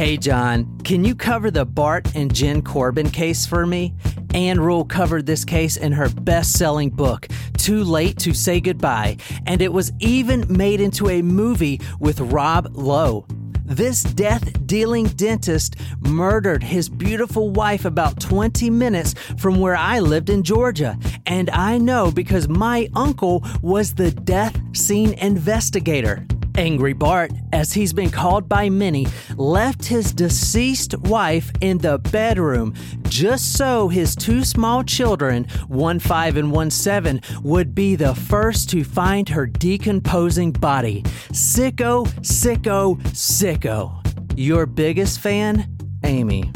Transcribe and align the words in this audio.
Hey, 0.00 0.16
John, 0.16 0.78
can 0.78 1.04
you 1.04 1.14
cover 1.14 1.50
the 1.50 1.66
Bart 1.66 2.14
and 2.14 2.34
Jenn 2.34 2.62
Corbin 2.62 3.10
case 3.10 3.44
for 3.44 3.66
me? 3.66 3.92
Ann 4.32 4.58
Rule 4.58 4.82
covered 4.82 5.26
this 5.26 5.44
case 5.44 5.76
in 5.76 5.92
her 5.92 6.08
best 6.08 6.54
selling 6.54 6.88
book, 6.88 7.28
Too 7.58 7.84
Late 7.84 8.18
to 8.20 8.32
Say 8.32 8.62
Goodbye, 8.62 9.18
and 9.44 9.60
it 9.60 9.74
was 9.74 9.92
even 9.98 10.50
made 10.50 10.80
into 10.80 11.10
a 11.10 11.20
movie 11.20 11.82
with 11.98 12.18
Rob 12.18 12.70
Lowe. 12.72 13.26
This 13.66 14.02
death 14.02 14.66
dealing 14.66 15.04
dentist 15.04 15.76
murdered 16.00 16.62
his 16.62 16.88
beautiful 16.88 17.50
wife 17.50 17.84
about 17.84 18.18
20 18.20 18.70
minutes 18.70 19.12
from 19.36 19.60
where 19.60 19.76
I 19.76 19.98
lived 19.98 20.30
in 20.30 20.42
Georgia. 20.42 20.98
And 21.26 21.50
I 21.50 21.76
know 21.76 22.10
because 22.10 22.48
my 22.48 22.88
uncle 22.96 23.44
was 23.60 23.92
the 23.92 24.12
death 24.12 24.58
scene 24.74 25.12
investigator. 25.12 26.26
Angry 26.56 26.92
Bart, 26.92 27.32
as 27.52 27.72
he's 27.72 27.92
been 27.92 28.10
called 28.10 28.48
by 28.48 28.68
many, 28.68 29.06
left 29.36 29.84
his 29.84 30.12
deceased 30.12 30.96
wife 30.98 31.50
in 31.60 31.78
the 31.78 31.98
bedroom 31.98 32.74
just 33.08 33.54
so 33.54 33.88
his 33.88 34.14
two 34.14 34.44
small 34.44 34.84
children, 34.84 35.46
one 35.68 35.98
five 35.98 36.36
and 36.36 36.52
one 36.52 36.70
seven, 36.70 37.20
would 37.42 37.74
be 37.74 37.96
the 37.96 38.14
first 38.14 38.70
to 38.70 38.84
find 38.84 39.28
her 39.28 39.46
decomposing 39.46 40.52
body. 40.52 41.02
Sicko, 41.32 42.06
sicko, 42.20 43.00
sicko. 43.12 43.96
Your 44.36 44.66
biggest 44.66 45.20
fan, 45.20 45.76
Amy. 46.04 46.50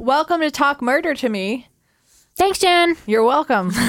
Welcome 0.00 0.40
to 0.40 0.50
Talk 0.50 0.80
Murder 0.80 1.14
to 1.14 1.28
Me. 1.28 1.68
Thanks, 2.38 2.58
Jen. 2.58 2.96
You're 3.06 3.24
welcome. 3.24 3.72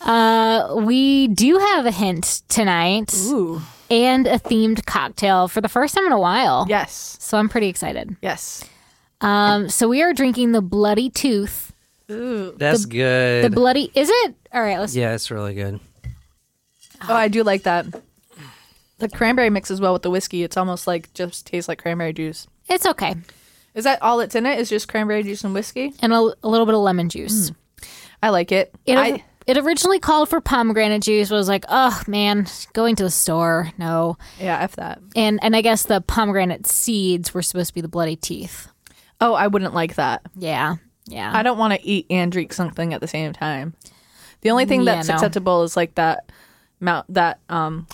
Uh, 0.00 0.76
we 0.84 1.26
do 1.26 1.58
have 1.58 1.84
a 1.84 1.90
hint 1.90 2.42
tonight 2.48 3.12
Ooh. 3.26 3.60
and 3.90 4.28
a 4.28 4.38
themed 4.38 4.86
cocktail 4.86 5.48
for 5.48 5.60
the 5.60 5.68
first 5.68 5.96
time 5.96 6.06
in 6.06 6.12
a 6.12 6.20
while. 6.20 6.64
Yes. 6.68 7.16
So 7.18 7.36
I'm 7.38 7.48
pretty 7.48 7.66
excited. 7.66 8.14
Yes. 8.22 8.64
Um, 9.20 9.68
so 9.68 9.88
we 9.88 10.02
are 10.02 10.12
drinking 10.12 10.52
the 10.52 10.62
Bloody 10.62 11.10
Tooth. 11.10 11.72
Ooh. 12.08 12.54
That's 12.56 12.82
The 12.84 12.88
good. 12.88 13.44
The 13.46 13.50
Bloody 13.50 13.90
is 13.96 14.08
it? 14.08 14.36
All 14.52 14.62
right, 14.62 14.78
let's. 14.78 14.94
yeah, 14.94 15.12
it's 15.12 15.28
really 15.32 15.54
good. 15.54 15.80
Oh, 17.08 17.14
I 17.14 17.26
do 17.26 17.42
like 17.42 17.64
that. 17.64 17.86
The 18.98 19.08
cranberry 19.08 19.50
mixes 19.50 19.80
well 19.80 19.92
with 19.92 20.02
the 20.02 20.10
whiskey. 20.10 20.44
It's 20.44 20.56
almost 20.56 20.86
like 20.86 21.12
just 21.14 21.48
tastes 21.48 21.66
like 21.68 21.82
cranberry 21.82 22.12
juice. 22.12 22.46
It's 22.68 22.86
okay, 22.86 23.16
Is 23.76 23.84
that 23.84 24.02
all 24.02 24.18
that's 24.18 24.34
in 24.34 24.44
it? 24.46 24.58
Is 24.58 24.68
just 24.68 24.88
cranberry 24.88 25.22
juice 25.22 25.44
and 25.44 25.54
whiskey? 25.54 25.92
and 26.00 26.12
a, 26.12 26.16
a 26.42 26.48
little 26.48 26.66
bit 26.66 26.74
of 26.74 26.80
lemon 26.80 27.08
juice. 27.08 27.52
I 28.22 28.30
like 28.30 28.50
it. 28.50 28.74
It, 28.86 28.96
I, 28.96 29.22
it 29.46 29.58
originally 29.58 30.00
called 30.00 30.28
for 30.28 30.40
pomegranate 30.40 31.02
juice, 31.02 31.28
but 31.28 31.36
I 31.36 31.38
was 31.38 31.48
like, 31.48 31.64
oh 31.68 32.02
man, 32.08 32.46
going 32.72 32.96
to 32.96 33.04
the 33.04 33.10
store, 33.10 33.70
no. 33.78 34.16
yeah, 34.40 34.58
f 34.60 34.74
that. 34.76 34.98
And 35.14 35.38
and 35.42 35.54
I 35.54 35.60
guess 35.60 35.84
the 35.84 36.00
pomegranate 36.00 36.66
seeds 36.66 37.32
were 37.32 37.42
supposed 37.42 37.68
to 37.68 37.74
be 37.74 37.80
the 37.82 37.88
bloody 37.88 38.16
teeth. 38.16 38.66
Oh, 39.20 39.34
I 39.34 39.46
wouldn't 39.46 39.74
like 39.74 39.94
that. 39.96 40.22
Yeah, 40.34 40.76
yeah. 41.06 41.30
I 41.32 41.42
don't 41.42 41.58
want 41.58 41.74
to 41.74 41.86
eat 41.86 42.06
and 42.10 42.32
drink 42.32 42.52
something 42.52 42.92
at 42.94 43.00
the 43.00 43.06
same 43.08 43.32
time. 43.32 43.74
The 44.40 44.50
only 44.50 44.64
thing 44.64 44.80
Yeah, 44.80 44.96
that's 44.96 45.08
no. 45.08 45.14
acceptable 45.14 45.62
is 45.62 45.76
like 45.76 45.94
that 45.96 46.30
mount 46.80 47.06
that 47.12 47.40
um 47.48 47.86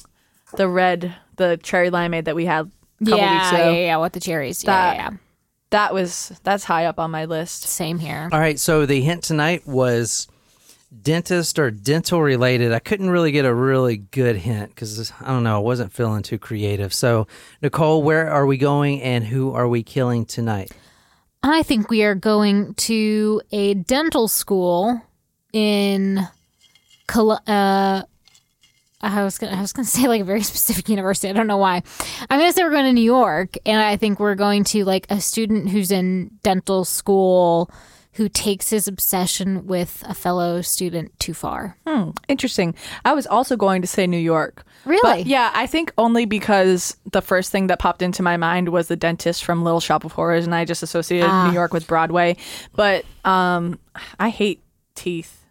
the 0.56 0.68
red 0.68 1.14
the 1.36 1.58
cherry 1.62 1.90
limeade 1.90 2.24
that 2.24 2.36
we 2.36 2.44
had 2.46 2.70
a 3.00 3.04
couple 3.04 3.18
yeah, 3.18 3.38
weeks 3.50 3.52
ago. 3.52 3.70
yeah, 3.72 3.78
yeah, 3.86 3.96
with 3.98 4.12
the 4.12 4.20
cherries. 4.20 4.62
That- 4.62 4.96
yeah, 4.96 5.02
yeah, 5.02 5.10
yeah. 5.10 5.16
That 5.72 5.92
was 5.92 6.38
that's 6.44 6.64
high 6.64 6.86
up 6.86 6.98
on 6.98 7.10
my 7.10 7.24
list. 7.24 7.64
Same 7.64 7.98
here. 7.98 8.28
All 8.32 8.38
right, 8.38 8.58
so 8.58 8.86
the 8.86 9.00
hint 9.00 9.24
tonight 9.24 9.66
was 9.66 10.28
dentist 11.00 11.58
or 11.58 11.70
dental 11.70 12.20
related. 12.20 12.72
I 12.72 12.78
couldn't 12.78 13.10
really 13.10 13.32
get 13.32 13.44
a 13.44 13.54
really 13.54 13.96
good 13.96 14.36
hint 14.36 14.70
because 14.70 15.12
I 15.20 15.28
don't 15.28 15.42
know, 15.42 15.56
I 15.56 15.60
wasn't 15.60 15.92
feeling 15.92 16.22
too 16.22 16.38
creative. 16.38 16.92
So, 16.92 17.26
Nicole, 17.62 18.02
where 18.02 18.30
are 18.30 18.46
we 18.46 18.58
going 18.58 19.00
and 19.02 19.24
who 19.24 19.52
are 19.52 19.66
we 19.68 19.82
killing 19.82 20.26
tonight? 20.26 20.72
I 21.42 21.62
think 21.62 21.90
we 21.90 22.04
are 22.04 22.14
going 22.14 22.74
to 22.74 23.40
a 23.50 23.74
dental 23.74 24.28
school 24.28 25.00
in 25.52 26.20
Col- 27.06 27.40
uh 27.46 28.02
I 29.02 29.24
was 29.24 29.38
gonna 29.38 29.56
I 29.56 29.60
was 29.60 29.72
gonna 29.72 29.86
say 29.98 30.06
like 30.08 30.20
a 30.20 30.24
very 30.24 30.42
specific 30.42 30.88
university. 30.88 31.28
I 31.28 31.32
don't 31.32 31.46
know 31.46 31.56
why. 31.56 31.82
I'm 32.30 32.38
gonna 32.38 32.52
say 32.52 32.62
we're 32.64 32.70
going 32.70 32.84
to 32.86 32.92
New 32.92 33.00
York, 33.02 33.56
and 33.66 33.80
I 33.82 33.96
think 33.96 34.20
we're 34.20 34.34
going 34.34 34.64
to 34.64 34.84
like 34.84 35.06
a 35.10 35.20
student 35.20 35.68
who's 35.70 35.90
in 35.90 36.30
dental 36.42 36.84
school 36.84 37.70
who 38.16 38.28
takes 38.28 38.68
his 38.68 38.86
obsession 38.86 39.66
with 39.66 40.04
a 40.06 40.12
fellow 40.12 40.60
student 40.60 41.18
too 41.18 41.32
far. 41.32 41.78
Interesting. 42.28 42.74
I 43.06 43.14
was 43.14 43.26
also 43.26 43.56
going 43.56 43.80
to 43.80 43.88
say 43.88 44.06
New 44.06 44.18
York. 44.18 44.64
Really? 44.84 45.00
But 45.02 45.26
yeah, 45.26 45.50
I 45.54 45.66
think 45.66 45.94
only 45.96 46.26
because 46.26 46.94
the 47.10 47.22
first 47.22 47.50
thing 47.50 47.68
that 47.68 47.78
popped 47.78 48.02
into 48.02 48.22
my 48.22 48.36
mind 48.36 48.68
was 48.68 48.88
the 48.88 48.96
dentist 48.96 49.44
from 49.44 49.64
Little 49.64 49.80
Shop 49.80 50.04
of 50.04 50.12
Horrors, 50.12 50.44
and 50.44 50.54
I 50.54 50.66
just 50.66 50.82
associated 50.82 51.30
Ah. 51.30 51.46
New 51.48 51.54
York 51.54 51.72
with 51.72 51.86
Broadway. 51.86 52.36
But 52.76 53.06
um, 53.24 53.78
I 54.20 54.28
hate 54.28 54.60
teeth. 54.94 55.46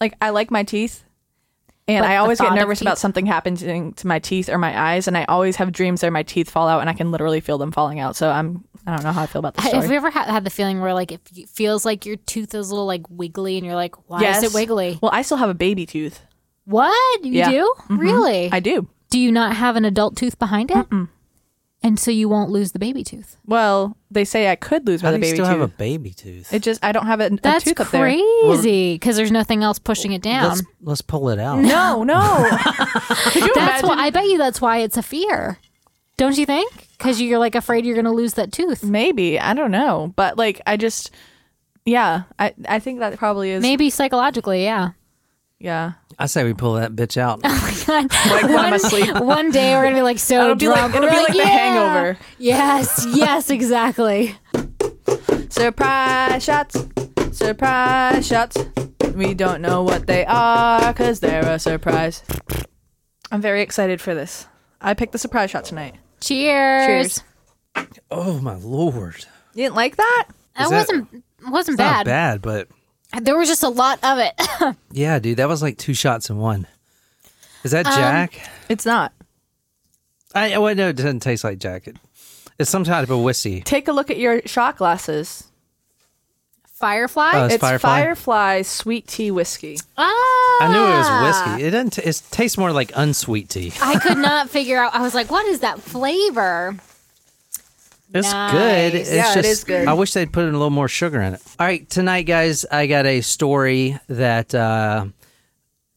Like 0.00 0.14
I 0.20 0.30
like 0.30 0.50
my 0.50 0.64
teeth, 0.64 1.04
and 1.96 2.04
But 2.04 2.10
I 2.10 2.16
always 2.16 2.40
get 2.40 2.52
nervous 2.52 2.80
about 2.80 2.98
something 2.98 3.26
happening 3.26 3.92
to 3.94 4.06
my 4.06 4.18
teeth 4.18 4.48
or 4.48 4.58
my 4.58 4.92
eyes, 4.92 5.08
and 5.08 5.16
I 5.16 5.24
always 5.24 5.56
have 5.56 5.72
dreams 5.72 6.02
where 6.02 6.10
my 6.10 6.22
teeth 6.22 6.50
fall 6.50 6.68
out, 6.68 6.80
and 6.80 6.90
I 6.90 6.92
can 6.92 7.10
literally 7.10 7.40
feel 7.40 7.58
them 7.58 7.72
falling 7.72 8.00
out. 8.00 8.16
So 8.16 8.30
I'm 8.30 8.64
I 8.86 8.94
don't 8.94 9.04
know 9.04 9.12
how 9.12 9.22
I 9.22 9.26
feel 9.26 9.38
about 9.38 9.54
the 9.54 9.62
Have 9.62 9.88
you 9.88 9.96
ever 9.96 10.10
had, 10.10 10.28
had 10.28 10.44
the 10.44 10.50
feeling 10.50 10.80
where 10.80 10.92
like 10.92 11.12
it 11.12 11.20
feels 11.48 11.84
like 11.84 12.04
your 12.04 12.16
tooth 12.16 12.54
is 12.54 12.68
a 12.68 12.72
little 12.72 12.86
like 12.86 13.02
wiggly, 13.08 13.56
and 13.56 13.64
you're 13.64 13.76
like, 13.76 13.94
why 14.08 14.20
yes. 14.20 14.42
is 14.42 14.52
it 14.52 14.54
wiggly? 14.54 14.98
Well, 15.00 15.12
I 15.12 15.22
still 15.22 15.36
have 15.38 15.50
a 15.50 15.54
baby 15.54 15.86
tooth. 15.86 16.20
What 16.64 17.24
you 17.24 17.32
Yeah. 17.32 17.50
do? 17.50 17.74
Mm-hmm. 17.82 17.98
Really? 17.98 18.52
I 18.52 18.60
do. 18.60 18.88
Do 19.10 19.18
you 19.18 19.30
not 19.30 19.56
have 19.56 19.76
an 19.76 19.84
adult 19.84 20.16
tooth 20.16 20.38
behind 20.38 20.70
it? 20.70 20.86
And 21.84 21.98
so 21.98 22.10
you 22.12 22.28
won't 22.28 22.50
lose 22.50 22.70
the 22.72 22.78
baby 22.78 23.02
tooth. 23.02 23.36
Well, 23.44 23.96
they 24.10 24.24
say 24.24 24.50
I 24.50 24.54
could 24.56 24.86
lose 24.86 25.00
How 25.00 25.08
my 25.10 25.12
do 25.12 25.16
you 25.16 25.20
baby 25.22 25.36
still 25.36 25.46
tooth. 25.46 25.52
have 25.52 25.60
a 25.60 25.68
baby 25.68 26.10
tooth? 26.12 26.52
It 26.52 26.62
just 26.62 26.84
I 26.84 26.92
don't 26.92 27.06
have 27.06 27.20
a, 27.20 27.26
a 27.26 27.30
That's 27.30 27.64
tooth 27.64 27.80
up 27.80 27.90
there. 27.90 28.02
crazy 28.04 28.94
because 28.94 29.16
there's 29.16 29.32
nothing 29.32 29.64
else 29.64 29.78
pushing 29.80 30.12
it 30.12 30.22
down. 30.22 30.48
let's 30.50 30.62
let's 30.80 31.02
pull 31.02 31.28
it 31.30 31.38
out. 31.40 31.58
No, 31.58 32.04
no. 32.04 32.18
Could 33.32 33.34
you 33.42 33.52
That's 33.54 33.82
imagine? 33.82 33.88
why 33.88 33.96
I 33.98 34.10
bet 34.10 34.26
you 34.26 34.38
that's 34.38 34.60
why 34.60 34.78
it's 34.78 34.96
a 34.96 35.02
fear. 35.02 35.58
Don't 36.18 36.38
you 36.38 36.46
think? 36.46 36.88
Because 36.98 37.20
you're 37.20 37.38
like 37.40 37.54
afraid 37.56 37.84
you're 37.84 37.94
going 37.96 38.04
to 38.04 38.12
lose 38.12 38.34
that 38.34 38.52
tooth. 38.52 38.84
Maybe 38.84 39.40
I 39.40 39.54
don't 39.54 39.70
know, 39.72 40.12
but 40.14 40.38
like 40.38 40.60
I 40.66 40.76
just, 40.76 41.10
yeah, 41.84 42.24
I 42.38 42.54
I 42.68 42.78
think 42.78 43.00
that 43.00 43.18
probably 43.18 43.50
is 43.50 43.60
Maybe 43.62 43.90
psychologically, 43.90 44.62
yeah. 44.62 44.90
Yeah. 45.62 45.92
I 46.18 46.26
say 46.26 46.44
we 46.44 46.52
pull 46.54 46.74
that 46.74 46.92
bitch 46.94 47.16
out. 47.16 47.40
Oh 47.84 47.88
like 48.28 48.42
when 48.44 48.58
I'm 48.58 48.72
asleep. 48.74 49.14
One 49.20 49.50
day 49.50 49.74
we're 49.74 49.82
gonna 49.84 49.96
be 49.96 50.02
like 50.02 50.18
so 50.20 50.42
It'll 50.44 50.54
be 50.54 50.68
like- 50.68 50.78
drunk. 50.78 50.94
it'll 50.94 51.08
we're 51.08 51.10
be 51.10 51.16
like 51.22 51.32
The 51.32 51.38
yeah. 51.38 51.44
Hangover. 51.44 52.18
Yes, 52.38 53.06
yes, 53.12 53.50
exactly. 53.50 54.36
Surprise 55.48 56.42
shots, 56.44 56.76
surprise 57.32 58.26
shots. 58.26 58.56
We 59.14 59.34
don't 59.34 59.60
know 59.60 59.82
what 59.82 60.06
they 60.06 60.24
are 60.26 60.92
because 60.92 61.20
they're 61.20 61.46
a 61.46 61.58
surprise. 61.58 62.22
I'm 63.30 63.40
very 63.40 63.62
excited 63.62 64.00
for 64.00 64.14
this. 64.14 64.46
I 64.80 64.94
picked 64.94 65.12
the 65.12 65.18
surprise 65.18 65.50
shot 65.50 65.64
tonight. 65.64 65.96
Cheers. 66.20 67.22
Cheers. 67.76 67.86
oh 68.10 68.40
my 68.40 68.54
lord. 68.56 69.26
You 69.54 69.64
didn't 69.64 69.76
like 69.76 69.96
that? 69.96 70.28
That 70.56 70.64
Is 70.64 70.70
that- 70.70 70.76
wasn't 70.78 71.24
wasn't 71.48 71.74
It's 71.74 71.78
not 71.80 72.04
bad. 72.04 72.06
bad, 72.06 72.42
but 72.42 72.68
There 73.20 73.36
was 73.36 73.48
just 73.48 73.62
a 73.62 73.68
lot 73.68 73.98
of 74.02 74.18
it. 74.18 74.76
Yeah, 74.92 75.18
dude, 75.18 75.38
that 75.38 75.48
was 75.48 75.62
like 75.62 75.78
two 75.78 75.94
shots 75.94 76.28
in 76.30 76.36
one. 76.38 76.66
Is 77.64 77.72
Um, 77.74 77.82
that 77.82 77.94
Jack? 77.94 78.50
It's 78.68 78.84
not. 78.86 79.12
I 80.34 80.56
well, 80.58 80.74
no, 80.74 80.88
it 80.88 80.96
doesn't 80.96 81.20
taste 81.20 81.44
like 81.44 81.58
Jack. 81.58 81.86
It, 81.86 81.96
it's 82.58 82.70
some 82.70 82.84
type 82.84 83.08
of 83.10 83.20
whiskey. 83.20 83.60
Take 83.62 83.88
a 83.88 83.92
look 83.92 84.10
at 84.10 84.18
your 84.18 84.42
shot 84.46 84.76
glasses. 84.76 85.44
Firefly. 86.74 87.30
Oh, 87.34 87.44
It's 87.46 87.54
It's 87.54 87.60
Firefly? 87.60 88.02
Firefly 88.02 88.62
sweet 88.62 89.06
tea 89.06 89.30
whiskey. 89.30 89.78
ah, 89.96 90.58
I 90.60 90.68
knew 90.72 90.82
it 90.82 90.98
was 90.98 91.22
whiskey. 91.56 91.64
It 91.66 91.70
doesn't. 91.70 91.90
T- 91.90 92.02
it 92.02 92.22
tastes 92.30 92.58
more 92.58 92.72
like 92.72 92.90
unsweet 92.96 93.48
tea. 93.48 93.72
I 93.80 93.98
could 93.98 94.18
not 94.30 94.50
figure 94.50 94.78
out. 94.78 94.94
I 94.94 95.00
was 95.02 95.14
like, 95.14 95.30
"What 95.30 95.46
is 95.46 95.60
that 95.60 95.80
flavor?" 95.80 96.76
It's 98.14 98.30
Nice. 98.30 98.52
good. 98.52 98.94
It's 99.00 99.12
Yeah, 99.12 99.30
it 99.32 99.34
just, 99.34 99.48
is 99.48 99.64
good. 99.64 99.88
I 99.88 99.92
wish 99.94 100.12
they'd 100.12 100.32
put 100.32 100.42
in 100.44 100.50
a 100.50 100.58
little 100.58 100.70
more 100.70 100.88
sugar 100.88 101.20
in 101.20 101.34
it. 101.34 101.42
All 101.58 101.66
right, 101.66 101.88
tonight, 101.88 102.22
guys, 102.24 102.64
I 102.70 102.86
got 102.86 103.06
a 103.06 103.20
story 103.22 103.98
that 104.08 104.54
uh, 104.54 105.06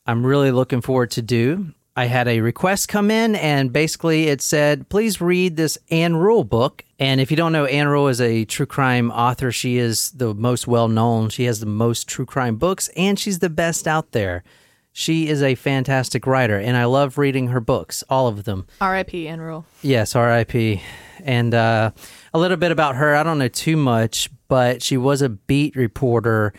I'm 0.06 0.26
really 0.26 0.52
looking 0.52 0.82
forward 0.82 1.12
to 1.12 1.22
do. 1.22 1.74
I 1.98 2.06
had 2.06 2.28
a 2.28 2.42
request 2.42 2.90
come 2.90 3.10
in, 3.10 3.36
and 3.36 3.72
basically 3.72 4.28
it 4.28 4.42
said, 4.42 4.90
please 4.90 5.22
read 5.22 5.56
this 5.56 5.78
Ann 5.90 6.18
Rule 6.18 6.44
book. 6.44 6.84
And 7.00 7.22
if 7.22 7.32
you 7.32 7.38
don't 7.38 7.54
know, 7.54 7.66
Ann 7.66 7.88
Rule 7.88 8.10
is 8.10 8.20
a 8.20 8.44
true 8.46 8.66
crime 8.66 9.12
author. 9.12 9.50
She 9.52 9.78
is 9.78 10.12
the 10.12 10.34
most 10.34 10.68
well 10.68 10.90
known. 10.90 11.30
She 11.30 11.46
has 11.46 11.62
the 11.62 11.66
most 11.66 12.08
true 12.10 12.26
crime 12.26 12.58
books, 12.58 12.90
and 12.98 13.18
she's 13.18 13.40
the 13.40 13.50
best 13.50 13.88
out 13.88 14.12
there. 14.12 14.44
She 14.92 15.28
is 15.30 15.42
a 15.44 15.56
fantastic 15.56 16.26
writer, 16.28 16.58
and 16.58 16.76
I 16.78 16.84
love 16.86 17.18
reading 17.18 17.48
her 17.48 17.60
books, 17.62 18.04
all 18.10 18.28
of 18.28 18.44
them. 18.46 18.66
R.I.P. 18.82 19.28
Ann 19.30 19.40
Rule. 19.42 19.66
Yes, 19.82 20.16
R.I.P. 20.16 20.82
And 21.26 21.54
uh, 21.56 21.92
a 22.34 22.40
little 22.40 22.56
bit 22.56 22.72
about 22.72 22.96
her. 22.96 23.16
I 23.16 23.24
don't 23.24 23.40
know 23.40 23.48
too 23.48 23.76
much, 23.76 24.30
but 24.48 24.82
she 24.84 24.96
was 24.96 25.22
a 25.22 25.30
beat 25.30 25.76
reporter 25.76 26.54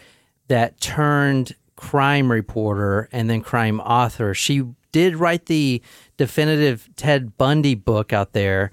that 0.48 0.80
turned 0.80 1.54
crime 1.76 2.30
reporter 2.30 3.08
and 3.12 3.30
then 3.30 3.42
crime 3.42 3.80
author. 3.80 4.34
She 4.34 4.64
did 4.90 5.16
write 5.16 5.46
the 5.46 5.80
definitive 6.16 6.88
Ted 6.96 7.38
Bundy 7.38 7.74
book 7.74 8.12
out 8.12 8.32
there 8.32 8.72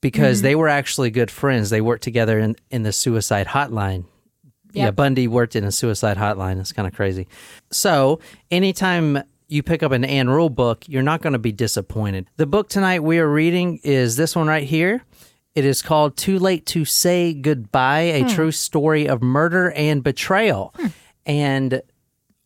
because 0.00 0.42
they 0.42 0.54
were 0.54 0.68
actually 0.68 1.10
good 1.10 1.30
friends. 1.30 1.70
They 1.70 1.80
worked 1.80 2.02
together 2.02 2.38
in, 2.38 2.56
in 2.70 2.82
the 2.82 2.92
suicide 2.92 3.46
hotline. 3.46 4.04
Yeah, 4.72 4.90
Bundy 4.90 5.28
worked 5.28 5.56
in 5.56 5.64
a 5.64 5.72
suicide 5.72 6.16
hotline. 6.18 6.60
It's 6.60 6.72
kind 6.72 6.86
of 6.86 6.94
crazy. 6.94 7.28
So, 7.70 8.18
anytime 8.50 9.22
you 9.46 9.62
pick 9.62 9.82
up 9.82 9.92
an 9.92 10.04
Ann 10.04 10.28
Rule 10.28 10.50
book, 10.50 10.84
you're 10.88 11.02
not 11.02 11.22
going 11.22 11.32
to 11.34 11.38
be 11.38 11.52
disappointed. 11.52 12.28
The 12.36 12.46
book 12.46 12.68
tonight 12.68 13.04
we 13.04 13.18
are 13.18 13.28
reading 13.30 13.78
is 13.84 14.16
this 14.16 14.34
one 14.34 14.48
right 14.48 14.64
here. 14.64 15.04
It 15.54 15.64
is 15.64 15.82
called 15.82 16.16
Too 16.16 16.38
Late 16.38 16.66
to 16.66 16.84
Say 16.84 17.32
Goodbye 17.32 18.00
A 18.00 18.22
hmm. 18.22 18.28
True 18.28 18.50
Story 18.50 19.08
of 19.08 19.22
Murder 19.22 19.70
and 19.72 20.02
Betrayal. 20.02 20.74
Hmm. 20.76 20.86
And 21.26 21.82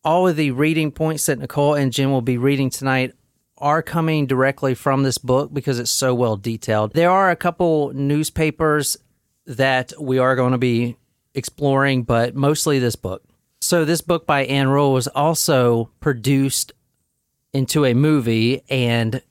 all 0.03 0.27
of 0.27 0.35
the 0.35 0.51
reading 0.51 0.91
points 0.91 1.25
that 1.25 1.39
Nicole 1.39 1.73
and 1.73 1.91
Jim 1.91 2.11
will 2.11 2.21
be 2.21 2.37
reading 2.37 2.69
tonight 2.69 3.13
are 3.57 3.81
coming 3.81 4.25
directly 4.25 4.73
from 4.73 5.03
this 5.03 5.17
book 5.17 5.53
because 5.53 5.79
it's 5.79 5.91
so 5.91 6.13
well 6.13 6.37
detailed. 6.37 6.93
There 6.93 7.11
are 7.11 7.29
a 7.29 7.35
couple 7.35 7.91
newspapers 7.93 8.95
that 9.45 9.91
we 9.99 10.19
are 10.19 10.35
going 10.35 10.53
to 10.53 10.57
be 10.57 10.95
exploring, 11.33 12.03
but 12.03 12.35
mostly 12.35 12.79
this 12.79 12.95
book. 12.95 13.23
So, 13.59 13.83
this 13.83 14.01
book 14.01 14.25
by 14.25 14.45
Ann 14.45 14.69
Rule 14.69 14.93
was 14.93 15.07
also 15.09 15.89
produced 15.99 16.71
into 17.51 17.83
a 17.83 17.93
movie, 17.93 18.61
and 18.69 19.21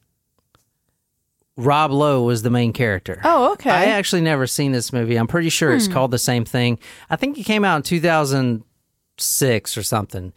Rob 1.59 1.91
Lowe 1.91 2.23
was 2.23 2.43
the 2.43 2.51
main 2.51 2.73
character. 2.73 3.21
Oh, 3.25 3.53
okay. 3.53 3.69
I 3.71 3.85
actually 3.87 4.23
never 4.23 4.47
seen 4.47 4.71
this 4.73 4.93
movie. 4.93 5.17
I'm 5.17 5.27
pretty 5.27 5.49
sure 5.51 5.75
it's 5.75 5.89
called 5.89 6.13
the 6.13 6.19
same 6.19 6.45
thing. 6.45 6.79
I 7.11 7.17
think 7.17 7.37
it 7.37 7.43
came 7.43 7.65
out 7.65 7.77
in 7.77 7.83
2006 7.83 9.77
or 9.77 9.83
something. 9.83 10.33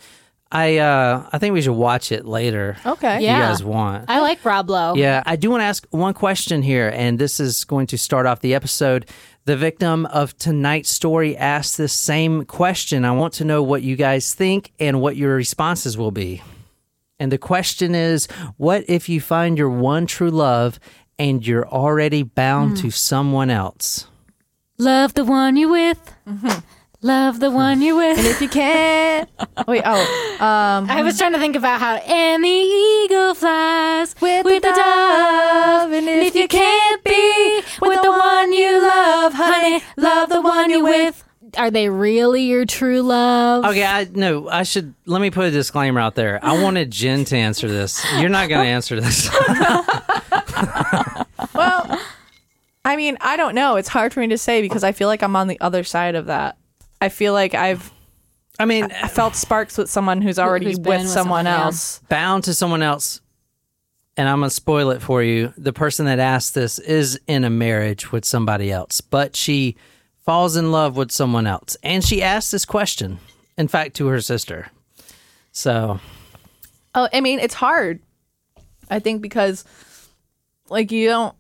I 0.53 0.79
uh 0.79 1.29
I 1.31 1.37
think 1.37 1.53
we 1.53 1.61
should 1.61 1.71
watch 1.77 2.11
it 2.11 2.25
later. 2.25 2.75
Okay. 2.85 3.17
If 3.17 3.21
Yeah. 3.21 3.37
you 3.37 3.43
guys 3.43 3.63
want. 3.63 4.05
I 4.09 4.19
like 4.19 4.43
Rob 4.43 4.69
Lowe. 4.69 4.95
Yeah, 4.95 5.23
I 5.25 5.37
do 5.37 5.49
want 5.49 5.61
to 5.61 5.65
ask 5.65 5.87
one 5.91 6.13
question 6.13 6.61
here, 6.61 6.91
and 6.93 7.17
this 7.19 7.39
is 7.39 7.63
going 7.63 7.87
to 7.87 7.97
start 7.97 8.25
off 8.25 8.41
the 8.41 8.53
episode. 8.53 9.05
The 9.45 9.55
victim 9.55 10.05
of 10.07 10.37
tonight's 10.37 10.89
story 10.91 11.37
asked 11.37 11.77
this 11.77 11.93
same 11.93 12.43
question. 12.45 13.05
I 13.05 13.11
want 13.11 13.33
to 13.35 13.45
know 13.45 13.63
what 13.63 13.81
you 13.81 13.95
guys 13.95 14.33
think 14.33 14.71
and 14.79 14.99
what 14.99 15.15
your 15.15 15.35
responses 15.35 15.97
will 15.97 16.11
be. 16.11 16.41
And 17.17 17.31
the 17.31 17.37
question 17.37 17.95
is 17.95 18.27
what 18.57 18.83
if 18.89 19.07
you 19.07 19.21
find 19.21 19.57
your 19.57 19.69
one 19.69 20.05
true 20.05 20.31
love 20.31 20.79
and 21.21 21.45
you're 21.45 21.67
already 21.67 22.23
bound 22.23 22.77
to 22.77 22.89
someone 22.89 23.49
else? 23.51 24.07
Love 24.79 25.13
the 25.13 25.23
one 25.23 25.55
you're 25.55 25.69
with. 25.69 26.13
Love 27.03 27.39
the 27.39 27.51
one 27.51 27.81
you're 27.81 27.95
with. 27.95 28.17
And 28.17 28.27
if 28.27 28.41
you 28.41 28.49
can't, 28.49 29.29
wait. 29.67 29.83
Oh, 29.85 30.37
um, 30.39 30.89
I 30.89 31.03
was 31.03 31.17
trying 31.19 31.33
to 31.33 31.39
think 31.39 31.55
about 31.55 31.79
how 31.79 31.95
and 31.95 32.43
the 32.43 32.47
eagle 32.47 33.35
flies 33.35 34.15
with, 34.19 34.45
with 34.45 34.63
the 34.63 34.69
the 34.69 34.75
dove, 34.75 35.91
and 35.91 36.07
And 36.07 36.27
if 36.27 36.35
you 36.35 36.47
can't 36.47 37.03
be 37.03 37.61
with 37.81 38.01
the 38.01 38.09
one 38.11 38.53
you 38.53 38.81
love, 38.81 39.33
honey, 39.33 39.83
love 39.97 40.29
the 40.29 40.41
one 40.41 40.69
you're 40.71 40.83
with. 40.83 41.23
Are 41.57 41.69
they 41.69 41.89
really 41.89 42.43
your 42.43 42.65
true 42.65 43.01
love? 43.01 43.65
Okay, 43.65 43.83
I 43.83 44.07
no, 44.13 44.47
I 44.49 44.63
should 44.63 44.93
let 45.05 45.21
me 45.21 45.29
put 45.31 45.45
a 45.45 45.51
disclaimer 45.51 45.99
out 45.99 46.15
there. 46.15 46.39
I 46.41 46.61
wanted 46.63 46.91
Jen 46.91 47.25
to 47.25 47.35
answer 47.35 47.67
this. 47.67 48.03
You're 48.19 48.29
not 48.29 48.47
going 48.49 48.61
to 48.65 48.69
answer 48.69 48.99
this. 49.01 49.29
well, 51.53 51.99
I 52.85 52.95
mean, 52.95 53.17
I 53.21 53.37
don't 53.37 53.55
know. 53.55 53.75
It's 53.75 53.87
hard 53.89 54.13
for 54.13 54.19
me 54.21 54.27
to 54.29 54.37
say 54.37 54.61
because 54.61 54.83
I 54.83 54.91
feel 54.91 55.07
like 55.07 55.21
I'm 55.23 55.35
on 55.35 55.47
the 55.47 55.59
other 55.61 55.83
side 55.83 56.15
of 56.15 56.25
that. 56.27 56.57
I 56.99 57.09
feel 57.09 57.33
like 57.33 57.53
I've 57.53 57.91
I 58.59 58.65
mean, 58.65 58.85
I 58.91 59.07
felt 59.07 59.35
sparks 59.35 59.77
with 59.77 59.89
someone 59.89 60.21
who's 60.21 60.37
already 60.37 60.65
Who's 60.67 60.75
with, 60.77 60.83
been 60.83 61.01
with 61.01 61.09
someone 61.09 61.45
someone, 61.45 61.45
yeah. 61.45 61.65
else. 61.65 61.99
bound 62.09 62.43
to 62.43 62.53
someone 62.53 62.83
else 62.83 63.21
and 64.17 64.27
i'm 64.27 64.39
going 64.39 64.49
to 64.49 64.53
spoil 64.55 64.91
it 64.91 65.01
for 65.01 65.23
you 65.23 65.53
the 65.57 65.71
person 65.71 66.05
that 66.05 66.19
asked 66.19 66.53
this 66.53 66.77
is 66.79 67.17
in 67.27 67.45
a 67.45 67.49
marriage 67.49 68.11
with 68.11 68.25
somebody 68.25 68.69
else 68.69 68.99
but 68.99 69.35
she 69.37 69.77
falls 70.25 70.57
in 70.57 70.69
love 70.71 70.97
with 70.97 71.11
someone 71.11 71.47
else 71.47 71.77
and 71.81 72.03
she 72.03 72.21
asked 72.21 72.51
this 72.51 72.65
question 72.65 73.19
in 73.57 73.69
fact 73.69 73.95
to 73.95 74.07
her 74.07 74.19
sister 74.19 74.67
so 75.53 75.99
Oh, 76.93 77.07
I 77.13 77.21
mean, 77.21 77.39
it's 77.39 77.53
hard. 77.53 78.01
I 78.89 78.99
think 78.99 79.21
because, 79.21 79.63
like, 80.71 80.91
you 80.91 81.07
don't. 81.07 81.35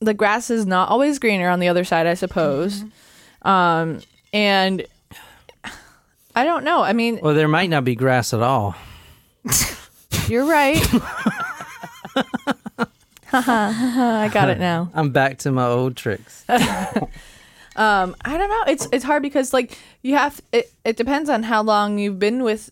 The 0.00 0.14
grass 0.14 0.50
is 0.50 0.66
not 0.66 0.88
always 0.88 1.18
greener 1.18 1.48
on 1.48 1.60
the 1.60 1.68
other 1.68 1.84
side, 1.84 2.06
I 2.06 2.14
suppose. 2.14 2.82
Um, 3.42 4.00
and 4.32 4.86
I 6.34 6.44
don't 6.44 6.64
know. 6.64 6.82
I 6.82 6.94
mean, 6.94 7.20
well 7.22 7.34
there 7.34 7.48
might 7.48 7.68
not 7.68 7.84
be 7.84 7.94
grass 7.94 8.32
at 8.32 8.42
all 8.42 8.74
you're 10.28 10.46
right. 10.46 10.78
I 13.32 14.28
got 14.32 14.50
it 14.50 14.58
now. 14.58 14.90
i'm 14.92 15.10
back 15.10 15.38
to 15.38 15.52
my 15.52 15.64
old 15.66 15.96
tricks 15.96 16.44
Um, 17.76 18.16
I 18.24 18.36
don't 18.36 18.50
know. 18.50 18.64
It's 18.66 18.88
it's 18.92 19.04
hard 19.04 19.22
because 19.22 19.52
like 19.52 19.78
you 20.02 20.16
have 20.16 20.42
it. 20.52 20.72
It 20.84 20.96
depends 20.96 21.30
on 21.30 21.44
how 21.44 21.62
long 21.62 21.98
you've 21.98 22.18
been 22.18 22.42
with 22.42 22.70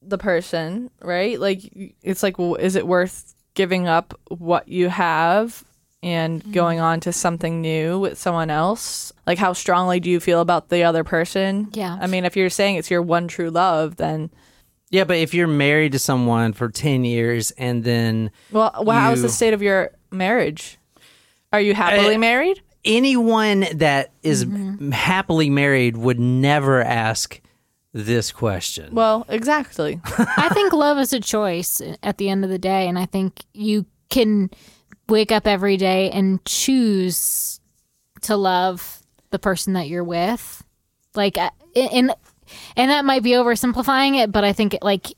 the 0.00 0.16
person, 0.16 0.90
right? 1.02 1.38
Like 1.38 1.70
it's 2.02 2.22
like, 2.22 2.38
well, 2.38 2.54
is 2.54 2.76
it 2.76 2.86
worth 2.86 3.34
giving 3.58 3.88
up 3.88 4.14
what 4.28 4.68
you 4.68 4.88
have 4.88 5.64
and 6.00 6.52
going 6.54 6.78
on 6.78 7.00
to 7.00 7.12
something 7.12 7.60
new 7.60 7.98
with 7.98 8.16
someone 8.16 8.50
else? 8.50 9.12
Like, 9.26 9.36
how 9.36 9.52
strongly 9.52 9.98
do 9.98 10.08
you 10.08 10.20
feel 10.20 10.40
about 10.40 10.68
the 10.68 10.84
other 10.84 11.02
person? 11.02 11.68
Yeah. 11.72 11.98
I 12.00 12.06
mean, 12.06 12.24
if 12.24 12.36
you're 12.36 12.50
saying 12.50 12.76
it's 12.76 12.88
your 12.88 13.02
one 13.02 13.26
true 13.26 13.50
love, 13.50 13.96
then 13.96 14.30
yeah 14.90 15.04
but 15.04 15.16
if 15.18 15.34
you're 15.34 15.48
married 15.48 15.92
to 15.92 15.98
someone 15.98 16.52
for 16.54 16.68
10 16.70 17.04
years 17.04 17.50
and 17.58 17.82
then 17.84 18.30
well, 18.52 18.72
well 18.82 18.98
how's 18.98 19.20
the 19.22 19.28
state 19.28 19.52
of 19.52 19.60
your 19.60 19.90
marriage? 20.12 20.78
Are 21.52 21.60
you 21.60 21.74
happily 21.74 22.14
Uh, 22.14 22.18
married? 22.20 22.62
anyone 22.84 23.66
that 23.74 24.12
is 24.22 24.46
happily 24.92 25.50
married 25.50 25.96
would 25.96 26.18
never 26.20 26.80
ask 26.82 27.40
this 28.04 28.32
question 28.32 28.94
Well, 28.94 29.26
exactly. 29.28 30.00
I 30.36 30.48
think 30.52 30.72
love 30.72 30.98
is 30.98 31.12
a 31.12 31.20
choice 31.20 31.82
at 32.02 32.18
the 32.18 32.28
end 32.28 32.44
of 32.44 32.50
the 32.50 32.58
day, 32.58 32.88
and 32.88 32.98
I 32.98 33.06
think 33.06 33.44
you 33.52 33.86
can 34.08 34.50
wake 35.08 35.32
up 35.32 35.46
every 35.46 35.76
day 35.76 36.10
and 36.10 36.44
choose 36.44 37.60
to 38.22 38.36
love 38.36 39.02
the 39.30 39.38
person 39.38 39.72
that 39.74 39.88
you're 39.88 40.04
with. 40.04 40.64
Like, 41.14 41.38
uh, 41.38 41.50
and 41.74 42.14
and 42.76 42.90
that 42.90 43.04
might 43.04 43.22
be 43.22 43.32
oversimplifying 43.32 44.22
it, 44.22 44.32
but 44.32 44.44
I 44.44 44.52
think 44.52 44.74
it, 44.74 44.82
like 44.82 45.08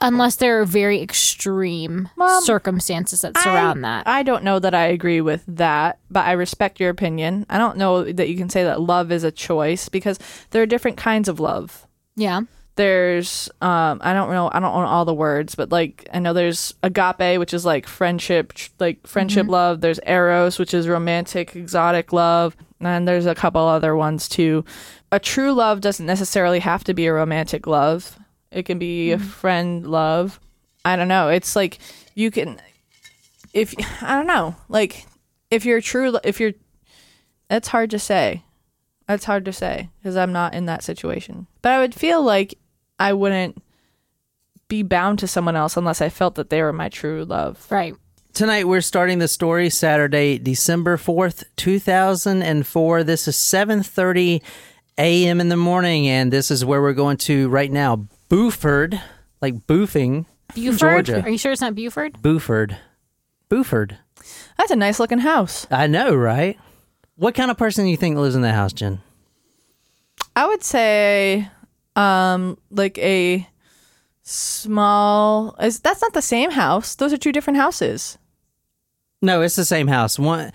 unless 0.00 0.36
there 0.36 0.60
are 0.60 0.64
very 0.64 1.00
extreme 1.02 2.08
Mom, 2.16 2.42
circumstances 2.42 3.20
that 3.20 3.36
surround 3.38 3.84
I, 3.84 3.88
that. 3.88 4.08
I 4.08 4.22
don't 4.22 4.44
know 4.44 4.58
that 4.58 4.74
I 4.74 4.86
agree 4.86 5.20
with 5.20 5.44
that, 5.48 5.98
but 6.10 6.26
I 6.26 6.32
respect 6.32 6.80
your 6.80 6.90
opinion. 6.90 7.46
I 7.48 7.58
don't 7.58 7.76
know 7.76 8.04
that 8.04 8.28
you 8.28 8.36
can 8.36 8.48
say 8.50 8.64
that 8.64 8.80
love 8.80 9.10
is 9.10 9.24
a 9.24 9.32
choice 9.32 9.88
because 9.88 10.18
there 10.50 10.62
are 10.62 10.66
different 10.66 10.96
kinds 10.96 11.28
of 11.28 11.40
love. 11.40 11.86
yeah. 12.16 12.42
There's 12.76 13.48
um 13.62 14.02
I 14.04 14.12
don't 14.12 14.30
know 14.30 14.50
I 14.52 14.60
don't 14.60 14.74
know 14.74 14.86
all 14.86 15.06
the 15.06 15.14
words, 15.14 15.54
but 15.54 15.72
like 15.72 16.06
I 16.12 16.18
know 16.18 16.34
there's 16.34 16.74
agape, 16.82 17.38
which 17.38 17.54
is 17.54 17.64
like 17.64 17.86
friendship, 17.86 18.52
like 18.78 19.06
friendship 19.06 19.46
love. 19.48 19.80
There's 19.80 19.98
eros, 20.06 20.58
which 20.58 20.74
is 20.74 20.86
romantic, 20.86 21.56
exotic 21.56 22.12
love. 22.12 22.54
And 22.78 23.08
there's 23.08 23.24
a 23.24 23.34
couple 23.34 23.62
other 23.62 23.96
ones 23.96 24.28
too. 24.28 24.62
A 25.10 25.18
true 25.18 25.54
love 25.54 25.80
doesn't 25.80 26.04
necessarily 26.04 26.58
have 26.58 26.84
to 26.84 26.92
be 26.92 27.06
a 27.06 27.14
romantic 27.14 27.66
love. 27.66 28.18
It 28.56 28.64
can 28.64 28.78
be 28.78 29.12
a 29.12 29.18
mm. 29.18 29.20
friend 29.20 29.86
love. 29.86 30.40
I 30.82 30.96
don't 30.96 31.08
know. 31.08 31.28
It's 31.28 31.54
like 31.54 31.78
you 32.14 32.30
can 32.30 32.58
if 33.52 33.74
I 34.02 34.16
don't 34.16 34.26
know. 34.26 34.56
Like 34.70 35.06
if 35.50 35.66
you're 35.66 35.82
true 35.82 36.18
if 36.24 36.40
you're 36.40 36.52
that's 37.48 37.68
hard 37.68 37.90
to 37.90 37.98
say. 37.98 38.42
That's 39.06 39.26
hard 39.26 39.44
to 39.44 39.52
say 39.52 39.90
because 39.98 40.16
I'm 40.16 40.32
not 40.32 40.54
in 40.54 40.64
that 40.66 40.82
situation. 40.82 41.46
But 41.60 41.72
I 41.72 41.78
would 41.80 41.94
feel 41.94 42.22
like 42.22 42.58
I 42.98 43.12
wouldn't 43.12 43.62
be 44.68 44.82
bound 44.82 45.18
to 45.18 45.28
someone 45.28 45.54
else 45.54 45.76
unless 45.76 46.00
I 46.00 46.08
felt 46.08 46.34
that 46.36 46.48
they 46.48 46.62
were 46.62 46.72
my 46.72 46.88
true 46.88 47.26
love. 47.26 47.66
Right. 47.70 47.94
Tonight 48.32 48.66
we're 48.66 48.80
starting 48.80 49.18
the 49.18 49.28
story 49.28 49.68
Saturday, 49.68 50.38
December 50.38 50.96
4th, 50.96 51.44
2004. 51.56 53.04
This 53.04 53.28
is 53.28 53.36
7:30 53.36 54.40
a.m. 54.96 55.40
in 55.42 55.50
the 55.50 55.56
morning 55.58 56.08
and 56.08 56.32
this 56.32 56.50
is 56.50 56.64
where 56.64 56.80
we're 56.80 56.94
going 56.94 57.18
to 57.18 57.50
right 57.50 57.70
now. 57.70 58.08
Buford, 58.28 59.00
like 59.40 59.66
boofing, 59.66 60.26
Buford? 60.54 60.78
Georgia. 60.78 61.22
Are 61.22 61.28
you 61.28 61.38
sure 61.38 61.52
it's 61.52 61.60
not 61.60 61.74
Buford? 61.74 62.20
Buford. 62.22 62.76
Buford. 63.48 63.98
That's 64.58 64.70
a 64.70 64.76
nice 64.76 64.98
looking 64.98 65.18
house. 65.18 65.66
I 65.70 65.86
know, 65.86 66.14
right? 66.14 66.58
What 67.16 67.34
kind 67.34 67.50
of 67.50 67.56
person 67.56 67.84
do 67.84 67.90
you 67.90 67.96
think 67.96 68.16
lives 68.16 68.34
in 68.34 68.42
that 68.42 68.54
house, 68.54 68.72
Jen? 68.72 69.00
I 70.34 70.46
would 70.46 70.62
say 70.62 71.48
um 71.94 72.58
like 72.70 72.98
a 72.98 73.48
small 74.22 75.56
is 75.60 75.80
that's 75.80 76.02
not 76.02 76.12
the 76.12 76.22
same 76.22 76.50
house. 76.50 76.94
Those 76.94 77.12
are 77.12 77.16
two 77.16 77.32
different 77.32 77.58
houses. 77.58 78.18
No, 79.22 79.40
it's 79.40 79.56
the 79.56 79.64
same 79.64 79.86
house. 79.86 80.18
One 80.18 80.52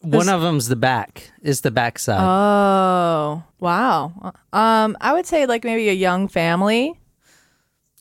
one 0.00 0.28
of 0.28 0.40
them's 0.42 0.68
the 0.68 0.76
back. 0.76 1.30
Is 1.42 1.60
the 1.62 1.70
back 1.70 1.98
side. 1.98 2.20
Oh, 2.20 3.42
wow. 3.60 4.32
Um 4.52 4.96
I 5.00 5.12
would 5.12 5.26
say 5.26 5.46
like 5.46 5.64
maybe 5.64 5.88
a 5.88 5.92
young 5.94 6.28
family. 6.28 6.98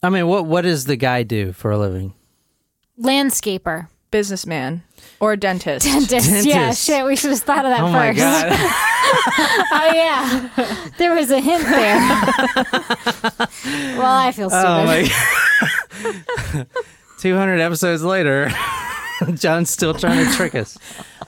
I 0.04 0.10
mean, 0.10 0.28
what 0.28 0.46
what 0.46 0.62
does 0.62 0.86
the 0.86 0.96
guy 0.96 1.24
do 1.24 1.52
for 1.54 1.72
a 1.72 1.78
living? 1.78 2.14
Landscaper. 3.02 3.88
businessman 4.12 4.84
or 5.20 5.36
dentist. 5.36 5.86
Dentist. 5.86 6.46
Yeah, 6.46 6.60
Dentist. 6.60 6.86
shit. 6.86 7.06
We 7.06 7.16
should 7.16 7.32
have 7.32 7.42
thought 7.42 7.66
of 7.66 7.72
that 7.72 7.82
Oh 7.82 7.92
first. 7.92 7.94
my 7.94 8.14
god. 8.14 8.52
oh 9.72 9.92
yeah, 9.94 10.90
there 10.98 11.16
was 11.16 11.32
a 11.32 11.40
hint 11.40 11.64
there. 11.64 11.98
well, 13.98 14.16
I 14.16 14.32
feel 14.36 14.50
stupid. 14.50 14.68
oh 14.68 14.86
my 14.86 15.02
god. 16.54 16.68
200 17.20 17.60
episodes 17.60 18.04
later, 18.04 18.50
John's 19.36 19.70
still 19.70 19.94
trying 19.94 20.26
to 20.26 20.34
trick 20.34 20.56
us. 20.56 20.78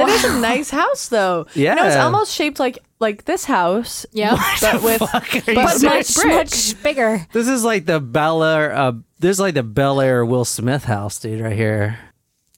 It 0.00 0.08
is 0.08 0.24
a 0.24 0.40
nice 0.40 0.70
house 0.70 1.08
though. 1.08 1.46
You 1.54 1.74
know, 1.74 1.86
it's 1.86 1.96
almost 1.96 2.32
shaped 2.32 2.58
like 2.58 2.78
like 2.98 3.24
this 3.24 3.44
house. 3.44 4.06
Yeah, 4.12 4.36
But 4.60 4.82
with 4.82 4.98
Fuck, 5.00 5.34
are 5.34 5.38
you 5.50 5.54
but 5.54 5.82
much 5.82 6.16
much, 6.24 6.82
bigger. 6.82 7.26
This 7.32 7.48
is 7.48 7.64
like 7.64 7.86
the 7.86 8.00
Bel 8.00 8.42
Air. 8.42 8.72
Uh, 8.74 8.92
this 9.18 9.36
is 9.36 9.40
like 9.40 9.54
the 9.54 9.62
Bel 9.62 10.00
Air 10.00 10.24
Will 10.24 10.44
Smith 10.44 10.84
house, 10.84 11.18
dude, 11.18 11.40
right 11.40 11.54
here. 11.56 11.98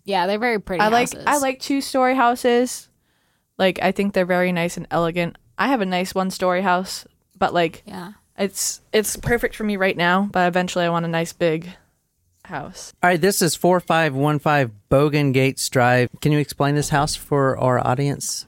Yeah, 0.04 0.26
they're 0.26 0.38
very 0.38 0.60
pretty. 0.60 0.80
I 0.80 0.88
like. 0.88 1.10
I 1.26 1.38
like 1.38 1.60
two 1.60 1.80
story 1.80 2.14
houses. 2.14 2.88
Like 3.58 3.78
I 3.82 3.92
think 3.92 4.14
they're 4.14 4.26
very 4.26 4.52
nice 4.52 4.76
and 4.76 4.86
elegant. 4.90 5.36
I 5.58 5.68
have 5.68 5.80
a 5.80 5.86
nice 5.86 6.14
one 6.14 6.30
story 6.30 6.62
house, 6.62 7.06
but 7.38 7.52
like 7.52 7.82
Yeah. 7.86 8.12
it's 8.38 8.80
it's 8.92 9.16
perfect 9.16 9.54
for 9.54 9.64
me 9.64 9.76
right 9.76 9.96
now, 9.96 10.28
but 10.32 10.48
eventually 10.48 10.84
I 10.84 10.88
want 10.88 11.04
a 11.04 11.08
nice 11.08 11.32
big 11.34 11.68
house. 12.50 12.92
All 13.02 13.08
right, 13.08 13.20
this 13.20 13.40
is 13.40 13.56
4515 13.56 14.76
Bogan 14.90 15.32
Gates 15.32 15.68
Drive. 15.68 16.08
Can 16.20 16.32
you 16.32 16.38
explain 16.38 16.74
this 16.74 16.90
house 16.90 17.16
for 17.16 17.56
our 17.58 17.84
audience? 17.84 18.46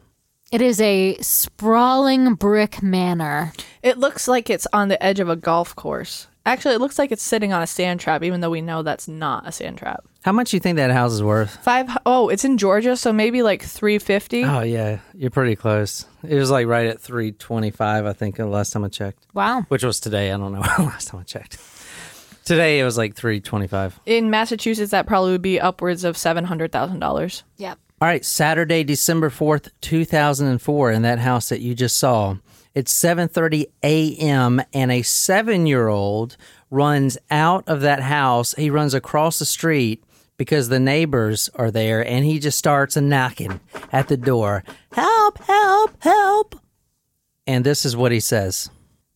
It 0.52 0.60
is 0.60 0.80
a 0.82 1.16
sprawling 1.22 2.34
brick 2.34 2.82
manor. 2.82 3.54
It 3.82 3.96
looks 3.96 4.28
like 4.28 4.50
it's 4.50 4.66
on 4.72 4.88
the 4.88 5.02
edge 5.02 5.18
of 5.18 5.30
a 5.30 5.36
golf 5.36 5.74
course. 5.74 6.28
Actually, 6.44 6.74
it 6.74 6.80
looks 6.80 6.98
like 6.98 7.12
it's 7.12 7.22
sitting 7.22 7.52
on 7.52 7.62
a 7.62 7.66
sand 7.66 8.00
trap, 8.00 8.22
even 8.22 8.40
though 8.40 8.50
we 8.50 8.60
know 8.60 8.82
that's 8.82 9.06
not 9.06 9.46
a 9.46 9.52
sand 9.52 9.78
trap. 9.78 10.04
How 10.24 10.32
much 10.32 10.50
do 10.50 10.56
you 10.56 10.60
think 10.60 10.76
that 10.76 10.90
house 10.90 11.12
is 11.12 11.22
worth? 11.22 11.56
Five. 11.64 11.96
Oh, 12.04 12.28
it's 12.28 12.44
in 12.44 12.58
Georgia, 12.58 12.96
so 12.96 13.12
maybe 13.12 13.42
like 13.42 13.62
three 13.62 13.98
fifty. 13.98 14.44
Oh 14.44 14.60
yeah, 14.60 14.98
you're 15.14 15.30
pretty 15.30 15.56
close. 15.56 16.04
It 16.22 16.34
was 16.34 16.50
like 16.50 16.66
right 16.66 16.86
at 16.86 17.00
325, 17.00 18.06
I 18.06 18.12
think, 18.12 18.36
the 18.36 18.46
last 18.46 18.72
time 18.72 18.84
I 18.84 18.88
checked. 18.88 19.26
Wow. 19.34 19.64
Which 19.68 19.82
was 19.82 19.98
today. 20.00 20.30
I 20.30 20.36
don't 20.36 20.52
know 20.52 20.60
last 20.78 21.08
time 21.08 21.20
I 21.20 21.24
checked. 21.24 21.58
Today 22.44 22.80
it 22.80 22.84
was 22.84 22.98
like 22.98 23.14
325. 23.14 24.00
In 24.06 24.30
Massachusetts, 24.30 24.90
that 24.90 25.06
probably 25.06 25.32
would 25.32 25.42
be 25.42 25.60
upwards 25.60 26.04
of 26.04 26.16
seven 26.16 26.44
hundred 26.44 26.72
thousand 26.72 26.98
dollars. 26.98 27.44
Yep. 27.56 27.78
All 28.00 28.08
right, 28.08 28.24
Saturday, 28.24 28.82
December 28.82 29.30
4th, 29.30 29.68
2004 29.80 30.90
in 30.90 31.02
that 31.02 31.20
house 31.20 31.50
that 31.50 31.60
you 31.60 31.72
just 31.74 31.96
saw. 31.98 32.36
It's 32.74 32.92
7:30 32.92 33.66
a.m. 33.84 34.60
and 34.72 34.90
a 34.90 35.02
7-year-old 35.02 36.36
runs 36.70 37.18
out 37.30 37.64
of 37.68 37.82
that 37.82 38.00
house. 38.00 38.54
He 38.54 38.70
runs 38.70 38.94
across 38.94 39.38
the 39.38 39.44
street 39.44 40.02
because 40.36 40.68
the 40.68 40.80
neighbors 40.80 41.48
are 41.54 41.70
there 41.70 42.04
and 42.04 42.24
he 42.24 42.38
just 42.40 42.58
starts 42.58 42.96
knocking 42.96 43.60
at 43.92 44.08
the 44.08 44.16
door. 44.16 44.64
Help, 44.92 45.38
help, 45.44 46.02
help. 46.02 46.56
And 47.46 47.64
this 47.64 47.84
is 47.84 47.96
what 47.96 48.10
he 48.10 48.20
says. 48.20 48.70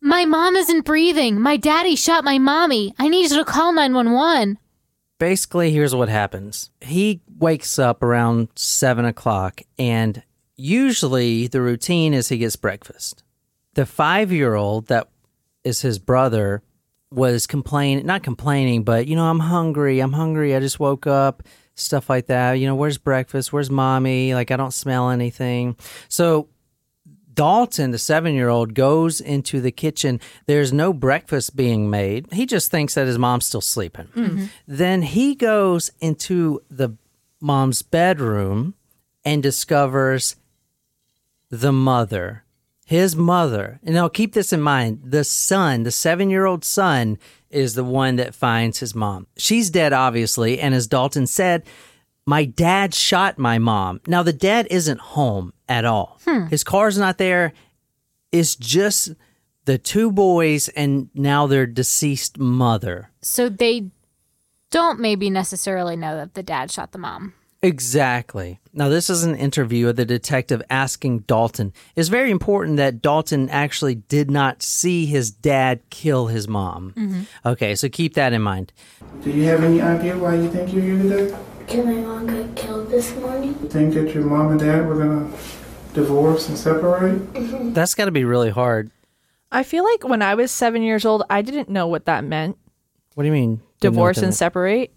My 0.06 0.24
mom 0.24 0.54
isn't 0.54 0.84
breathing. 0.84 1.40
My 1.40 1.56
daddy 1.56 1.96
shot 1.96 2.22
my 2.22 2.38
mommy. 2.38 2.94
I 2.96 3.08
need 3.08 3.28
you 3.28 3.38
to 3.38 3.44
call 3.44 3.72
911. 3.72 4.56
basically 5.18 5.72
here's 5.72 5.96
what 5.96 6.08
happens. 6.08 6.70
He 6.80 7.22
wakes 7.40 7.76
up 7.76 8.04
around 8.04 8.46
seven 8.54 9.04
o'clock 9.04 9.62
and 9.80 10.22
usually 10.54 11.48
the 11.48 11.60
routine 11.60 12.14
is 12.14 12.28
he 12.28 12.38
gets 12.38 12.54
breakfast. 12.54 13.24
The 13.74 13.84
five 13.84 14.30
year 14.30 14.54
old 14.54 14.86
that 14.86 15.08
is 15.64 15.80
his 15.80 15.98
brother 15.98 16.62
was 17.10 17.48
complaining 17.48 18.06
not 18.06 18.22
complaining 18.22 18.84
but 18.84 19.08
you 19.08 19.16
know 19.16 19.24
i'm 19.24 19.40
hungry. 19.40 19.98
I'm 19.98 20.12
hungry. 20.12 20.54
I 20.54 20.60
just 20.60 20.78
woke 20.78 21.08
up 21.08 21.42
stuff 21.74 22.08
like 22.08 22.28
that. 22.28 22.52
You 22.52 22.68
know 22.68 22.76
where's 22.76 22.96
breakfast? 22.96 23.52
Where's 23.52 23.70
mommy? 23.70 24.34
Like 24.34 24.52
i 24.52 24.56
don't 24.56 24.72
smell 24.72 25.10
anything. 25.10 25.76
So 26.08 26.48
Dalton, 27.36 27.92
the 27.92 27.98
seven 27.98 28.34
year 28.34 28.48
old, 28.48 28.74
goes 28.74 29.20
into 29.20 29.60
the 29.60 29.70
kitchen. 29.70 30.20
There's 30.46 30.72
no 30.72 30.92
breakfast 30.92 31.54
being 31.54 31.88
made. 31.88 32.32
He 32.32 32.46
just 32.46 32.70
thinks 32.70 32.94
that 32.94 33.06
his 33.06 33.18
mom's 33.18 33.46
still 33.46 33.60
sleeping. 33.60 34.08
Mm-hmm. 34.08 34.46
Then 34.66 35.02
he 35.02 35.36
goes 35.36 35.92
into 36.00 36.62
the 36.68 36.96
mom's 37.40 37.82
bedroom 37.82 38.74
and 39.24 39.42
discovers 39.42 40.36
the 41.50 41.72
mother, 41.72 42.44
his 42.84 43.14
mother. 43.14 43.78
And 43.84 43.94
now 43.94 44.08
keep 44.08 44.32
this 44.32 44.52
in 44.52 44.60
mind 44.60 45.00
the 45.04 45.22
son, 45.22 45.84
the 45.84 45.92
seven 45.92 46.30
year 46.30 46.46
old 46.46 46.64
son, 46.64 47.18
is 47.50 47.74
the 47.74 47.84
one 47.84 48.16
that 48.16 48.34
finds 48.34 48.80
his 48.80 48.94
mom. 48.94 49.26
She's 49.36 49.70
dead, 49.70 49.92
obviously. 49.92 50.58
And 50.58 50.74
as 50.74 50.86
Dalton 50.86 51.26
said, 51.26 51.62
my 52.26 52.44
dad 52.44 52.92
shot 52.92 53.38
my 53.38 53.58
mom. 53.58 54.00
Now, 54.06 54.22
the 54.22 54.32
dad 54.32 54.66
isn't 54.70 55.00
home 55.00 55.52
at 55.68 55.84
all. 55.84 56.18
Hmm. 56.24 56.46
His 56.46 56.64
car's 56.64 56.98
not 56.98 57.18
there. 57.18 57.52
It's 58.32 58.56
just 58.56 59.12
the 59.64 59.78
two 59.78 60.10
boys 60.10 60.68
and 60.70 61.08
now 61.14 61.46
their 61.46 61.66
deceased 61.66 62.38
mother. 62.38 63.10
So 63.22 63.48
they 63.48 63.90
don't 64.70 64.98
maybe 64.98 65.30
necessarily 65.30 65.96
know 65.96 66.16
that 66.16 66.34
the 66.34 66.42
dad 66.42 66.70
shot 66.70 66.92
the 66.92 66.98
mom. 66.98 67.34
Exactly. 67.62 68.60
Now, 68.72 68.88
this 68.88 69.08
is 69.08 69.24
an 69.24 69.34
interview 69.34 69.88
of 69.88 69.96
the 69.96 70.04
detective 70.04 70.62
asking 70.68 71.20
Dalton. 71.20 71.72
It's 71.94 72.08
very 72.08 72.30
important 72.30 72.76
that 72.76 73.00
Dalton 73.00 73.48
actually 73.48 73.94
did 73.94 74.30
not 74.30 74.62
see 74.62 75.06
his 75.06 75.30
dad 75.30 75.80
kill 75.90 76.26
his 76.26 76.46
mom. 76.46 76.92
Mm-hmm. 76.96 77.22
Okay, 77.46 77.74
so 77.74 77.88
keep 77.88 78.14
that 78.14 78.32
in 78.32 78.42
mind. 78.42 78.72
Do 79.22 79.30
you 79.30 79.44
have 79.44 79.64
any 79.64 79.80
idea 79.80 80.18
why 80.18 80.34
you 80.34 80.50
think 80.50 80.72
you're 80.72 80.82
here 80.82 81.02
today? 81.02 81.36
Did 81.66 81.84
my 81.84 81.94
mom 81.94 82.26
get 82.28 82.54
killed 82.54 82.90
this 82.90 83.14
morning? 83.16 83.56
You 83.60 83.68
think 83.68 83.94
that 83.94 84.14
your 84.14 84.24
mom 84.24 84.52
and 84.52 84.60
dad 84.60 84.86
were 84.86 84.94
gonna 84.94 85.30
divorce 85.94 86.48
and 86.48 86.56
separate? 86.56 87.32
Mm-hmm. 87.32 87.72
That's 87.72 87.94
got 87.94 88.04
to 88.04 88.12
be 88.12 88.24
really 88.24 88.50
hard. 88.50 88.90
I 89.50 89.64
feel 89.64 89.82
like 89.82 90.06
when 90.06 90.22
I 90.22 90.36
was 90.36 90.52
seven 90.52 90.82
years 90.82 91.04
old, 91.04 91.24
I 91.28 91.42
didn't 91.42 91.68
know 91.68 91.88
what 91.88 92.04
that 92.04 92.22
meant. 92.22 92.56
What 93.14 93.24
do 93.24 93.26
you 93.26 93.32
mean? 93.32 93.56
didn't 93.80 93.96
know 93.96 94.02
what 94.02 94.14
Divorce 94.14 94.18
and 94.18 94.34
separate. 94.34 94.96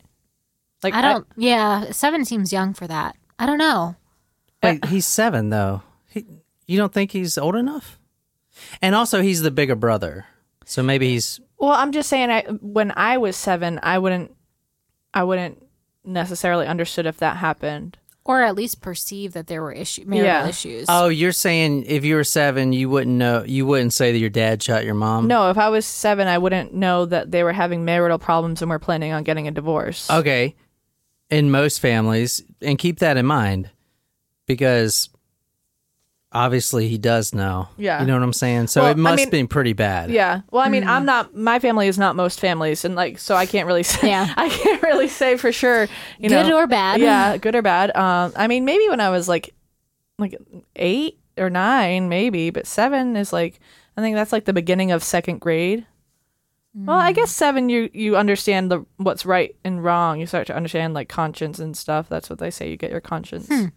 Like 0.84 0.94
I 0.94 1.02
don't. 1.02 1.28
yeah, 1.36 1.92
seven 1.92 2.24
seems 2.24 2.54
young 2.54 2.74
for 2.76 2.86
that. 2.86 3.16
I 3.40 3.46
don't 3.48 3.58
know. 3.58 3.96
Wait, 4.62 4.86
he's 4.86 5.08
seven 5.08 5.50
though. 5.50 5.82
He, 6.08 6.26
you 6.68 6.78
don't 6.78 6.94
think 6.94 7.12
he's 7.12 7.38
old 7.38 7.56
enough? 7.56 8.00
And 8.82 8.94
also, 8.94 9.22
he's 9.22 9.42
the 9.42 9.52
bigger 9.52 9.76
brother, 9.76 10.26
so 10.66 10.84
maybe 10.84 11.10
he's. 11.10 11.40
Well, 11.58 11.72
I'm 11.72 11.92
just 11.92 12.10
saying. 12.10 12.30
I 12.30 12.42
when 12.62 12.94
I 12.96 13.18
was 13.18 13.36
seven, 13.36 13.80
I 13.82 13.98
wouldn't, 13.98 14.36
I 15.14 15.24
wouldn't 15.24 15.64
necessarily 16.10 16.66
understood 16.68 17.06
if 17.06 17.18
that 17.18 17.38
happened. 17.38 17.98
Or 18.26 18.42
at 18.44 18.54
least 18.56 18.82
perceive 18.82 19.34
that 19.34 19.48
there 19.48 19.62
were 19.62 19.72
issue 19.72 20.04
marital 20.06 20.26
Yeah. 20.44 20.48
issues. 20.48 20.86
Oh, 20.90 21.08
you're 21.08 21.32
saying 21.32 21.86
if 21.88 22.06
you 22.06 22.16
were 22.16 22.24
seven, 22.24 22.74
you 22.74 22.88
wouldn't 22.90 23.16
know. 23.16 23.44
You 23.44 23.66
wouldn't 23.66 23.94
say 23.94 24.12
that 24.12 24.18
your 24.20 24.30
dad 24.30 24.62
shot 24.62 24.86
your 24.86 24.94
mom. 24.94 25.28
No, 25.28 25.50
if 25.50 25.58
I 25.58 25.70
was 25.70 25.86
seven, 25.86 26.28
I 26.28 26.38
wouldn't 26.38 26.74
know 26.74 27.06
that 27.06 27.32
they 27.32 27.44
were 27.44 27.54
having 27.54 27.86
marital 27.86 28.20
problems 28.20 28.62
and 28.62 28.70
were 28.70 28.78
planning 28.78 29.14
on 29.14 29.24
getting 29.24 29.48
a 29.48 29.52
divorce. 29.52 30.10
Okay. 30.12 30.56
In 31.32 31.50
most 31.50 31.80
families, 31.80 32.44
and 32.62 32.78
keep 32.78 33.00
that 33.00 33.18
in 33.18 33.26
mind, 33.26 33.70
because 34.48 35.10
obviously 36.32 36.88
he 36.88 36.98
does 36.98 37.34
know. 37.34 37.68
Yeah. 37.78 38.02
You 38.02 38.08
know 38.08 38.14
what 38.14 38.24
I'm 38.24 38.34
saying? 38.34 38.68
So 38.68 38.82
Well, 38.82 38.92
it 38.92 38.94
I 38.94 38.96
must 38.96 39.18
mean- 39.18 39.26
have 39.26 39.32
been 39.32 39.48
pretty 39.48 39.74
bad. 39.74 40.12
Yeah. 40.12 40.42
Well, 40.52 40.64
I 40.64 40.70
mean, 40.70 40.84
mm. 40.84 40.88
I'm 40.88 41.06
not. 41.06 41.36
My 41.36 41.60
family 41.60 41.88
is 41.88 41.98
not 41.98 42.16
most 42.16 42.40
families, 42.40 42.86
and 42.86 42.96
like, 42.96 43.20
so 43.20 43.36
I 43.36 43.46
can't 43.46 43.68
really 43.68 43.84
say. 43.84 44.10
Yeah. 44.10 44.34
I 44.38 44.50
can't 44.50 44.82
really 44.84 45.08
say 45.08 45.38
for 45.38 45.52
sure. 45.52 45.88
You 46.20 46.30
Good 46.30 46.48
know, 46.48 46.58
or 46.58 46.68
bad. 46.68 47.02
Yeah, 47.02 47.38
good 47.38 47.56
or 47.56 47.62
bad. 47.62 47.96
Um, 47.96 48.34
I 48.36 48.48
mean, 48.48 48.66
maybe 48.66 48.88
when 48.90 49.00
I 49.00 49.10
was 49.10 49.28
like, 49.28 49.54
like 50.18 50.38
eight 50.76 51.20
or 51.38 51.50
nine, 51.50 52.10
maybe, 52.10 52.50
but 52.50 52.68
seven 52.68 53.16
is 53.16 53.32
like, 53.34 53.60
I 53.98 54.02
think 54.02 54.16
that's 54.16 54.32
like 54.32 54.46
the 54.46 54.54
beginning 54.54 54.92
of 54.92 55.04
second 55.04 55.40
grade. 55.40 55.86
Well, 56.76 56.98
I 56.98 57.12
mm. 57.12 57.16
guess 57.16 57.32
seven, 57.32 57.70
you 57.70 57.90
you 57.94 58.16
understand 58.16 58.70
the 58.72 58.86
what's 58.98 59.26
right 59.26 59.56
and 59.64 59.84
wrong. 59.84 60.20
You 60.20 60.28
start 60.28 60.46
to 60.48 60.56
understand 60.56 60.94
like 60.94 61.10
conscience 61.10 61.58
and 61.58 61.76
stuff. 61.76 62.08
That's 62.08 62.30
what 62.30 62.40
they 62.40 62.52
say. 62.52 62.70
You 62.70 62.78
get 62.78 62.92
your 62.92 63.02
conscience. 63.02 63.50
Not, 63.50 63.72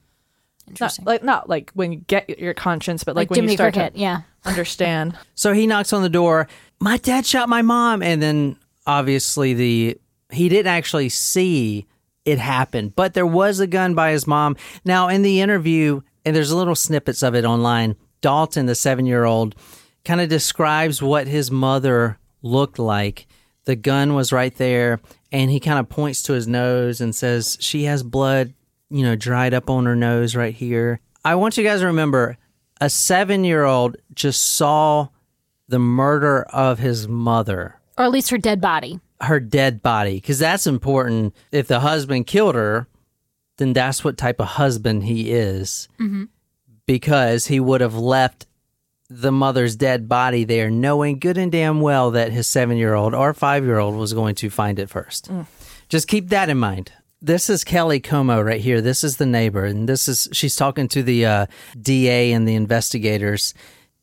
Interesting. 0.69 1.05
like 1.05 1.23
not 1.23 1.49
like 1.49 1.71
when 1.75 1.93
you 1.93 1.99
get 2.07 2.39
your 2.39 2.55
conscience, 2.55 3.05
but 3.05 3.15
like, 3.17 3.25
Like, 3.25 3.31
when 3.31 3.37
Jimmy 3.39 3.53
you 3.53 3.57
start 3.57 3.75
Cricket. 3.75 3.95
to 3.95 4.01
Yeah. 4.01 4.21
understand. 4.45 5.17
So 5.35 5.53
he 5.53 5.67
knocks 5.67 5.93
on 5.93 6.03
the 6.03 6.09
door. 6.09 6.49
My 6.81 6.97
dad 6.97 7.27
shot 7.27 7.49
my 7.49 7.63
mom, 7.63 8.03
and 8.03 8.21
then 8.23 8.57
obviously 8.87 9.55
the 9.55 9.99
he 10.31 10.49
didn't 10.49 10.73
actually 10.73 11.09
see 11.11 11.87
it 12.25 12.39
happen, 12.39 12.93
but 12.95 13.15
there 13.15 13.27
was 13.27 13.61
a 13.61 13.67
gun 13.67 13.95
by 13.95 14.13
his 14.13 14.27
mom. 14.27 14.57
Now 14.85 15.09
in 15.09 15.23
the 15.23 15.41
interview, 15.41 16.01
and 16.25 16.35
there's 16.35 16.53
little 16.53 16.75
snippets 16.77 17.23
of 17.23 17.35
it 17.35 17.45
online. 17.45 17.97
Dalton, 18.21 18.67
the 18.67 18.75
seven 18.75 19.05
year 19.07 19.25
old, 19.25 19.55
kind 20.05 20.21
of 20.21 20.29
describes 20.29 21.03
what 21.03 21.27
his 21.27 21.51
mother 21.51 22.19
looked 22.43 22.79
like. 22.79 23.27
The 23.65 23.77
gun 23.77 24.15
was 24.15 24.33
right 24.33 24.55
there, 24.57 25.01
and 25.31 25.51
he 25.51 25.61
kind 25.61 25.79
of 25.79 25.89
points 25.89 26.23
to 26.25 26.33
his 26.33 26.47
nose 26.49 27.01
and 27.01 27.15
says, 27.15 27.57
"She 27.61 27.85
has 27.85 28.03
blood, 28.03 28.55
you 28.93 29.03
know, 29.05 29.17
dried 29.17 29.55
up 29.55 29.69
on 29.71 29.87
her 29.87 29.97
nose 29.97 30.37
right 30.37 30.55
here." 30.55 31.01
I 31.25 31.35
want 31.37 31.57
you 31.57 31.65
guys 31.65 31.81
to 31.81 31.87
remember, 31.87 32.37
a 32.81 32.91
seven 32.91 33.45
year 33.45 33.65
old 33.65 33.97
just 34.15 34.43
saw 34.43 35.09
the 35.69 35.79
murder 35.79 36.43
of 36.53 36.79
his 36.81 37.07
mother, 37.09 37.77
Or 37.97 38.05
at 38.05 38.11
least 38.11 38.31
her 38.31 38.39
dead 38.39 38.61
body. 38.61 39.01
her 39.21 39.39
dead 39.41 39.83
body, 39.83 40.17
because 40.17 40.39
that's 40.41 40.67
important. 40.67 41.35
If 41.53 41.69
the 41.69 41.81
husband 41.81 42.27
killed 42.27 42.55
her, 42.57 42.89
then 43.59 43.73
that's 43.73 44.03
what 44.03 44.19
type 44.19 44.41
of 44.41 44.49
husband 44.49 45.05
he 45.05 45.31
is, 45.31 45.89
mm-hmm. 46.01 46.25
because 46.87 47.47
he 47.47 47.61
would 47.61 47.81
have 47.81 47.95
left 47.95 48.47
the 49.09 49.31
mother's 49.31 49.77
dead 49.77 50.09
body 50.09 50.43
there, 50.45 50.71
knowing 50.71 51.19
good 51.19 51.39
and 51.39 51.53
damn 51.53 51.81
well 51.81 52.11
that 52.11 52.33
his 52.33 52.47
seven 52.49 52.77
year 52.77 52.95
old 52.95 53.15
or 53.15 53.33
five 53.35 53.65
year 53.65 53.79
old 53.79 53.95
was 53.95 54.13
going 54.13 54.35
to 54.35 54.51
find 54.51 54.79
it 54.79 54.89
first. 54.91 55.31
Mm. 55.31 55.47
Just 55.89 56.09
keep 56.09 56.31
that 56.31 56.49
in 56.49 56.59
mind. 56.59 56.93
This 57.25 57.49
is 57.49 57.63
Kelly 57.63 58.01
Como 58.01 58.41
right 58.41 58.61
here. 58.61 58.81
This 58.81 59.05
is 59.05 59.19
the 59.19 59.27
neighbor, 59.27 59.65
and 59.65 59.89
this 59.89 60.09
is 60.09 60.29
she's 60.33 60.57
talking 60.57 60.89
to 60.89 61.05
the 61.05 61.25
uh, 61.25 61.47
DA 61.81 62.33
and 62.33 62.49
the 62.49 62.57
investigators. 62.57 63.55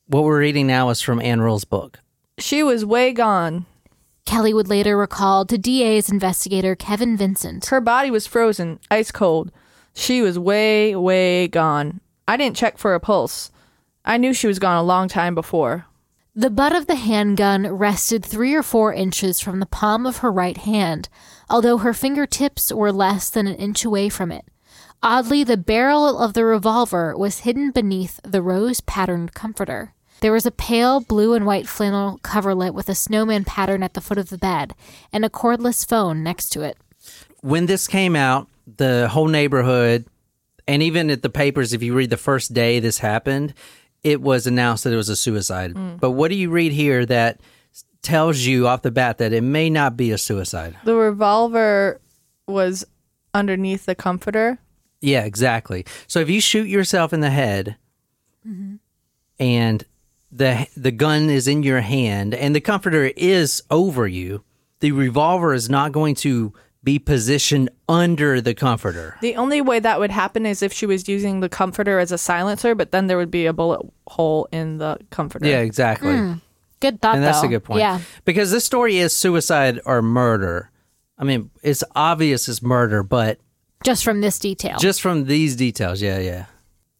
What 0.07 0.23
we're 0.23 0.39
reading 0.39 0.67
now 0.67 0.87
is 0.87 1.01
from 1.01 1.21
Ann 1.21 1.41
Rule's 1.41 1.65
book. 1.65 1.99
She 2.37 2.63
was 2.63 2.85
way 2.85 3.11
gone. 3.11 3.65
Kelly 4.25 4.53
would 4.53 4.69
later 4.69 4.95
recall 4.95 5.43
to 5.47 5.57
DA's 5.57 6.09
investigator 6.09 6.77
Kevin 6.77 7.17
Vincent. 7.17 7.65
Her 7.65 7.81
body 7.81 8.09
was 8.09 8.25
frozen, 8.25 8.79
ice 8.89 9.11
cold. 9.11 9.51
She 9.93 10.21
was 10.21 10.39
way, 10.39 10.95
way 10.95 11.49
gone. 11.49 11.99
I 12.25 12.37
didn't 12.37 12.55
check 12.55 12.77
for 12.77 12.93
a 12.93 13.01
pulse. 13.01 13.51
I 14.05 14.15
knew 14.15 14.33
she 14.33 14.47
was 14.47 14.59
gone 14.59 14.77
a 14.77 14.83
long 14.83 15.09
time 15.09 15.35
before. 15.35 15.87
The 16.39 16.49
butt 16.49 16.73
of 16.73 16.87
the 16.87 16.95
handgun 16.95 17.67
rested 17.67 18.23
three 18.23 18.55
or 18.55 18.63
four 18.63 18.93
inches 18.93 19.41
from 19.41 19.59
the 19.59 19.65
palm 19.65 20.05
of 20.05 20.19
her 20.19 20.31
right 20.31 20.55
hand, 20.55 21.09
although 21.49 21.79
her 21.79 21.93
fingertips 21.93 22.71
were 22.71 22.93
less 22.93 23.29
than 23.29 23.45
an 23.45 23.55
inch 23.55 23.83
away 23.83 24.07
from 24.07 24.31
it. 24.31 24.45
Oddly, 25.03 25.43
the 25.43 25.57
barrel 25.57 26.17
of 26.17 26.35
the 26.35 26.45
revolver 26.45 27.13
was 27.17 27.39
hidden 27.39 27.71
beneath 27.71 28.21
the 28.23 28.41
rose 28.41 28.79
patterned 28.79 29.33
comforter. 29.33 29.93
There 30.21 30.31
was 30.31 30.45
a 30.45 30.51
pale 30.51 31.01
blue 31.01 31.33
and 31.33 31.45
white 31.45 31.67
flannel 31.67 32.21
coverlet 32.23 32.73
with 32.73 32.87
a 32.87 32.95
snowman 32.95 33.43
pattern 33.43 33.83
at 33.83 33.93
the 33.93 33.99
foot 33.99 34.17
of 34.17 34.29
the 34.29 34.37
bed, 34.37 34.73
and 35.11 35.25
a 35.25 35.29
cordless 35.29 35.85
phone 35.85 36.23
next 36.23 36.51
to 36.51 36.61
it. 36.61 36.77
When 37.41 37.65
this 37.65 37.85
came 37.85 38.15
out, 38.15 38.47
the 38.77 39.09
whole 39.09 39.27
neighborhood, 39.27 40.05
and 40.69 40.81
even 40.81 41.09
at 41.09 41.21
the 41.21 41.29
papers, 41.29 41.73
if 41.73 41.83
you 41.83 41.93
read 41.93 42.11
the 42.11 42.15
first 42.15 42.53
day 42.53 42.79
this 42.79 42.99
happened, 42.99 43.53
it 44.03 44.21
was 44.21 44.47
announced 44.47 44.83
that 44.83 44.93
it 44.93 44.97
was 44.97 45.09
a 45.09 45.15
suicide. 45.15 45.73
Mm. 45.73 45.99
But 45.99 46.11
what 46.11 46.29
do 46.29 46.35
you 46.35 46.49
read 46.49 46.71
here 46.71 47.05
that 47.05 47.39
tells 48.01 48.39
you 48.39 48.67
off 48.67 48.81
the 48.81 48.91
bat 48.91 49.17
that 49.17 49.33
it 49.33 49.41
may 49.41 49.69
not 49.69 49.97
be 49.97 50.11
a 50.11 50.17
suicide? 50.17 50.77
The 50.83 50.95
revolver 50.95 51.99
was 52.47 52.85
underneath 53.33 53.85
the 53.85 53.95
comforter. 53.95 54.59
Yeah, 55.01 55.23
exactly. 55.23 55.85
So 56.07 56.19
if 56.19 56.29
you 56.29 56.41
shoot 56.41 56.67
yourself 56.67 57.13
in 57.13 57.21
the 57.21 57.29
head 57.29 57.77
mm-hmm. 58.47 58.75
and 59.39 59.83
the 60.31 60.67
the 60.75 60.91
gun 60.91 61.29
is 61.29 61.47
in 61.47 61.63
your 61.63 61.81
hand 61.81 62.33
and 62.33 62.55
the 62.55 62.61
comforter 62.61 63.11
is 63.15 63.63
over 63.71 64.07
you, 64.07 64.43
the 64.79 64.91
revolver 64.91 65.53
is 65.53 65.69
not 65.69 65.91
going 65.91 66.15
to 66.15 66.53
be 66.83 66.97
positioned 66.99 67.69
under 67.87 68.39
the 68.39 68.53
comforter. 68.53 69.17
The 69.21 69.35
only 69.35 69.61
way 69.61 69.79
that 69.79 69.99
would 69.99 70.11
happen 70.11 70.45
is 70.45 70.61
if 70.61 70.71
she 70.71 70.85
was 70.85 71.09
using 71.09 71.39
the 71.39 71.49
comforter 71.49 71.99
as 71.99 72.11
a 72.11 72.17
silencer, 72.17 72.73
but 72.75 72.91
then 72.91 73.07
there 73.07 73.17
would 73.17 73.31
be 73.31 73.45
a 73.45 73.53
bullet 73.53 73.81
hole 74.07 74.47
in 74.51 74.77
the 74.77 74.97
comforter. 75.09 75.45
Yeah, 75.45 75.59
exactly. 75.59 76.15
Hmm. 76.15 76.33
Good 76.79 77.01
thought, 77.01 77.15
and 77.15 77.23
that's 77.23 77.41
though. 77.41 77.47
a 77.47 77.49
good 77.49 77.63
point. 77.65 77.81
Yeah. 77.81 77.99
Because 78.23 78.51
this 78.51 78.63
story 78.63 78.97
is 78.97 79.13
suicide 79.13 79.81
or 79.85 80.01
murder. 80.01 80.71
I 81.17 81.25
mean, 81.25 81.51
it's 81.61 81.83
obvious 81.95 82.47
it's 82.47 82.61
murder, 82.61 83.03
but 83.03 83.39
Just 83.83 84.05
from 84.05 84.21
this 84.21 84.39
detail. 84.39 84.77
Just 84.79 85.01
from 85.01 85.25
these 85.25 85.57
details, 85.57 86.01
yeah, 86.01 86.19
yeah. 86.19 86.45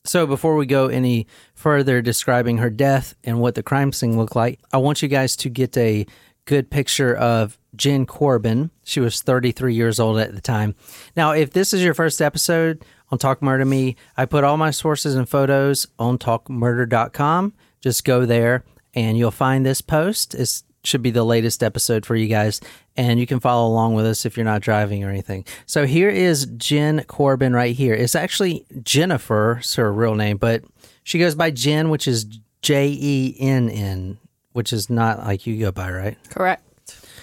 So 0.04 0.28
before 0.28 0.56
we 0.56 0.66
go 0.66 0.88
any 0.88 1.28
further 1.54 2.02
describing 2.02 2.58
her 2.58 2.70
death 2.70 3.16
and 3.24 3.40
what 3.40 3.56
the 3.56 3.64
crime 3.64 3.94
scene 3.94 4.18
looked 4.18 4.36
like, 4.36 4.60
I 4.74 4.78
want 4.78 5.02
you 5.02 5.08
guys 5.08 5.36
to 5.38 5.50
get 5.50 5.78
a 5.78 6.06
good 6.50 6.72
picture 6.72 7.16
of 7.16 7.60
Jenn 7.76 8.08
Corbin. 8.08 8.72
She 8.84 9.00
was 9.00 9.22
33 9.22 9.76
years 9.76 10.00
old 10.00 10.18
at 10.18 10.34
the 10.34 10.42
time. 10.42 10.74
Now, 11.16 11.32
if 11.32 11.52
this 11.54 11.76
is 11.76 11.84
your 11.84 11.94
first 11.94 12.24
episode 12.24 12.84
on 13.12 13.20
Talk 13.20 13.44
Murder 13.44 13.66
Me, 13.66 13.96
I 14.18 14.26
put 14.26 14.44
all 14.44 14.58
my 14.58 14.72
sources 14.72 15.14
and 15.14 15.30
photos 15.30 15.86
on 16.00 16.18
talkmurder.com. 16.18 17.54
Just 17.82 18.04
go 18.04 18.26
there 18.26 18.64
and 18.96 19.16
you'll 19.16 19.30
find 19.30 19.64
this 19.64 19.82
post. 19.82 20.34
It 20.34 20.64
should 20.84 21.04
be 21.04 21.12
the 21.12 21.24
latest 21.24 21.62
episode 21.62 22.04
for 22.04 22.16
you 22.16 22.26
guys, 22.26 22.62
and 22.98 23.20
you 23.20 23.28
can 23.28 23.40
follow 23.40 23.68
along 23.70 23.94
with 23.94 24.08
us 24.08 24.26
if 24.26 24.36
you're 24.36 24.44
not 24.44 24.64
driving 24.64 25.04
or 25.04 25.12
anything. 25.12 25.46
So 25.68 25.86
here 25.86 26.10
is 26.10 26.48
Jenn 26.58 27.04
Corbin 27.04 27.54
right 27.54 27.76
here. 27.76 27.94
It's 27.94 28.16
actually 28.16 28.66
Jennifer, 28.82 29.58
it's 29.60 29.76
her 29.76 29.94
real 29.94 30.16
name, 30.16 30.38
but 30.38 30.64
she 31.04 31.20
goes 31.20 31.36
by 31.36 31.52
Jenn, 31.52 31.92
which 31.92 32.08
is 32.08 32.26
J 32.64 32.88
E 32.90 33.38
N 33.40 33.70
N, 33.70 34.18
which 34.54 34.74
is 34.74 34.90
not 34.90 35.20
like 35.20 35.46
you 35.48 35.60
go 35.60 35.72
by, 35.72 35.92
right? 35.92 36.18
Correct. 36.30 36.64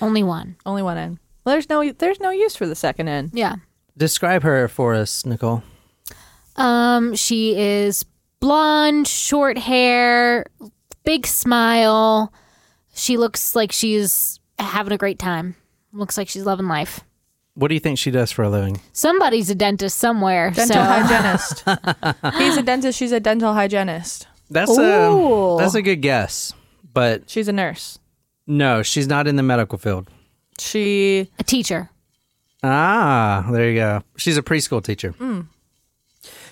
Only 0.01 0.23
one. 0.23 0.57
Only 0.65 0.83
one 0.83 0.99
N. 0.99 1.19
Well, 1.45 1.55
there's 1.55 1.69
no 1.69 1.93
there's 1.93 2.21
no 2.21 2.31
use 2.31 2.57
for 2.57 2.67
the 2.67 2.75
second 2.75 3.09
N. 3.09 3.31
Yeah. 3.33 3.57
Describe 3.97 4.43
her 4.43 4.69
for 4.69 4.95
us, 4.95 5.25
Nicole. 5.25 5.63
Um, 6.57 7.15
she 7.15 7.57
is 7.57 8.05
blonde, 8.41 9.09
short 9.09 9.59
hair, 9.59 10.47
big 11.05 11.27
smile. 11.27 12.33
She 12.95 13.17
looks 13.17 13.55
like 13.55 13.73
she's 13.73 14.41
having 14.59 14.93
a 14.93 14.99
great 14.99 15.19
time. 15.19 15.57
Looks 15.93 16.19
like 16.19 16.29
she's 16.29 16.45
loving 16.45 16.67
life. 16.69 17.01
What 17.55 17.69
do 17.69 17.75
you 17.75 17.81
think 17.81 17.99
she 17.99 18.11
does 18.11 18.31
for 18.31 18.43
a 18.43 18.51
living? 18.51 18.81
Somebody's 18.93 19.49
a 19.49 19.55
dentist 19.55 19.97
somewhere. 19.97 20.51
Dental 20.51 20.77
so 20.77 20.83
hygienist. 20.83 21.65
He's 22.39 22.59
a 22.59 22.63
dentist. 22.63 22.99
She's 22.99 23.13
a 23.13 23.21
dental 23.21 23.55
hygienist. 23.55 24.27
That's 24.51 24.71
Ooh. 24.79 25.55
a 25.55 25.57
that's 25.59 25.75
a 25.75 25.81
good 25.81 26.03
guess, 26.03 26.53
but 26.97 27.29
She's 27.29 27.47
a 27.49 27.53
nurse. 27.53 27.99
no, 28.47 28.83
she's 28.83 29.07
not 29.07 29.27
in 29.29 29.37
the 29.37 29.43
medical 29.43 29.77
field. 29.79 30.09
She 30.59 31.29
a 31.39 31.45
teacher. 31.45 31.91
Ah, 32.63 33.47
there 33.53 33.69
you 33.71 33.77
go. 33.77 34.03
She's 34.17 34.39
a 34.39 34.43
preschool 34.43 34.83
teacher. 34.83 35.15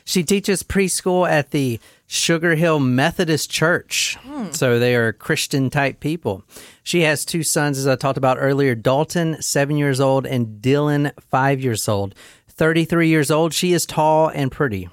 She 0.05 0.23
teaches 0.23 0.63
preschool 0.63 1.27
at 1.29 1.51
the 1.51 1.81
Sugar 2.07 2.55
Hill 2.57 2.79
Methodist 2.79 3.51
Church. 3.51 4.19
So 4.51 4.79
they 4.79 4.95
are 4.95 5.15
Christian 5.15 5.71
type 5.71 6.01
people. 6.01 6.45
She 6.83 7.01
has 7.03 7.25
two 7.25 7.43
sons, 7.43 7.79
as 7.79 7.87
I 7.89 7.97
talked 7.97 8.19
about 8.19 8.37
earlier 8.39 8.75
Dalton, 8.75 9.41
seven 9.41 9.79
years 9.79 10.01
old, 10.01 10.27
and 10.27 10.61
Dylan, 10.61 11.11
five 11.31 11.61
years 11.63 11.89
old. 11.89 12.15
33 12.49 13.09
years 13.09 13.31
old. 13.31 13.55
She 13.55 13.73
is 13.73 13.87
tall 13.87 14.29
and 14.29 14.53
pretty. 14.53 14.91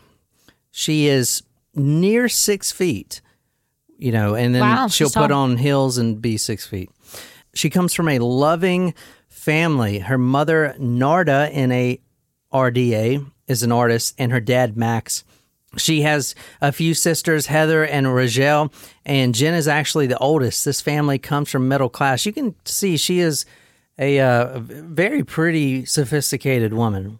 She 0.71 1.07
is 1.07 1.43
near 1.75 2.29
six 2.29 2.71
feet, 2.71 3.19
you 4.01 4.11
know, 4.11 4.33
and 4.35 4.53
then 4.53 4.61
Wow, 4.61 4.87
she'll 4.87 5.11
put 5.11 5.31
on 5.31 5.57
heels 5.57 5.97
and 5.97 6.21
be 6.21 6.35
six 6.35 6.65
feet. 6.65 6.89
She 7.53 7.69
comes 7.69 7.93
from 7.93 8.09
a 8.09 8.19
loving 8.19 8.93
family. 9.29 9.99
Her 9.99 10.17
mother, 10.17 10.75
Narda, 10.79 11.51
in 11.51 11.71
a 11.71 11.99
RDA, 12.51 13.29
is 13.47 13.61
an 13.63 13.71
artist, 13.71 14.15
and 14.17 14.31
her 14.31 14.39
dad, 14.39 14.75
Max. 14.75 15.23
She 15.77 16.01
has 16.01 16.35
a 16.61 16.71
few 16.71 16.93
sisters, 16.93 17.45
Heather 17.45 17.85
and 17.85 18.07
Rogel, 18.07 18.73
and 19.05 19.33
Jen 19.33 19.53
is 19.53 19.67
actually 19.67 20.07
the 20.07 20.17
oldest. 20.17 20.65
This 20.65 20.81
family 20.81 21.17
comes 21.17 21.49
from 21.49 21.67
middle 21.67 21.87
class. 21.87 22.25
You 22.25 22.33
can 22.33 22.55
see 22.65 22.97
she 22.97 23.19
is 23.19 23.45
a 23.97 24.19
uh, 24.19 24.59
very 24.59 25.23
pretty, 25.23 25.85
sophisticated 25.85 26.73
woman. 26.73 27.19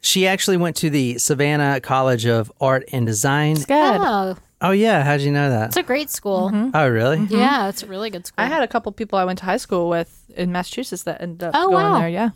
She 0.00 0.26
actually 0.26 0.56
went 0.56 0.76
to 0.76 0.90
the 0.90 1.16
Savannah 1.18 1.80
College 1.80 2.26
of 2.26 2.52
Art 2.60 2.84
and 2.92 3.06
Design. 3.06 3.52
It's 3.52 3.66
good. 3.66 4.00
Oh, 4.00 4.36
Oh 4.62 4.70
yeah, 4.70 5.02
how'd 5.02 5.20
you 5.20 5.32
know 5.32 5.50
that? 5.50 5.68
it's 5.68 5.76
a 5.76 5.82
great 5.82 6.08
school. 6.08 6.50
Mm-hmm. 6.52 6.70
Oh 6.74 6.88
really? 6.88 7.18
Mm-hmm. 7.18 7.34
Yeah, 7.36 7.68
it's 7.68 7.82
a 7.82 7.86
really 7.86 8.10
good 8.10 8.26
school. 8.26 8.42
I 8.44 8.46
had 8.46 8.62
a 8.62 8.68
couple 8.68 8.92
people 8.92 9.18
I 9.18 9.24
went 9.24 9.40
to 9.40 9.44
high 9.44 9.56
school 9.58 9.88
with 9.88 10.24
in 10.36 10.52
Massachusetts 10.52 11.02
that 11.02 11.20
ended 11.20 11.42
up 11.44 11.52
Oh, 11.54 11.68
going 11.68 11.84
wow. 11.84 11.98
there. 11.98 12.08
Yeah, 12.08 12.30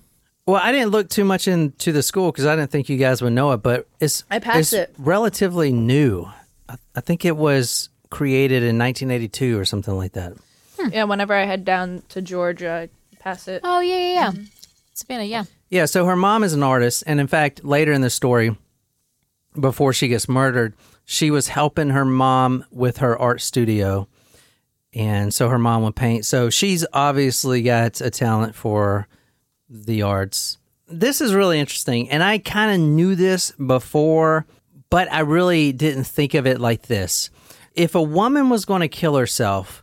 Well, 0.46 0.60
I 0.62 0.72
didn't 0.72 0.90
look 0.90 1.08
too 1.08 1.24
much 1.24 1.46
into 1.48 1.92
the 1.92 2.02
school 2.02 2.32
because 2.32 2.44
I 2.46 2.56
didn't 2.56 2.70
think 2.70 2.88
you 2.88 2.98
guys 2.98 3.22
would 3.22 3.32
know 3.32 3.52
it, 3.52 3.58
but 3.62 3.86
it's 4.00 4.24
I 4.30 4.38
passed 4.40 4.58
it's 4.58 4.72
it. 4.74 4.94
relatively 4.98 5.72
new. 5.72 6.26
I, 6.68 6.76
I 6.96 7.00
think 7.00 7.24
it 7.24 7.36
was 7.36 7.88
created 8.10 8.62
in 8.62 8.76
1982 8.78 9.58
or 9.58 9.64
something 9.64 9.96
like 9.96 10.12
that. 10.12 10.32
Hmm. 10.78 10.88
yeah. 10.92 11.04
Whenever 11.04 11.32
I 11.32 11.44
head 11.44 11.64
down 11.64 12.02
to 12.10 12.20
Georgia, 12.20 12.88
I 12.90 13.18
pass 13.18 13.46
it. 13.48 13.60
oh 13.64 13.80
yeah, 13.80 13.96
yeah, 13.96 14.12
yeah. 14.12 14.30
Mm-hmm. 14.32 14.42
Savannah, 14.94 15.24
yeah. 15.24 15.44
Yeah, 15.70 15.84
so 15.86 16.06
her 16.06 16.16
mom 16.16 16.42
is 16.44 16.52
an 16.54 16.62
artist, 16.62 17.02
and 17.06 17.18
in 17.20 17.26
fact, 17.26 17.64
later 17.64 17.92
in 17.92 18.00
the 18.00 18.10
story, 18.10 18.56
before 19.58 19.92
she 19.92 20.08
gets 20.08 20.28
murdered, 20.28 20.74
she 21.06 21.30
was 21.30 21.48
helping 21.48 21.90
her 21.90 22.04
mom 22.04 22.64
with 22.70 22.98
her 22.98 23.18
art 23.18 23.40
studio, 23.40 24.06
and 24.92 25.32
so 25.32 25.48
her 25.48 25.58
mom 25.58 25.82
would 25.84 25.96
paint. 25.96 26.26
So 26.26 26.50
she's 26.50 26.84
obviously 26.92 27.62
got 27.62 28.00
a 28.02 28.10
talent 28.10 28.54
for 28.54 29.08
the 29.70 30.02
arts. 30.02 30.58
This 30.88 31.22
is 31.22 31.34
really 31.34 31.58
interesting, 31.58 32.10
and 32.10 32.22
I 32.22 32.36
kind 32.36 32.72
of 32.72 32.86
knew 32.86 33.14
this 33.14 33.52
before, 33.52 34.44
but 34.90 35.10
I 35.10 35.20
really 35.20 35.72
didn't 35.72 36.04
think 36.04 36.34
of 36.34 36.46
it 36.46 36.60
like 36.60 36.82
this. 36.82 37.30
If 37.74 37.94
a 37.94 38.02
woman 38.02 38.50
was 38.50 38.66
going 38.66 38.82
to 38.82 38.88
kill 38.88 39.16
herself, 39.16 39.82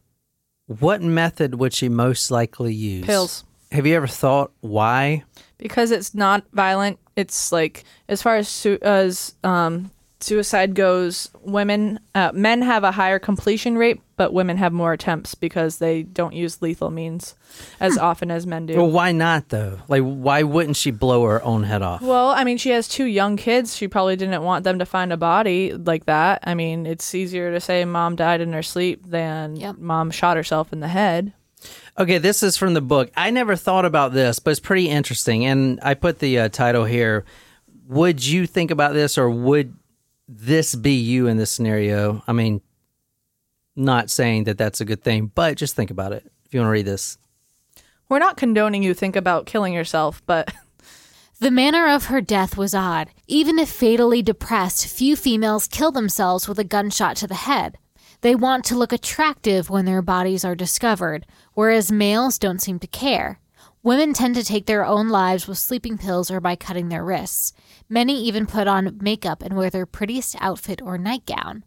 what 0.68 1.02
method 1.02 1.56
would 1.56 1.74
she 1.74 1.90
most 1.90 2.30
likely 2.30 2.74
use? 2.74 3.06
Pills. 3.06 3.44
Have 3.72 3.88
you 3.88 3.96
ever 3.96 4.08
thought 4.08 4.52
why? 4.62 5.24
because 5.64 5.92
it's 5.92 6.14
not 6.14 6.44
violent. 6.52 7.00
It's 7.16 7.52
like 7.54 7.86
as 8.10 8.22
far 8.22 8.36
as 8.36 8.50
su- 8.50 8.80
as 8.82 9.34
um, 9.46 9.92
suicide 10.24 10.74
goes, 10.74 11.30
women 11.42 12.00
uh, 12.16 12.32
men 12.34 12.62
have 12.62 12.84
a 12.84 12.92
higher 12.92 13.20
completion 13.20 13.78
rate, 13.78 14.02
but 14.16 14.34
women 14.34 14.58
have 14.58 14.72
more 14.74 14.94
attempts 14.94 15.36
because 15.36 15.78
they 15.78 16.04
don't 16.04 16.34
use 16.34 16.62
lethal 16.62 16.90
means 16.90 17.36
as 17.80 17.98
often 17.98 18.32
as 18.32 18.48
men 18.48 18.66
do. 18.66 18.78
Well, 18.78 18.90
why 18.90 19.12
not 19.12 19.50
though? 19.50 19.80
Like, 19.88 20.02
why 20.02 20.44
wouldn't 20.44 20.78
she 20.78 20.92
blow 20.92 21.26
her 21.26 21.44
own 21.44 21.64
head 21.64 21.82
off? 21.82 22.02
Well, 22.02 22.30
I 22.30 22.44
mean, 22.44 22.58
she 22.58 22.70
has 22.70 22.88
two 22.88 23.06
young 23.06 23.38
kids. 23.38 23.76
She 23.76 23.88
probably 23.88 24.16
didn't 24.16 24.42
want 24.44 24.64
them 24.64 24.80
to 24.80 24.86
find 24.86 25.12
a 25.14 25.18
body 25.18 25.74
like 25.74 26.06
that. 26.06 26.42
I 26.46 26.56
mean, 26.56 26.86
it's 26.86 27.14
easier 27.14 27.52
to 27.52 27.60
say 27.60 27.84
mom 27.86 28.16
died 28.16 28.42
in 28.42 28.54
her 28.54 28.64
sleep 28.64 29.06
than 29.06 29.56
Yep. 29.58 29.78
mom 29.78 30.10
shot 30.10 30.38
herself 30.38 30.72
in 30.74 30.80
the 30.80 30.88
head. 30.88 31.34
Okay, 31.98 32.18
this 32.18 32.42
is 32.42 32.58
from 32.58 32.74
the 32.74 32.82
book. 32.82 33.12
I 33.16 33.30
never 33.30 33.56
thought 33.56 33.86
about 33.86 34.14
this, 34.14 34.40
but 34.40 34.52
it's 34.52 34.60
pretty 34.60 34.90
interesting. 34.90 35.46
And 35.46 35.80
I 35.84 35.94
put 35.94 36.20
the 36.20 36.40
uh, 36.40 36.50
title 36.50 36.86
here. 36.86 37.24
Would 37.88 38.26
you 38.26 38.48
think 38.48 38.72
about 38.72 38.94
this, 38.94 39.18
or 39.18 39.30
would 39.30 39.76
this 40.28 40.76
be 40.76 40.94
you 40.94 41.28
in 41.28 41.38
this 41.38 41.52
scenario? 41.52 42.24
I 42.28 42.34
mean, 42.34 42.62
not 43.76 44.10
saying 44.10 44.46
that 44.46 44.58
that's 44.58 44.82
a 44.82 44.86
good 44.86 45.04
thing, 45.04 45.32
but 45.34 45.58
just 45.58 45.76
think 45.76 45.92
about 45.92 46.14
it. 46.14 46.24
If 46.46 46.54
you 46.54 46.60
want 46.60 46.68
to 46.68 46.72
read 46.72 46.86
this, 46.86 47.18
We're 48.10 48.20
not 48.20 48.38
condoning 48.38 48.84
you 48.84 48.94
think 48.94 49.16
about 49.16 49.46
killing 49.46 49.74
yourself, 49.74 50.22
but 50.26 50.54
The 51.40 51.52
manner 51.52 51.90
of 51.90 52.06
her 52.06 52.22
death 52.22 52.56
was 52.56 52.74
odd. 52.74 53.10
Even 53.28 53.60
if 53.60 53.70
fatally 53.70 54.22
depressed, 54.22 54.88
few 54.88 55.16
females 55.18 55.68
kill 55.68 55.92
themselves 55.92 56.48
with 56.48 56.58
a 56.58 56.64
gunshot 56.64 57.18
to 57.18 57.28
the 57.28 57.36
head. 57.36 57.78
They 58.22 58.34
want 58.34 58.64
to 58.66 58.78
look 58.78 58.94
attractive 58.94 59.70
when 59.70 59.84
their 59.84 60.02
bodies 60.02 60.46
are 60.46 60.56
discovered, 60.56 61.26
whereas 61.54 61.92
males 61.92 62.38
don't 62.38 62.62
seem 62.62 62.80
to 62.80 62.88
care. 62.88 63.42
Women 63.82 64.14
tend 64.14 64.36
to 64.36 64.44
take 64.46 64.68
their 64.68 64.86
own 64.86 65.10
lives 65.10 65.46
with 65.46 65.58
sleeping 65.58 65.98
pills 65.98 66.32
or 66.32 66.40
by 66.40 66.56
cutting 66.56 66.88
their 66.88 67.04
wrists. 67.04 67.52
Many 67.94 68.24
even 68.24 68.48
put 68.48 68.68
on 68.68 68.98
makeup 69.02 69.44
and 69.44 69.56
wear 69.56 69.70
their 69.70 69.86
prettiest 69.86 70.36
outfit 70.40 70.82
or 70.82 70.98
nightgown. 70.98 71.64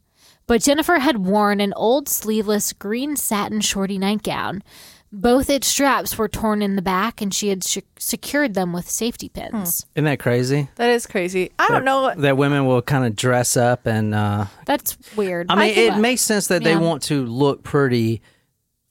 But 0.48 0.60
Jennifer 0.62 0.98
had 0.98 1.18
worn 1.24 1.60
an 1.60 1.72
old 1.76 2.08
sleeveless 2.08 2.72
green 2.72 3.14
satin 3.14 3.60
shorty 3.60 3.96
nightgown. 3.96 4.64
Both 5.12 5.48
its 5.48 5.68
straps 5.68 6.18
were 6.18 6.28
torn 6.28 6.62
in 6.62 6.74
the 6.74 6.82
back, 6.82 7.22
and 7.22 7.32
she 7.32 7.48
had 7.48 7.62
sh- 7.62 7.78
secured 7.96 8.54
them 8.54 8.72
with 8.72 8.90
safety 8.90 9.28
pins. 9.28 9.86
isn't 9.94 10.04
that 10.04 10.18
crazy? 10.18 10.68
that 10.74 10.90
is 10.90 11.06
crazy. 11.06 11.52
I 11.60 11.68
don't 11.68 11.84
know. 11.84 12.12
That 12.16 12.36
women 12.36 12.66
will 12.66 12.82
kind 12.82 13.06
of 13.06 13.14
dress 13.14 13.56
up 13.56 13.86
and. 13.86 14.12
Uh, 14.12 14.46
That's 14.66 14.98
weird. 15.16 15.46
I 15.48 15.54
mean, 15.54 15.74
think- 15.74 15.94
it 15.96 16.00
makes 16.00 16.22
sense 16.22 16.48
that 16.48 16.64
they 16.64 16.72
Yeah. 16.72 16.80
want 16.80 17.02
to 17.04 17.24
look 17.24 17.62
pretty. 17.62 18.20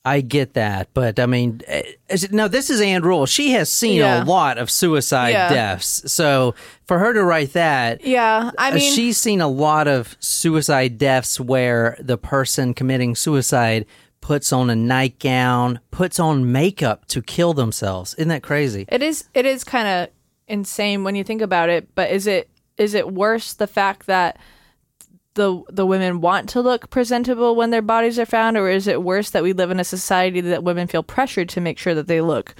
I 0.05 0.21
get 0.21 0.53
that, 0.53 0.89
but 0.93 1.19
I 1.19 1.25
mean, 1.25 1.61
eh, 1.67 1.81
is 2.09 2.23
it- 2.23 2.31
no. 2.31 2.47
This 2.47 2.69
is 2.69 2.79
Ann 2.79 3.01
Rule. 3.01 3.25
She 3.25 3.51
has 3.51 3.71
seen 3.71 3.97
Yeah. 3.99 4.23
a 4.23 4.25
lot 4.25 4.57
of 4.57 4.69
suicide 4.69 5.29
Yeah. 5.31 5.49
deaths, 5.49 6.03
so 6.11 6.53
for 6.85 6.99
her 6.99 7.13
to 7.13 7.23
write 7.23 7.53
that, 7.53 8.05
Yeah, 8.05 8.51
I 8.57 8.71
uh, 8.71 8.75
mean, 8.75 8.93
she's 8.93 9.17
seen 9.17 9.41
a 9.41 9.47
lot 9.47 9.87
of 9.87 10.15
suicide 10.19 10.97
deaths 10.97 11.39
where 11.39 11.97
the 11.99 12.17
person 12.17 12.73
committing 12.73 13.15
suicide 13.15 13.85
puts 14.21 14.51
on 14.53 14.69
a 14.69 14.75
nightgown, 14.75 15.79
puts 15.91 16.19
on 16.19 16.51
makeup 16.51 17.05
to 17.07 17.21
kill 17.21 17.53
themselves. 17.53 18.13
Isn't 18.15 18.29
that 18.29 18.43
crazy? 18.43 18.85
It 18.89 19.01
is 19.03 19.25
it 19.33 19.45
is 19.45 19.63
kind 19.63 19.87
of 19.87 20.09
insane 20.47 21.03
when 21.03 21.15
you 21.15 21.23
think 21.23 21.41
about 21.41 21.69
it, 21.69 21.87
but 21.95 22.11
is 22.11 22.27
it 22.27 22.49
is 22.77 22.93
it 22.93 23.11
worse 23.13 23.53
the 23.53 23.67
fact 23.67 24.05
that 24.07 24.37
the 25.35 25.61
the 25.69 25.85
women 25.85 26.21
want 26.21 26.49
to 26.49 26.61
look 26.61 26.89
presentable 26.89 27.55
when 27.55 27.69
their 27.69 27.81
bodies 27.81 28.17
are 28.17 28.25
found 28.25 28.57
or 28.57 28.69
is 28.69 28.87
it 28.87 29.03
worse 29.03 29.29
that 29.29 29.43
we 29.43 29.53
live 29.53 29.69
in 29.71 29.79
a 29.79 29.83
society 29.83 30.41
that 30.41 30.63
women 30.63 30.87
feel 30.87 31.03
pressured 31.03 31.49
to 31.49 31.61
make 31.61 31.77
sure 31.77 31.93
that 31.93 32.07
they 32.07 32.21
look 32.21 32.55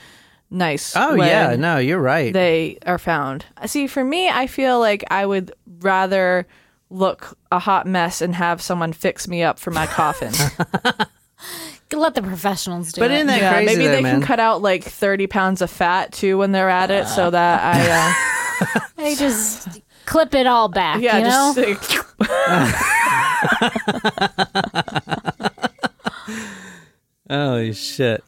nice 0.50 0.96
Oh 0.96 1.18
when 1.18 1.28
yeah, 1.28 1.56
no, 1.56 1.78
you're 1.78 2.00
right. 2.00 2.32
they 2.32 2.78
are 2.86 2.98
found. 2.98 3.46
See, 3.66 3.88
for 3.88 4.04
me, 4.04 4.30
I 4.30 4.48
feel 4.48 4.80
like 4.80 5.04
I 5.10 5.26
would 5.26 5.54
rather 5.80 6.48
look 6.90 7.38
a 7.52 7.60
hot 7.60 7.88
mess 7.88 8.22
and 8.22 8.36
have 8.36 8.62
someone 8.62 8.94
fix 8.94 9.28
me 9.28 9.42
up 9.44 9.58
for 9.60 9.72
my 9.72 9.88
coffin. 9.88 10.34
Let 11.94 12.14
the 12.16 12.22
professionals 12.22 12.92
do 12.92 13.02
it. 13.02 13.06
But 13.06 13.12
it. 13.12 13.16
isn't 13.16 13.28
that 13.28 13.42
yeah, 13.42 13.54
crazy? 13.54 13.66
maybe 13.66 13.88
though, 13.88 13.96
they 13.96 14.02
man? 14.02 14.20
can 14.20 14.28
cut 14.28 14.40
out 14.40 14.62
like 14.62 14.84
30 14.84 15.28
pounds 15.28 15.62
of 15.62 15.70
fat 15.70 16.12
too 16.12 16.38
when 16.38 16.52
they're 16.52 16.70
at 16.70 16.92
it 16.92 17.08
so 17.08 17.30
that 17.30 17.64
I 17.64 18.76
uh, 18.76 18.80
they 18.98 19.16
just 19.16 19.82
clip 20.06 20.34
it 20.36 20.46
all 20.48 20.68
back. 20.68 21.02
Yeah, 21.02 21.18
you 21.20 21.24
know? 21.24 21.54
just 21.56 21.90
like, 21.98 22.05
Holy 27.30 27.74
shit. 27.74 28.24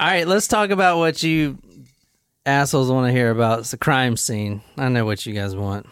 All 0.00 0.06
right, 0.06 0.26
let's 0.26 0.48
talk 0.48 0.70
about 0.70 0.98
what 0.98 1.22
you 1.22 1.58
assholes 2.46 2.90
want 2.90 3.06
to 3.06 3.12
hear 3.12 3.30
about. 3.30 3.60
It's 3.60 3.72
the 3.72 3.76
crime 3.76 4.16
scene. 4.16 4.62
I 4.76 4.88
know 4.88 5.04
what 5.04 5.26
you 5.26 5.34
guys 5.34 5.56
want. 5.56 5.86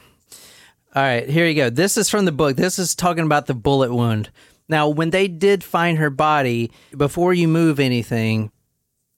All 0.94 1.02
right, 1.02 1.28
here 1.28 1.46
you 1.46 1.54
go. 1.54 1.70
This 1.70 1.96
is 1.96 2.08
from 2.08 2.24
the 2.24 2.32
book. 2.32 2.56
This 2.56 2.78
is 2.78 2.94
talking 2.94 3.24
about 3.24 3.46
the 3.46 3.54
bullet 3.54 3.92
wound. 3.92 4.30
Now, 4.68 4.88
when 4.88 5.10
they 5.10 5.28
did 5.28 5.62
find 5.62 5.98
her 5.98 6.10
body, 6.10 6.72
before 6.96 7.34
you 7.34 7.48
move 7.48 7.78
anything, 7.78 8.50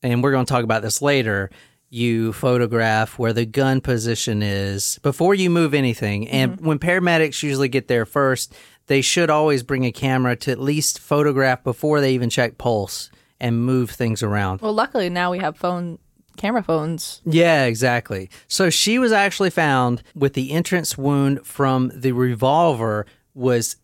and 0.03 0.23
we're 0.23 0.33
going 0.33 0.45
to 0.45 0.53
talk 0.53 0.65
about 0.65 0.83
this 0.83 1.01
later, 1.01 1.51
you 1.91 2.33
photograph 2.33 3.19
where 3.19 3.33
the 3.33 3.47
gun 3.47 3.81
position 3.81 4.43
is 4.43 4.99
before 5.03 5.35
you 5.35 5.49
move 5.49 5.75
anything. 5.75 6.29
And 6.29 6.53
mm-hmm. 6.53 6.67
when 6.67 6.79
paramedics 6.79 7.43
usually 7.43 7.69
get 7.69 7.89
there 7.89 8.05
first, 8.05 8.55
they 8.87 9.01
should 9.01 9.31
always 9.31 9.63
bring 9.63 9.85
a 9.85 9.93
camera 9.93 10.37
to 10.37 10.51
at 10.51 10.61
least 10.61 10.99
photograph 10.99 11.65
before 11.65 12.01
they 12.01 12.13
even 12.13 12.31
check 12.31 12.59
pulse 12.59 13.11
and 13.41 13.65
move 13.65 13.91
things 13.91 14.23
around. 14.23 14.61
well, 14.61 14.73
luckily 14.73 15.09
now 15.09 15.31
we 15.31 15.39
have 15.39 15.57
phone 15.57 15.99
camera 16.37 16.63
phones. 16.63 17.21
Yeah, 17.25 17.65
exactly. 17.65 18.31
So 18.47 18.71
she 18.71 18.99
was 18.99 19.13
actually 19.13 19.51
found 19.51 20.03
with 20.15 20.35
the 20.35 20.53
entrance 20.53 20.97
wound 20.97 21.47
from 21.47 21.91
the 21.95 22.13
revolver 22.13 23.07
was 23.35 23.77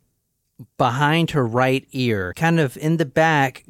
behind 0.78 1.32
her 1.32 1.46
right 1.46 1.86
ear, 1.92 2.32
kind 2.34 2.60
of 2.60 2.76
in 2.76 2.96
the 2.96 3.04
back, 3.04 3.64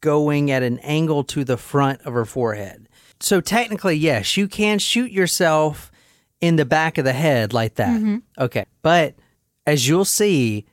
going 0.00 0.50
at 0.50 0.62
an 0.62 0.78
angle 0.80 1.24
to 1.24 1.44
the 1.44 1.56
front 1.56 2.02
of 2.02 2.12
her 2.12 2.24
forehead. 2.24 2.88
So 3.20 3.40
technically, 3.40 3.96
yes, 3.96 4.36
you 4.36 4.48
can 4.48 4.78
shoot 4.78 5.10
yourself 5.10 5.90
in 6.40 6.56
the 6.56 6.64
back 6.64 6.98
of 6.98 7.04
the 7.04 7.12
head 7.12 7.52
like 7.52 7.76
that. 7.76 8.00
Okay. 8.38 8.66
But 8.82 9.14
as 9.66 9.88
you'll 9.88 10.04
see, 10.04 10.66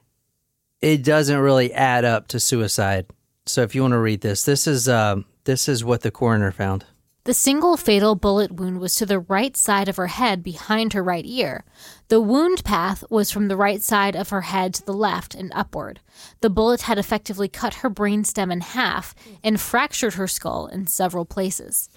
it 0.82 1.04
doesn't 1.04 1.38
really 1.38 1.74
add 1.74 2.04
up 2.04 2.28
to 2.30 2.40
suicide. 2.40 3.06
So 3.46 3.62
if 3.62 3.76
you 3.76 3.82
want 3.82 3.94
to 3.94 4.00
read 4.00 4.22
this, 4.22 4.44
this 4.44 4.68
is 4.68 4.90
um, 4.90 5.26
this 5.46 5.70
is 5.70 5.84
what 5.84 6.02
the 6.02 6.12
coroner 6.12 6.52
found. 6.52 6.86
The 7.24 7.34
single 7.36 7.78
fatal 7.78 8.16
bullet 8.16 8.52
wound 8.52 8.80
was 8.80 8.96
to 8.96 9.06
the 9.06 9.20
right 9.20 9.56
side 9.56 9.88
of 9.88 9.98
her 9.98 10.08
head 10.08 10.42
behind 10.42 10.94
her 10.94 11.04
right 11.04 11.26
ear. 11.26 11.64
The 12.08 12.20
wound 12.20 12.64
path 12.64 13.04
was 13.12 13.30
from 13.30 13.48
the 13.48 13.56
right 13.56 13.80
side 13.80 14.16
of 14.16 14.30
her 14.30 14.42
head 14.42 14.74
to 14.74 14.86
the 14.86 14.94
left 14.94 15.36
and 15.36 15.52
upward. 15.54 16.00
The 16.40 16.50
bullet 16.50 16.82
had 16.82 16.98
effectively 16.98 17.48
cut 17.48 17.76
her 17.76 17.92
brainstem 17.92 18.52
in 18.52 18.62
half 18.62 19.14
and 19.44 19.62
fractured 19.62 20.16
her 20.16 20.28
skull 20.28 20.66
in 20.66 20.88
several 20.88 21.26
places. 21.26 21.90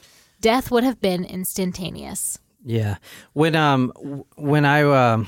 Death 0.44 0.70
would 0.70 0.84
have 0.84 1.00
been 1.00 1.24
instantaneous. 1.24 2.38
Yeah. 2.66 2.98
When 3.32 3.56
um 3.56 3.94
when 4.36 4.66
I 4.66 4.82
um 4.82 5.26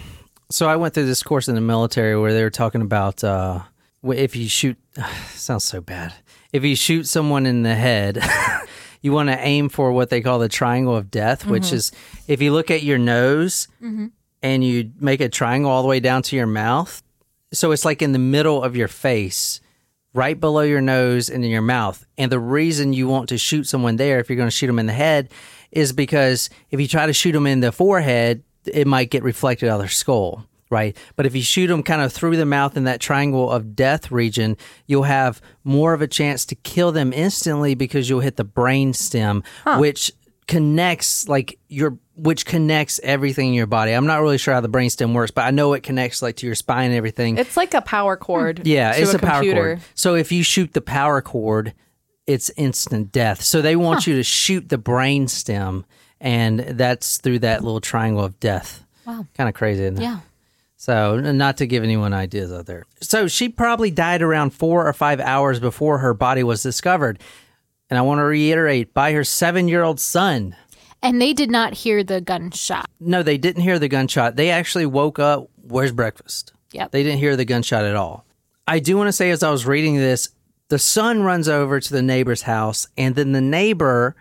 so 0.50 0.68
I 0.68 0.76
went 0.76 0.92
through 0.92 1.06
this 1.06 1.22
course 1.22 1.48
in 1.48 1.54
the 1.54 1.62
military 1.62 2.20
where 2.20 2.34
they 2.34 2.42
were 2.42 2.50
talking 2.50 2.82
about 2.82 3.24
uh 3.24 3.60
if 4.04 4.36
you 4.36 4.46
shoot 4.46 4.76
sounds 5.30 5.64
so 5.64 5.80
bad. 5.80 6.12
If 6.52 6.64
you 6.64 6.76
shoot 6.76 7.04
someone 7.04 7.46
in 7.46 7.62
the 7.62 7.74
head, 7.74 8.22
you 9.00 9.10
want 9.12 9.30
to 9.30 9.38
aim 9.38 9.70
for 9.70 9.90
what 9.90 10.10
they 10.10 10.20
call 10.20 10.38
the 10.38 10.50
triangle 10.50 10.94
of 10.94 11.10
death, 11.10 11.46
which 11.46 11.72
is 11.72 11.92
if 12.28 12.42
you 12.42 12.52
look 12.52 12.70
at 12.70 12.82
your 12.82 12.98
nose 12.98 13.68
and 14.42 14.62
you 14.62 14.92
make 15.00 15.22
a 15.22 15.30
triangle 15.30 15.70
all 15.70 15.80
the 15.80 15.88
way 15.88 15.98
down 15.98 16.20
to 16.24 16.36
your 16.36 16.46
mouth. 16.46 17.02
So 17.54 17.72
it's 17.72 17.86
like 17.86 18.02
in 18.02 18.12
the 18.12 18.18
middle 18.18 18.62
of 18.62 18.76
your 18.76 18.88
face, 18.88 19.62
right 20.16 20.40
below 20.40 20.62
your 20.62 20.80
nose 20.80 21.28
and 21.28 21.44
in 21.44 21.50
your 21.50 21.62
mouth. 21.62 22.04
And 22.16 22.32
the 22.32 22.40
reason 22.40 22.94
you 22.94 23.06
want 23.06 23.28
to 23.28 23.38
shoot 23.38 23.64
someone 23.64 23.96
there, 23.96 24.18
if 24.18 24.28
you're 24.28 24.36
going 24.36 24.48
to 24.48 24.54
shoot 24.54 24.66
them 24.66 24.78
in 24.78 24.86
the 24.86 24.92
head, 24.92 25.30
is 25.70 25.92
because 25.92 26.48
if 26.70 26.80
you 26.80 26.88
try 26.88 27.06
to 27.06 27.12
shoot 27.12 27.32
them 27.32 27.46
in 27.46 27.60
the 27.60 27.70
forehead, 27.70 28.42
it 28.64 28.86
might 28.86 29.10
get 29.10 29.22
reflected 29.22 29.68
on 29.68 29.78
their 29.78 29.88
skull. 29.88 30.46
Right. 30.68 30.96
But 31.14 31.26
if 31.26 31.36
you 31.36 31.42
shoot 31.42 31.68
them 31.68 31.84
kind 31.84 32.02
of 32.02 32.12
through 32.12 32.36
the 32.38 32.46
mouth 32.46 32.76
in 32.76 32.84
that 32.84 32.98
triangle 32.98 33.48
of 33.48 33.76
death 33.76 34.10
region, 34.10 34.56
you'll 34.86 35.04
have 35.04 35.40
more 35.62 35.92
of 35.92 36.02
a 36.02 36.08
chance 36.08 36.44
to 36.46 36.56
kill 36.56 36.90
them 36.90 37.12
instantly 37.12 37.76
because 37.76 38.10
you'll 38.10 38.18
hit 38.18 38.34
the 38.34 38.42
brain 38.42 38.92
stem, 38.92 39.44
which 39.76 40.10
connects 40.48 41.28
like 41.28 41.58
your 41.68 41.98
which 42.16 42.46
connects 42.46 42.98
everything 43.02 43.48
in 43.48 43.54
your 43.54 43.66
body. 43.66 43.92
I'm 43.92 44.06
not 44.06 44.20
really 44.22 44.38
sure 44.38 44.54
how 44.54 44.60
the 44.60 44.68
brainstem 44.68 45.12
works, 45.12 45.30
but 45.30 45.42
I 45.42 45.50
know 45.50 45.74
it 45.74 45.82
connects 45.82 46.22
like 46.22 46.36
to 46.36 46.46
your 46.46 46.54
spine 46.54 46.86
and 46.86 46.94
everything. 46.94 47.38
It's 47.38 47.56
like 47.56 47.74
a 47.74 47.82
power 47.82 48.16
hmm. 48.16 48.22
cord. 48.22 48.66
yeah, 48.66 48.94
it's 48.94 49.14
a, 49.14 49.18
power 49.18 49.40
computer. 49.40 49.76
cord. 49.76 49.80
So 49.94 50.14
if 50.14 50.32
you 50.32 50.42
shoot 50.42 50.72
the 50.72 50.80
power 50.80 51.20
cord, 51.20 51.74
it's 52.26 52.50
instant 52.56 53.12
death. 53.12 53.42
So 53.42 53.62
they 53.62 53.76
want 53.76 54.06
you 54.06 54.16
to 54.16 54.22
shoot 54.22 54.68
the 54.68 54.78
brainstem, 54.78 55.84
and 56.20 56.60
that's 56.60 57.18
through 57.18 57.40
that 57.40 57.62
little 57.62 57.80
triangle 57.80 58.24
of 58.24 58.40
death. 58.40 58.84
Wow. 59.06 59.26
Kind 59.34 59.48
of 59.48 59.54
crazy, 59.54 59.84
isn't 59.84 59.98
it? 59.98 60.02
Yeah. 60.02 60.20
So, 60.78 61.18
not 61.18 61.56
to 61.56 61.66
give 61.66 61.82
anyone 61.82 62.12
ideas 62.12 62.52
out 62.52 62.66
there. 62.66 62.84
So, 63.00 63.28
she 63.28 63.48
probably 63.48 63.90
died 63.90 64.20
around 64.20 64.50
four 64.50 64.86
or 64.86 64.92
five 64.92 65.20
hours 65.20 65.58
before 65.58 65.98
her 65.98 66.12
body 66.12 66.42
was 66.42 66.62
discovered. 66.62 67.20
And 67.88 67.98
I 67.98 68.02
want 68.02 68.18
to 68.18 68.24
reiterate 68.24 68.92
by 68.92 69.12
her 69.12 69.24
seven 69.24 69.68
year 69.68 69.82
old 69.82 70.00
son. 70.00 70.54
And 71.02 71.20
they 71.20 71.32
did 71.32 71.50
not 71.50 71.74
hear 71.74 72.02
the 72.02 72.20
gunshot. 72.20 72.86
No, 72.98 73.22
they 73.22 73.38
didn't 73.38 73.62
hear 73.62 73.78
the 73.78 73.88
gunshot. 73.88 74.36
They 74.36 74.50
actually 74.50 74.86
woke 74.86 75.18
up. 75.18 75.50
Where's 75.62 75.92
breakfast? 75.92 76.52
Yep. 76.72 76.90
They 76.90 77.02
didn't 77.02 77.18
hear 77.18 77.36
the 77.36 77.44
gunshot 77.44 77.84
at 77.84 77.96
all. 77.96 78.24
I 78.66 78.80
do 78.80 78.96
want 78.96 79.08
to 79.08 79.12
say, 79.12 79.30
as 79.30 79.42
I 79.42 79.50
was 79.50 79.66
reading 79.66 79.96
this, 79.96 80.30
the 80.68 80.78
son 80.78 81.22
runs 81.22 81.48
over 81.48 81.78
to 81.78 81.92
the 81.92 82.02
neighbor's 82.02 82.42
house, 82.42 82.88
and 82.98 83.14
then 83.14 83.32
the 83.32 83.40
neighbor, 83.40 84.16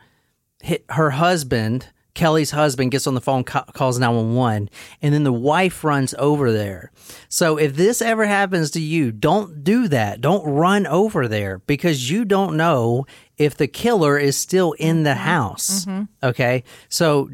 hit 0.62 0.86
her 0.90 1.12
husband, 1.12 1.88
Kelly's 2.14 2.52
husband, 2.52 2.92
gets 2.92 3.08
on 3.08 3.16
the 3.16 3.22
phone, 3.22 3.44
calls 3.44 4.00
911, 4.00 4.70
and 5.02 5.14
then 5.14 5.24
the 5.24 5.34
wife 5.34 5.84
runs 5.84 6.14
over 6.18 6.52
there. 6.52 6.92
So 7.30 7.58
if 7.58 7.76
this 7.76 8.02
ever 8.02 8.26
happens 8.26 8.72
to 8.72 8.80
you, 8.80 9.12
don't 9.12 9.64
do 9.64 9.88
that. 9.90 10.22
Don't 10.22 10.46
run 10.46 10.88
over 10.88 11.28
there 11.28 11.60
because 11.60 12.10
you 12.10 12.24
don't 12.24 12.56
know 12.56 13.06
if 13.38 13.56
the 13.56 13.67
killer 13.67 14.17
is 14.17 14.38
still 14.38 14.74
in 14.74 15.04
the 15.04 15.12
mm-hmm. 15.12 15.19
house. 15.19 15.86
Mm-hmm. 15.86 16.04
Okay. 16.24 16.63
So, 16.89 17.30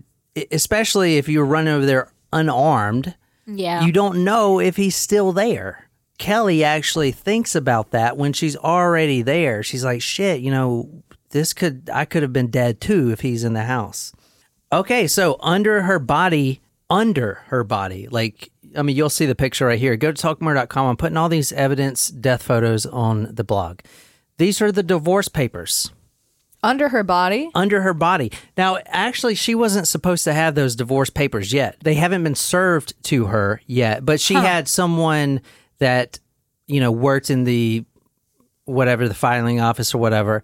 especially 0.51 1.17
if 1.17 1.27
you 1.27 1.41
run 1.43 1.67
over 1.67 1.85
there 1.85 2.11
unarmed, 2.31 3.15
Yeah. 3.45 3.83
you 3.85 3.91
don't 3.91 4.23
know 4.23 4.59
if 4.59 4.77
he's 4.77 4.95
still 4.95 5.31
there. 5.31 5.89
Kelly 6.17 6.63
actually 6.63 7.11
thinks 7.11 7.55
about 7.55 7.91
that 7.91 8.15
when 8.15 8.31
she's 8.31 8.55
already 8.55 9.21
there. 9.21 9.63
She's 9.63 9.83
like, 9.83 10.01
shit, 10.01 10.41
you 10.41 10.51
know, 10.51 11.03
this 11.31 11.53
could, 11.53 11.89
I 11.91 12.05
could 12.05 12.21
have 12.21 12.33
been 12.33 12.51
dead 12.51 12.79
too 12.79 13.09
if 13.11 13.21
he's 13.21 13.43
in 13.43 13.53
the 13.53 13.63
house. 13.63 14.13
Okay, 14.71 15.07
so 15.07 15.37
under 15.41 15.81
her 15.81 15.99
body, 15.99 16.61
under 16.89 17.39
her 17.47 17.63
body, 17.63 18.07
like, 18.09 18.51
I 18.77 18.83
mean, 18.83 18.95
you'll 18.95 19.09
see 19.09 19.25
the 19.25 19.35
picture 19.35 19.65
right 19.65 19.79
here. 19.79 19.97
Go 19.97 20.11
to 20.11 20.27
talkmore.com. 20.27 20.87
I'm 20.87 20.95
putting 20.95 21.17
all 21.17 21.27
these 21.27 21.51
evidence 21.51 22.09
death 22.09 22.43
photos 22.43 22.85
on 22.85 23.33
the 23.33 23.43
blog. 23.43 23.79
These 24.41 24.60
are 24.60 24.71
the 24.71 24.82
divorce 24.82 25.27
papers 25.27 25.91
Under 26.63 26.89
her 26.89 27.04
body. 27.04 27.51
under 27.54 27.84
her 27.84 27.93
body. 27.93 28.32
Now, 28.58 28.80
actually, 28.88 29.36
she 29.36 29.54
wasn't 29.54 29.88
supposed 29.88 30.23
to 30.23 30.34
have 30.34 30.56
those 30.56 30.75
divorce 30.75 31.12
papers 31.12 31.54
yet. 31.54 31.77
They 31.84 31.93
haven't 31.93 32.23
been 32.23 32.34
served 32.34 32.95
to 33.04 33.27
her 33.27 33.62
yet, 33.67 34.04
but 34.04 34.19
she 34.19 34.34
had 34.34 34.67
someone 34.67 35.41
that, 35.77 36.19
you 36.65 36.80
know, 36.80 36.91
worked 36.91 37.30
in 37.30 37.43
the 37.43 37.86
whatever, 38.65 39.08
the 39.08 39.13
filing 39.13 39.62
office 39.62 39.93
or 39.93 39.99
whatever, 39.99 40.41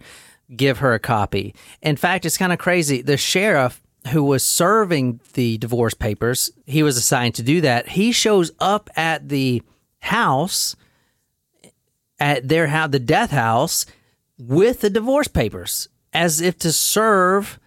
give 0.54 0.78
her 0.78 0.94
a 0.94 1.00
copy. 1.00 1.56
In 1.82 1.96
fact, 1.96 2.24
it's 2.24 2.38
kind 2.38 2.52
of 2.52 2.60
crazy. 2.60 3.02
The 3.02 3.16
sheriff 3.16 3.82
who 4.12 4.22
was 4.22 4.44
serving 4.44 5.18
the 5.32 5.58
divorce 5.58 5.94
papers, 5.94 6.52
he 6.66 6.84
was 6.84 6.96
assigned 6.96 7.34
to 7.34 7.42
do 7.42 7.62
that. 7.62 7.88
He 7.88 8.12
shows 8.12 8.52
up 8.60 8.90
at 8.94 9.28
the 9.28 9.60
house 9.98 10.76
at 12.18 12.48
their 12.48 12.66
house, 12.68 12.90
the 12.90 12.98
death 12.98 13.30
house, 13.30 13.86
with 14.38 14.80
the 14.80 14.90
divorce 14.90 15.28
papers, 15.28 15.88
as 16.12 16.40
if 16.40 16.58
to 16.58 16.72
serve 16.72 17.58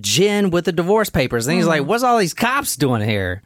Jenn 0.00 0.50
with 0.50 0.64
the 0.64 0.72
divorce 0.72 1.10
papers. 1.10 1.46
And 1.46 1.56
he's 1.56 1.66
like, 1.66 1.82
hmm. 1.82 1.88
"What's 1.88 2.02
all 2.02 2.18
these 2.18 2.34
cops 2.34 2.76
doing 2.76 3.06
here?" 3.06 3.42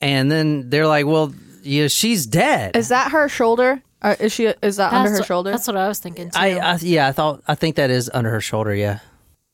And 0.00 0.30
then 0.30 0.70
they're 0.70 0.86
like, 0.86 1.06
"Well, 1.06 1.32
yeah, 1.62 1.88
she's 1.88 2.26
dead." 2.26 2.76
Is 2.76 2.88
that 2.88 3.12
her 3.12 3.28
shoulder? 3.28 3.82
Or 4.02 4.12
is 4.12 4.32
she? 4.32 4.46
Is 4.62 4.76
that 4.76 4.92
under 4.92 5.10
her 5.10 5.18
what- 5.18 5.26
shoulder? 5.26 5.50
That's 5.50 5.66
what 5.66 5.76
I 5.76 5.88
was 5.88 5.98
thinking 5.98 6.30
too. 6.30 6.38
I, 6.38 6.58
I 6.58 6.78
yeah, 6.80 7.06
I 7.08 7.12
thought 7.12 7.42
I 7.46 7.54
think 7.54 7.76
that 7.76 7.90
is 7.90 8.10
under 8.14 8.30
her 8.30 8.40
shoulder. 8.40 8.74
Yeah. 8.74 9.00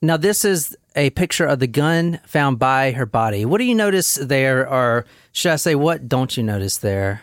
Now 0.03 0.17
this 0.17 0.45
is 0.45 0.77
a 0.95 1.11
picture 1.11 1.47
of 1.47 1.59
the 1.59 1.67
gun 1.67 2.21
found 2.27 2.59
by 2.59 2.93
her 2.93 3.07
body. 3.07 3.45
What 3.45 3.59
do 3.59 3.65
you 3.65 3.75
notice 3.75 4.15
there, 4.15 4.69
or 4.69 5.05
should 5.33 5.53
I 5.53 5.57
say, 5.57 5.75
what 5.75 6.09
don't 6.09 6.37
you 6.37 6.43
notice 6.43 6.79
there? 6.79 7.23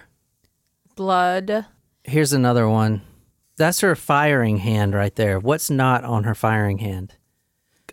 Blood. 0.96 1.66
Here's 2.04 2.34
another 2.34 2.68
one. 2.68 3.02
That's 3.58 3.82
her 3.82 3.96
firing 3.96 4.58
hand 4.58 4.94
right 4.94 5.16
there. 5.16 5.40
What's 5.40 5.70
not 5.70 6.04
on 6.04 6.24
her 6.24 6.36
firing 6.36 6.80
hand? 6.80 7.16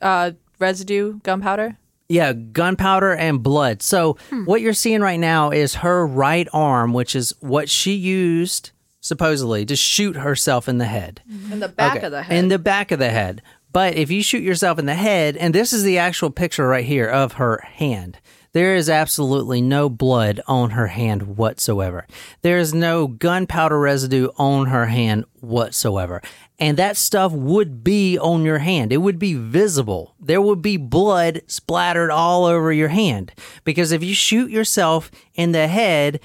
Uh, 0.00 0.32
residue. 0.58 1.20
Gunpowder. 1.22 1.76
Yeah, 2.08 2.32
gunpowder 2.32 3.14
and 3.14 3.42
blood. 3.42 3.82
So 3.82 4.16
what 4.46 4.60
you're 4.60 4.72
seeing 4.72 5.00
right 5.00 5.20
now 5.20 5.50
is 5.50 5.76
her 5.76 6.04
right 6.06 6.48
arm, 6.52 6.92
which 6.92 7.14
is 7.14 7.34
what 7.40 7.68
she 7.68 7.92
used 7.94 8.70
supposedly 9.00 9.64
to 9.66 9.76
shoot 9.76 10.16
herself 10.16 10.68
in 10.68 10.78
the 10.78 10.86
head. 10.86 11.22
In 11.52 11.60
the 11.60 11.68
back 11.68 11.96
Okay. 11.98 12.06
of 12.06 12.12
the 12.12 12.22
head. 12.22 12.36
In 12.36 12.48
the 12.48 12.58
back 12.58 12.90
of 12.90 12.98
the 12.98 13.10
head. 13.10 13.42
But 13.72 13.94
if 13.94 14.10
you 14.10 14.22
shoot 14.24 14.42
yourself 14.42 14.78
in 14.80 14.86
the 14.86 14.94
head, 14.94 15.36
and 15.36 15.54
this 15.54 15.72
is 15.72 15.84
the 15.84 15.98
actual 15.98 16.30
picture 16.30 16.66
right 16.66 16.84
here 16.84 17.06
of 17.06 17.34
her 17.34 17.58
hand, 17.64 18.18
there 18.52 18.74
is 18.74 18.90
absolutely 18.90 19.60
no 19.60 19.88
blood 19.88 20.40
on 20.46 20.70
her 20.70 20.88
hand 20.88 21.36
whatsoever. 21.36 22.06
There 22.42 22.58
is 22.58 22.74
no 22.74 23.06
gunpowder 23.06 23.78
residue 23.78 24.28
on 24.36 24.66
her 24.66 24.86
hand 24.86 25.24
whatsoever. 25.40 26.20
And 26.58 26.76
that 26.76 26.96
stuff 26.96 27.32
would 27.32 27.84
be 27.84 28.18
on 28.18 28.44
your 28.44 28.58
hand. 28.58 28.92
It 28.92 28.98
would 28.98 29.18
be 29.18 29.34
visible. 29.34 30.14
There 30.20 30.42
would 30.42 30.60
be 30.60 30.76
blood 30.76 31.42
splattered 31.46 32.10
all 32.10 32.44
over 32.44 32.72
your 32.72 32.88
hand. 32.88 33.32
Because 33.64 33.92
if 33.92 34.02
you 34.02 34.14
shoot 34.14 34.50
yourself 34.50 35.10
in 35.34 35.52
the 35.52 35.68
head, 35.68 36.20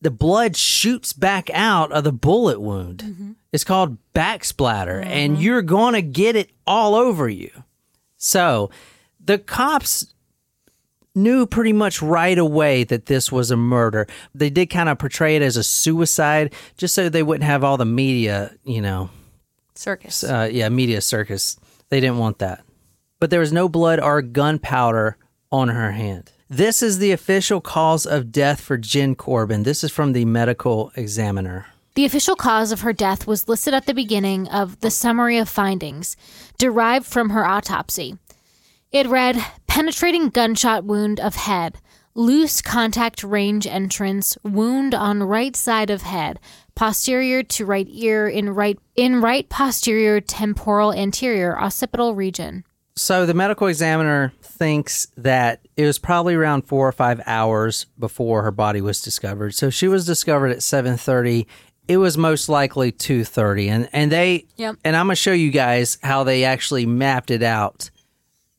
the 0.00 0.10
blood 0.10 0.56
shoots 0.56 1.12
back 1.12 1.48
out 1.54 1.92
of 1.92 2.04
the 2.04 2.12
bullet 2.12 2.60
wound. 2.60 2.98
Mm-hmm. 2.98 3.32
It's 3.52 3.64
called 3.64 3.98
backsplatter, 4.14 5.04
and 5.04 5.34
mm-hmm. 5.34 5.42
you're 5.42 5.62
going 5.62 5.94
to 5.94 6.02
get 6.02 6.36
it 6.36 6.50
all 6.66 6.94
over 6.94 7.28
you. 7.28 7.50
So 8.16 8.70
the 9.24 9.38
cops 9.38 10.12
knew 11.14 11.46
pretty 11.46 11.72
much 11.72 12.00
right 12.02 12.38
away 12.38 12.84
that 12.84 13.06
this 13.06 13.30
was 13.30 13.50
a 13.50 13.56
murder. 13.56 14.06
They 14.34 14.50
did 14.50 14.66
kind 14.66 14.88
of 14.88 14.98
portray 14.98 15.36
it 15.36 15.42
as 15.42 15.56
a 15.56 15.62
suicide 15.62 16.54
just 16.76 16.94
so 16.94 17.08
they 17.08 17.22
wouldn't 17.22 17.44
have 17.44 17.64
all 17.64 17.76
the 17.76 17.84
media, 17.84 18.54
you 18.64 18.80
know, 18.80 19.10
Circus. 19.74 20.24
uh, 20.24 20.48
yeah, 20.50 20.68
media 20.68 21.00
circus. 21.00 21.58
They 21.90 22.00
didn't 22.00 22.18
want 22.18 22.38
that. 22.38 22.64
But 23.20 23.30
there 23.30 23.40
was 23.40 23.52
no 23.52 23.68
blood 23.68 24.00
or 24.00 24.22
gunpowder 24.22 25.16
on 25.50 25.68
her 25.68 25.92
hand. 25.92 26.32
This 26.48 26.82
is 26.82 26.98
the 26.98 27.12
official 27.12 27.60
cause 27.60 28.04
of 28.04 28.32
death 28.32 28.60
for 28.60 28.76
Jenn 28.76 29.14
Corbin. 29.14 29.62
This 29.62 29.82
is 29.82 29.90
from 29.90 30.12
the 30.12 30.24
medical 30.24 30.92
examiner. 30.96 31.66
The 31.94 32.04
official 32.06 32.36
cause 32.36 32.72
of 32.72 32.80
her 32.80 32.92
death 32.94 33.26
was 33.26 33.48
listed 33.48 33.74
at 33.74 33.84
the 33.86 33.92
beginning 33.94 34.48
of 34.48 34.80
the 34.80 34.90
summary 34.90 35.36
of 35.36 35.48
findings, 35.48 36.16
derived 36.58 37.06
from 37.06 37.30
her 37.30 37.44
autopsy. 37.44 38.16
It 38.92 39.06
read 39.08 39.42
penetrating 39.66 40.28
gunshot 40.28 40.84
wound 40.84 41.18
of 41.18 41.34
head, 41.34 41.78
loose 42.14 42.60
contact 42.60 43.24
range 43.24 43.66
entrance, 43.66 44.36
wound 44.44 44.94
on 44.94 45.22
right 45.22 45.56
side 45.56 45.88
of 45.88 46.02
head, 46.02 46.38
posterior 46.74 47.42
to 47.42 47.64
right 47.64 47.86
ear 47.88 48.28
in 48.28 48.50
right 48.50 48.78
in 48.94 49.22
right 49.22 49.48
posterior 49.48 50.20
temporal 50.20 50.92
anterior 50.92 51.58
occipital 51.58 52.14
region. 52.14 52.64
So 52.94 53.24
the 53.24 53.32
medical 53.32 53.66
examiner 53.68 54.34
thinks 54.42 55.06
that 55.16 55.66
it 55.78 55.86
was 55.86 55.98
probably 55.98 56.34
around 56.34 56.68
four 56.68 56.86
or 56.86 56.92
five 56.92 57.22
hours 57.24 57.86
before 57.98 58.42
her 58.42 58.50
body 58.50 58.82
was 58.82 59.00
discovered. 59.00 59.54
So 59.54 59.70
she 59.70 59.88
was 59.88 60.04
discovered 60.04 60.48
at 60.48 60.62
seven 60.62 60.98
thirty. 60.98 61.48
It 61.88 61.96
was 61.96 62.18
most 62.18 62.50
likely 62.50 62.92
two 62.92 63.24
thirty, 63.24 63.70
and 63.70 63.88
and 63.94 64.12
they 64.12 64.44
Yep. 64.56 64.76
and 64.84 64.94
I'm 64.96 65.06
gonna 65.06 65.16
show 65.16 65.32
you 65.32 65.50
guys 65.50 65.96
how 66.02 66.24
they 66.24 66.44
actually 66.44 66.84
mapped 66.84 67.30
it 67.30 67.42
out 67.42 67.90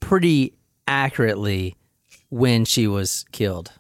pretty 0.04 0.54
accurately 0.88 1.76
when 2.30 2.66
she 2.66 2.88
was 2.88 3.26
killed. 3.32 3.72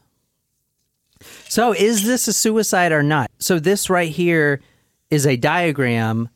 So 1.47 1.73
is 1.73 2.05
this 2.05 2.27
a 2.27 2.33
suicide 2.33 2.91
or 2.91 3.03
not? 3.03 3.29
So 3.39 3.59
this 3.59 3.89
right 3.89 4.09
here 4.11 4.61
is 5.09 5.25
a 5.25 5.35
diagram 5.37 6.29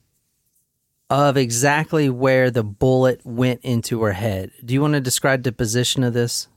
of 1.10 1.38
exactly 1.38 2.10
where 2.10 2.52
the 2.52 2.64
bullet 2.64 3.22
went 3.26 3.62
into 3.64 4.02
her 4.04 4.14
head. 4.14 4.52
Do 4.64 4.74
you 4.74 4.82
want 4.82 4.94
to 4.94 5.02
describe 5.02 5.44
the 5.44 5.52
position 5.52 6.04
of 6.04 6.14
this? 6.14 6.48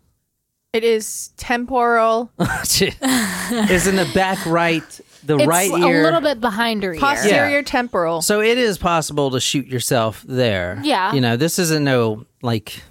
It 0.73 0.85
is 0.85 1.29
temporal, 1.37 2.31
oh, 2.38 2.62
it's 2.62 3.87
in 3.87 3.97
the 3.97 4.09
back 4.14 4.45
right, 4.47 4.85
the 5.25 5.37
It's 5.38 5.47
right 5.47 5.71
ear, 5.71 6.01
a 6.03 6.05
little 6.05 6.21
bit 6.21 6.40
behind 6.40 6.85
her 6.85 6.95
ear. 6.95 7.01
posterior 7.01 7.62
temporal. 7.64 8.23
So 8.23 8.40
it 8.40 8.57
is 8.57 8.79
possible 8.79 9.33
to 9.33 9.40
shoot 9.40 9.66
yourself 9.66 10.25
there. 10.29 10.81
Yeah. 10.85 11.12
You 11.12 11.21
know, 11.21 11.37
this 11.37 11.59
isn't 11.59 11.83
no 11.83 12.25
like 12.43 12.83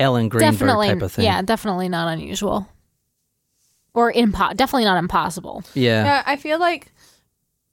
Ellen 0.00 0.28
Greenberg 0.28 0.52
definitely, 0.52 0.88
type 0.88 1.02
of 1.02 1.12
thing. 1.12 1.24
yeah, 1.26 1.42
definitely 1.42 1.88
not 1.88 2.08
unusual, 2.08 2.66
or 3.94 4.12
impo- 4.12 4.56
definitely 4.56 4.84
not 4.84 4.98
impossible. 4.98 5.62
Yeah. 5.74 6.04
Yeah, 6.04 6.22
I 6.26 6.36
feel 6.36 6.58
like 6.58 6.92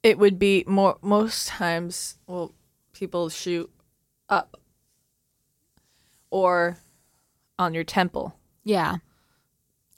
it 0.02 0.18
would 0.18 0.38
be 0.38 0.62
more 0.66 0.98
most 1.02 1.48
times. 1.48 2.18
Well, 2.26 2.52
people 2.92 3.28
shoot 3.30 3.70
up 4.28 4.56
or 6.30 6.78
on 7.58 7.74
your 7.74 7.84
temple. 7.84 8.36
Yeah, 8.64 8.96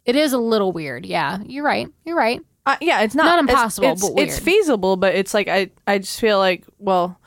it 0.05 0.16
is 0.16 0.33
a 0.33 0.38
little 0.38 0.73
weird. 0.73 1.05
Yeah, 1.05 1.38
you're 1.45 1.64
right. 1.64 1.88
You're 2.05 2.16
right. 2.16 2.40
Uh, 2.66 2.77
yeah, 2.81 3.01
it's 3.01 3.14
not, 3.14 3.25
Not 3.25 3.38
impossible, 3.40 3.88
It's, 3.88 4.09
but 4.09 4.23
it's 4.23 4.38
feasible, 4.38 4.97
but 4.97 5.14
it's 5.14 5.35
like 5.35 5.49
I 5.49 5.71
I 5.87 5.99
just 5.99 6.21
feel 6.21 6.38
like 6.38 6.64
well, 6.79 7.19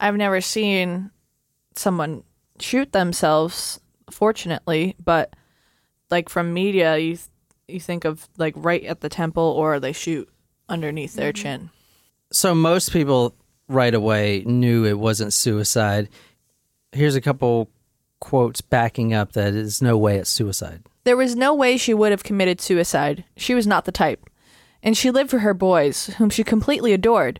I've 0.00 0.16
never 0.16 0.40
seen 0.40 1.10
someone 1.76 2.24
shoot 2.58 2.92
themselves. 2.92 3.80
Fortunately, 4.18 4.96
but 5.02 5.34
like 6.10 6.28
from 6.28 6.52
media, 6.52 6.96
you 6.98 7.14
th- 7.14 7.28
you 7.68 7.78
think 7.78 8.04
of 8.04 8.28
like 8.36 8.54
right 8.56 8.82
at 8.82 9.00
the 9.00 9.08
temple, 9.08 9.44
or 9.44 9.78
they 9.78 9.92
shoot 9.92 10.28
underneath 10.68 11.14
their 11.14 11.32
Mm-hmm. 11.32 11.42
chin. 11.42 11.70
So 12.32 12.52
most 12.52 12.92
people 12.92 13.36
right 13.68 13.94
away 13.94 14.42
knew 14.44 14.84
it 14.84 14.98
wasn't 14.98 15.32
suicide. 15.32 16.08
Here's 16.90 17.14
a 17.14 17.20
couple 17.20 17.70
quotes 18.18 18.60
backing 18.60 19.14
up 19.14 19.32
that 19.34 19.54
it's 19.54 19.80
no 19.80 19.96
way 19.96 20.16
it's 20.18 20.30
suicide. 20.30 20.82
There 21.04 21.16
was 21.16 21.36
no 21.36 21.54
way 21.54 21.76
she 21.76 21.94
would 21.94 22.10
have 22.10 22.24
committed 22.24 22.60
suicide. 22.60 23.24
She 23.36 23.54
was 23.54 23.68
not 23.68 23.84
the 23.84 23.92
type. 23.92 24.28
And 24.82 24.96
she 24.96 25.12
lived 25.12 25.30
for 25.30 25.38
her 25.38 25.54
boys, 25.54 26.06
whom 26.18 26.28
she 26.30 26.42
completely 26.42 26.92
adored. 26.92 27.38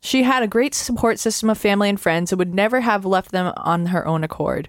She 0.00 0.22
had 0.22 0.44
a 0.44 0.48
great 0.48 0.72
support 0.74 1.18
system 1.18 1.50
of 1.50 1.58
family 1.58 1.88
and 1.88 2.00
friends 2.00 2.30
and 2.30 2.38
would 2.38 2.54
never 2.54 2.80
have 2.82 3.04
left 3.04 3.32
them 3.32 3.52
on 3.56 3.86
her 3.86 4.06
own 4.06 4.22
accord. 4.22 4.68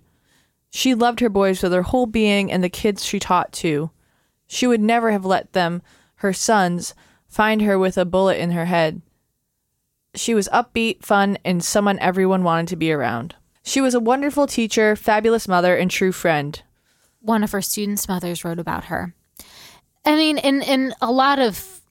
She 0.75 0.95
loved 0.95 1.19
her 1.19 1.29
boys 1.29 1.61
with 1.61 1.71
her 1.71 1.83
whole 1.83 2.07
being 2.07 2.51
and 2.51 2.63
the 2.63 2.69
kids 2.69 3.05
she 3.05 3.19
taught 3.19 3.53
too. 3.53 3.91
She 4.47 4.65
would 4.65 4.81
never 4.81 5.11
have 5.11 5.23
let 5.23 5.53
them, 5.53 5.83
her 6.15 6.33
sons, 6.33 6.95
find 7.27 7.61
her 7.61 7.77
with 7.77 7.95
a 7.95 8.05
bullet 8.05 8.39
in 8.39 8.51
her 8.51 8.65
head. 8.65 9.03
She 10.15 10.33
was 10.33 10.49
upbeat, 10.49 11.05
fun, 11.05 11.37
and 11.45 11.63
someone 11.63 11.99
everyone 11.99 12.43
wanted 12.43 12.69
to 12.69 12.75
be 12.75 12.91
around. 12.91 13.35
She 13.61 13.81
was 13.81 13.93
a 13.93 13.99
wonderful 13.99 14.47
teacher, 14.47 14.95
fabulous 14.95 15.47
mother, 15.47 15.75
and 15.75 15.91
true 15.91 16.11
friend. 16.11 16.59
One 17.19 17.43
of 17.43 17.51
her 17.51 17.61
students' 17.61 18.07
mothers 18.07 18.43
wrote 18.43 18.59
about 18.59 18.85
her. 18.85 19.13
I 20.03 20.15
mean, 20.15 20.39
in 20.39 20.63
in 20.63 20.95
a 21.03 21.11
lot 21.11 21.37
of 21.37 21.81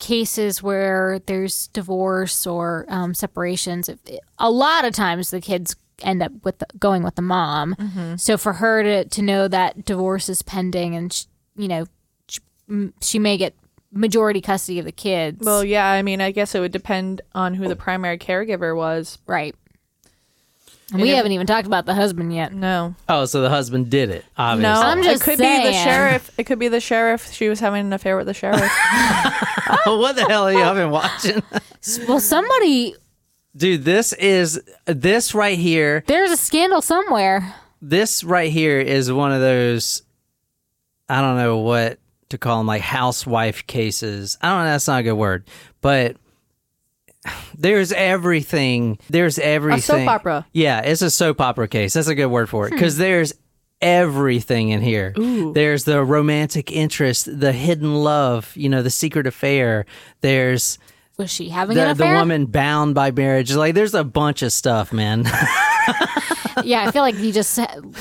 cases 0.00 0.60
where 0.60 1.20
there's 1.26 1.68
divorce 1.68 2.44
or 2.44 2.86
um, 2.88 3.14
separations, 3.14 3.88
a 4.36 4.50
lot 4.50 4.84
of 4.84 4.94
times 4.94 5.30
the 5.30 5.40
kids 5.40 5.76
end 6.06 6.22
up 6.22 6.32
with 6.44 6.58
the, 6.58 6.66
going 6.78 7.02
with 7.02 7.14
the 7.16 7.22
mom. 7.22 7.74
Mm-hmm. 7.76 8.16
So 8.16 8.36
for 8.36 8.54
her 8.54 8.82
to 8.82 9.04
to 9.04 9.22
know 9.22 9.48
that 9.48 9.84
divorce 9.84 10.28
is 10.28 10.42
pending 10.42 10.94
and 10.96 11.12
sh- 11.12 11.24
you 11.56 11.68
know 11.68 11.86
sh- 12.28 12.38
m- 12.68 12.94
she 13.00 13.18
may 13.18 13.36
get 13.36 13.54
majority 13.92 14.40
custody 14.40 14.78
of 14.78 14.84
the 14.84 14.92
kids. 14.92 15.44
Well, 15.44 15.64
yeah, 15.64 15.86
I 15.86 16.02
mean, 16.02 16.20
I 16.20 16.30
guess 16.30 16.54
it 16.54 16.60
would 16.60 16.72
depend 16.72 17.20
on 17.34 17.54
who 17.54 17.66
the 17.68 17.76
primary 17.76 18.18
caregiver 18.18 18.76
was. 18.76 19.18
right. 19.26 19.54
And 20.92 21.00
we 21.00 21.10
if- 21.10 21.16
haven't 21.16 21.30
even 21.30 21.46
talked 21.46 21.68
about 21.68 21.86
the 21.86 21.94
husband 21.94 22.34
yet. 22.34 22.52
No, 22.52 22.96
Oh, 23.08 23.24
so 23.24 23.42
the 23.42 23.48
husband 23.48 23.90
did 23.90 24.10
it. 24.10 24.24
Obviously. 24.36 24.72
no, 24.74 24.80
I'm 24.80 25.02
just 25.04 25.22
it 25.22 25.24
could 25.24 25.38
be 25.38 25.62
the 25.62 25.72
sheriff. 25.72 26.30
It 26.36 26.44
could 26.44 26.58
be 26.58 26.66
the 26.66 26.80
sheriff. 26.80 27.32
She 27.32 27.48
was 27.48 27.60
having 27.60 27.86
an 27.86 27.92
affair 27.92 28.16
with 28.16 28.26
the 28.26 28.34
sheriff. 28.34 28.60
what 29.84 30.16
the 30.16 30.24
hell 30.28 30.48
are 30.48 30.52
y'all 30.52 30.74
been 30.74 30.90
watching? 30.90 31.42
Well, 32.08 32.18
somebody 32.20 32.96
Dude, 33.56 33.84
this 33.84 34.12
is 34.12 34.60
this 34.86 35.34
right 35.34 35.58
here. 35.58 36.04
there's 36.06 36.30
a 36.30 36.36
scandal 36.36 36.82
somewhere. 36.82 37.54
This 37.82 38.22
right 38.22 38.52
here 38.52 38.78
is 38.78 39.10
one 39.10 39.32
of 39.32 39.40
those. 39.40 40.02
I 41.08 41.20
don't 41.20 41.36
know 41.36 41.58
what 41.58 41.98
to 42.28 42.38
call 42.38 42.58
them, 42.58 42.66
like 42.66 42.82
housewife 42.82 43.66
cases. 43.66 44.38
I 44.40 44.50
don't 44.50 44.64
know. 44.64 44.70
That's 44.70 44.86
not 44.86 45.00
a 45.00 45.02
good 45.02 45.14
word, 45.14 45.44
but 45.80 46.16
there's 47.58 47.92
everything. 47.92 48.98
There's 49.08 49.38
everything. 49.38 49.96
A 49.96 50.04
soap 50.04 50.08
opera. 50.08 50.46
Yeah, 50.52 50.80
it's 50.80 51.02
a 51.02 51.10
soap 51.10 51.40
opera 51.40 51.68
case. 51.68 51.94
That's 51.94 52.08
a 52.08 52.14
good 52.14 52.26
word 52.26 52.48
for 52.48 52.66
it 52.66 52.70
hmm. 52.70 52.76
because 52.76 52.96
there's 52.98 53.34
everything 53.80 54.68
in 54.68 54.82
here. 54.82 55.14
There's 55.16 55.84
the 55.84 56.04
romantic 56.04 56.70
interest, 56.70 57.40
the 57.40 57.52
hidden 57.52 57.94
love, 57.94 58.52
you 58.54 58.68
know, 58.68 58.82
the 58.82 58.90
secret 58.90 59.26
affair. 59.26 59.86
There's 60.20 60.78
Was 61.20 61.30
she 61.30 61.50
having 61.50 61.76
an 61.76 61.88
the, 61.96 62.04
the 62.04 62.10
woman 62.10 62.46
bound 62.46 62.94
by 62.94 63.10
marriage. 63.10 63.54
Like, 63.54 63.74
there's 63.74 63.92
a 63.94 64.04
bunch 64.04 64.40
of 64.42 64.52
stuff, 64.52 64.92
man. 64.92 65.24
Yeah, 66.64 66.84
I 66.86 66.90
feel 66.90 67.00
like 67.02 67.16
you 67.16 67.32
just 67.32 67.56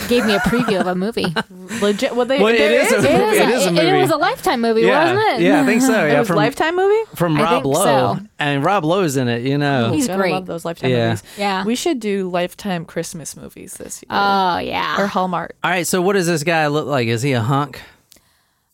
gave 0.09 0.25
me 0.25 0.35
a 0.35 0.39
preview 0.39 0.81
of 0.81 0.87
a 0.87 0.95
movie. 0.95 1.27
Legit. 1.81 2.13
Well, 2.13 2.25
they, 2.25 2.39
Well, 2.39 2.53
it 2.53 2.57
there 2.57 2.81
is 2.81 2.91
a 2.91 2.95
is- 2.97 3.03
movie. 3.03 3.15
It, 3.15 3.21
is 3.21 3.39
It 3.39 3.49
is 3.49 3.65
a 3.67 3.71
movie. 3.71 3.87
It 3.87 4.01
was 4.01 4.11
a 4.11 4.17
Lifetime 4.17 4.59
movie, 4.61 4.85
wasn't 4.85 5.19
it? 5.19 5.41
Yeah, 5.41 5.61
I 5.61 5.65
think 5.65 5.81
so. 5.81 5.93
It 6.05 6.11
Yeah, 6.11 6.19
was 6.19 6.27
from 6.27 6.35
Lifetime 6.37 6.75
movie. 6.75 7.09
from 7.15 7.37
I 7.37 7.43
Rob 7.43 7.65
Lowe, 7.65 7.83
so. 8.15 8.19
and 8.37 8.63
Rob 8.65 8.83
Lowe's 8.83 9.15
in 9.15 9.29
it. 9.29 9.43
You 9.43 9.57
know, 9.57 9.91
He's 9.93 10.07
Gotta 10.07 10.19
great. 10.19 10.31
love 10.33 10.45
those 10.45 10.65
Lifetime 10.65 10.89
Yeah. 10.89 11.09
movies. 11.09 11.23
Yeah. 11.37 11.63
we 11.63 11.75
should 11.75 11.99
do 12.01 12.27
Lifetime 12.29 12.83
Christmas 12.85 13.37
movies 13.37 13.75
this 13.75 14.01
year 14.03 14.07
Oh 14.09 14.57
yeah, 14.57 14.97
or 14.97 15.03
yeah. 15.03 15.07
Hallmark. 15.07 15.55
All 15.63 15.71
right, 15.71 15.87
so 15.87 16.01
what 16.01 16.13
does 16.13 16.27
this 16.27 16.43
guy 16.43 16.67
look 16.67 16.87
like? 16.87 17.07
Is 17.07 17.21
he 17.21 17.31
a 17.33 17.41
hunk? 17.41 17.79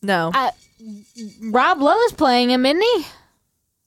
No, 0.01 0.31
Uh, 0.34 0.51
Rob 1.43 1.79
Lowe's 1.79 2.13
playing 2.13 2.49
him, 2.49 2.65
isn't 2.65 2.81
he? 2.81 3.05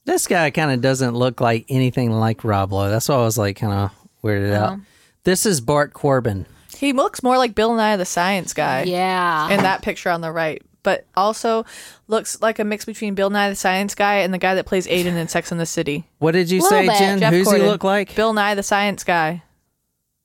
This 0.09 0.27
guy 0.27 0.51
kind 0.51 0.71
of 0.71 0.81
doesn't 0.81 1.15
look 1.15 1.41
like 1.41 1.67
anything 1.69 2.11
like 2.13 2.43
Rob 2.43 2.73
Lowe. 2.73 2.89
That's 2.89 3.09
why 3.11 3.17
I 3.17 3.19
was 3.19 3.37
like 3.37 3.57
kind 3.59 3.73
of 3.75 3.91
weirded 4.25 4.55
out. 4.55 4.79
Oh. 4.79 4.81
This 5.25 5.45
is 5.45 5.61
Bart 5.61 5.93
Corbin. 5.93 6.47
he 6.77 6.95
looks 6.95 7.23
more 7.23 7.37
like 7.37 7.55
Bill 7.55 7.75
Nye 7.75 7.97
the 7.97 8.07
Science 8.07 8.55
Guy. 8.55 8.85
Yeah. 8.85 9.51
in 9.51 9.61
that 9.63 9.83
picture 9.83 10.09
on 10.09 10.23
the 10.23 10.33
right, 10.33 10.63
but 10.83 11.05
also 11.15 11.67
looks 12.07 12.41
like 12.41 12.59
a 12.59 12.65
mix 12.65 12.87
between 12.87 13.15
Bill 13.15 13.29
Nye 13.29 13.51
the 13.51 13.55
Science 13.57 13.95
Guy 13.95 14.17
and 14.21 14.33
the 14.33 14.39
guy 14.39 14.55
that 14.55 14.65
plays 14.65 14.87
Aiden 14.87 15.17
in 15.17 15.29
Sex 15.29 15.53
and 15.53 15.61
the 15.61 15.67
City. 15.67 16.05
What 16.21 16.33
did 16.33 16.51
you 16.51 16.63
Little 16.63 16.79
say, 16.79 16.87
bit. 16.87 16.99
Jen? 16.99 17.19
Jeff 17.19 17.33
Who's 17.35 17.47
Corden. 17.49 17.57
he 17.59 17.63
look 17.65 17.85
like? 17.85 18.15
Bill 18.15 18.33
Nye 18.33 18.55
the 18.55 18.63
Science 18.63 19.05
Guy. 19.05 19.43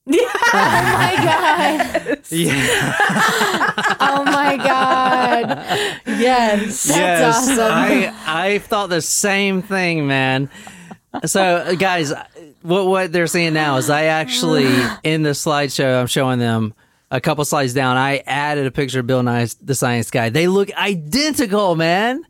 Oh 0.07 0.13
my 0.53 1.15
god. 1.23 2.19
Yeah. 2.29 2.93
oh 3.99 4.23
my 4.25 4.57
god. 4.57 5.63
Yes. 6.07 6.83
That's 6.85 7.37
awesome. 7.37 7.59
I 7.71 8.13
I 8.25 8.59
thought 8.59 8.89
the 8.89 9.01
same 9.01 9.61
thing, 9.61 10.07
man. 10.07 10.49
So, 11.25 11.41
uh, 11.43 11.75
guys, 11.75 12.11
what 12.63 12.87
what 12.87 13.11
they're 13.11 13.27
seeing 13.27 13.53
now 13.53 13.77
is 13.77 13.89
I 13.89 14.05
actually 14.05 14.67
in 15.03 15.21
the 15.23 15.31
slideshow 15.31 15.99
I'm 16.01 16.07
showing 16.07 16.39
them 16.39 16.73
a 17.11 17.21
couple 17.21 17.45
slides 17.45 17.73
down. 17.73 17.97
I 17.97 18.17
added 18.25 18.65
a 18.65 18.71
picture 18.71 19.01
of 19.01 19.07
Bill 19.07 19.21
Nye 19.21 19.47
the 19.61 19.75
Science 19.75 20.09
Guy. 20.09 20.29
They 20.29 20.47
look 20.47 20.73
identical, 20.75 21.75
man. 21.75 22.23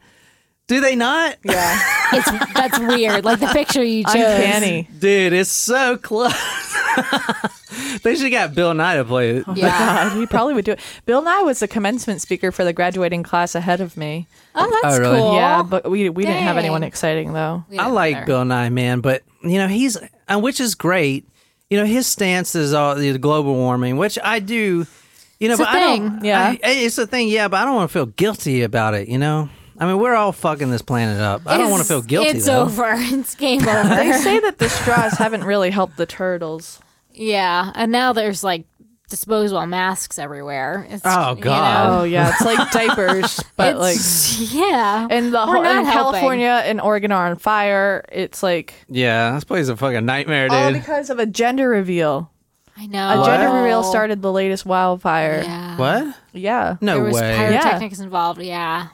Do 0.68 0.82
they 0.82 0.96
not? 0.96 1.38
Yeah. 1.46 1.80
It's 2.14 2.54
that's 2.54 2.80
weird. 2.80 3.24
Like 3.24 3.40
the 3.40 3.48
picture 3.48 3.84
you 3.84 4.04
chose. 4.06 4.16
Uncanny. 4.16 4.90
Dude, 5.00 5.34
it's 5.34 5.52
so 5.52 5.98
close. 5.98 6.34
they 8.04 8.16
should 8.16 8.32
have 8.32 8.50
got 8.50 8.56
Bill 8.56 8.74
Nye 8.74 8.96
to 8.96 9.06
play 9.06 9.38
it. 9.38 9.46
Yeah. 9.56 10.10
God, 10.10 10.18
he 10.18 10.26
probably 10.26 10.54
would 10.54 10.66
do 10.66 10.72
it. 10.74 10.80
Bill 11.06 11.22
Nye 11.22 11.42
was 11.42 11.60
the 11.60 11.68
commencement 11.68 12.22
speaker 12.22 12.52
for 12.52 12.64
the 12.64 12.74
graduating 12.74 13.24
class 13.24 13.56
ahead 13.56 13.82
of 13.82 13.96
me. 13.98 14.28
Oh, 14.56 14.70
that's 14.82 14.96
Oh, 14.96 15.00
really? 15.00 15.18
cool. 15.20 15.36
Yeah, 15.36 15.64
but 15.64 15.90
we 15.90 16.10
we 16.10 16.24
didn't 16.26 16.44
have 16.44 16.58
anyone 16.58 16.84
exciting 16.84 17.34
though. 17.34 17.64
I 17.78 17.88
like 17.90 18.16
either. 18.18 18.26
Bill 18.26 18.46
Nye, 18.46 18.70
man, 18.70 19.00
but 19.02 19.24
you 19.44 19.58
know 19.58 19.68
he's 19.68 19.98
and 20.28 20.42
which 20.44 20.60
is 20.60 20.76
great. 20.76 21.28
You 21.70 21.78
know 21.80 21.86
his 21.86 22.06
stance 22.08 22.54
is 22.56 22.74
all 22.74 22.96
the 22.96 23.18
global 23.18 23.56
warming, 23.56 23.98
which 23.98 24.20
I 24.24 24.40
do. 24.40 24.86
You 25.40 25.48
know, 25.50 25.54
It's 25.56 25.62
a 25.62 25.64
but 25.66 25.70
I 25.76 25.80
don't. 25.98 26.24
yeah. 26.24 26.50
I- 26.50 26.60
it's 26.64 26.98
a 26.98 27.08
thing, 27.08 27.28
yeah. 27.28 27.48
But 27.48 27.58
I 27.62 27.66
don't 27.66 27.76
want 27.76 27.90
to 27.90 27.94
feel 27.94 28.06
guilty 28.06 28.62
about 28.62 28.94
it. 28.94 29.08
You 29.10 29.18
know, 29.18 29.50
I 29.78 29.86
mean, 29.88 29.98
we're 29.98 30.14
all 30.14 30.32
fucking 30.32 30.70
this 30.70 30.82
planet 30.84 31.20
up. 31.20 31.42
I 31.46 31.58
don't 31.58 31.72
want 31.72 31.82
to 31.82 31.88
feel 31.88 32.02
guilty. 32.02 32.30
It's 32.30 32.46
though. 32.46 32.62
over. 32.62 32.94
It's 32.98 33.36
game 33.36 33.68
over. 33.68 33.90
They 33.90 34.12
say 34.14 34.40
that 34.40 34.60
the 34.60 34.70
straws 34.78 35.14
haven't 35.14 35.44
really 35.44 35.72
helped 35.72 35.98
the 35.98 36.06
turtles. 36.06 36.80
Yeah, 37.14 37.72
and 37.76 37.92
now 37.92 38.14
there's 38.14 38.44
like 38.44 38.66
disposable 39.10 39.66
masks 39.68 40.18
everywhere. 40.18 40.88
It's, 40.90 41.04
Oh, 41.06 41.36
you 41.36 41.42
God. 41.44 41.88
know, 41.88 42.00
Oh 42.00 42.04
yeah, 42.04 42.32
it's 42.32 42.42
like 42.46 42.72
diapers, 42.72 43.40
but 43.56 43.78
like 43.78 43.96
it's- 43.96 44.52
yeah, 44.54 45.08
and 45.10 45.28
the 45.28 45.38
We're 45.38 45.46
whole 45.46 45.64
not 45.64 45.76
and 45.78 45.88
helping. 45.88 46.14
California 46.14 46.62
and 46.66 46.82
Oregon 46.82 47.12
are 47.12 47.28
on 47.28 47.38
fire. 47.38 48.04
It's 48.12 48.42
like 48.42 48.74
Yeah, 48.88 49.34
this 49.36 49.44
place 49.44 49.64
is 49.64 49.70
a 49.70 49.78
fucking 49.78 50.06
nightmare, 50.06 50.48
all 50.52 50.72
dude. 50.72 50.80
because 50.82 51.10
of 51.10 51.20
a 51.20 51.26
gender 51.26 51.70
reveal. 51.70 52.32
I 52.76 52.88
know. 52.88 53.22
A 53.22 53.26
gender 53.26 53.52
reveal 53.56 53.84
started 53.84 54.24
the 54.24 54.32
latest 54.32 54.66
wildfire. 54.66 55.44
Yeah. 55.44 55.78
what? 55.78 56.16
Yeah. 56.34 56.78
No 56.82 56.96
there 56.96 57.04
was 57.04 57.14
way, 57.14 57.36
pyrotechnics 57.38 58.00
involved. 58.00 58.42
Yeah. 58.42 58.88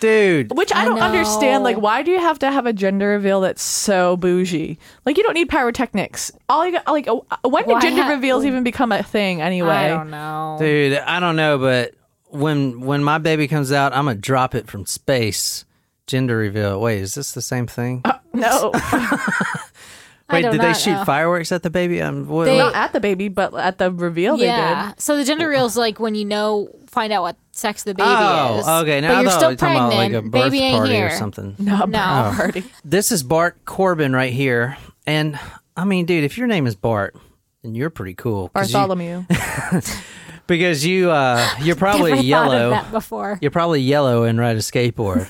Dude. 0.00 0.56
Which 0.56 0.72
I, 0.72 0.82
I 0.82 0.84
don't 0.84 0.98
understand. 0.98 1.64
Like, 1.64 1.76
why 1.76 2.02
do 2.02 2.10
you 2.10 2.18
have 2.20 2.38
to 2.40 2.50
have 2.50 2.66
a 2.66 2.72
gender 2.72 3.08
reveal 3.08 3.40
that's 3.40 3.62
so 3.62 4.16
bougie? 4.16 4.78
Like, 5.04 5.16
you 5.16 5.22
don't 5.22 5.34
need 5.34 5.48
pyrotechnics. 5.48 6.32
All 6.48 6.64
you 6.66 6.72
got, 6.72 6.86
like, 6.86 7.08
uh, 7.08 7.16
when 7.44 7.64
did 7.64 7.72
Why 7.74 7.80
gender 7.80 8.02
ha- 8.02 8.10
reveals 8.10 8.44
even 8.44 8.64
become 8.64 8.92
a 8.92 9.02
thing 9.02 9.40
anyway? 9.40 9.70
I 9.70 9.88
don't 9.88 10.10
know. 10.10 10.56
Dude, 10.58 10.98
I 10.98 11.20
don't 11.20 11.36
know, 11.36 11.58
but 11.58 11.94
when 12.30 12.80
when 12.80 13.02
my 13.02 13.18
baby 13.18 13.48
comes 13.48 13.72
out, 13.72 13.92
I'm 13.92 14.04
gonna 14.06 14.16
drop 14.18 14.54
it 14.54 14.68
from 14.68 14.86
space. 14.86 15.64
Gender 16.06 16.36
reveal. 16.36 16.80
Wait, 16.80 17.00
is 17.00 17.14
this 17.14 17.32
the 17.32 17.42
same 17.42 17.66
thing? 17.66 18.02
No, 18.32 18.72
Wait, 20.30 20.42
do 20.42 20.50
did 20.50 20.60
they 20.60 20.68
not 20.68 20.76
shoot 20.76 20.92
know. 20.92 21.04
fireworks 21.04 21.52
at 21.52 21.62
the 21.62 21.70
baby? 21.70 22.02
Um, 22.02 22.28
what, 22.28 22.44
They- 22.44 22.58
not 22.58 22.74
at 22.74 22.92
the 22.92 23.00
baby, 23.00 23.28
but 23.28 23.54
at 23.54 23.78
the 23.78 23.90
reveal 23.90 24.36
yeah. 24.38 24.84
they 24.84 24.90
did. 24.90 25.00
So 25.00 25.16
the 25.16 25.24
gender 25.24 25.48
reveal 25.48 25.64
is 25.66 25.76
like 25.76 25.98
when 25.98 26.14
you 26.14 26.24
know, 26.26 26.68
find 26.86 27.12
out 27.12 27.22
what 27.22 27.36
sex 27.58 27.82
the 27.82 27.94
baby 27.94 28.08
oh, 28.08 28.58
is. 28.60 28.68
okay. 28.68 29.00
Now 29.00 29.08
but 29.08 29.16
I 29.16 29.20
you're 29.22 29.30
still 29.30 29.48
we 29.48 29.52
were 29.54 29.56
talking 29.56 29.76
about 29.76 29.94
like 29.94 30.12
a 30.12 30.22
birth 30.22 30.32
baby 30.32 30.58
ain't 30.60 30.76
party 30.78 30.92
here. 30.94 31.06
or 31.08 31.10
something. 31.10 31.56
No, 31.58 31.78
No. 31.80 31.84
no. 31.86 32.32
party. 32.36 32.64
This 32.84 33.12
is 33.12 33.22
Bart 33.22 33.64
Corbin 33.64 34.12
right 34.14 34.32
here, 34.32 34.76
and 35.06 35.38
I 35.76 35.84
mean, 35.84 36.06
dude, 36.06 36.24
if 36.24 36.38
your 36.38 36.46
name 36.46 36.66
is 36.66 36.74
Bart, 36.76 37.16
then 37.62 37.74
you're 37.74 37.90
pretty 37.90 38.14
cool. 38.14 38.48
'cause 38.50 38.70
you- 38.70 38.74
Bartholomew. 38.78 39.24
because 40.46 40.84
you 40.86 41.10
uh, 41.10 41.46
you're 41.60 41.76
probably 41.76 42.10
Never 42.12 42.16
thought 42.16 42.18
of 42.22 42.24
yellow. 42.26 42.70
that 42.70 42.90
before. 42.90 43.38
You're 43.42 43.50
probably 43.50 43.80
yellow 43.82 44.24
and 44.24 44.38
ride 44.38 44.56
a 44.56 44.60
skateboard. 44.60 45.28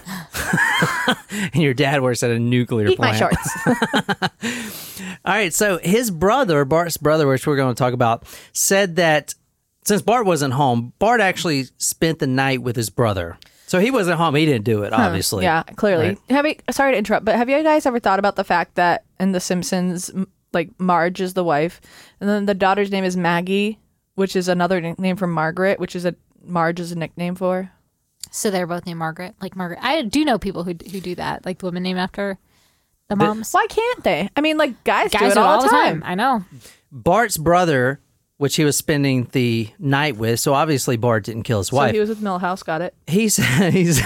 and 1.53 1.63
your 1.63 1.75
dad 1.75 2.03
works 2.03 2.23
at 2.23 2.31
a 2.31 2.39
nuclear 2.39 2.87
Eat 2.89 2.99
my 2.99 3.17
plant. 3.17 3.37
shorts. 3.43 5.01
All 5.25 5.35
right, 5.35 5.53
so 5.53 5.79
his 5.79 6.11
brother, 6.11 6.65
Bart's 6.65 6.97
brother, 6.97 7.27
which 7.27 7.47
we're 7.47 7.57
going 7.57 7.75
to 7.75 7.79
talk 7.79 7.93
about, 7.93 8.25
said 8.53 8.97
that 8.97 9.35
since 9.89 10.03
Bart 10.03 10.27
wasn't 10.27 10.55
home, 10.55 10.93
Bart 10.99 11.21
actually 11.21 11.65
spent 11.79 12.19
the 12.19 12.27
night 12.27 12.63
with 12.63 12.77
his 12.77 12.91
brother. 12.91 13.39
So 13.67 13.81
he 13.81 13.91
wasn't 13.91 14.19
home. 14.19 14.35
He 14.35 14.47
didn't 14.47 14.65
do 14.65 14.83
it, 14.83 14.93
obviously. 14.93 15.45
Yeah, 15.45 15.63
clearly. 15.63 16.09
Right. 16.09 16.19
Have 16.31 16.47
you, 16.47 16.55
sorry 16.71 16.93
to 16.93 16.99
interrupt, 16.99 17.25
but 17.25 17.37
have 17.37 17.49
you 17.51 17.63
guys 17.63 17.85
ever 17.85 17.99
thought 17.99 18.19
about 18.19 18.37
the 18.37 18.45
fact 18.45 18.77
that 18.77 19.05
in 19.21 19.33
The 19.33 19.41
Simpsons, 19.41 20.11
like 20.53 20.71
Marge 20.79 21.21
is 21.21 21.35
the 21.35 21.45
wife, 21.45 21.81
and 22.21 22.29
then 22.29 22.47
the 22.47 22.55
daughter's 22.55 22.91
name 22.91 23.05
is 23.05 23.17
Maggie, 23.17 23.79
which 24.15 24.37
is 24.37 24.49
another 24.49 24.81
name 24.81 25.17
for 25.17 25.27
Margaret, 25.27 25.79
which 25.81 25.95
is 25.97 26.05
a 26.07 26.15
Marge 26.43 26.81
is 26.81 26.93
a 26.93 26.97
nickname 26.97 27.35
for. 27.35 27.71
So 28.31 28.51
they're 28.51 28.67
both 28.67 28.87
named 28.87 28.99
Margaret. 28.99 29.35
Like 29.41 29.57
Margaret. 29.57 29.81
I 29.83 30.03
do 30.03 30.25
know 30.25 30.39
people 30.39 30.65
who 30.65 30.71
who 30.91 31.01
do 31.01 31.15
that. 31.17 31.45
Like 31.45 31.59
the 31.59 31.67
women 31.67 31.83
named 31.83 31.99
after 31.99 32.39
the 33.09 33.17
moms. 33.17 33.53
Why 33.53 33.67
can't 33.69 34.05
they? 34.05 34.29
I 34.37 34.41
mean, 34.41 34.57
like 34.59 34.83
guys, 34.85 35.11
Guys 35.11 35.21
do 35.21 35.27
it 35.29 35.37
all, 35.39 35.63
the 35.63 35.69
time. 35.69 36.03
I 36.05 36.15
know. 36.15 36.45
Bart's 36.91 37.37
brother, 37.37 38.01
which 38.39 38.57
he 38.57 38.65
was 38.65 38.77
spending 38.77 39.29
the 39.33 39.69
night 39.79 40.17
with, 40.17 40.41
so 40.41 40.55
obviously 40.55 40.97
Bart 40.97 41.25
didn't 41.25 41.43
kill 41.45 41.59
his 41.59 41.71
wife. 41.71 41.81
So 41.81 41.87
wife. 41.89 41.95
he 41.95 42.01
was 42.01 42.09
with 42.09 42.21
Milhouse. 42.23 42.65
Got 42.65 42.81
it. 42.83 42.95
he 43.07 43.29
said 43.29 43.73
he's 43.75 44.01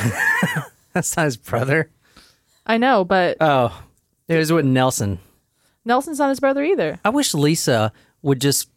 that's 0.92 1.16
not 1.16 1.24
his 1.26 1.36
brother. 1.36 1.88
I 2.66 2.76
know, 2.78 3.04
but 3.04 3.36
Oh, 3.40 3.82
it 4.28 4.36
was 4.36 4.52
with 4.52 4.64
Nelson. 4.66 5.18
Nelson's 5.84 6.18
not 6.18 6.28
his 6.28 6.40
brother 6.40 6.62
either, 6.62 6.98
I 7.04 7.10
wish 7.10 7.34
Lisa 7.34 7.92
would 8.22 8.40
just 8.40 8.68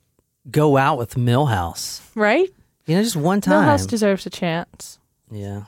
go 0.50 0.78
out 0.78 0.98
with 0.98 1.16
Milhouse. 1.16 2.02
right? 2.16 2.50
You 2.88 2.96
know, 2.96 3.04
just 3.04 3.16
one 3.16 3.42
time. 3.42 3.68
Milhouse 3.68 3.88
deserves 3.88 4.26
a 4.26 4.30
chance. 4.30 5.00
yeah. 5.32 5.64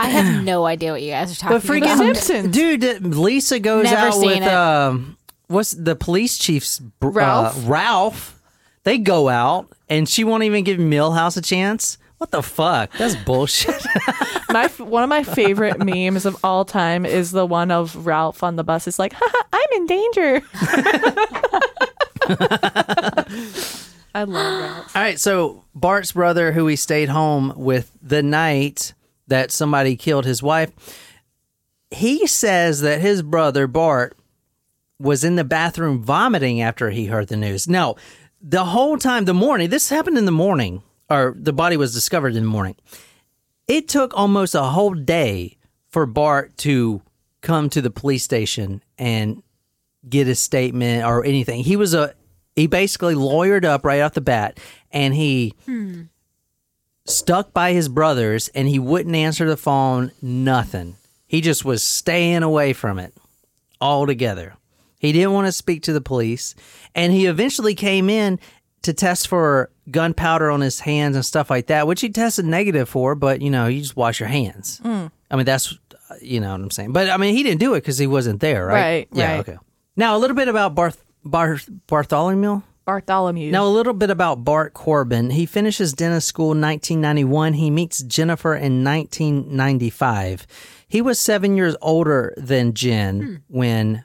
I 0.00 0.10
have 0.10 0.44
no 0.44 0.64
idea 0.64 0.92
what 0.92 1.02
you 1.02 1.10
guys 1.10 1.32
are 1.32 1.34
talking 1.34 1.56
But 1.58 1.66
freaking 1.66 1.96
about. 1.96 2.16
Simpsons. 2.16 2.54
Dude, 2.54 3.02
Lisa 3.04 3.58
goes 3.58 3.82
Never 3.84 3.96
out 3.96 4.18
with 4.20 4.42
um 4.44 5.17
what's 5.48 5.72
the 5.72 5.96
police 5.96 6.38
chief's 6.38 6.78
br- 6.78 7.08
Ralph? 7.08 7.56
Uh, 7.56 7.68
Ralph. 7.68 8.40
They 8.84 8.98
go 8.98 9.28
out 9.28 9.72
and 9.88 10.08
she 10.08 10.24
won't 10.24 10.44
even 10.44 10.64
give 10.64 10.78
Milhouse 10.78 11.36
a 11.36 11.42
chance. 11.42 11.98
What 12.18 12.30
the 12.30 12.42
fuck? 12.42 12.92
That's 12.92 13.14
bullshit. 13.16 13.84
my 14.50 14.68
one 14.78 15.02
of 15.02 15.08
my 15.08 15.22
favorite 15.22 15.78
memes 15.78 16.26
of 16.26 16.36
all 16.42 16.64
time 16.64 17.06
is 17.06 17.30
the 17.30 17.46
one 17.46 17.70
of 17.70 18.06
Ralph 18.06 18.42
on 18.42 18.56
the 18.56 18.64
bus. 18.64 18.88
It's 18.88 18.98
like, 18.98 19.12
Haha, 19.14 19.44
I'm 19.52 19.68
in 19.76 19.86
danger. 19.86 20.42
I 24.14 24.24
love 24.24 24.62
Ralph. 24.62 24.96
All 24.96 25.02
right, 25.02 25.20
so 25.20 25.64
Bart's 25.74 26.12
brother, 26.12 26.52
who 26.52 26.66
he 26.66 26.74
stayed 26.76 27.08
home 27.08 27.52
with 27.56 27.92
the 28.02 28.22
night 28.22 28.94
that 29.28 29.52
somebody 29.52 29.94
killed 29.94 30.24
his 30.24 30.42
wife, 30.42 30.72
he 31.90 32.26
says 32.26 32.80
that 32.80 33.00
his 33.00 33.22
brother 33.22 33.68
Bart 33.68 34.16
was 34.98 35.24
in 35.24 35.36
the 35.36 35.44
bathroom 35.44 36.02
vomiting 36.02 36.60
after 36.60 36.90
he 36.90 37.06
heard 37.06 37.28
the 37.28 37.36
news. 37.36 37.68
No, 37.68 37.96
the 38.40 38.64
whole 38.64 38.98
time, 38.98 39.24
the 39.24 39.34
morning, 39.34 39.70
this 39.70 39.88
happened 39.88 40.18
in 40.18 40.24
the 40.24 40.32
morning, 40.32 40.82
or 41.08 41.34
the 41.36 41.52
body 41.52 41.76
was 41.76 41.94
discovered 41.94 42.34
in 42.34 42.42
the 42.42 42.48
morning. 42.48 42.76
It 43.66 43.88
took 43.88 44.16
almost 44.16 44.54
a 44.54 44.62
whole 44.62 44.94
day 44.94 45.56
for 45.88 46.06
Bart 46.06 46.56
to 46.58 47.02
come 47.40 47.70
to 47.70 47.80
the 47.80 47.90
police 47.90 48.24
station 48.24 48.82
and 48.96 49.42
get 50.08 50.28
a 50.28 50.34
statement 50.34 51.04
or 51.04 51.24
anything. 51.24 51.62
He 51.62 51.76
was 51.76 51.94
a 51.94 52.14
he 52.56 52.66
basically 52.66 53.14
lawyered 53.14 53.64
up 53.64 53.84
right 53.84 54.00
off 54.00 54.14
the 54.14 54.20
bat 54.20 54.58
and 54.90 55.14
he 55.14 55.54
stuck 57.06 57.52
by 57.52 57.72
his 57.72 57.88
brothers 57.88 58.48
and 58.48 58.66
he 58.66 58.78
wouldn't 58.80 59.14
answer 59.14 59.48
the 59.48 59.56
phone, 59.56 60.10
nothing. 60.20 60.96
He 61.26 61.40
just 61.40 61.64
was 61.64 61.82
staying 61.82 62.42
away 62.42 62.72
from 62.72 62.98
it 62.98 63.14
altogether. 63.80 64.56
He 64.98 65.12
didn't 65.12 65.32
want 65.32 65.46
to 65.46 65.52
speak 65.52 65.82
to 65.84 65.92
the 65.92 66.00
police 66.00 66.54
and 66.94 67.12
he 67.12 67.26
eventually 67.26 67.74
came 67.74 68.10
in 68.10 68.38
to 68.82 68.92
test 68.92 69.26
for 69.28 69.70
gunpowder 69.90 70.50
on 70.50 70.60
his 70.60 70.80
hands 70.80 71.16
and 71.16 71.24
stuff 71.24 71.50
like 71.50 71.66
that, 71.66 71.86
which 71.86 72.00
he 72.00 72.08
tested 72.10 72.44
negative 72.44 72.88
for, 72.88 73.14
but 73.14 73.40
you 73.42 73.50
know, 73.50 73.66
you 73.66 73.80
just 73.80 73.96
wash 73.96 74.20
your 74.20 74.28
hands. 74.28 74.80
I 74.84 75.36
mean, 75.36 75.44
that's 75.44 75.72
uh, 76.10 76.14
you 76.22 76.40
know 76.40 76.52
what 76.52 76.60
I'm 76.60 76.70
saying. 76.70 76.92
But 76.92 77.10
I 77.10 77.16
mean, 77.16 77.34
he 77.36 77.42
didn't 77.42 77.60
do 77.60 77.74
it 77.74 77.80
because 77.80 77.98
he 77.98 78.06
wasn't 78.06 78.40
there, 78.40 78.66
right? 78.66 78.74
Right, 78.74 79.08
Yeah. 79.12 79.32
right. 79.32 79.40
Okay. 79.40 79.58
Now 79.96 80.16
a 80.16 80.18
little 80.18 80.36
bit 80.36 80.48
about 80.48 80.74
Barth, 80.74 81.04
Barth 81.24 81.68
Bartholomew. 81.88 82.62
Bartholomew. 82.86 83.50
Now 83.50 83.66
a 83.66 83.68
little 83.68 83.92
bit 83.92 84.08
about 84.08 84.44
Bart 84.44 84.72
Corbin. 84.72 85.28
He 85.30 85.44
finishes 85.44 85.92
dentist 85.92 86.26
school 86.28 86.52
in 86.52 86.60
1991. 86.62 87.52
He 87.54 87.68
meets 87.70 88.02
Jennifer 88.02 88.54
in 88.54 88.82
1995. 88.82 90.46
He 90.88 91.02
was 91.02 91.18
seven 91.18 91.56
years 91.56 91.76
older 91.82 92.32
than 92.36 92.72
Jenn 92.74 93.42
when 93.48 94.04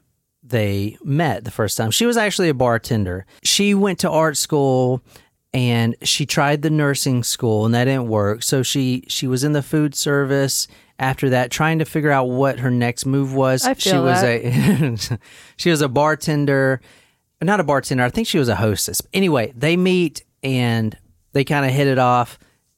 they 0.53 0.97
met 1.03 1.43
the 1.43 1.51
first 1.51 1.77
time. 1.77 1.89
She 1.89 2.05
was 2.05 2.15
actually 2.15 2.47
a 2.47 2.53
bartender. 2.53 3.25
She 3.43 3.73
went 3.73 3.97
to 3.99 4.09
art 4.09 4.37
school 4.37 5.03
and 5.51 5.95
she 6.03 6.27
tried 6.27 6.61
the 6.61 6.69
nursing 6.69 7.23
school 7.23 7.65
and 7.65 7.73
that 7.73 7.85
didn't 7.85 8.07
work. 8.07 8.43
So 8.43 8.61
she 8.61 9.03
she 9.07 9.25
was 9.25 9.43
in 9.43 9.53
the 9.53 9.63
food 9.63 9.95
service 9.95 10.67
after 10.99 11.31
that 11.31 11.49
trying 11.49 11.79
to 11.79 11.85
figure 11.85 12.11
out 12.11 12.25
what 12.25 12.59
her 12.59 12.69
next 12.69 13.07
move 13.07 13.33
was. 13.33 13.65
I 13.65 13.73
she 13.73 13.97
was 13.97 14.21
that. 14.21 14.45
a 14.45 15.19
she 15.57 15.71
was 15.71 15.81
a 15.81 15.89
bartender, 15.89 16.79
not 17.41 17.59
a 17.59 17.63
bartender. 17.63 18.03
I 18.03 18.09
think 18.09 18.27
she 18.27 18.37
was 18.37 18.47
a 18.47 18.55
hostess. 18.55 19.01
Anyway, 19.11 19.51
they 19.55 19.75
meet 19.75 20.23
and 20.43 20.95
they 21.31 21.43
kind 21.43 21.65
of 21.65 21.71
hit 21.71 21.87
it 21.87 21.97
off 21.97 22.37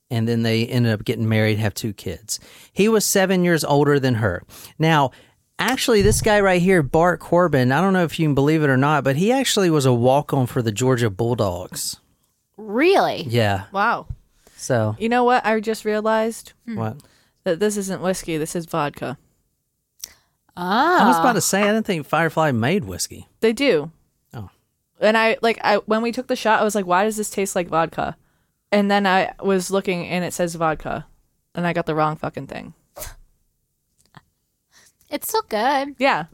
and 0.10 0.30
then 0.30 0.44
they 0.44 0.66
ended 0.66 0.94
up 0.94 1.04
getting 1.04 1.28
married, 1.28 1.58
have 1.58 1.74
two 1.74 1.92
kids. 1.92 2.40
He 2.72 2.88
was 2.88 3.04
seven 3.04 3.44
years 3.44 3.66
older 3.66 4.00
than 4.00 4.16
her. 4.16 4.44
Now, 4.80 5.12
actually, 5.60 6.02
this 6.02 6.22
guy 6.22 6.40
right 6.40 6.62
here, 6.62 6.84
Bart 6.84 7.20
Corbin, 7.20 7.72
I 7.72 7.82
don't 7.82 7.94
know 7.94 8.04
if 8.04 8.20
you 8.20 8.28
can 8.28 8.36
believe 8.36 8.64
it 8.64 8.70
or 8.70 8.78
not, 8.78 9.04
but 9.04 9.16
he 9.16 9.32
actually 9.32 9.70
was 9.70 9.86
a 9.86 9.94
walk 9.94 10.34
on 10.34 10.48
for 10.48 10.62
the 10.62 10.72
Georgia 10.72 11.10
Bulldogs. 11.10 11.98
Really? 12.58 13.24
Yeah. 13.24 13.66
wow. 13.72 14.08
So, 14.56 14.96
You 14.98 15.10
know 15.10 15.24
what? 15.24 15.46
I 15.46 15.60
just 15.60 15.86
realized 15.86 16.54
what? 16.66 16.98
that 17.44 17.60
this 17.60 17.78
isn't 17.78 18.02
whiskey. 18.02 18.38
This 18.38 18.56
is 18.56 18.66
vodka. 18.66 19.18
Ah. 20.58 21.04
I 21.04 21.08
was 21.08 21.20
about 21.20 21.34
to 21.34 21.42
say, 21.42 21.62
I 21.64 21.68
didn't 21.74 21.86
think 21.86 22.06
Firefly 22.08 22.52
made 22.52 22.86
whiskey. 22.86 23.28
They 23.42 23.54
do. 23.54 23.92
Oh. 24.34 24.50
And 25.00 25.18
I 25.18 25.38
like 25.42 25.60
I 25.64 25.78
when 25.86 26.02
we 26.02 26.12
took 26.12 26.28
the 26.28 26.36
shot, 26.36 26.62
I 26.62 26.64
was 26.64 26.76
like, 26.76 26.86
why 26.86 27.04
does 27.04 27.18
this 27.18 27.30
taste 27.30 27.56
like 27.56 27.68
vodka? 27.68 28.16
And 28.72 28.90
then 28.90 29.06
I 29.06 29.34
was 29.42 29.70
looking 29.70 30.08
and 30.08 30.24
it 30.24 30.34
says 30.34 30.56
vodka, 30.56 31.06
and 31.54 31.68
I 31.68 31.74
got 31.74 31.86
the 31.86 31.96
wrong 31.96 32.16
fucking 32.16 32.48
thing. 32.48 32.74
It's 35.10 35.28
still 35.30 35.44
good. 35.50 35.96
Yeah. 36.00 36.26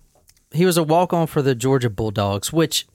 He 0.52 0.66
was 0.66 0.78
a 0.78 0.84
walk 0.84 1.14
on 1.14 1.28
for 1.28 1.42
the 1.42 1.56
Georgia 1.56 1.90
Bulldogs, 1.90 2.52
which, 2.52 2.86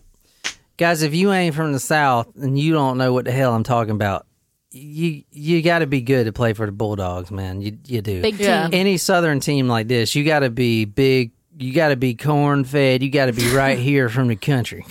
guys, 0.77 1.03
if 1.03 1.15
you 1.15 1.33
ain't 1.33 1.55
from 1.55 1.73
the 1.73 1.81
South 1.81 2.29
and 2.37 2.59
you 2.59 2.73
don't 2.73 2.99
know 2.99 3.13
what 3.13 3.25
the 3.25 3.33
hell 3.33 3.55
I'm 3.55 3.63
talking 3.63 3.93
about, 3.93 4.27
you 4.71 5.23
you 5.31 5.63
got 5.63 5.79
to 5.79 5.87
be 5.87 6.03
good 6.03 6.25
to 6.27 6.33
play 6.33 6.53
for 6.53 6.67
the 6.67 6.73
Bulldogs, 6.73 7.31
man. 7.31 7.63
You 7.63 7.79
you 7.87 8.03
do. 8.03 8.21
Big 8.21 8.39
Yeah. 8.39 8.65
team. 8.69 8.79
Any 8.79 8.97
Southern 8.99 9.41
team 9.41 9.69
like 9.69 9.89
this, 9.89 10.15
you 10.15 10.25
got 10.25 10.41
to 10.41 10.51
be 10.51 10.85
big. 10.85 11.31
You 11.59 11.73
got 11.73 11.89
to 11.89 11.97
be 11.97 12.15
corn 12.15 12.65
fed. 12.65 13.03
You 13.03 13.09
got 13.11 13.27
to 13.27 13.33
be 13.33 13.49
right 13.55 13.79
here 13.91 14.11
from 14.11 14.29
the 14.29 14.37
country. 14.37 14.85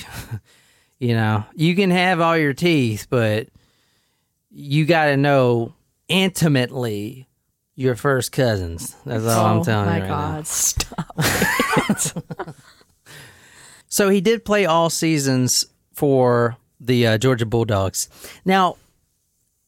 you 0.99 1.13
know, 1.13 1.43
you 1.53 1.75
can 1.75 1.91
have 1.91 2.19
all 2.19 2.35
your 2.35 2.53
teeth, 2.53 3.05
but 3.11 3.49
you 4.49 4.85
got 4.85 5.05
to 5.07 5.17
know 5.17 5.73
intimately 6.07 7.27
your 7.75 7.95
first 7.95 8.31
cousins. 8.31 8.95
That's 9.05 9.25
all 9.25 9.45
I'm 9.45 9.59
oh 9.59 9.63
telling 9.63 9.87
you 9.87 10.01
right 10.01 10.07
now. 10.07 10.15
Oh 10.15 10.17
my 10.17 10.35
God! 10.35 10.47
Stop. 10.47 12.55
So 13.95 14.09
he 14.09 14.19
did 14.19 14.43
play 14.43 14.65
all 14.65 14.89
seasons 14.89 15.65
for 15.93 16.57
the 16.81 17.07
uh, 17.07 17.17
Georgia 17.17 17.45
Bulldogs. 17.45 18.09
Now, 18.43 18.75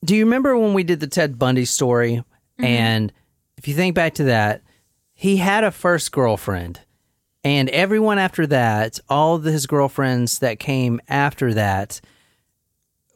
do 0.03 0.17
you 0.17 0.25
remember 0.25 0.57
when 0.57 0.73
we 0.73 0.83
did 0.83 0.99
the 0.99 1.07
Ted 1.07 1.39
Bundy 1.39 1.63
story? 1.63 2.25
And 2.59 3.13
if 3.57 3.69
you 3.69 3.73
think 3.73 3.95
back 3.95 4.15
to 4.15 4.25
that, 4.25 4.63
he 5.13 5.37
had 5.37 5.63
a 5.63 5.71
first 5.71 6.11
girlfriend. 6.11 6.81
And 7.45 7.69
everyone 7.69 8.19
after 8.19 8.45
that, 8.47 8.99
all 9.07 9.35
of 9.35 9.45
his 9.45 9.65
girlfriends 9.65 10.39
that 10.39 10.59
came 10.59 10.99
after 11.07 11.53
that 11.53 12.01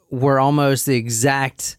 were 0.09 0.39
almost 0.39 0.85
the 0.85 0.95
exact 0.95 1.75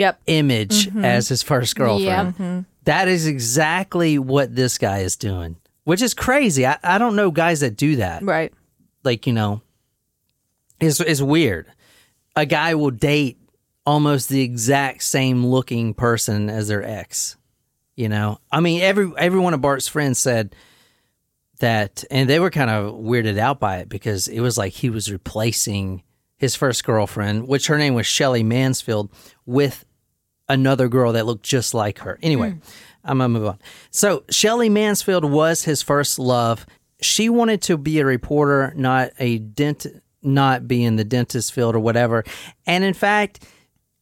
Yep. 0.00 0.20
image 0.26 0.86
mm-hmm. 0.86 1.04
as 1.04 1.28
his 1.28 1.42
first 1.42 1.76
girlfriend. 1.76 2.34
Yep. 2.38 2.64
That 2.84 3.08
is 3.08 3.26
exactly 3.26 4.18
what 4.18 4.56
this 4.56 4.78
guy 4.78 5.00
is 5.00 5.16
doing, 5.16 5.56
which 5.84 6.00
is 6.00 6.14
crazy. 6.14 6.66
I, 6.66 6.78
I 6.82 6.98
don't 6.98 7.16
know 7.16 7.30
guys 7.30 7.60
that 7.60 7.76
do 7.76 7.96
that. 7.96 8.22
Right. 8.22 8.52
Like, 9.04 9.26
you 9.26 9.34
know, 9.34 9.60
it's, 10.80 11.00
it's 11.00 11.20
weird. 11.20 11.66
A 12.34 12.46
guy 12.46 12.74
will 12.74 12.90
date 12.90 13.38
almost 13.84 14.28
the 14.28 14.40
exact 14.40 15.02
same 15.02 15.44
looking 15.44 15.94
person 15.94 16.48
as 16.48 16.68
their 16.68 16.82
ex. 16.82 17.36
You 17.96 18.08
know, 18.08 18.38
I 18.50 18.60
mean, 18.60 18.80
every 18.80 19.12
every 19.18 19.40
one 19.40 19.52
of 19.52 19.60
Bart's 19.60 19.88
friends 19.88 20.18
said 20.18 20.54
that, 21.58 22.02
and 22.10 22.30
they 22.30 22.40
were 22.40 22.50
kind 22.50 22.70
of 22.70 22.94
weirded 22.94 23.36
out 23.36 23.60
by 23.60 23.78
it 23.78 23.90
because 23.90 24.26
it 24.26 24.40
was 24.40 24.56
like 24.56 24.72
he 24.72 24.88
was 24.88 25.12
replacing 25.12 26.02
his 26.38 26.56
first 26.56 26.84
girlfriend, 26.84 27.46
which 27.46 27.66
her 27.66 27.76
name 27.76 27.92
was 27.92 28.06
Shelly 28.06 28.42
Mansfield, 28.42 29.10
with 29.44 29.84
another 30.50 30.88
girl 30.88 31.12
that 31.12 31.26
looked 31.26 31.44
just 31.44 31.72
like 31.72 32.00
her. 32.00 32.18
Anyway, 32.22 32.50
mm. 32.50 32.62
I'm 33.04 33.18
gonna 33.18 33.28
move 33.28 33.46
on. 33.46 33.58
So 33.90 34.24
Shelly 34.30 34.68
Mansfield 34.68 35.24
was 35.24 35.64
his 35.64 35.80
first 35.80 36.18
love. 36.18 36.66
She 37.00 37.30
wanted 37.30 37.62
to 37.62 37.78
be 37.78 38.00
a 38.00 38.04
reporter, 38.04 38.74
not 38.76 39.12
a 39.18 39.38
dent, 39.38 39.86
not 40.22 40.68
be 40.68 40.84
in 40.84 40.96
the 40.96 41.04
dentist 41.04 41.54
field 41.54 41.74
or 41.74 41.80
whatever. 41.80 42.24
And 42.66 42.84
in 42.84 42.92
fact, 42.92 43.46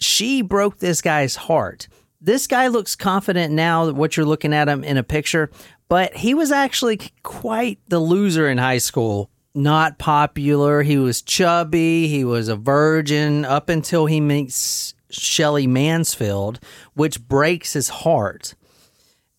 she 0.00 0.42
broke 0.42 0.78
this 0.78 1.00
guy's 1.00 1.36
heart. 1.36 1.86
This 2.20 2.48
guy 2.48 2.66
looks 2.66 2.96
confident 2.96 3.54
now, 3.54 3.90
what 3.92 4.16
you're 4.16 4.26
looking 4.26 4.52
at 4.52 4.68
him 4.68 4.82
in 4.82 4.96
a 4.96 5.04
picture, 5.04 5.50
but 5.88 6.16
he 6.16 6.34
was 6.34 6.50
actually 6.50 7.00
quite 7.22 7.78
the 7.88 8.00
loser 8.00 8.48
in 8.48 8.58
high 8.58 8.78
school. 8.78 9.30
Not 9.54 9.98
popular. 9.98 10.82
He 10.82 10.98
was 10.98 11.22
chubby. 11.22 12.08
He 12.08 12.24
was 12.24 12.48
a 12.48 12.56
virgin 12.56 13.44
up 13.44 13.68
until 13.68 14.06
he 14.06 14.20
meets 14.20 14.94
Shelly 15.10 15.66
Mansfield, 15.66 16.60
which 16.94 17.26
breaks 17.26 17.72
his 17.72 17.88
heart. 17.88 18.54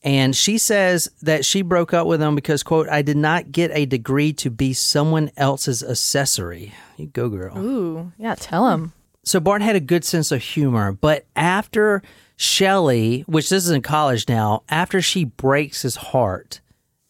And 0.01 0.35
she 0.35 0.57
says 0.57 1.11
that 1.21 1.43
she 1.43 1.61
broke 1.61 1.93
up 1.93 2.07
with 2.07 2.21
him 2.21 2.33
because, 2.33 2.63
quote, 2.63 2.87
I 2.87 3.01
did 3.01 3.17
not 3.17 3.51
get 3.51 3.71
a 3.73 3.85
degree 3.85 4.31
to 4.33 4.49
be 4.49 4.73
someone 4.73 5.29
else's 5.35 5.83
accessory. 5.83 6.73
You 6.97 7.07
go, 7.07 7.27
girl. 7.27 7.57
Ooh. 7.57 8.11
Yeah. 8.17 8.35
Tell 8.35 8.69
him. 8.69 8.93
So 9.23 9.39
Bart 9.39 9.61
had 9.61 9.75
a 9.75 9.81
good 9.81 10.05
sense 10.05 10.31
of 10.31 10.41
humor, 10.41 10.93
but 10.93 11.25
after 11.35 12.01
Shelley, 12.37 13.25
which 13.27 13.49
this 13.49 13.65
is 13.65 13.71
in 13.71 13.81
college 13.81 14.27
now, 14.29 14.63
after 14.69 15.01
she 15.01 15.25
breaks 15.25 15.81
his 15.81 15.97
heart, 15.97 16.61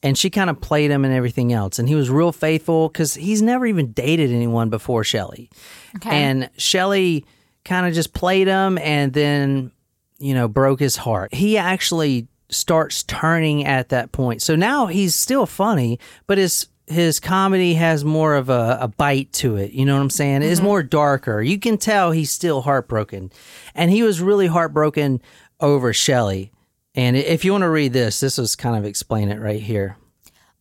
and 0.01 0.17
she 0.17 0.29
kind 0.29 0.49
of 0.49 0.59
played 0.59 0.91
him 0.91 1.05
and 1.05 1.13
everything 1.13 1.53
else, 1.53 1.77
and 1.77 1.87
he 1.87 1.95
was 1.95 2.09
real 2.09 2.31
faithful 2.31 2.89
because 2.89 3.13
he's 3.13 3.41
never 3.41 3.65
even 3.65 3.91
dated 3.91 4.31
anyone 4.31 4.69
before 4.69 5.03
Shelley. 5.03 5.49
Okay. 5.97 6.09
And 6.09 6.49
Shelley 6.57 7.25
kind 7.69 7.85
of 7.85 7.93
just 7.93 8.13
played 8.13 8.47
him 8.47 8.77
and 8.79 9.13
then, 9.13 9.71
you 10.17 10.33
know, 10.33 10.47
broke 10.47 10.79
his 10.79 10.97
heart. 10.97 11.33
He 11.33 11.57
actually 11.57 12.27
starts 12.49 13.03
turning 13.03 13.63
at 13.63 13.89
that 13.89 14.11
point. 14.11 14.41
So 14.41 14.55
now 14.55 14.87
he's 14.87 15.13
still 15.13 15.45
funny, 15.45 15.99
but 16.25 16.37
his 16.37 16.67
his 16.87 17.19
comedy 17.19 17.75
has 17.75 18.03
more 18.03 18.33
of 18.33 18.49
a, 18.49 18.79
a 18.81 18.87
bite 18.87 19.31
to 19.31 19.57
it. 19.57 19.71
You 19.73 19.85
know 19.85 19.93
what 19.93 20.01
I'm 20.01 20.09
saying? 20.09 20.41
It's 20.41 20.59
mm-hmm. 20.59 20.65
more 20.65 20.81
darker. 20.81 21.39
You 21.39 21.59
can 21.59 21.77
tell 21.77 22.09
he's 22.09 22.31
still 22.31 22.61
heartbroken. 22.61 23.31
And 23.75 23.91
he 23.91 24.01
was 24.01 24.21
really 24.21 24.47
heartbroken 24.47 25.21
over 25.59 25.93
Shelley. 25.93 26.51
And 26.95 27.15
if 27.15 27.45
you 27.45 27.51
want 27.51 27.61
to 27.61 27.69
read 27.69 27.93
this, 27.93 28.19
this 28.19 28.39
was 28.39 28.55
kind 28.55 28.75
of 28.75 28.85
explain 28.85 29.29
it 29.29 29.39
right 29.39 29.61
here. 29.61 29.97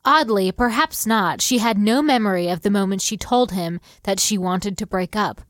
Oddly, 0.05 0.53
perhaps 0.53 1.07
not, 1.07 1.41
she 1.41 1.59
had 1.59 1.79
no 1.79 2.03
memory 2.03 2.49
of 2.51 2.61
the 2.61 2.71
moment 2.71 3.01
she 3.01 3.17
told 3.17 3.53
him 3.53 3.81
that 4.03 4.21
she 4.21 4.37
wanted 4.37 4.77
to 4.77 4.87
break 4.87 5.17
up. 5.17 5.41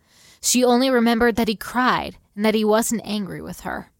She 0.40 0.64
only 0.64 0.90
remembered 0.90 1.36
that 1.36 1.48
he 1.48 1.56
cried 1.56 2.16
and 2.36 2.44
that 2.44 2.54
he 2.54 2.64
wasn't 2.64 3.02
angry 3.04 3.40
with 3.42 3.60
her. 3.60 3.90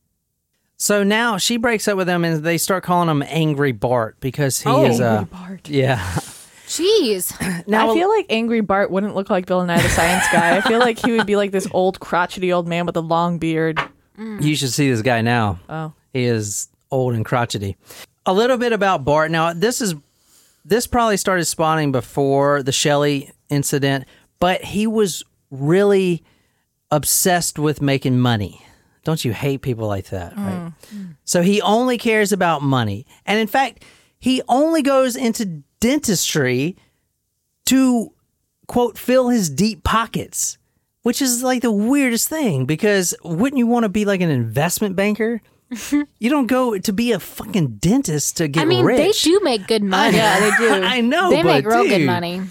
So 0.77 1.03
now 1.03 1.39
she 1.39 1.57
breaks 1.57 1.89
up 1.89 1.97
with 1.97 2.09
him 2.09 2.25
and 2.25 2.45
they 2.45 2.57
start 2.59 2.85
calling 2.85 3.09
him 3.09 3.23
Angry 3.27 3.73
Bart 3.73 4.17
because 4.21 4.61
he 4.61 4.69
Oh, 4.71 4.85
is 4.87 5.01
a 5.01 5.05
Angry 5.09 5.25
Bart. 5.33 5.69
yeah. 5.69 5.99
Jeez. 6.67 7.33
Now 7.67 7.91
I 7.91 7.95
feel 7.95 8.09
like 8.09 8.27
Angry 8.31 8.61
Bart 8.61 8.91
wouldn't 8.91 9.15
look 9.15 9.29
like 9.31 9.47
Bill 9.47 9.65
Nye 9.65 9.81
the 9.83 9.89
Science 9.89 10.25
Guy. 10.33 10.57
I 10.57 10.61
feel 10.61 10.79
like 10.79 10.99
he 10.99 11.13
would 11.13 11.27
be 11.27 11.37
like 11.37 11.51
this 11.51 11.67
old 11.73 11.99
crotchety 12.01 12.53
old 12.53 12.69
man 12.69 12.87
with 12.87 12.97
a 12.97 13.01
long 13.01 13.39
beard. 13.39 13.79
Mm. 14.19 14.43
You 14.43 14.55
should 14.55 14.71
see 14.73 14.89
this 14.91 15.03
guy 15.03 15.21
now. 15.21 15.59
Oh. 15.69 15.93
He 16.13 16.25
is 16.25 16.69
old 16.91 17.15
and 17.15 17.25
crotchety. 17.25 17.77
A 18.25 18.33
little 18.33 18.57
bit 18.57 18.73
about 18.73 19.05
Bart. 19.05 19.31
Now, 19.31 19.53
this 19.53 19.81
is 19.81 19.95
this 20.65 20.87
probably 20.87 21.17
started 21.17 21.45
spawning 21.47 21.91
before 21.93 22.63
the 22.63 22.73
Shelley 22.73 23.33
incident, 23.51 24.05
but 24.39 24.63
he 24.63 24.87
was 24.87 25.25
really 25.51 26.25
obsessed 26.91 27.59
with 27.59 27.83
making 27.83 28.19
money. 28.19 28.65
Don't 29.05 29.25
you 29.25 29.33
hate 29.33 29.63
people 29.63 29.87
like 29.87 30.09
that, 30.11 30.37
right? 30.37 30.73
Mm. 30.95 31.17
So 31.25 31.43
he 31.43 31.63
only 31.63 31.97
cares 31.99 32.33
about 32.33 32.63
money. 32.63 33.07
And 33.25 33.39
in 33.39 33.47
fact, 33.47 33.85
he 34.19 34.43
only 34.49 34.83
goes 34.83 35.17
into 35.17 35.63
dentistry 35.81 36.77
to 37.67 38.13
quote 38.67 38.99
fill 38.99 39.29
his 39.29 39.49
deep 39.49 39.85
pockets, 39.85 40.59
which 41.03 41.23
is 41.23 41.43
like 41.43 41.63
the 41.63 41.73
weirdest 41.73 42.29
thing 42.29 42.67
because 42.67 43.15
wouldn't 43.25 43.59
you 43.59 43.67
want 43.67 43.85
to 43.85 43.89
be 43.89 44.05
like 44.05 44.21
an 44.21 44.31
investment 44.31 44.97
banker? 44.97 45.41
you 46.19 46.31
don't 46.31 46.47
go 46.47 46.79
to 46.79 46.93
be 46.93 47.13
a 47.13 47.21
fucking 47.21 47.77
dentist 47.77 48.39
to 48.39 48.49
get 48.49 48.63
I 48.63 48.65
mean, 48.65 48.85
rich. 48.85 49.23
they 49.23 49.31
do 49.31 49.41
make 49.43 49.67
good 49.67 49.83
money. 49.83 50.17
Yeah, 50.17 50.41
they 50.41 50.51
do. 50.57 50.73
I 50.85 51.01
know. 51.01 51.31
they 51.31 51.43
make 51.43 51.67
real 51.67 51.85
good 51.85 52.07
money. 52.07 52.43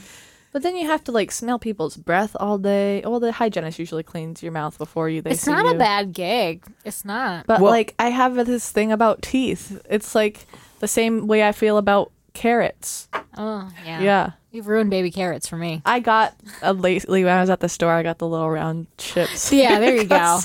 But 0.58 0.64
then 0.64 0.76
you 0.76 0.88
have 0.88 1.04
to 1.04 1.12
like 1.12 1.32
smell 1.32 1.60
people's 1.60 1.96
breath 1.98 2.36
all 2.40 2.58
day. 2.58 3.04
Well, 3.06 3.20
the 3.20 3.32
hygienist 3.32 3.78
usually 3.78 4.02
cleans 4.02 4.42
your 4.42 4.52
mouth 4.52 4.76
before 4.80 5.08
you. 5.08 5.22
They 5.22 5.30
It's 5.34 5.42
see 5.42 5.52
not 5.52 5.66
you. 5.66 5.76
a 5.76 5.78
bad 5.78 6.14
gig. 6.14 6.64
It's 6.84 7.06
not. 7.06 7.46
But 7.46 7.62
Well- 7.62 7.70
like 7.72 7.94
I 8.00 8.10
have 8.10 8.34
this 8.48 8.72
thing 8.72 8.92
about 8.92 9.22
teeth. 9.22 9.80
It's 9.88 10.16
like 10.16 10.48
the 10.80 10.88
same 10.88 11.28
way 11.28 11.48
I 11.48 11.52
feel 11.52 11.78
about 11.78 12.12
carrots. 12.34 13.08
oh, 13.38 13.70
yeah. 13.86 14.02
Yeah. 14.02 14.32
You've 14.52 14.68
ruined 14.68 14.90
baby 14.90 15.12
carrots 15.12 15.48
for 15.48 15.58
me. 15.58 15.84
I 15.86 16.00
got 16.00 16.34
a 16.64 16.74
lately 16.74 17.24
when 17.24 17.38
I 17.38 17.42
was 17.42 17.52
at 17.52 17.60
the 17.60 17.70
store. 17.70 17.92
I 17.92 18.02
got 18.02 18.18
the 18.18 18.28
little 18.28 18.50
round 18.50 18.88
chips. 18.98 19.54
Yeah, 19.54 19.80
there 19.80 19.96
you 19.96 20.06
go. 20.10 20.40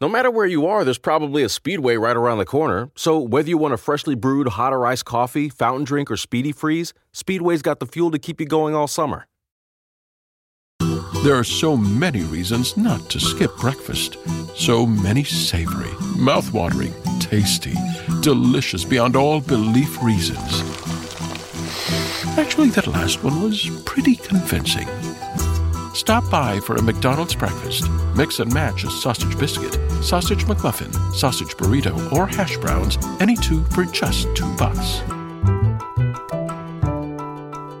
No 0.00 0.08
matter 0.08 0.30
where 0.30 0.46
you 0.46 0.64
are, 0.64 0.84
there's 0.84 0.96
probably 0.96 1.42
a 1.42 1.48
Speedway 1.48 1.96
right 1.96 2.16
around 2.16 2.38
the 2.38 2.44
corner. 2.44 2.88
So 2.94 3.18
whether 3.18 3.48
you 3.48 3.58
want 3.58 3.74
a 3.74 3.76
freshly 3.76 4.14
brewed 4.14 4.46
hot 4.46 4.72
or 4.72 4.86
iced 4.86 5.04
coffee, 5.04 5.48
fountain 5.48 5.82
drink, 5.82 6.08
or 6.08 6.16
speedy 6.16 6.52
freeze, 6.52 6.94
Speedway's 7.12 7.62
got 7.62 7.80
the 7.80 7.86
fuel 7.86 8.12
to 8.12 8.18
keep 8.18 8.40
you 8.40 8.46
going 8.46 8.76
all 8.76 8.86
summer. 8.86 9.26
There 11.24 11.34
are 11.34 11.42
so 11.42 11.76
many 11.76 12.22
reasons 12.22 12.76
not 12.76 13.10
to 13.10 13.18
skip 13.18 13.56
breakfast. 13.56 14.18
So 14.54 14.86
many 14.86 15.24
savory, 15.24 15.90
mouth-watering, 16.16 16.94
tasty, 17.18 17.74
delicious 18.20 18.84
beyond 18.84 19.16
all 19.16 19.40
belief 19.40 20.00
reasons. 20.00 20.62
Actually, 22.38 22.70
that 22.70 22.86
last 22.86 23.24
one 23.24 23.42
was 23.42 23.68
pretty 23.84 24.14
convincing. 24.14 24.86
Stop 25.98 26.30
by 26.30 26.60
for 26.60 26.76
a 26.76 26.80
McDonald's 26.80 27.34
breakfast. 27.34 27.90
Mix 28.14 28.38
and 28.38 28.54
match 28.54 28.84
a 28.84 28.90
sausage 28.90 29.36
biscuit, 29.36 29.74
sausage 30.00 30.44
McMuffin, 30.44 30.94
sausage 31.12 31.56
burrito, 31.56 32.12
or 32.12 32.28
hash 32.28 32.56
browns, 32.58 32.96
any 33.18 33.34
two 33.34 33.64
for 33.64 33.82
just 33.84 34.28
two 34.36 34.48
bucks. 34.54 35.00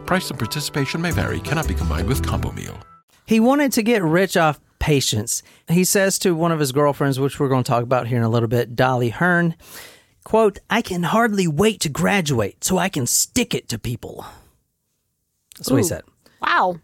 Price 0.04 0.30
and 0.30 0.36
participation 0.36 1.00
may 1.00 1.12
vary, 1.12 1.38
cannot 1.38 1.68
be 1.68 1.74
combined 1.74 2.08
with 2.08 2.26
combo 2.26 2.50
meal. 2.50 2.76
He 3.24 3.38
wanted 3.38 3.70
to 3.74 3.84
get 3.84 4.02
rich 4.02 4.36
off 4.36 4.58
patients. 4.80 5.44
He 5.68 5.84
says 5.84 6.18
to 6.18 6.34
one 6.34 6.50
of 6.50 6.58
his 6.58 6.72
girlfriends, 6.72 7.20
which 7.20 7.38
we're 7.38 7.48
going 7.48 7.62
to 7.62 7.70
talk 7.70 7.84
about 7.84 8.08
here 8.08 8.18
in 8.18 8.24
a 8.24 8.28
little 8.28 8.48
bit, 8.48 8.74
Dolly 8.74 9.10
Hearn, 9.10 9.54
quote, 10.24 10.58
I 10.68 10.82
can 10.82 11.04
hardly 11.04 11.46
wait 11.46 11.80
to 11.82 11.88
graduate 11.88 12.64
so 12.64 12.78
I 12.78 12.88
can 12.88 13.06
stick 13.06 13.54
it 13.54 13.68
to 13.68 13.78
people. 13.78 14.26
That's 15.56 15.70
what 15.70 15.76
he 15.76 15.84
said. 15.84 16.02
Wow. 16.42 16.80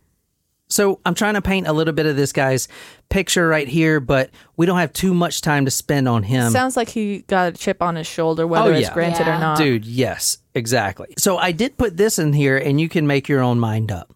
So 0.74 0.98
I'm 1.06 1.14
trying 1.14 1.34
to 1.34 1.40
paint 1.42 1.68
a 1.68 1.72
little 1.72 1.94
bit 1.94 2.04
of 2.06 2.16
this 2.16 2.32
guy's 2.32 2.66
picture 3.08 3.46
right 3.46 3.68
here, 3.68 4.00
but 4.00 4.30
we 4.56 4.66
don't 4.66 4.78
have 4.78 4.92
too 4.92 5.14
much 5.14 5.40
time 5.40 5.66
to 5.66 5.70
spend 5.70 6.08
on 6.08 6.24
him. 6.24 6.50
Sounds 6.50 6.76
like 6.76 6.88
he 6.88 7.18
got 7.28 7.48
a 7.48 7.52
chip 7.56 7.80
on 7.80 7.94
his 7.94 8.08
shoulder, 8.08 8.44
whether 8.44 8.72
Oh, 8.72 8.74
it's 8.74 8.90
granted 8.90 9.28
Yeah. 9.28 9.36
or 9.36 9.40
not. 9.40 9.56
Dude, 9.58 9.84
yes, 9.84 10.38
exactly. 10.52 11.14
So 11.16 11.38
I 11.38 11.52
did 11.52 11.76
put 11.76 11.96
this 11.96 12.18
in 12.18 12.32
here 12.32 12.56
and 12.56 12.80
you 12.80 12.88
can 12.88 13.06
make 13.06 13.28
your 13.28 13.40
own 13.40 13.60
mind 13.60 13.92
up. 13.92 14.12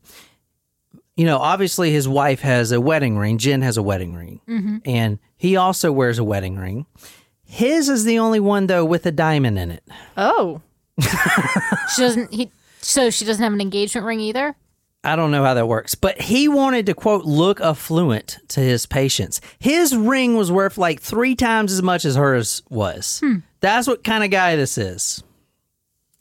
You 1.17 1.27
know, 1.27 1.39
obviously 1.39 1.93
his 1.93 2.09
wife 2.09 2.41
has 2.41 2.73
a 2.73 2.81
wedding 2.81 3.17
ring. 3.19 3.39
Jenn 3.39 3.63
has 3.63 3.77
a 3.77 3.83
wedding 3.83 4.15
ring. 4.15 4.41
Mm-hmm. 4.49 4.79
And 4.85 5.21
he 5.37 5.57
also 5.57 5.93
wears 5.93 6.19
a 6.19 6.25
wedding 6.25 6.57
ring. 6.57 6.87
His 7.45 7.89
is 7.89 8.03
the 8.05 8.19
only 8.19 8.41
one 8.41 8.67
though 8.67 8.85
with 8.85 9.07
a 9.07 9.13
diamond 9.13 9.61
in 9.61 9.71
it. 9.71 9.85
Oh, 10.17 10.61
She 11.95 12.03
doesn't. 12.03 12.33
He. 12.35 12.51
So 12.81 13.11
she 13.11 13.25
doesn't 13.25 13.43
have 13.45 13.53
an 13.53 13.61
engagement 13.61 14.07
ring 14.07 14.19
either. 14.21 14.57
I 15.05 15.15
don't 15.17 15.31
know 15.31 15.45
how 15.45 15.55
that 15.55 15.69
works, 15.69 15.95
but 15.95 16.21
he 16.21 16.49
wanted 16.49 16.87
to 16.87 16.95
quote 16.95 17.25
look 17.25 17.61
affluent 17.61 18.39
to 18.49 18.61
his 18.61 18.85
patients. 18.87 19.41
His 19.59 19.97
ring 19.97 20.37
was 20.37 20.51
worth 20.51 20.77
like 20.77 21.01
3 21.01 21.35
times 21.37 21.73
as 21.73 21.83
much 21.83 22.05
as 22.05 22.17
hers 22.17 22.63
was. 22.69 23.21
Hmm. 23.21 23.37
That's 23.61 23.87
what 23.87 24.03
kind 24.05 24.25
of 24.25 24.31
guy 24.31 24.57
this 24.57 24.77
is. 24.77 25.23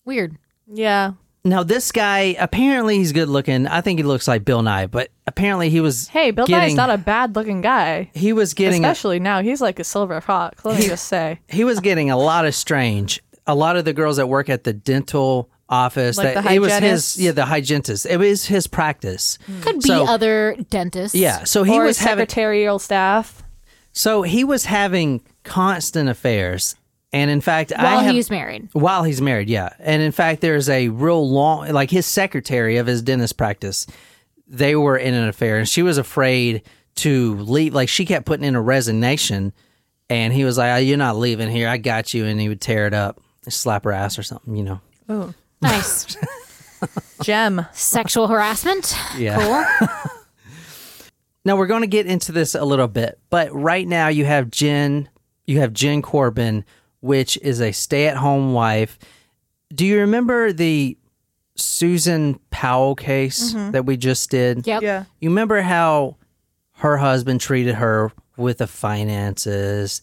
Weird. 0.05 0.37
yeah. 0.71 1.13
Now 1.43 1.63
this 1.63 1.93
guy 1.93 2.35
apparently 2.39 2.97
he's 2.97 3.13
good 3.13 3.29
looking. 3.29 3.67
I 3.67 3.79
think 3.79 3.99
he 3.99 4.03
looks 4.03 4.27
like 4.27 4.43
Bill 4.43 4.61
Nye, 4.61 4.85
but 4.87 5.09
apparently 5.27 5.69
he 5.69 5.79
was 5.79 6.09
Hey, 6.09 6.31
Bill 6.31 6.45
getting, 6.45 6.69
Nye's 6.69 6.75
not 6.75 6.89
a 6.89 6.97
bad 6.97 7.35
looking 7.37 7.61
guy. 7.61 8.11
he 8.13 8.33
was 8.33 8.53
getting 8.53 8.83
a, 8.83 8.87
Especially 8.89 9.19
now. 9.19 9.41
He's 9.41 9.61
like 9.61 9.79
a 9.79 9.85
silver 9.85 10.19
fox. 10.19 10.65
Let 10.65 10.77
me 10.79 10.87
just 10.87 11.05
say. 11.07 11.39
he 11.47 11.63
was 11.63 11.79
getting 11.79 12.09
a 12.11 12.17
lot 12.17 12.45
of 12.45 12.53
strange. 12.53 13.23
A 13.45 13.55
lot 13.55 13.77
of 13.77 13.85
the 13.85 13.93
girls 13.93 14.17
that 14.17 14.27
work 14.27 14.49
at 14.49 14.65
the 14.65 14.73
dental 14.73 15.49
office 15.69 16.17
Like 16.17 16.33
that 16.35 16.45
it 16.45 16.59
was 16.59 16.73
his 16.77 17.19
yeah 17.19 17.31
the 17.31 17.45
hygienist. 17.45 18.05
It 18.05 18.17
was 18.17 18.45
his 18.45 18.67
practice. 18.67 19.37
Hmm. 19.45 19.61
Could 19.61 19.79
be 19.81 19.91
other 19.91 20.55
dentists. 20.69 21.15
Yeah, 21.15 21.43
so 21.43 21.63
he 21.63 21.79
was 21.79 21.97
his 21.97 22.07
having 22.07 22.23
secretarial 22.23 22.79
staff. 22.79 23.43
so 23.91 24.21
he 24.21 24.43
was 24.43 24.65
having 24.65 25.21
constant 25.43 26.09
affairs, 26.09 26.75
and 27.11 27.29
in 27.31 27.41
fact, 27.41 27.71
While 27.75 27.99
I 27.99 28.03
have, 28.03 28.11
he 28.11 28.17
was 28.17 28.29
married. 28.29 28.69
While 28.73 29.03
he's 29.03 29.21
married, 29.21 29.49
yeah. 29.49 29.69
And 29.79 30.01
in 30.01 30.11
fact, 30.11 30.41
there's 30.41 30.69
a 30.69 30.89
real 30.89 31.29
long, 31.29 31.71
like 31.71 31.89
his 31.89 32.05
secretary 32.05 32.77
of 32.77 32.87
his 32.87 33.01
dentist 33.01 33.37
practice, 33.37 33.87
they 34.47 34.75
were 34.75 34.97
in 34.97 35.13
an 35.13 35.27
affair 35.27 35.57
and 35.57 35.67
she 35.67 35.81
was 35.83 35.97
afraid 35.97 36.61
to 36.95 37.35
leave. 37.35 37.73
Like 37.73 37.89
she 37.89 38.05
kept 38.05 38.25
putting 38.25 38.45
in 38.45 38.55
a 38.55 38.61
resignation 38.61 39.51
and 40.09 40.33
he 40.33 40.45
was 40.45 40.57
like, 40.57 40.71
oh, 40.71 40.77
You're 40.77 40.97
not 40.97 41.17
leaving 41.17 41.49
here. 41.49 41.67
I 41.67 41.77
got 41.77 42.13
you. 42.13 42.25
And 42.25 42.39
he 42.39 42.47
would 42.49 42.61
tear 42.61 42.87
it 42.87 42.93
up, 42.93 43.19
slap 43.49 43.83
her 43.83 43.91
ass 43.91 44.17
or 44.17 44.23
something, 44.23 44.55
you 44.55 44.63
know. 45.09 45.33
Nice. 45.61 46.17
Gem. 47.23 47.65
Sexual 47.73 48.27
harassment. 48.27 48.95
Yeah. 49.17 49.37
Cool. 49.79 49.87
Now 51.47 51.55
we're 51.55 51.67
going 51.67 51.81
to 51.81 51.87
get 51.87 52.07
into 52.07 52.33
this 52.33 52.55
a 52.55 52.65
little 52.65 52.89
bit, 52.89 53.19
but 53.29 53.53
right 53.55 53.87
now 53.87 54.09
you 54.09 54.25
have 54.25 54.51
Jenn, 54.51 55.07
you 55.45 55.61
have 55.61 55.71
Jenn 55.71 56.01
Corbin, 56.01 56.65
which 56.99 57.37
is 57.37 57.61
a 57.61 57.71
stay-at-home 57.71 58.51
wife. 58.51 58.99
Do 59.73 59.85
you 59.85 59.99
remember 59.99 60.51
the 60.51 60.97
Susan 61.55 62.37
Powell 62.49 62.95
case 62.95 63.53
mm-hmm. 63.53 63.71
that 63.71 63.85
we 63.85 63.95
just 63.95 64.29
did? 64.29 64.67
Yep. 64.67 64.81
Yeah. 64.81 65.05
You 65.21 65.29
remember 65.29 65.61
how 65.61 66.17
her 66.79 66.97
husband 66.97 67.39
treated 67.39 67.75
her 67.75 68.11
with 68.35 68.57
the 68.57 68.67
finances 68.67 70.01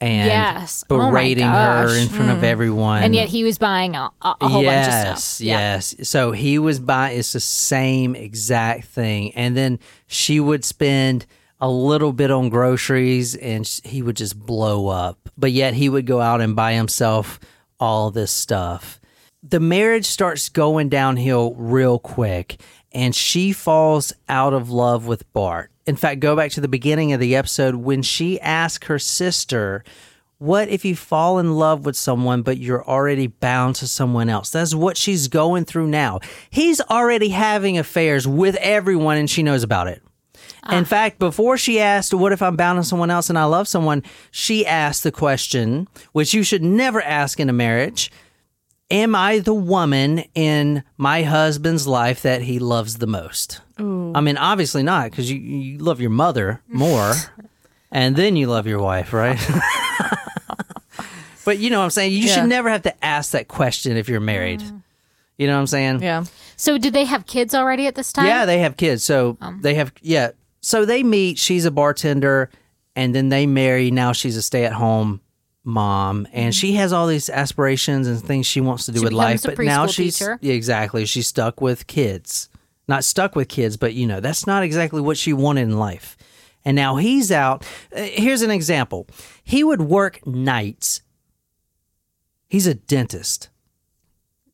and 0.00 0.26
Yes. 0.26 0.84
Oh 0.88 0.98
berating 0.98 1.46
her 1.46 1.86
gosh. 1.86 1.96
in 1.98 2.08
front 2.08 2.30
of 2.30 2.38
mm. 2.38 2.44
everyone. 2.44 3.02
And 3.02 3.14
yet 3.14 3.28
he 3.28 3.44
was 3.44 3.58
buying 3.58 3.94
a, 3.94 4.10
a, 4.22 4.48
whole 4.48 4.62
yes, 4.62 4.86
bunch 4.86 5.12
of 5.12 5.18
stuff. 5.18 5.46
Yeah. 5.46 5.58
Yes. 5.58 6.08
So 6.08 6.32
he 6.32 6.58
was 6.58 6.80
buying 6.80 7.18
it's 7.18 7.32
the 7.32 7.40
same 7.40 8.14
exact 8.14 8.84
thing. 8.86 9.32
And 9.34 9.56
then 9.56 9.78
she 10.06 10.40
would 10.40 10.64
spend 10.64 11.26
a 11.60 11.70
little 11.70 12.12
bit 12.12 12.30
on 12.30 12.48
groceries 12.48 13.34
and 13.34 13.66
he 13.84 14.00
would 14.02 14.16
just 14.16 14.38
blow 14.38 14.88
up. 14.88 15.28
But 15.36 15.52
yet 15.52 15.74
he 15.74 15.88
would 15.88 16.06
go 16.06 16.20
out 16.20 16.40
and 16.40 16.56
buy 16.56 16.72
himself 16.72 17.38
all 17.78 18.10
this 18.10 18.32
stuff. 18.32 19.00
The 19.42 19.60
marriage 19.60 20.06
starts 20.06 20.48
going 20.48 20.88
downhill 20.88 21.54
real 21.54 21.98
quick 21.98 22.60
and 22.92 23.14
she 23.14 23.52
falls 23.52 24.12
out 24.28 24.52
of 24.52 24.70
love 24.70 25.06
with 25.06 25.30
Bart. 25.32 25.69
In 25.90 25.96
fact, 25.96 26.20
go 26.20 26.36
back 26.36 26.52
to 26.52 26.60
the 26.60 26.68
beginning 26.68 27.12
of 27.12 27.18
the 27.18 27.34
episode 27.34 27.74
when 27.74 28.02
she 28.02 28.40
asked 28.40 28.84
her 28.84 29.00
sister, 29.00 29.82
what 30.38 30.68
if 30.68 30.84
you 30.84 30.94
fall 30.94 31.40
in 31.40 31.56
love 31.56 31.84
with 31.84 31.96
someone, 31.96 32.42
but 32.42 32.58
you're 32.58 32.86
already 32.86 33.26
bound 33.26 33.74
to 33.74 33.88
someone 33.88 34.28
else? 34.28 34.50
That's 34.50 34.72
what 34.72 34.96
she's 34.96 35.26
going 35.26 35.64
through 35.64 35.88
now. 35.88 36.20
He's 36.48 36.80
already 36.80 37.30
having 37.30 37.76
affairs 37.76 38.28
with 38.28 38.54
everyone 38.60 39.16
and 39.16 39.28
she 39.28 39.42
knows 39.42 39.64
about 39.64 39.88
it. 39.88 40.00
Ah. 40.62 40.78
In 40.78 40.84
fact, 40.84 41.18
before 41.18 41.58
she 41.58 41.80
asked, 41.80 42.14
What 42.14 42.30
if 42.30 42.40
I'm 42.40 42.54
bound 42.54 42.78
to 42.78 42.84
someone 42.84 43.10
else 43.10 43.28
and 43.28 43.36
I 43.36 43.46
love 43.46 43.66
someone? 43.66 44.04
she 44.30 44.64
asked 44.64 45.02
the 45.02 45.10
question, 45.10 45.88
which 46.12 46.32
you 46.32 46.44
should 46.44 46.62
never 46.62 47.02
ask 47.02 47.40
in 47.40 47.48
a 47.48 47.52
marriage 47.52 48.12
Am 48.90 49.14
I 49.14 49.38
the 49.38 49.54
woman 49.54 50.24
in 50.34 50.82
my 50.96 51.22
husband's 51.22 51.86
life 51.86 52.22
that 52.22 52.42
he 52.42 52.58
loves 52.58 52.98
the 52.98 53.06
most? 53.06 53.60
I 53.78 54.20
mean, 54.20 54.36
obviously 54.36 54.82
not, 54.82 55.10
because 55.10 55.30
you, 55.30 55.38
you 55.38 55.78
love 55.78 56.00
your 56.00 56.10
mother 56.10 56.60
more 56.68 57.14
and 57.92 58.16
then 58.16 58.36
you 58.36 58.46
love 58.48 58.66
your 58.66 58.80
wife, 58.80 59.12
right? 59.12 59.38
but 61.44 61.58
you 61.58 61.70
know 61.70 61.78
what 61.78 61.84
I'm 61.84 61.90
saying? 61.90 62.12
You 62.12 62.18
Yeah. 62.26 62.34
should 62.34 62.48
never 62.48 62.68
have 62.68 62.82
to 62.82 63.04
ask 63.04 63.32
that 63.32 63.48
question 63.48 63.96
if 63.96 64.08
you're 64.08 64.20
married. 64.20 64.62
You 65.38 65.46
know 65.46 65.54
what 65.54 65.60
I'm 65.60 65.66
saying? 65.66 66.02
Yeah. 66.02 66.24
So 66.56 66.76
did 66.76 66.92
they 66.92 67.06
have 67.06 67.26
kids 67.26 67.54
already 67.54 67.86
at 67.86 67.94
this 67.94 68.12
time? 68.12 68.26
Yeah, 68.26 68.44
they 68.44 68.58
have 68.58 68.76
kids. 68.76 69.02
So 69.04 69.38
Um. 69.40 69.60
they 69.62 69.74
have 69.74 69.92
yeah. 70.02 70.30
So 70.60 70.84
they 70.84 71.02
meet, 71.02 71.38
she's 71.38 71.64
a 71.64 71.70
bartender, 71.70 72.50
and 72.94 73.14
then 73.14 73.30
they 73.30 73.46
marry. 73.46 73.90
Now 73.90 74.12
she's 74.12 74.36
a 74.36 74.42
stay 74.42 74.66
at 74.66 74.74
home 74.74 75.22
mom 75.64 76.26
and 76.32 76.54
she 76.54 76.72
has 76.74 76.92
all 76.92 77.06
these 77.06 77.28
aspirations 77.28 78.06
and 78.06 78.20
things 78.20 78.46
she 78.46 78.60
wants 78.60 78.86
to 78.86 78.92
do 78.92 79.00
She 79.00 79.04
with 79.04 79.12
life. 79.12 79.42
But 79.42 79.58
now 79.58 79.86
she's 79.86 80.18
teacher. 80.18 80.38
exactly. 80.42 81.04
She's 81.06 81.26
stuck 81.28 81.60
with 81.60 81.86
kids. 81.86 82.48
Not 82.88 83.04
stuck 83.04 83.36
with 83.36 83.48
kids, 83.48 83.76
but 83.76 83.94
you 83.94 84.06
know, 84.06 84.20
that's 84.20 84.46
not 84.46 84.62
exactly 84.62 85.00
what 85.00 85.16
she 85.16 85.32
wanted 85.32 85.62
in 85.62 85.78
life. 85.78 86.16
And 86.64 86.74
now 86.76 86.96
he's 86.96 87.30
out. 87.30 87.64
Uh, 87.94 88.02
Here's 88.02 88.42
an 88.42 88.50
example. 88.50 89.06
He 89.44 89.62
would 89.64 89.80
work 89.82 90.26
nights. 90.26 91.02
He's 92.48 92.66
a 92.66 92.74
dentist. 92.74 93.48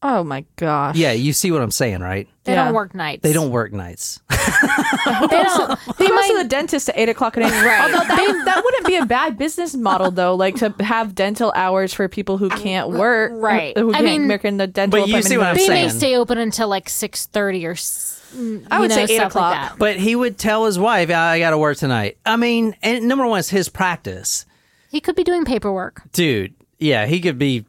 Oh 0.02 0.22
my 0.22 0.44
gosh. 0.56 0.96
Yeah, 0.96 1.12
you 1.12 1.32
see 1.32 1.50
what 1.50 1.62
I'm 1.62 1.70
saying, 1.70 2.00
right? 2.00 2.28
They 2.46 2.52
Yeah. 2.54 2.64
don't 2.66 2.74
work 2.74 2.94
nights. 2.94 3.22
They 3.22 3.32
don't 3.32 3.50
work 3.50 3.72
nights. 3.72 4.20
They 4.30 5.42
don't. 5.42 5.78
They 5.98 6.04
They 6.04 6.08
goes 6.08 6.14
might. 6.16 6.28
to 6.32 6.38
the 6.42 6.48
dentist 6.48 6.88
at 6.88 6.98
eight 6.98 7.08
o'clock 7.08 7.36
at 7.36 7.40
night. 7.40 7.64
Right. 7.64 7.80
Although 7.82 8.04
that, 8.08 8.42
that 8.46 8.64
wouldn't 8.64 8.86
be 8.86 8.96
a 8.96 9.06
bad 9.06 9.36
business 9.38 9.74
model 9.74 10.10
though, 10.10 10.34
like 10.34 10.56
to 10.56 10.74
have 10.80 11.14
dental 11.14 11.52
hours 11.54 11.92
for 11.92 12.08
people 12.08 12.38
who 12.38 12.48
can't 12.48 12.90
work. 12.90 13.32
Right. 13.34 13.76
Who 13.76 13.90
I 13.90 13.94
can't 13.94 14.04
mean- 14.04 14.28
work 14.28 14.44
in 14.44 14.56
the 14.56 14.66
dental 14.66 15.00
But 15.00 15.08
you 15.08 15.22
see 15.22 15.36
what 15.38 15.48
I'm 15.48 15.56
they 15.56 15.66
saying. 15.66 15.86
may 15.86 15.92
stay 15.92 16.16
open 16.16 16.38
until 16.38 16.68
like 16.68 16.88
six 16.88 17.26
thirty 17.26 17.66
or. 17.66 17.72
s- 17.72 18.20
mm, 18.36 18.66
I 18.70 18.80
would 18.80 18.90
know, 18.90 18.96
say 19.06 19.14
eight 19.16 19.18
o'clock. 19.22 19.70
Like. 19.70 19.78
But 19.78 19.96
he 19.96 20.16
would 20.16 20.38
tell 20.38 20.64
his 20.66 20.78
wife, 20.78 21.10
I 21.10 21.38
got 21.38 21.50
to 21.50 21.58
work 21.58 21.76
tonight. 21.78 22.18
I 22.26 22.36
mean, 22.36 22.74
and 22.82 23.06
number 23.08 23.26
one 23.26 23.38
is 23.40 23.50
his 23.50 23.68
practice. 23.68 24.44
He 24.90 25.00
could 25.00 25.16
be 25.16 25.24
doing 25.24 25.44
paperwork. 25.44 26.02
Dude, 26.12 26.54
yeah, 26.78 27.06
he 27.06 27.20
could 27.20 27.38
be 27.38 27.64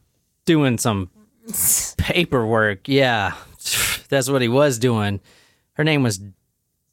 doing 0.45 0.77
some 0.77 1.09
paperwork. 1.97 2.87
Yeah, 2.87 3.33
that's 4.09 4.29
what 4.29 4.41
he 4.41 4.47
was 4.47 4.79
doing. 4.79 5.19
Her 5.73 5.83
name 5.83 6.03
was 6.03 6.19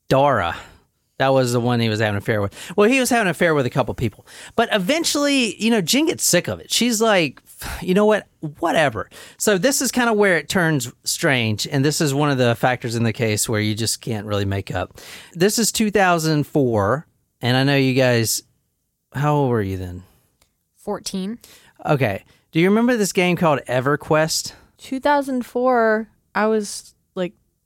Dara. 0.08 0.56
That 1.18 1.28
was 1.28 1.52
the 1.52 1.60
one 1.60 1.78
he 1.78 1.88
was 1.88 2.00
having 2.00 2.14
an 2.14 2.18
affair 2.18 2.42
with. 2.42 2.54
Well, 2.76 2.90
he 2.90 2.98
was 2.98 3.08
having 3.08 3.28
an 3.28 3.30
affair 3.30 3.54
with 3.54 3.66
a 3.66 3.70
couple 3.70 3.94
people. 3.94 4.26
But 4.56 4.68
eventually, 4.72 5.54
you 5.62 5.70
know, 5.70 5.80
Jenn 5.80 6.06
gets 6.06 6.24
sick 6.24 6.48
of 6.48 6.58
it. 6.58 6.72
She's 6.72 7.00
like, 7.00 7.40
you 7.80 7.94
know 7.94 8.04
what? 8.04 8.26
Whatever. 8.58 9.08
So 9.38 9.56
this 9.56 9.80
is 9.80 9.92
kind 9.92 10.10
of 10.10 10.16
where 10.16 10.36
it 10.36 10.48
turns 10.48 10.92
strange. 11.04 11.68
And 11.68 11.84
this 11.84 12.00
is 12.00 12.12
one 12.12 12.30
of 12.30 12.38
the 12.38 12.56
factors 12.56 12.96
in 12.96 13.04
the 13.04 13.12
case 13.12 13.48
where 13.48 13.60
you 13.60 13.76
just 13.76 14.00
can't 14.00 14.26
really 14.26 14.44
make 14.44 14.74
up. 14.74 14.98
This 15.34 15.56
is 15.58 15.70
2004. 15.70 17.06
And 17.40 17.56
I 17.56 17.62
know 17.62 17.76
you 17.76 17.94
guys, 17.94 18.42
how 19.12 19.34
old 19.34 19.50
were 19.50 19.62
you 19.62 19.76
then? 19.76 20.02
Fourteen. 20.76 21.38
Okay. 21.86 22.24
Do 22.50 22.60
you 22.60 22.68
remember 22.68 22.96
this 22.96 23.12
game 23.12 23.36
called 23.36 23.60
EverQuest? 23.68 24.52
2004, 24.78 26.08
I 26.34 26.46
was 26.46 26.93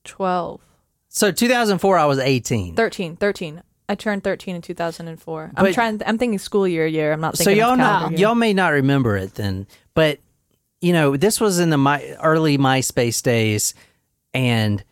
12. 0.08 0.60
So 1.08 1.30
2004, 1.32 1.98
I 1.98 2.04
was 2.04 2.18
18. 2.18 2.74
13, 2.74 3.16
13. 3.16 3.62
I 3.88 3.94
turned 3.94 4.22
13 4.24 4.56
in 4.56 4.62
2004. 4.62 5.52
I'm 5.56 5.64
But- 5.64 5.72
trying 5.74 6.02
I'm 6.04 6.18
thinking 6.18 6.38
school 6.38 6.68
year 6.68 6.86
year. 6.86 7.12
I'm 7.12 7.20
not 7.20 7.36
So 7.38 7.44
thinking 7.44 7.60
y'all 7.62 7.72
of 7.72 7.78
know, 7.78 7.84
calendar 7.84 8.18
year. 8.18 8.26
y'all 8.28 8.34
may 8.34 8.52
not 8.52 8.68
remember 8.72 9.16
it 9.16 9.34
then, 9.36 9.66
but 9.94 10.18
you 10.82 10.92
know 10.92 11.16
this 11.16 11.40
was 11.40 11.58
in 11.58 11.70
the 11.70 11.78
my, 11.78 12.04
early 12.22 12.58
MySpace 12.58 13.22
days, 13.22 13.72
and 14.34 14.84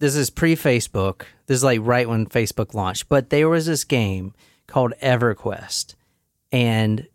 this 0.00 0.14
is 0.16 0.28
pre 0.28 0.54
Facebook. 0.54 1.22
This 1.46 1.56
is 1.58 1.64
like 1.64 1.80
right 1.82 2.08
when 2.08 2.26
Facebook 2.26 2.74
launched. 2.74 3.08
But 3.08 3.30
there 3.30 3.48
was 3.48 3.64
this 3.66 3.84
game 3.84 4.34
called 4.66 4.92
EverQuest, 5.02 5.94
and 6.52 7.06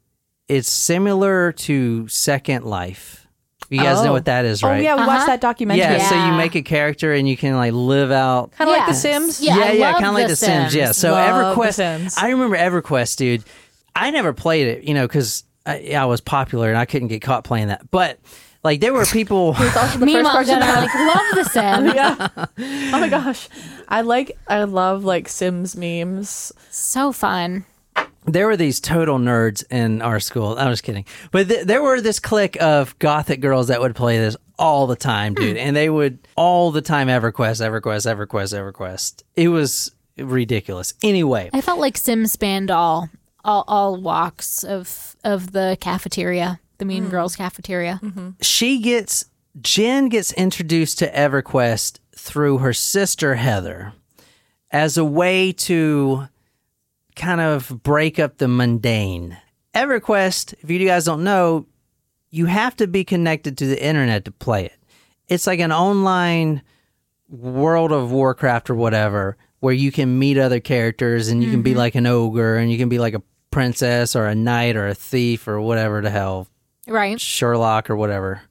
it's 0.47 0.69
similar 0.71 1.51
to 1.51 2.07
Second 2.07 2.65
Life. 2.65 3.27
You 3.69 3.79
guys 3.79 4.01
know 4.03 4.09
Oh. 4.09 4.13
what 4.13 4.25
that 4.25 4.45
is, 4.45 4.63
right? 4.63 4.77
Oh 4.79 4.81
yeah, 4.81 4.95
we 4.95 5.01
Uh-huh. 5.01 5.07
watched 5.07 5.27
that 5.27 5.41
documentary. 5.41 5.81
Yeah, 5.83 6.09
so 6.09 6.15
you 6.15 6.21
Yeah. 6.21 6.37
make 6.37 6.55
a 6.55 6.61
character 6.61 7.13
and 7.13 7.27
you 7.29 7.37
can 7.37 7.55
like 7.55 7.73
live 7.73 8.11
out 8.11 8.51
Kind 8.57 8.69
of 8.69 8.75
like 8.75 8.85
The 8.87 8.93
Yes. 8.93 9.01
Sims. 9.01 9.41
Yeah, 9.41 9.55
I 9.57 9.71
yeah, 9.73 9.85
love 9.91 9.93
kind 9.95 10.05
of 10.07 10.13
like 10.15 10.23
The 10.25 10.29
The 10.33 10.35
Sims. 10.37 10.75
Yeah. 10.75 10.91
So 10.91 11.11
Love 11.11 11.55
The 11.55 11.61
EverQuest. 11.61 11.73
Sims. 11.73 12.17
I 12.17 12.29
remember 12.29 12.57
EverQuest, 12.57 13.15
dude. 13.17 13.43
I 13.95 14.09
never 14.11 14.33
played 14.33 14.67
it, 14.67 14.83
you 14.85 14.93
know, 14.93 15.07
because 15.07 15.43
I, 15.65 15.93
I 15.95 16.05
was 16.05 16.19
popular 16.21 16.69
and 16.69 16.77
I 16.77 16.85
couldn't 16.85 17.09
get 17.09 17.21
caught 17.21 17.43
playing 17.43 17.67
that. 17.67 17.91
But 17.91 18.17
like, 18.63 18.79
there 18.81 18.91
were 18.93 19.05
people. 19.05 19.55
Also 19.59 19.99
the 19.99 20.05
Meanwhile, 20.05 20.33
first 20.33 20.49
person 20.49 20.61
Jenna, 20.67 20.81
like 20.81 20.95
love 20.95 21.25
the 21.35 21.43
Sims. 21.49 21.93
yeah. 21.93 22.27
Oh 22.95 22.99
my 22.99 23.07
gosh. 23.09 23.49
I 23.87 24.01
like 24.01 24.37
I 24.47 24.63
love 24.63 25.03
like 25.03 25.29
Sims 25.29 25.75
memes. 25.75 26.51
So 26.71 27.11
fun. 27.11 27.65
There 28.31 28.47
were 28.47 28.57
these 28.57 28.79
total 28.79 29.17
nerds 29.17 29.63
in 29.71 30.01
our 30.01 30.19
school. 30.19 30.57
I'm 30.57 30.71
just 30.71 30.83
kidding, 30.83 31.05
but 31.31 31.47
th- 31.47 31.65
there 31.65 31.81
were 31.81 32.01
this 32.01 32.19
clique 32.19 32.61
of 32.61 32.97
gothic 32.99 33.41
girls 33.41 33.67
that 33.67 33.81
would 33.81 33.95
play 33.95 34.17
this 34.17 34.35
all 34.57 34.87
the 34.87 34.95
time, 34.95 35.33
hmm. 35.33 35.41
dude, 35.41 35.57
and 35.57 35.75
they 35.75 35.89
would 35.89 36.19
all 36.35 36.71
the 36.71 36.81
time 36.81 37.07
EverQuest, 37.07 37.61
EverQuest, 37.61 38.27
EverQuest, 38.27 38.73
EverQuest. 38.73 39.23
It 39.35 39.47
was 39.47 39.91
ridiculous. 40.17 40.93
Anyway, 41.01 41.49
I 41.53 41.61
felt 41.61 41.79
like 41.79 41.97
Sims 41.97 42.31
spanned 42.31 42.69
all 42.69 43.09
all, 43.43 43.63
all 43.67 43.95
walks 43.95 44.63
of 44.63 45.15
of 45.23 45.51
the 45.53 45.77
cafeteria, 45.79 46.59
the 46.77 46.85
Mean 46.85 47.05
hmm. 47.05 47.09
Girls 47.09 47.35
cafeteria. 47.35 47.99
Mm-hmm. 48.03 48.29
she 48.41 48.79
gets 48.79 49.25
Jenn 49.61 50.09
gets 50.09 50.31
introduced 50.33 50.99
to 50.99 51.11
EverQuest 51.11 51.99
through 52.15 52.59
her 52.59 52.73
sister 52.73 53.35
Heather 53.35 53.93
as 54.71 54.97
a 54.97 55.05
way 55.05 55.51
to 55.51 56.27
kind 57.19 57.41
of 57.41 57.83
break 57.83 58.17
up 58.17 58.37
the 58.37 58.47
mundane. 58.47 59.37
EverQuest, 59.75 60.55
if 60.61 60.69
you 60.71 60.85
guys 60.85 61.05
don't 61.05 61.23
know, 61.23 61.67
you 62.31 62.45
have 62.47 62.75
to 62.77 62.87
be 62.87 63.03
connected 63.03 63.57
to 63.59 63.67
the 63.67 63.83
internet 63.83 64.25
to 64.25 64.31
play 64.31 64.65
it. 64.65 64.77
It's 65.27 65.45
like 65.45 65.59
an 65.59 65.71
online 65.71 66.63
World 67.27 67.91
of 67.91 68.11
Warcraft 68.11 68.71
or 68.71 68.75
whatever, 68.75 69.37
where 69.59 69.73
you 69.73 69.91
can 69.91 70.17
meet 70.17 70.39
other 70.39 70.59
characters 70.59 71.27
and 71.27 71.43
you 71.43 71.51
can 71.51 71.61
be 71.61 71.71
mm-hmm. 71.71 71.79
like 71.79 71.95
an 71.95 72.07
ogre 72.07 72.55
and 72.55 72.71
you 72.71 72.77
can 72.79 72.89
be 72.89 72.97
like 72.97 73.13
a 73.13 73.21
princess 73.51 74.15
or 74.15 74.25
a 74.25 74.33
knight 74.33 74.75
or 74.75 74.87
a 74.87 74.95
thief 74.95 75.47
or 75.47 75.61
whatever 75.61 76.01
the 76.01 76.09
hell, 76.09 76.47
Right. 76.87 77.19
Sherlock 77.21 77.89
or 77.89 77.95
whatever. 77.95 78.41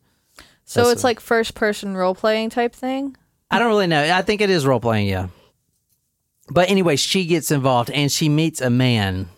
So 0.64 0.82
That's 0.82 0.92
it's 0.92 1.04
like 1.04 1.20
first 1.20 1.54
person 1.54 1.96
role 1.96 2.14
playing 2.14 2.50
type 2.50 2.74
thing. 2.74 3.16
I 3.50 3.58
don't 3.58 3.68
really 3.68 3.86
know. 3.86 4.14
I 4.14 4.22
think 4.22 4.40
it 4.40 4.50
is 4.50 4.66
role 4.66 4.80
playing, 4.80 5.08
yeah. 5.08 5.28
But 6.50 6.70
anyway, 6.70 6.96
she 6.96 7.26
gets 7.26 7.50
involved 7.50 7.90
and 7.90 8.10
she 8.10 8.28
meets 8.28 8.60
a 8.60 8.70
man. 8.70 9.28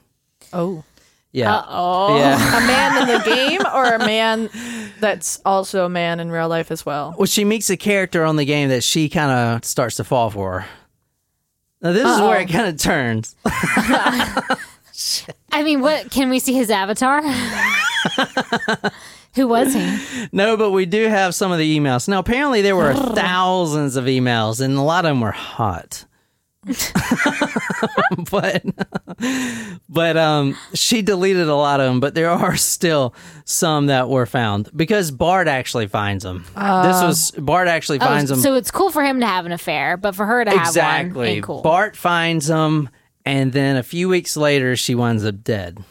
Oh. 0.53 0.85
Yeah. 1.33 1.65
Oh. 1.69 2.17
Yeah. 2.17 2.37
A 2.37 2.67
man 2.67 3.03
in 3.03 3.09
the 3.19 3.25
game 3.35 3.61
or 3.75 3.95
a 3.95 3.99
man 3.99 4.51
that's 5.01 5.41
also 5.45 5.85
a 5.85 5.89
man 5.89 6.21
in 6.21 6.31
real 6.31 6.49
life 6.49 6.71
as 6.71 6.85
well? 6.85 7.15
Well, 7.17 7.27
she 7.27 7.45
meets 7.45 7.71
a 7.71 7.77
character 7.77 8.25
on 8.25 8.37
the 8.37 8.45
game 8.45 8.69
that 8.69 8.85
she 8.85 9.09
kind 9.09 9.31
of 9.31 9.65
starts 9.65 9.97
to 9.97 10.05
fall 10.05 10.31
for. 10.31 10.67
Now, 11.83 11.93
this 11.93 12.07
is 12.07 12.21
where 12.21 12.41
it 12.41 12.51
kind 12.51 12.69
of 12.69 12.79
turns. 12.79 13.35
I 15.53 15.63
mean, 15.63 15.81
what 15.81 16.11
can 16.11 16.29
we 16.29 16.39
see 16.39 16.53
his 16.53 16.71
avatar? 16.71 17.23
Who 19.35 19.49
was 19.49 19.73
he? 19.73 20.29
No, 20.33 20.57
but 20.57 20.73
we 20.73 20.85
do 20.87 21.09
have 21.09 21.35
some 21.35 21.53
of 21.53 21.59
the 21.59 21.79
emails. 21.79 22.09
Now, 22.09 22.19
apparently, 22.19 22.61
there 22.63 22.77
were 22.77 22.93
thousands 22.93 23.97
of 23.97 24.05
emails, 24.07 24.61
and 24.61 24.77
a 24.77 24.83
lot 24.83 25.05
of 25.05 25.11
them 25.11 25.21
were 25.21 25.31
hot. 25.31 26.05
but 28.31 28.63
but 29.89 30.17
um 30.17 30.57
she 30.75 31.03
deleted 31.03 31.49
a 31.49 31.55
lot 31.55 31.81
of 31.81 31.87
them 31.91 32.01
but 32.01 32.15
there 32.15 32.31
are 32.31 32.57
still 32.57 33.15
some 33.45 33.87
that 33.87 34.09
were 34.09 34.27
found 34.27 34.69
because 34.77 35.11
bart 35.11 35.49
actually 35.49 35.87
finds 35.87 36.23
them 36.25 36.45
this 36.55 37.03
was 37.03 37.31
bart 37.39 37.69
actually 37.69 37.99
Oh, 38.01 38.05
finds 38.05 38.31
them 38.31 38.41
so 38.41 38.55
it's 38.55 38.71
cool 38.71 38.91
for 38.91 39.03
him 39.05 39.21
to 39.21 39.27
have 39.27 39.47
an 39.47 39.53
affair, 39.53 39.97
but 39.97 40.15
for 40.15 40.27
her 40.27 40.45
to 40.45 40.51
have 40.51 40.59
one 40.59 40.67
exactly 40.67 41.29
ain't 41.29 41.45
cool. 41.45 41.63
bart 41.63 41.97
finds 41.97 42.47
them 42.49 42.89
and 43.25 43.53
then 43.53 43.77
a 43.77 43.83
few 43.83 44.09
weeks 44.09 44.37
later 44.37 44.77
she 44.77 44.95
winds 44.95 45.25
up 45.25 45.43
dead 45.43 45.83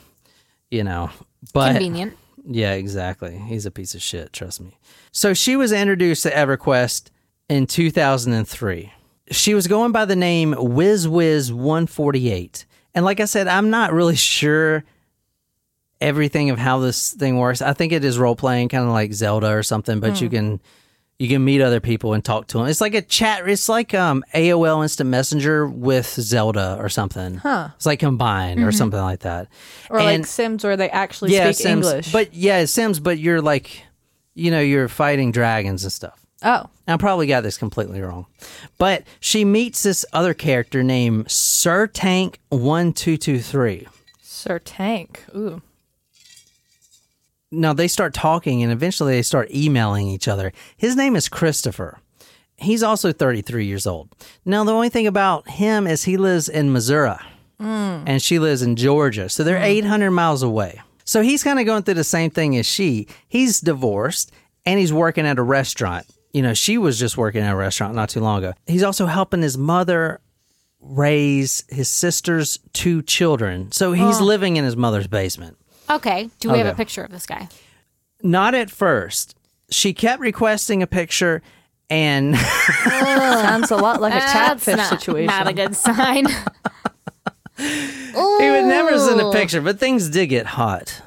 you 0.69 0.83
know 0.83 1.09
but 1.53 1.71
Convenient. 1.71 2.15
yeah, 2.45 2.73
exactly. 2.73 3.37
He's 3.37 3.65
a 3.65 3.71
piece 3.71 3.95
of 3.95 4.01
shit, 4.01 4.33
trust 4.33 4.59
me. 4.59 4.77
So 5.13 5.33
she 5.33 5.55
was 5.55 5.71
introduced 5.71 6.23
to 6.23 6.31
EverQuest 6.31 7.09
in 7.47 7.65
2003. 7.65 8.91
She 9.31 9.53
was 9.53 9.67
going 9.67 9.91
by 9.91 10.05
the 10.05 10.15
name 10.15 10.53
WizWiz148. 10.53 12.65
And 12.95 13.05
like 13.05 13.19
I 13.19 13.25
said, 13.25 13.47
I'm 13.47 13.69
not 13.69 13.93
really 13.93 14.15
sure 14.15 14.83
everything 16.01 16.49
of 16.49 16.57
how 16.57 16.79
this 16.79 17.11
thing 17.13 17.37
works. 17.37 17.61
I 17.61 17.73
think 17.73 17.93
it 17.93 18.03
is 18.03 18.17
role 18.17 18.35
playing, 18.35 18.69
kind 18.69 18.85
of 18.85 18.91
like 18.91 19.13
Zelda 19.13 19.51
or 19.51 19.61
something, 19.63 19.99
but 19.99 20.21
you 20.21 20.29
can 20.29 20.59
you 21.17 21.27
can 21.27 21.43
meet 21.43 21.59
other 21.61 21.81
people 21.81 22.13
and 22.13 22.23
talk 22.23 22.47
to 22.47 22.57
them. 22.57 22.67
It's 22.67 22.79
like 22.79 22.95
a 22.95 23.01
chat. 23.01 23.45
It's 23.47 23.67
like 23.67 23.93
um, 23.93 24.23
AOL 24.33 24.81
Instant 24.81 25.09
Messenger 25.09 25.67
with 25.67 26.07
Zelda 26.07 26.77
or 26.79 26.87
something. 26.87 27.35
Huh. 27.35 27.69
It's 27.75 27.85
like 27.85 27.99
combined 27.99 28.63
or 28.63 28.71
something 28.71 29.01
like 29.01 29.19
that. 29.19 29.49
Or 29.89 29.99
And- 29.99 30.21
like 30.21 30.25
Sims 30.25 30.63
where 30.63 30.77
they 30.77 30.89
actually 30.89 31.35
speak 31.35 31.55
Sims, 31.55 31.85
English. 31.85 32.13
But 32.13 32.33
yeah, 32.33 32.63
Sims, 32.63 33.01
but 33.01 33.19
you're 33.19 33.41
like, 33.41 33.83
you 34.33 34.49
know, 34.49 34.61
you're 34.61 34.87
fighting 34.87 35.33
dragons 35.33 35.83
and 35.83 35.91
stuff. 35.91 36.18
Oh. 36.43 36.65
I 36.87 36.97
probably 36.97 37.27
got 37.27 37.43
this 37.43 37.57
completely 37.57 38.01
wrong. 38.01 38.25
But 38.77 39.03
she 39.19 39.45
meets 39.45 39.83
this 39.83 40.05
other 40.11 40.33
character 40.33 40.83
named 40.83 41.29
Sir 41.29 41.87
Tank 41.87 42.39
1223. 42.49 43.87
Sir 44.21 44.59
Tank. 44.59 45.23
Ooh. 45.35 45.61
Now 47.51 47.73
they 47.73 47.87
start 47.87 48.13
talking 48.13 48.63
and 48.63 48.71
eventually 48.71 49.13
they 49.13 49.21
start 49.21 49.51
emailing 49.51 50.07
each 50.07 50.27
other. 50.27 50.53
His 50.77 50.95
name 50.95 51.15
is 51.15 51.29
Christopher. 51.29 51.99
He's 52.57 52.83
also 52.83 53.11
33 53.11 53.65
years 53.65 53.87
old. 53.87 54.09
Now, 54.45 54.63
the 54.63 54.73
only 54.73 54.89
thing 54.89 55.07
about 55.07 55.49
him 55.49 55.87
is 55.87 56.03
he 56.03 56.17
lives 56.17 56.49
in 56.49 56.73
Missouri 56.73 57.15
mm. 57.59 58.03
and 58.05 58.21
she 58.21 58.39
lives 58.39 58.61
in 58.61 58.75
Georgia. 58.75 59.29
So 59.29 59.43
they're 59.43 59.59
mm. 59.59 59.63
800 59.63 60.11
miles 60.11 60.43
away. 60.43 60.81
So 61.05 61.21
he's 61.21 61.43
kind 61.43 61.59
of 61.59 61.65
going 61.65 61.83
through 61.83 61.95
the 61.95 62.03
same 62.03 62.29
thing 62.29 62.55
as 62.57 62.65
she. 62.65 63.07
He's 63.27 63.61
divorced 63.61 64.31
and 64.65 64.79
he's 64.79 64.93
working 64.93 65.25
at 65.25 65.39
a 65.39 65.43
restaurant. 65.43 66.05
You 66.31 66.41
know, 66.41 66.53
she 66.53 66.77
was 66.77 66.99
just 66.99 67.17
working 67.17 67.41
at 67.41 67.51
a 67.51 67.55
restaurant 67.55 67.95
not 67.95 68.09
too 68.09 68.19
long 68.19 68.39
ago. 68.43 68.53
He's 68.67 68.83
also 68.83 69.07
helping 69.07 69.41
his 69.41 69.57
mother 69.57 70.21
raise 70.79 71.63
his 71.69 71.89
sister's 71.89 72.59
two 72.73 73.01
children. 73.01 73.71
So 73.71 73.93
he's 73.93 74.21
oh. 74.21 74.23
living 74.23 74.57
in 74.57 74.63
his 74.63 74.75
mother's 74.75 75.07
basement. 75.07 75.57
Okay. 75.89 76.29
Do 76.39 76.51
we 76.51 76.59
have 76.59 76.67
a 76.67 76.75
picture 76.75 77.03
of 77.03 77.11
this 77.11 77.25
guy? 77.25 77.49
Not 78.21 78.53
at 78.53 78.69
first. 78.69 79.35
She 79.71 79.93
kept 79.93 80.21
requesting 80.21 80.83
a 80.83 80.87
picture 80.87 81.41
and 81.89 82.37
Sounds 82.83 83.71
a 83.71 83.77
lot 83.77 83.99
like 83.99 84.13
a 84.13 84.17
That's 84.17 84.31
catfish 84.31 84.77
not, 84.77 84.89
situation. 84.89 85.25
Not 85.25 85.47
a 85.47 85.53
good 85.53 85.75
sign. 85.75 86.25
he 87.57 88.49
would 88.51 88.65
never 88.65 88.97
send 88.99 89.19
a 89.19 89.31
picture, 89.31 89.61
but 89.61 89.79
things 89.79 90.09
did 90.09 90.27
get 90.27 90.45
hot. 90.45 91.01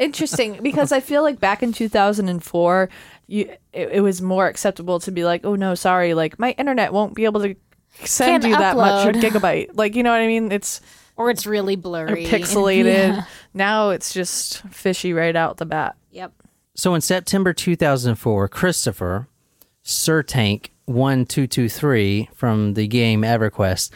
Interesting 0.00 0.58
because 0.62 0.92
I 0.92 1.00
feel 1.00 1.22
like 1.22 1.40
back 1.40 1.62
in 1.62 1.72
2004, 1.72 2.88
you 3.32 3.50
it, 3.72 3.88
it 3.92 4.00
was 4.02 4.20
more 4.20 4.46
acceptable 4.46 5.00
to 5.00 5.10
be 5.10 5.24
like, 5.24 5.44
"Oh 5.44 5.54
no, 5.56 5.74
sorry, 5.74 6.12
like 6.14 6.38
my 6.38 6.50
internet 6.52 6.92
won't 6.92 7.14
be 7.14 7.24
able 7.24 7.40
to 7.42 7.54
send 8.04 8.42
Can't 8.42 8.52
you 8.52 8.58
that 8.58 8.76
much 8.76 9.06
or 9.06 9.12
upload." 9.12 9.22
gigabyte." 9.30 9.70
Like, 9.74 9.96
you 9.96 10.02
know 10.02 10.10
what 10.10 10.20
I 10.20 10.26
mean? 10.26 10.52
It's 10.52 10.82
or 11.16 11.30
it's 11.30 11.46
really 11.46 11.74
or 11.74 11.78
blurry. 11.78 12.26
pixelated. 12.26 12.84
Yeah. 12.92 13.24
Now 13.54 13.90
it's 13.90 14.12
just 14.12 14.62
fishy 14.68 15.12
right 15.12 15.34
out 15.34 15.56
the 15.56 15.66
bat. 15.66 15.96
Yep. 16.10 16.32
So 16.74 16.94
in 16.94 17.00
September 17.00 17.52
2004, 17.52 18.48
Christopher 18.48 19.28
Sir 19.82 20.22
Tank 20.22 20.72
1223 20.86 22.30
from 22.34 22.74
the 22.74 22.86
game 22.86 23.22
EverQuest 23.22 23.90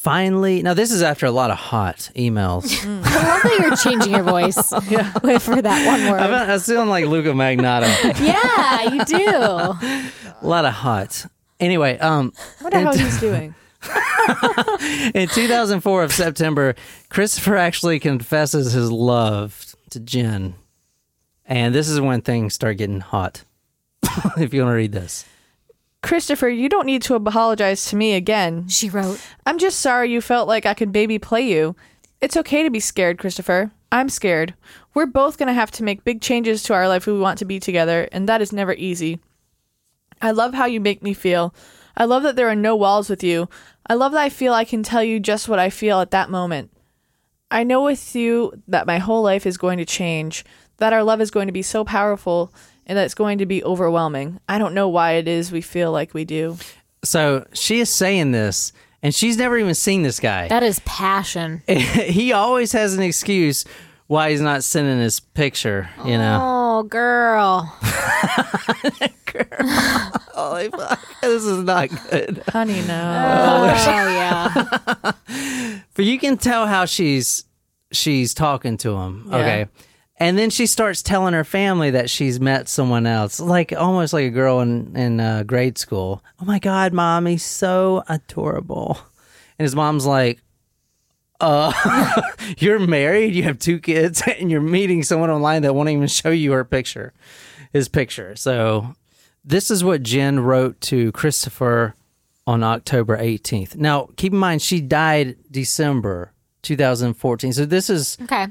finally. 0.00 0.62
Now, 0.62 0.72
this 0.72 0.90
is 0.90 1.02
after 1.02 1.26
a 1.26 1.30
lot 1.30 1.50
of 1.50 1.58
hot 1.58 2.10
emails. 2.16 2.72
I 3.04 3.26
love 3.28 3.42
that 3.42 3.58
you're 3.60 3.76
changing 3.76 4.12
your 4.12 4.22
voice 4.22 4.56
for 5.44 5.60
that 5.62 5.86
one 5.86 6.00
I 6.00 6.10
word. 6.10 6.20
I 6.20 6.56
sound 6.56 6.88
like 6.88 7.04
Luka 7.04 7.30
Magnotta. 7.30 8.18
yeah, 8.26 8.82
you 8.94 9.04
do. 9.04 9.28
a 9.28 10.46
lot 10.46 10.64
of 10.64 10.72
hot. 10.72 11.26
Anyway, 11.58 11.98
um, 11.98 12.32
What 12.60 12.72
the 12.72 12.80
hell 12.80 12.96
he's 12.96 13.20
doing? 13.20 13.54
in 15.14 15.28
2004 15.28 16.02
of 16.02 16.12
September, 16.12 16.74
Christopher 17.10 17.56
actually 17.56 18.00
confesses 18.00 18.72
his 18.72 18.90
love 18.90 19.74
to 19.90 20.00
Jenn. 20.00 20.54
And 21.44 21.74
this 21.74 21.88
is 21.90 22.00
when 22.00 22.22
things 22.22 22.54
start 22.54 22.78
getting 22.78 23.00
hot. 23.00 23.44
if 24.38 24.54
you 24.54 24.62
want 24.62 24.72
to 24.72 24.76
read 24.76 24.92
this. 24.92 25.26
Christopher, 26.02 26.48
you 26.48 26.68
don't 26.68 26.86
need 26.86 27.02
to 27.02 27.14
apologize 27.14 27.86
to 27.86 27.96
me 27.96 28.14
again. 28.14 28.68
She 28.68 28.88
wrote, 28.88 29.20
I'm 29.44 29.58
just 29.58 29.80
sorry 29.80 30.10
you 30.10 30.20
felt 30.20 30.48
like 30.48 30.66
I 30.66 30.74
could 30.74 30.92
baby 30.92 31.18
play 31.18 31.42
you. 31.42 31.76
It's 32.20 32.36
okay 32.36 32.62
to 32.62 32.70
be 32.70 32.80
scared, 32.80 33.18
Christopher. 33.18 33.70
I'm 33.92 34.08
scared. 34.08 34.54
We're 34.94 35.06
both 35.06 35.38
going 35.38 35.48
to 35.48 35.52
have 35.52 35.70
to 35.72 35.84
make 35.84 36.04
big 36.04 36.20
changes 36.20 36.62
to 36.64 36.74
our 36.74 36.88
life 36.88 37.02
if 37.02 37.12
we 37.12 37.18
want 37.18 37.38
to 37.38 37.44
be 37.44 37.60
together, 37.60 38.08
and 38.12 38.28
that 38.28 38.40
is 38.40 38.52
never 38.52 38.74
easy. 38.74 39.20
I 40.22 40.30
love 40.32 40.54
how 40.54 40.66
you 40.66 40.80
make 40.80 41.02
me 41.02 41.14
feel. 41.14 41.54
I 41.96 42.04
love 42.04 42.22
that 42.22 42.36
there 42.36 42.48
are 42.48 42.56
no 42.56 42.76
walls 42.76 43.10
with 43.10 43.22
you. 43.22 43.48
I 43.86 43.94
love 43.94 44.12
that 44.12 44.20
I 44.20 44.28
feel 44.28 44.52
I 44.52 44.64
can 44.64 44.82
tell 44.82 45.02
you 45.02 45.20
just 45.20 45.48
what 45.48 45.58
I 45.58 45.70
feel 45.70 46.00
at 46.00 46.12
that 46.12 46.30
moment. 46.30 46.70
I 47.50 47.64
know 47.64 47.82
with 47.82 48.14
you 48.14 48.52
that 48.68 48.86
my 48.86 48.98
whole 48.98 49.22
life 49.22 49.44
is 49.44 49.58
going 49.58 49.78
to 49.78 49.84
change, 49.84 50.44
that 50.76 50.92
our 50.92 51.02
love 51.02 51.20
is 51.20 51.30
going 51.30 51.46
to 51.46 51.52
be 51.52 51.62
so 51.62 51.84
powerful, 51.84 52.52
and 52.86 52.96
that's 52.98 53.14
going 53.14 53.38
to 53.38 53.46
be 53.46 53.62
overwhelming. 53.64 54.40
I 54.48 54.58
don't 54.58 54.74
know 54.74 54.88
why 54.88 55.12
it 55.12 55.28
is 55.28 55.52
we 55.52 55.60
feel 55.60 55.92
like 55.92 56.14
we 56.14 56.24
do. 56.24 56.56
So 57.04 57.46
she 57.52 57.80
is 57.80 57.88
saying 57.90 58.32
this, 58.32 58.72
and 59.02 59.14
she's 59.14 59.36
never 59.36 59.56
even 59.56 59.74
seen 59.74 60.02
this 60.02 60.20
guy. 60.20 60.48
that 60.48 60.62
is 60.62 60.80
passion. 60.80 61.62
he 61.66 62.32
always 62.32 62.72
has 62.72 62.94
an 62.94 63.02
excuse 63.02 63.64
why 64.06 64.30
he's 64.30 64.40
not 64.40 64.64
sending 64.64 64.98
his 64.98 65.20
picture, 65.20 65.88
you 66.04 66.18
know. 66.18 66.40
Oh, 66.42 66.82
girl. 66.82 67.72
girl. 69.26 69.46
Holy 70.34 70.68
fuck. 70.68 71.00
This 71.22 71.44
is 71.44 71.62
not 71.62 71.88
good. 72.10 72.42
Honey, 72.48 72.82
no. 72.88 73.00
Oh, 73.48 73.64
yeah. 73.66 75.12
But 75.94 76.04
you 76.06 76.18
can 76.18 76.38
tell 76.38 76.66
how 76.66 76.86
she's 76.86 77.44
she's 77.92 78.32
talking 78.34 78.78
to 78.78 78.96
him. 78.96 79.26
Yeah. 79.28 79.36
Okay. 79.36 79.66
And 80.20 80.36
then 80.36 80.50
she 80.50 80.66
starts 80.66 81.02
telling 81.02 81.32
her 81.32 81.44
family 81.44 81.90
that 81.90 82.10
she's 82.10 82.38
met 82.38 82.68
someone 82.68 83.06
else, 83.06 83.40
like 83.40 83.72
almost 83.72 84.12
like 84.12 84.26
a 84.26 84.30
girl 84.30 84.60
in 84.60 84.94
in 84.94 85.18
uh, 85.18 85.42
grade 85.44 85.78
school. 85.78 86.22
Oh 86.40 86.44
my 86.44 86.58
god, 86.58 86.92
mom, 86.92 87.26
he's 87.26 87.42
so 87.42 88.04
adorable. 88.08 88.98
And 89.58 89.64
his 89.64 89.74
mom's 89.74 90.04
like, 90.06 90.42
"Uh, 91.40 91.72
you're 92.58 92.78
married, 92.78 93.34
you 93.34 93.44
have 93.44 93.58
two 93.58 93.78
kids, 93.78 94.22
and 94.26 94.50
you're 94.50 94.60
meeting 94.60 95.02
someone 95.02 95.30
online 95.30 95.62
that 95.62 95.74
won't 95.74 95.88
even 95.88 96.06
show 96.06 96.30
you 96.30 96.52
her 96.52 96.64
picture." 96.64 97.12
his 97.72 97.88
picture. 97.88 98.34
So 98.36 98.94
this 99.44 99.70
is 99.70 99.84
what 99.84 100.02
Jenn 100.02 100.40
wrote 100.40 100.80
to 100.82 101.12
Christopher 101.12 101.94
on 102.46 102.62
October 102.62 103.16
18th. 103.16 103.76
Now, 103.76 104.08
keep 104.16 104.32
in 104.32 104.38
mind 104.38 104.60
she 104.60 104.80
died 104.80 105.36
December 105.50 106.32
2014. 106.62 107.52
So 107.52 107.64
this 107.64 107.88
is 107.88 108.18
Okay. 108.22 108.48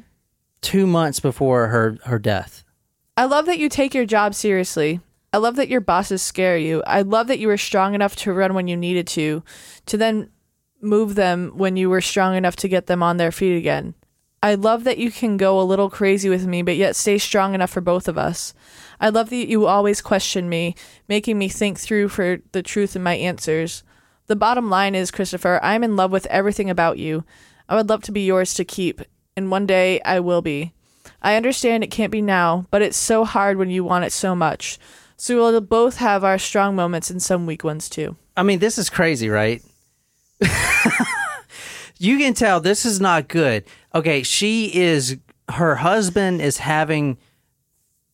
2 0.62 0.86
months 0.88 1.20
before 1.20 1.68
her 1.68 1.98
her 2.06 2.20
death. 2.20 2.64
I 3.18 3.26
love 3.26 3.46
that 3.48 3.60
you 3.60 3.70
take 3.70 3.94
your 3.94 4.06
job 4.06 4.34
seriously. 4.34 5.02
I 5.32 5.38
love 5.38 5.58
that 5.58 5.70
your 5.70 5.82
bosses 5.82 6.22
scare 6.22 6.58
you. 6.58 6.82
I 6.88 7.02
love 7.02 7.28
that 7.28 7.40
you 7.40 7.48
were 7.48 7.58
strong 7.58 7.94
enough 7.94 8.16
to 8.18 8.34
run 8.34 8.54
when 8.54 8.68
you 8.68 8.76
needed 8.76 9.08
to, 9.08 9.44
to 9.86 9.98
then 9.98 10.32
move 10.82 11.16
them 11.16 11.52
when 11.56 11.78
you 11.78 11.90
were 11.90 12.02
strong 12.02 12.36
enough 12.36 12.56
to 12.58 12.68
get 12.68 12.88
them 12.88 13.04
on 13.04 13.18
their 13.18 13.32
feet 13.32 13.58
again. 13.58 13.94
I 14.42 14.56
love 14.56 14.86
that 14.86 14.98
you 14.98 15.12
can 15.12 15.36
go 15.36 15.60
a 15.60 15.64
little 15.64 15.90
crazy 15.90 16.30
with 16.30 16.48
me, 16.48 16.62
but 16.62 16.78
yet 16.78 16.96
stay 16.96 17.18
strong 17.18 17.54
enough 17.54 17.70
for 17.70 17.82
both 17.82 18.08
of 18.08 18.18
us. 18.18 18.54
I 19.00 19.10
love 19.10 19.30
that 19.30 19.50
you 19.50 19.66
always 19.66 20.02
question 20.02 20.48
me, 20.48 20.76
making 21.10 21.38
me 21.38 21.50
think 21.50 21.78
through 21.78 22.08
for 22.08 22.38
the 22.54 22.64
truth 22.64 22.96
in 22.96 23.04
my 23.04 23.16
answers. 23.16 23.84
The 24.28 24.38
bottom 24.38 24.70
line 24.70 24.96
is, 24.96 25.12
Christopher, 25.12 25.60
I'm 25.62 25.84
in 25.84 25.98
love 25.98 26.12
with 26.12 26.26
everything 26.28 26.70
about 26.70 26.98
you. 26.98 27.26
I 27.68 27.76
would 27.76 27.90
love 27.90 28.02
to 28.04 28.14
be 28.14 28.26
yours 28.26 28.54
to 28.54 28.64
keep, 28.64 29.02
and 29.40 29.50
one 29.50 29.66
day 29.66 30.02
I 30.02 30.20
will 30.20 30.42
be. 30.42 30.74
I 31.22 31.36
understand 31.36 31.84
it 31.84 31.88
can't 31.88 32.12
be 32.12 32.22
now, 32.22 32.68
but 32.72 32.82
it's 32.82 32.98
so 32.98 33.24
hard 33.24 33.58
when 33.58 33.70
you 33.70 33.84
want 33.84 34.06
it 34.06 34.12
so 34.12 34.36
much. 34.36 34.78
So 35.16 35.38
we'll 35.38 35.62
both 35.62 35.98
have 35.98 36.24
our 36.24 36.38
strong 36.38 36.76
moments 36.76 37.10
and 37.10 37.24
some 37.24 37.46
weak 37.46 37.64
ones 37.64 37.90
too. 37.90 38.18
I 38.38 38.44
mean, 38.44 38.60
this 38.60 38.78
is 38.78 38.90
crazy, 38.90 39.30
right? 39.30 39.64
you 42.00 42.18
can 42.18 42.34
tell 42.34 42.60
this 42.60 42.86
is 42.86 43.02
not 43.02 43.30
good. 43.30 43.64
Okay, 43.96 44.24
she 44.24 44.74
is 44.76 45.18
her 45.50 45.76
husband 45.76 46.42
is 46.42 46.58
having 46.58 47.18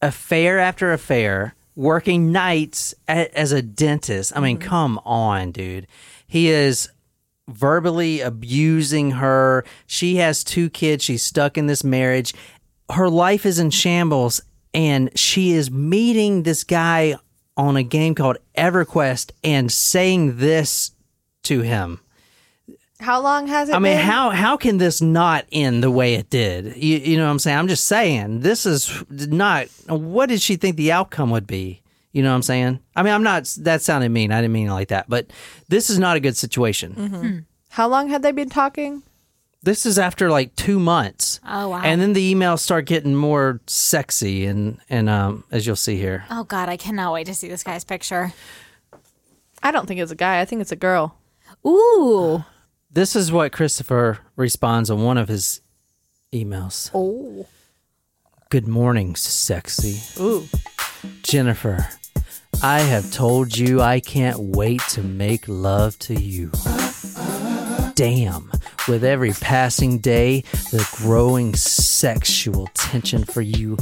affair 0.01 0.59
after 0.59 0.93
affair, 0.93 1.55
working 1.76 2.32
nights 2.32 2.93
a, 3.09 3.36
as 3.38 3.51
a 3.51 3.63
dentist. 3.63 4.32
I 4.36 4.41
mean, 4.41 4.57
mm-hmm. 4.57 4.69
come 4.69 4.99
on, 5.05 5.51
dude. 5.51 5.88
He 6.28 6.49
is 6.49 6.89
verbally 7.47 8.21
abusing 8.21 9.11
her. 9.11 9.65
She 9.87 10.15
has 10.17 10.43
two 10.43 10.69
kids. 10.69 11.03
She's 11.03 11.23
stuck 11.23 11.57
in 11.57 11.67
this 11.67 11.83
marriage. 11.83 12.33
Her 12.91 13.09
life 13.09 13.45
is 13.45 13.59
in 13.59 13.69
shambles, 13.71 14.41
and 14.73 15.09
she 15.17 15.51
is 15.53 15.71
meeting 15.71 16.43
this 16.43 16.63
guy 16.63 17.15
on 17.57 17.77
a 17.77 17.83
game 17.83 18.15
called 18.15 18.37
EverQuest 18.57 19.31
and 19.43 19.71
saying 19.71 20.37
this 20.37 20.91
to 21.43 21.61
him. 21.61 21.99
How 22.99 23.21
long 23.21 23.47
has 23.47 23.69
it 23.69 23.75
I 23.75 23.79
mean, 23.79 23.97
been? 23.97 24.05
how 24.05 24.29
how 24.29 24.55
can 24.55 24.77
this 24.77 25.01
not 25.01 25.45
end 25.51 25.83
the 25.83 25.91
way 25.91 26.15
it 26.15 26.29
did? 26.29 26.77
You, 26.77 26.97
you 26.97 27.17
know 27.17 27.25
what 27.25 27.31
I'm 27.31 27.39
saying? 27.39 27.57
I'm 27.57 27.67
just 27.67 27.85
saying 27.85 28.39
this 28.39 28.65
is 28.65 29.03
not. 29.09 29.67
What 29.87 30.29
did 30.29 30.41
she 30.41 30.55
think 30.55 30.77
the 30.77 30.91
outcome 30.93 31.29
would 31.31 31.45
be? 31.45 31.81
You 32.16 32.24
know 32.24 32.30
what 32.30 32.36
I'm 32.38 32.43
saying? 32.43 32.80
I 32.95 33.03
mean, 33.03 33.13
I'm 33.13 33.24
not. 33.24 33.43
That 33.59 33.82
sounded 33.82 34.07
mean. 34.07 34.32
I 34.32 34.39
didn't 34.39 34.53
mean 34.53 34.70
it 34.70 34.72
like 34.72 34.88
that. 34.88 35.09
But 35.09 35.32
this 35.68 35.89
is 35.89 35.99
not 35.99 36.16
a 36.16 36.22
good 36.22 36.38
situation. 36.38 37.45
How 37.72 37.89
long 37.89 38.07
had 38.07 38.22
they 38.22 38.32
been 38.32 38.47
talking? 38.47 39.03
This 39.63 39.86
is 39.86 39.99
after 39.99 40.30
like 40.30 40.55
two 40.55 40.80
months. 40.80 41.41
Oh 41.45 41.68
wow. 41.68 41.82
And 41.84 41.99
then 41.99 42.13
the 42.13 42.34
emails 42.34 42.59
start 42.59 42.86
getting 42.86 43.16
more 43.16 43.59
sexy, 43.68 44.45
and 44.45 44.80
and 44.89 45.09
um, 45.09 45.43
as 45.51 45.68
you'll 45.68 45.76
see 45.76 45.97
here, 45.97 46.24
oh 46.32 46.45
god, 46.45 46.70
I 46.70 46.78
cannot 46.78 47.11
wait 47.11 47.26
to 47.26 47.34
see 47.36 47.49
this 47.49 47.66
guy's 47.66 47.84
picture. 47.84 48.32
I 49.61 49.72
don't 49.72 49.86
think 49.86 49.99
it's 49.99 50.11
a 50.13 50.16
guy. 50.16 50.39
I 50.39 50.45
think 50.45 50.61
it's 50.61 50.72
a 50.72 50.78
girl. 50.78 51.18
Ooh. 51.68 52.45
this 52.89 53.13
is 53.13 53.30
what 53.30 53.51
Christopher 53.51 54.20
responds 54.38 54.89
on 54.89 55.03
one 55.03 55.18
of 55.18 55.28
his 55.28 55.59
emails. 56.32 56.91
Oh. 56.93 57.45
Good 58.49 58.70
morning, 58.70 59.18
sexy. 59.18 59.99
Ooh. 60.22 60.47
Jennifer, 61.24 61.89
I 62.64 62.80
have 62.80 63.12
told 63.12 63.58
you 63.58 63.82
I 63.82 63.99
can't 63.99 64.39
wait 64.39 64.82
to 64.89 65.01
make 65.01 65.45
love 65.47 65.97
to 65.99 66.16
you. 66.16 66.51
Damn, 67.95 68.51
with 68.88 69.03
every 69.03 69.32
passing 69.32 69.99
day, 69.99 70.41
the 70.72 70.88
growing 70.97 71.56
sexual 71.56 72.68
tension 72.74 73.24
for 73.24 73.41
you 73.41 73.78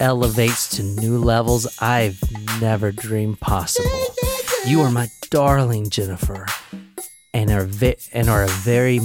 elevates 0.00 0.68
to 0.76 0.82
new 0.82 1.18
levels 1.18 1.78
I've 1.80 2.20
never 2.60 2.92
dreamed 2.92 3.40
possible. 3.40 3.90
You 4.66 4.82
are 4.82 4.90
my 4.90 5.08
darling 5.30 5.88
Jennifer, 5.90 6.46
and 7.32 7.50
are 7.50 7.64
ve- 7.64 7.96
and 8.12 8.28
are 8.28 8.44
a 8.44 8.48
very 8.48 9.00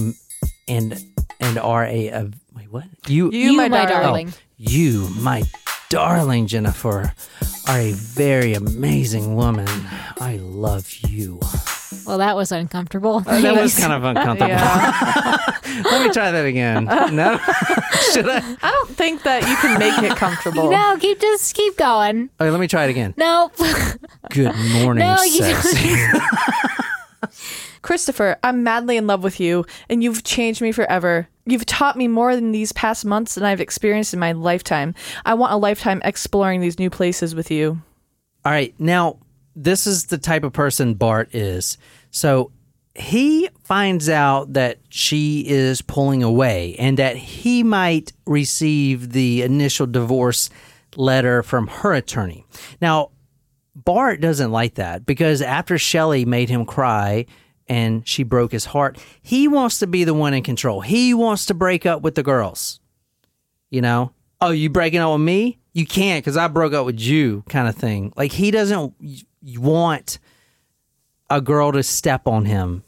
and 0.68 1.00
and 1.40 1.58
are 1.58 1.86
a, 1.86 2.08
a 2.08 2.32
wait 2.56 2.72
what 2.72 2.86
you 3.08 3.32
You, 3.32 3.54
my, 3.54 3.86
darling. 3.86 4.30
Oh, 4.30 4.38
you, 4.58 5.10
my 5.20 5.44
darling 5.90 6.48
Jennifer, 6.48 7.14
are 7.68 7.80
a 7.80 7.92
very 7.92 8.54
amazing 8.54 9.36
woman. 9.36 9.68
I 10.20 10.38
love 10.42 10.92
you. 11.08 11.40
Well, 12.06 12.20
that 12.20 12.36
was 12.36 12.52
uncomfortable. 12.52 13.24
Uh, 13.26 13.42
that 13.42 13.56
was 13.62 13.78
kind 13.78 13.94
of 13.94 14.04
uncomfortable. 14.04 14.50
Yeah. 14.52 15.38
Let 15.84 16.06
me 16.08 16.12
try 16.12 16.32
that 16.32 16.46
again. 16.46 16.86
No, 16.86 17.38
should 18.14 18.28
I? 18.30 18.38
I 18.62 18.72
don't 18.72 18.90
think 18.96 19.24
that 19.24 19.48
you 19.48 19.56
can 19.58 19.80
make 19.80 19.98
it 20.12 20.18
comfortable. 20.18 20.70
no, 20.70 20.98
keep 21.00 21.20
just 21.20 21.56
keep 21.56 21.78
going. 21.78 22.30
Okay, 22.40 22.50
let 22.50 22.60
me 22.60 22.68
try 22.68 22.86
it 22.86 22.90
again. 22.90 23.14
Nope. 23.18 23.54
Good 24.32 24.56
morning, 24.74 25.06
No, 25.06 25.22
you 25.24 25.44
sexy. 25.44 25.96
Christopher, 27.82 28.38
I'm 28.44 28.64
madly 28.64 28.98
in 28.98 29.08
love 29.08 29.24
with 29.24 29.40
you, 29.40 29.66
and 29.90 30.04
you've 30.04 30.24
changed 30.24 30.62
me 30.62 30.72
forever. 30.72 31.28
You've 31.46 31.66
taught 31.66 31.98
me 31.98 32.08
more 32.08 32.32
in 32.32 32.52
these 32.52 32.72
past 32.74 33.06
months 33.06 33.36
than 33.36 33.44
I've 33.44 33.62
experienced 33.62 34.14
in 34.14 34.20
my 34.20 34.34
lifetime. 34.34 34.94
I 35.26 35.34
want 35.34 35.54
a 35.54 35.58
lifetime 35.58 36.02
exploring 36.04 36.62
these 36.62 36.80
new 36.80 36.90
places 36.90 37.34
with 37.34 37.50
you. 37.50 37.82
All 38.46 38.52
right, 38.52 38.74
now 38.80 39.20
this 39.56 39.88
is 39.88 40.06
the 40.06 40.18
type 40.18 40.44
of 40.44 40.54
person 40.54 40.94
Bart 40.94 41.34
is. 41.34 41.78
So 42.12 42.52
he 42.96 43.50
finds 43.64 44.10
out 44.10 44.54
that 44.54 44.80
she 44.90 45.46
is 45.48 45.82
pulling 45.82 46.24
away 46.24 46.76
and 46.78 46.98
that 46.98 47.16
he 47.16 47.64
might 47.64 48.14
receive 48.26 49.12
the 49.12 49.42
initial 49.42 49.88
divorce 49.88 50.50
letter 50.96 51.44
from 51.44 51.68
her 51.68 51.94
attorney. 51.94 52.46
Now, 52.82 53.12
Bart 53.76 54.22
doesn't 54.22 54.52
like 54.52 54.76
that 54.76 55.06
because 55.06 55.42
after 55.42 55.78
Shelley 55.78 56.26
made 56.26 56.50
him 56.50 56.66
cry 56.66 57.26
and 57.70 58.06
she 58.08 58.24
broke 58.24 58.52
his 58.52 58.66
heart, 58.66 58.98
he 59.22 59.48
wants 59.48 59.80
to 59.80 59.88
be 59.88 60.04
the 60.04 60.14
one 60.14 60.34
in 60.34 60.44
control. 60.44 60.82
He 60.82 61.14
wants 61.14 61.46
to 61.46 61.54
break 61.54 61.86
up 61.86 62.02
with 62.02 62.16
the 62.16 62.24
girls. 62.24 62.80
You 63.70 63.82
know? 63.82 64.12
Oh, 64.42 64.50
you 64.50 64.70
breaking 64.70 65.00
up 65.00 65.12
with 65.14 65.22
me? 65.22 65.60
You 65.74 65.86
can't 65.86 66.24
because 66.24 66.36
I 66.36 66.48
broke 66.48 66.74
up 66.74 66.86
with 66.86 67.00
you, 67.00 67.44
kind 67.48 67.68
of 67.68 67.76
thing. 67.76 68.12
Like 68.18 68.32
he 68.32 68.52
doesn't 68.52 68.94
want 69.58 70.18
a 71.30 71.40
girl 71.40 71.72
to 71.72 71.84
step 71.84 72.28
on 72.28 72.46
him. 72.46 72.84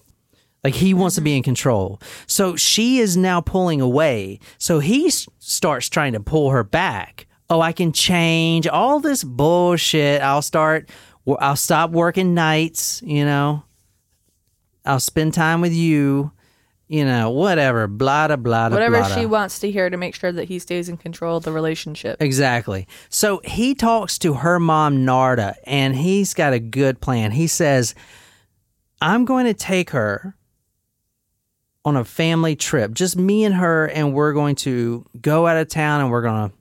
Like 0.63 0.73
he 0.75 0.93
wants 0.93 1.15
to 1.15 1.21
be 1.21 1.35
in 1.37 1.43
control. 1.43 2.01
So 2.27 2.55
she 2.55 2.99
is 2.99 3.15
now 3.17 3.41
pulling 3.41 3.81
away. 3.81 4.39
So 4.57 4.79
he 4.79 5.07
s- 5.07 5.27
starts 5.39 5.89
trying 5.89 6.13
to 6.13 6.19
pull 6.19 6.49
her 6.51 6.63
back. 6.63 7.27
Oh, 7.49 7.61
I 7.61 7.71
can 7.71 7.91
change 7.91 8.67
all 8.67 8.99
this 8.99 9.23
bullshit. 9.23 10.21
I'll 10.21 10.41
start, 10.41 10.89
I'll 11.39 11.55
stop 11.55 11.91
working 11.91 12.33
nights, 12.33 13.01
you 13.03 13.25
know. 13.25 13.63
I'll 14.85 14.99
spend 14.99 15.33
time 15.33 15.61
with 15.61 15.73
you, 15.73 16.31
you 16.87 17.05
know, 17.05 17.29
whatever, 17.29 17.87
blah, 17.87 18.27
blah, 18.27 18.35
blah. 18.35 18.69
Whatever 18.69 18.99
blah. 18.99 19.15
she 19.15 19.25
wants 19.25 19.59
to 19.59 19.71
hear 19.71 19.89
to 19.89 19.97
make 19.97 20.15
sure 20.15 20.31
that 20.31 20.45
he 20.49 20.59
stays 20.59 20.89
in 20.89 20.97
control 20.97 21.37
of 21.37 21.43
the 21.43 21.51
relationship. 21.51 22.21
Exactly. 22.21 22.87
So 23.09 23.41
he 23.43 23.75
talks 23.75 24.17
to 24.19 24.33
her 24.33 24.59
mom, 24.59 25.05
Narda, 25.05 25.55
and 25.65 25.95
he's 25.95 26.33
got 26.33 26.53
a 26.53 26.59
good 26.59 26.99
plan. 26.99 27.31
He 27.31 27.47
says, 27.47 27.95
I'm 29.01 29.25
going 29.25 29.45
to 29.45 29.53
take 29.53 29.91
her 29.91 30.35
on 31.83 31.95
a 31.95 32.03
family 32.03 32.55
trip, 32.55 32.93
just 32.93 33.17
me 33.17 33.43
and 33.43 33.55
her, 33.55 33.87
and 33.87 34.13
we're 34.13 34.33
going 34.33 34.55
to 34.55 35.05
go 35.19 35.47
out 35.47 35.57
of 35.57 35.67
town 35.67 36.01
and 36.01 36.11
we're 36.11 36.21
going 36.21 36.49
to 36.49 36.55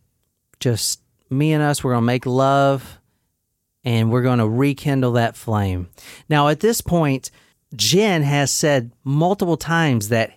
just, 0.60 1.00
me 1.28 1.52
and 1.52 1.62
us, 1.62 1.84
we're 1.84 1.92
going 1.92 2.02
to 2.02 2.06
make 2.06 2.24
love 2.24 2.98
and 3.84 4.10
we're 4.10 4.22
going 4.22 4.38
to 4.38 4.48
rekindle 4.48 5.12
that 5.12 5.36
flame. 5.36 5.88
Now, 6.28 6.48
at 6.48 6.60
this 6.60 6.80
point, 6.80 7.30
Jenn 7.76 8.22
has 8.22 8.50
said 8.50 8.92
multiple 9.04 9.56
times 9.56 10.08
that 10.08 10.32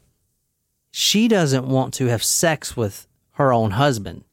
she 0.91 1.27
doesn't 1.27 1.65
want 1.67 1.93
to 1.95 2.05
have 2.07 2.23
sex 2.23 2.77
with 2.77 3.07
her 3.31 3.51
own 3.51 3.71
husband 3.71 4.23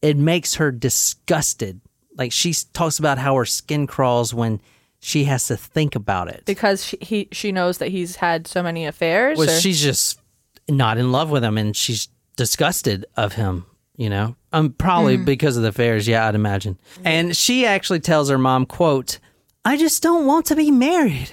it 0.00 0.16
makes 0.16 0.54
her 0.56 0.70
disgusted. 0.70 1.80
Like 2.16 2.30
she 2.30 2.54
talks 2.72 2.98
about 3.00 3.18
how 3.18 3.34
her 3.34 3.44
skin 3.44 3.86
crawls 3.88 4.32
when 4.32 4.60
she 5.00 5.24
has 5.24 5.46
to 5.48 5.56
think 5.56 5.96
about 5.96 6.28
it. 6.28 6.44
Because 6.44 6.84
she, 6.84 6.98
he, 7.00 7.28
she 7.32 7.50
knows 7.50 7.78
that 7.78 7.88
he's 7.88 8.16
had 8.16 8.46
so 8.46 8.62
many 8.62 8.86
affairs. 8.86 9.38
Well, 9.38 9.48
or- 9.48 9.60
she's 9.60 9.80
just 9.82 10.20
not 10.68 10.98
in 10.98 11.10
love 11.10 11.30
with 11.30 11.42
him 11.42 11.58
and 11.58 11.76
she's 11.76 12.08
disgusted 12.36 13.06
of 13.16 13.32
him, 13.32 13.66
you 13.96 14.08
know? 14.08 14.36
Um, 14.52 14.72
probably 14.72 15.16
because 15.16 15.56
of 15.56 15.62
the 15.64 15.70
affairs, 15.70 16.06
yeah, 16.06 16.28
I'd 16.28 16.34
imagine. 16.36 16.78
And 17.04 17.36
she 17.36 17.66
actually 17.66 18.00
tells 18.00 18.28
her 18.30 18.38
mom, 18.38 18.66
quote, 18.66 19.18
I 19.64 19.76
just 19.76 20.02
don't 20.02 20.26
want 20.26 20.46
to 20.46 20.54
be 20.56 20.70
married. 20.70 21.30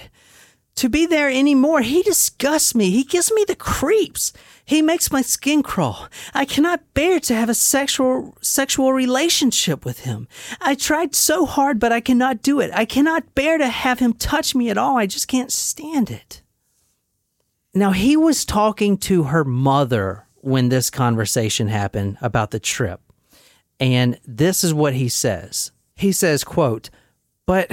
To 0.76 0.88
be 0.88 1.06
there 1.06 1.28
anymore. 1.28 1.80
He 1.80 2.02
disgusts 2.02 2.74
me. 2.74 2.90
He 2.90 3.02
gives 3.02 3.32
me 3.32 3.44
the 3.46 3.56
creeps. 3.56 4.32
He 4.64 4.82
makes 4.82 5.10
my 5.10 5.22
skin 5.22 5.62
crawl. 5.62 6.08
I 6.34 6.44
cannot 6.44 6.92
bear 6.92 7.18
to 7.20 7.34
have 7.34 7.48
a 7.48 7.54
sexual 7.54 8.36
sexual 8.40 8.92
relationship 8.92 9.84
with 9.84 10.00
him. 10.00 10.28
I 10.60 10.74
tried 10.74 11.14
so 11.14 11.46
hard, 11.46 11.78
but 11.78 11.92
I 11.92 12.00
cannot 12.00 12.42
do 12.42 12.60
it. 12.60 12.70
I 12.74 12.84
cannot 12.84 13.34
bear 13.34 13.58
to 13.58 13.68
have 13.68 14.00
him 14.00 14.12
touch 14.12 14.54
me 14.54 14.68
at 14.68 14.78
all. 14.78 14.96
I 14.98 15.06
just 15.06 15.28
can't 15.28 15.52
stand 15.52 16.10
it. 16.10 16.42
Now 17.74 17.92
he 17.92 18.16
was 18.16 18.44
talking 18.44 18.98
to 18.98 19.24
her 19.24 19.44
mother 19.44 20.26
when 20.36 20.68
this 20.68 20.90
conversation 20.90 21.68
happened 21.68 22.18
about 22.20 22.50
the 22.50 22.60
trip. 22.60 23.00
And 23.78 24.18
this 24.26 24.64
is 24.64 24.72
what 24.72 24.94
he 24.94 25.08
says. 25.08 25.72
He 25.94 26.12
says, 26.12 26.44
quote, 26.44 26.90
"But 27.46 27.70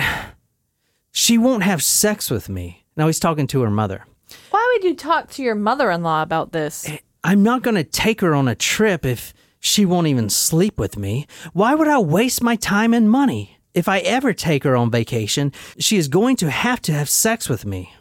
she 1.11 1.37
won't 1.37 1.63
have 1.63 1.83
sex 1.83 2.29
with 2.29 2.49
me." 2.49 2.82
Now 2.95 3.07
he's 3.07 3.19
talking 3.19 3.47
to 3.47 3.61
her 3.61 3.69
mother. 3.69 4.05
Why 4.51 4.73
would 4.73 4.83
you 4.83 4.95
talk 4.95 5.29
to 5.31 5.43
your 5.43 5.55
mother-in-law 5.55 6.21
about 6.21 6.51
this? 6.51 6.87
Eh, 6.87 6.97
I'm 7.23 7.43
not 7.43 7.61
going 7.63 7.75
to 7.75 7.83
take 7.83 8.21
her 8.21 8.33
on 8.35 8.47
a 8.47 8.55
trip 8.55 9.05
if 9.05 9.33
she 9.59 9.85
won't 9.85 10.07
even 10.07 10.29
sleep 10.29 10.77
with 10.77 10.97
me. 10.97 11.25
Why 11.53 11.75
would 11.75 11.87
I 11.87 11.99
waste 11.99 12.43
my 12.43 12.55
time 12.55 12.93
and 12.93 13.09
money? 13.09 13.59
If 13.73 13.87
I 13.87 13.99
ever 13.99 14.33
take 14.33 14.63
her 14.65 14.75
on 14.75 14.91
vacation, 14.91 15.51
she 15.79 15.97
is 15.97 16.07
going 16.07 16.35
to 16.37 16.51
have 16.51 16.81
to 16.83 16.91
have 16.93 17.09
sex 17.09 17.49
with 17.49 17.65
me. 17.65 17.93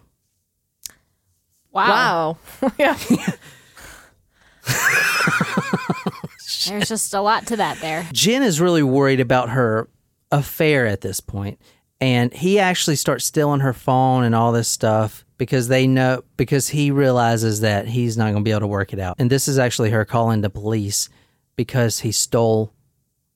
Wow. 1.71 2.37
Wow. 2.61 2.73
yeah. 2.79 2.99
There's 6.69 6.89
just 6.89 7.15
a 7.15 7.21
lot 7.21 7.47
to 7.47 7.57
that 7.57 7.79
there. 7.81 8.07
Jenn 8.13 8.43
is 8.43 8.61
really 8.61 8.83
worried 8.83 9.21
about 9.21 9.51
her 9.51 9.89
affair 10.31 10.87
at 10.87 11.01
this 11.01 11.21
point, 11.21 11.59
and 12.03 12.35
he 12.35 12.59
actually 12.59 12.97
starts 12.97 13.25
stealing 13.25 13.61
her 13.61 13.73
phone 13.73 14.25
and 14.25 14.35
all 14.35 14.51
this 14.51 14.67
stuff 14.67 15.25
because 15.39 15.69
they 15.69 15.87
know 15.87 16.25
because 16.37 16.69
he 16.69 16.91
realizes 16.91 17.61
that 17.61 17.87
he's 17.87 18.17
not 18.17 18.33
going 18.33 18.43
to 18.43 18.43
be 18.43 18.51
able 18.51 18.63
to 18.63 18.67
work 18.67 18.93
it 18.93 18.99
out. 18.99 19.15
And 19.21 19.31
this 19.31 19.47
is 19.47 19.57
actually 19.57 19.91
her 19.91 20.05
calling 20.05 20.41
the 20.41 20.51
police 20.51 21.09
because 21.55 22.01
he 22.01 22.11
stole 22.11 22.73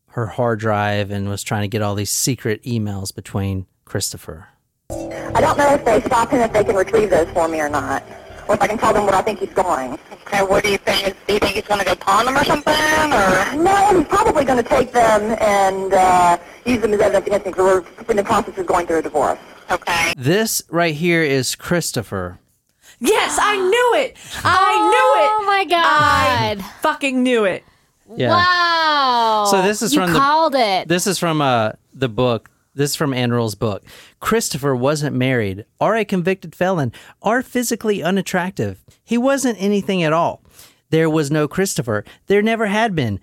her 0.08 0.26
hard 0.26 0.58
drive 0.58 1.12
and 1.12 1.28
was 1.28 1.44
trying 1.44 1.62
to 1.62 1.68
get 1.68 1.80
all 1.80 1.94
these 1.94 2.10
secret 2.10 2.60
emails 2.64 3.14
between 3.14 3.66
Christopher. 3.84 4.48
I 4.90 5.40
don't 5.40 5.56
know 5.56 5.72
if 5.72 5.84
they 5.84 6.00
stop 6.00 6.30
him 6.30 6.40
if 6.40 6.52
they 6.52 6.64
can 6.64 6.74
retrieve 6.74 7.10
those 7.10 7.30
for 7.30 7.46
me 7.46 7.60
or 7.60 7.68
not. 7.68 8.02
Or 8.49 8.55
if 8.55 8.62
I 8.62 8.66
can 8.68 8.78
tell 8.78 8.92
them 8.92 9.07
where 9.07 9.14
I 9.14 9.22
think 9.22 9.40
he's 9.40 9.53
going. 9.53 9.99
Okay, 10.26 10.42
what 10.42 10.62
do 10.64 10.70
you 10.70 10.78
think? 10.78 11.16
Do 11.26 11.34
you 11.34 11.38
think 11.40 11.55
he's 11.55 11.64
going 11.66 11.80
to 11.80 11.86
go 11.86 11.94
pawn 11.97 12.26
them 12.26 12.36
or 12.36 12.44
something? 12.44 12.72
Or 12.74 13.62
No, 13.62 13.99
he's 13.99 14.07
probably 14.09 14.44
going 14.44 14.62
to 14.62 14.68
take 14.68 14.92
them 14.92 15.36
and 15.40 15.92
uh, 15.92 16.38
use 16.64 16.80
them 16.80 16.92
as 16.94 17.01
evidence 17.01 17.26
against 17.26 17.47
me 17.47 17.53
because 17.53 17.84
we're 18.07 18.11
in 18.11 18.16
the 18.16 18.24
process 18.24 18.57
of 18.59 18.66
going 18.66 18.86
through 18.86 18.99
a 18.99 19.03
divorce. 19.03 19.38
Okay. 19.70 20.14
This 20.16 20.62
right 20.70 20.94
here 20.94 21.22
is 21.22 21.55
Christopher. 21.55 22.38
Yes, 23.01 23.38
I 23.40 23.57
knew 23.57 24.01
it. 24.03 24.16
I 24.44 24.74
knew 24.78 25.22
it. 25.22 25.30
Oh 25.32 25.44
my 25.47 25.64
god. 25.64 26.59
I 26.61 26.62
fucking 26.82 27.22
knew 27.22 27.44
it. 27.44 27.64
Yeah. 28.14 28.30
Wow. 28.30 29.47
So 29.51 29.62
this 29.62 29.82
is 29.82 29.92
you 29.92 30.01
from 30.01 30.12
the- 30.12 30.59
it. 30.59 30.88
This 30.88 31.07
is 31.07 31.18
from 31.18 31.40
uh, 31.40 31.72
the 31.92 32.09
book. 32.09 32.51
This 32.76 32.90
is 32.90 32.96
from 32.96 33.14
Ann 33.14 33.32
Rule's 33.32 33.54
book. 33.54 33.84
Christopher 34.20 34.76
wasn't 34.76 35.16
married, 35.16 35.64
or 35.80 35.96
a 35.96 36.04
convicted 36.04 36.54
felon, 36.54 36.92
or 37.22 37.40
physically 37.40 38.02
unattractive. 38.02 38.84
He 39.02 39.16
wasn't 39.16 39.56
anything 39.58 40.02
at 40.02 40.12
all. 40.12 40.42
There 40.90 41.08
was 41.08 41.30
no 41.30 41.48
Christopher. 41.48 42.04
There 42.26 42.42
never 42.42 42.66
had 42.66 42.94
been. 42.94 43.18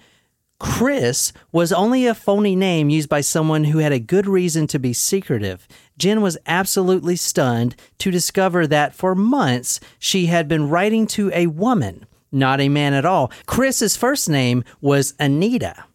Chris 0.59 1.33
was 1.51 1.71
only 1.71 2.07
a 2.07 2.15
phony 2.15 2.55
name 2.55 2.89
used 2.89 3.09
by 3.09 3.21
someone 3.21 3.65
who 3.65 3.77
had 3.77 3.91
a 3.91 3.99
good 3.99 4.25
reason 4.25 4.65
to 4.65 4.79
be 4.79 4.91
secretive. 4.91 5.67
Jenn 5.99 6.21
was 6.21 6.37
absolutely 6.47 7.15
stunned 7.15 7.75
to 7.99 8.09
discover 8.09 8.65
that 8.65 8.95
for 8.95 9.13
months 9.13 9.79
she 9.99 10.25
had 10.25 10.47
been 10.47 10.67
writing 10.67 11.05
to 11.07 11.31
a 11.31 11.45
woman, 11.45 12.07
not 12.31 12.59
a 12.59 12.69
man 12.69 12.95
at 12.95 13.05
all. 13.05 13.31
Chris's 13.45 13.95
first 13.95 14.27
name 14.27 14.63
was 14.81 15.13
Anita. 15.19 15.85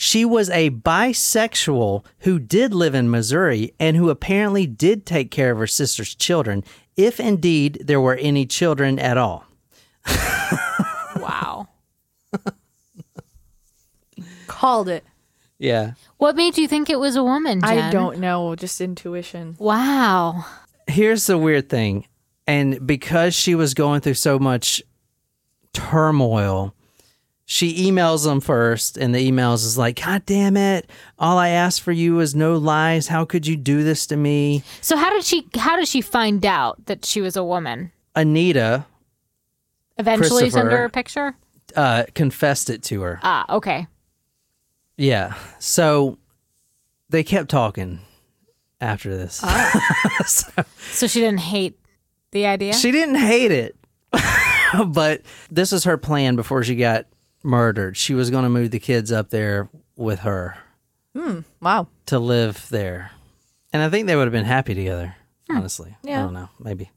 She 0.00 0.24
was 0.24 0.48
a 0.50 0.70
bisexual 0.70 2.04
who 2.20 2.38
did 2.38 2.72
live 2.72 2.94
in 2.94 3.10
Missouri 3.10 3.74
and 3.80 3.96
who 3.96 4.10
apparently 4.10 4.64
did 4.64 5.04
take 5.04 5.32
care 5.32 5.50
of 5.50 5.58
her 5.58 5.66
sister's 5.66 6.14
children, 6.14 6.62
if 6.96 7.18
indeed 7.18 7.82
there 7.84 8.00
were 8.00 8.14
any 8.14 8.46
children 8.46 9.00
at 9.00 9.18
all. 9.18 9.44
wow. 11.16 11.66
Called 14.46 14.88
it. 14.88 15.02
Yeah. 15.58 15.94
What 16.18 16.36
made 16.36 16.56
you 16.58 16.68
think 16.68 16.88
it 16.88 17.00
was 17.00 17.16
a 17.16 17.24
woman, 17.24 17.60
Jen? 17.60 17.68
I 17.68 17.90
don't 17.90 18.20
know. 18.20 18.54
Just 18.54 18.80
intuition. 18.80 19.56
Wow. 19.58 20.44
Here's 20.86 21.26
the 21.26 21.36
weird 21.36 21.68
thing. 21.68 22.06
And 22.46 22.86
because 22.86 23.34
she 23.34 23.56
was 23.56 23.74
going 23.74 24.02
through 24.02 24.14
so 24.14 24.38
much 24.38 24.80
turmoil, 25.72 26.72
she 27.50 27.90
emails 27.90 28.24
them 28.24 28.42
first, 28.42 28.98
and 28.98 29.14
the 29.14 29.26
emails 29.30 29.64
is 29.64 29.78
like, 29.78 30.04
God 30.04 30.26
damn 30.26 30.54
it. 30.54 30.90
All 31.18 31.38
I 31.38 31.48
asked 31.48 31.80
for 31.80 31.92
you 31.92 32.14
was 32.16 32.34
no 32.34 32.58
lies. 32.58 33.08
How 33.08 33.24
could 33.24 33.46
you 33.46 33.56
do 33.56 33.82
this 33.82 34.06
to 34.08 34.18
me? 34.18 34.62
So 34.82 34.98
how 34.98 35.08
did 35.08 35.24
she 35.24 35.48
how 35.56 35.76
did 35.76 35.88
she 35.88 36.02
find 36.02 36.44
out 36.44 36.84
that 36.86 37.06
she 37.06 37.22
was 37.22 37.36
a 37.38 37.42
woman? 37.42 37.90
Anita 38.14 38.84
Eventually 39.96 40.50
sent 40.50 40.70
her 40.70 40.84
a 40.84 40.90
picture? 40.90 41.36
uh, 41.74 42.04
confessed 42.14 42.68
it 42.68 42.82
to 42.82 43.00
her. 43.00 43.18
Ah, 43.22 43.46
okay. 43.56 43.86
Yeah. 44.98 45.32
So 45.58 46.18
they 47.08 47.22
kept 47.24 47.48
talking 47.48 48.00
after 48.78 49.16
this. 49.16 49.36
so 50.26 50.52
So 50.90 51.06
she 51.06 51.20
didn't 51.20 51.40
hate 51.40 51.78
the 52.32 52.44
idea? 52.46 52.74
she 52.74 52.90
didn't 52.90 53.14
hate 53.14 53.52
it, 53.52 53.74
but 54.88 55.22
this 55.50 55.72
is 55.72 55.84
her 55.84 55.96
plan 55.96 56.36
before 56.36 56.62
she 56.62 56.76
got 56.76 57.06
murdered. 57.42 57.96
She 57.96 58.14
was 58.14 58.30
going 58.30 58.44
to 58.44 58.48
move 58.50 58.70
the 58.70 58.78
kids 58.78 59.10
up 59.12 59.30
there 59.30 59.68
with 59.96 60.20
her 60.20 60.56
Wow. 61.60 61.88
to 62.06 62.18
live 62.18 62.68
there. 62.70 63.10
And 63.72 63.82
I 63.82 63.90
think 63.90 64.06
they 64.06 64.16
would 64.16 64.24
have 64.26 64.32
been 64.32 64.44
happy 64.44 64.74
together, 64.74 65.14
honestly. 65.50 65.96
Yeah. 66.02 66.20
I 66.20 66.22
don't 66.22 66.32
know, 66.34 66.48
maybe. 66.60 66.90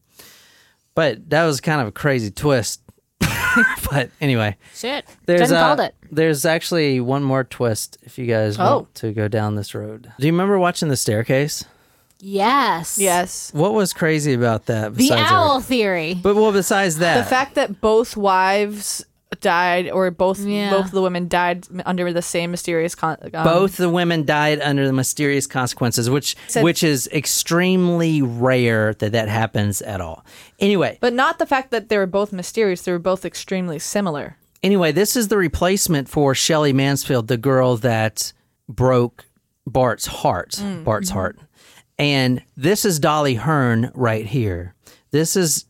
But 0.95 1.29
that 1.29 1.45
was 1.45 1.59
kind 1.61 1.81
of 1.81 1.87
a 1.87 1.91
crazy 1.91 2.31
twist. 2.31 2.81
but 3.91 4.09
anyway, 4.21 4.55
Shit. 4.73 5.05
there's 5.25 5.49
Jen 5.49 5.53
uh, 5.57 5.61
called 5.67 5.79
it. 5.81 5.95
There's 6.11 6.45
actually 6.45 6.99
one 6.99 7.23
more 7.23 7.43
twist 7.43 7.97
if 8.03 8.17
you 8.17 8.25
guys 8.25 8.57
Oh. 8.59 8.75
want 8.77 8.95
to 8.95 9.11
go 9.11 9.27
down 9.27 9.55
this 9.55 9.73
road. 9.75 10.11
Do 10.19 10.25
you 10.27 10.31
remember 10.33 10.57
watching 10.59 10.87
The 10.89 10.97
Staircase? 10.97 11.65
Yes. 12.19 12.97
Yes. 12.99 13.51
What 13.53 13.73
was 13.73 13.93
crazy 13.93 14.33
about 14.33 14.67
that? 14.67 14.95
The 14.95 15.11
owl 15.13 15.55
everything? 15.55 15.67
theory. 15.67 16.13
But 16.13 16.35
well, 16.35 16.51
besides 16.51 16.99
that, 16.99 17.23
The 17.23 17.29
fact 17.29 17.55
that 17.55 17.81
both 17.81 18.15
wives 18.15 19.03
died, 19.39 19.89
or 19.89 20.11
both 20.11 20.39
Yeah. 20.39 20.69
both 20.71 20.85
of 20.87 20.91
the 20.91 21.01
women 21.01 21.27
died 21.27 21.65
under 21.85 22.11
the 22.11 22.21
same 22.21 22.51
mysterious 22.51 22.95
con- 22.95 23.17
um, 23.33 23.43
both 23.43 23.77
the 23.77 23.89
women 23.89 24.25
died 24.25 24.59
under 24.61 24.85
the 24.85 24.93
mysterious 24.93 25.47
consequences, 25.47 26.09
which 26.09 26.35
Said- 26.47 26.63
which 26.63 26.83
is 26.83 27.07
extremely 27.13 28.21
rare 28.21 28.93
that 28.95 29.13
that 29.13 29.29
happens 29.29 29.81
at 29.81 30.01
all. 30.01 30.25
Anyway, 30.59 30.97
but 31.01 31.13
not 31.13 31.39
the 31.39 31.45
fact 31.45 31.71
that 31.71 31.89
they 31.89 31.97
were 31.97 32.05
both 32.07 32.33
mysterious. 32.33 32.81
They 32.81 32.91
were 32.91 32.99
both 32.99 33.25
extremely 33.25 33.79
similar. 33.79 34.35
anyway, 34.63 34.91
this 34.91 35.15
is 35.15 35.29
the 35.29 35.37
replacement 35.37 36.07
for 36.07 36.35
Shelley 36.35 36.71
Mansfield, 36.73 37.27
the 37.27 37.37
girl 37.37 37.77
that 37.77 38.31
broke 38.69 39.25
Bart's 39.65 40.05
heart. 40.07 40.61
Bart's 40.83 41.09
heart. 41.09 41.39
And 41.97 42.41
this 42.57 42.83
is 42.85 42.99
Dolly 42.99 43.35
Hearn 43.35 43.91
right 43.95 44.25
here. 44.25 44.75
This 45.11 45.35
is 45.35 45.65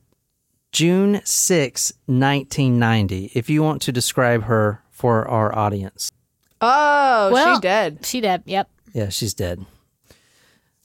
June 0.71 1.21
6, 1.23 1.91
1990. 2.05 3.31
If 3.33 3.49
you 3.49 3.61
want 3.63 3.81
to 3.83 3.91
describe 3.91 4.43
her 4.43 4.81
for 4.89 5.27
our 5.27 5.53
audience. 5.57 6.11
Oh, 6.61 7.29
Well- 7.31 7.55
she 7.55 7.61
dead. 7.61 8.05
She 8.05 8.21
dead, 8.21 8.43
Yep. 8.45 8.69
Yeah, 8.93 9.09
she's 9.09 9.33
dead. 9.33 9.65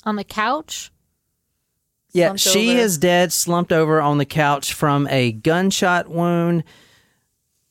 On 0.05 0.17
the 0.17 0.25
couch. 0.25 0.91
Yeah, 2.13 2.29
Slumped 2.29 2.41
she 2.41 2.71
over. 2.71 2.81
is 2.81 2.99
dead, 2.99 3.33
slumped 3.33 3.73
over 3.73 4.01
on 4.01 4.19
the 4.19 4.25
couch 4.25 4.73
from 4.73 5.07
a 5.09 5.33
gunshot 5.33 6.09
wound 6.09 6.65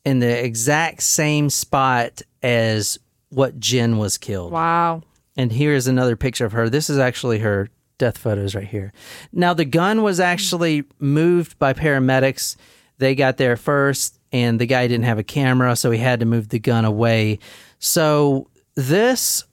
in 0.06 0.20
the 0.20 0.44
exact 0.46 1.02
same 1.02 1.50
spot 1.50 2.22
as 2.44 3.00
what 3.30 3.60
Jenn 3.60 3.98
was 3.98 4.18
killed. 4.20 4.52
Wow. 4.52 5.02
And 5.36 5.52
here's 5.52 5.88
another 5.88 6.16
picture 6.16 6.46
of 6.46 6.52
her. 6.52 6.70
This 6.70 6.90
is 6.90 7.00
actually 7.00 7.40
her 7.40 7.70
death 7.98 8.18
photos 8.18 8.56
right 8.56 8.68
here. 8.68 8.92
Now, 9.32 9.54
the 9.54 9.66
gun 9.66 10.04
was 10.04 10.20
actually 10.20 10.84
moved 11.00 11.58
by 11.60 11.74
paramedics. 11.74 12.56
They 12.98 13.16
got 13.16 13.38
there 13.38 13.58
first, 13.58 14.20
and 14.32 14.60
the 14.60 14.66
guy 14.66 14.88
didn't 14.88 15.06
have 15.06 15.20
a 15.20 15.24
camera, 15.24 15.76
so 15.76 15.92
he 15.92 16.00
had 16.00 16.20
to 16.20 16.26
move 16.26 16.50
the 16.50 16.60
gun 16.60 16.86
away. 16.86 17.40
So, 17.80 18.50
this, 18.76 19.46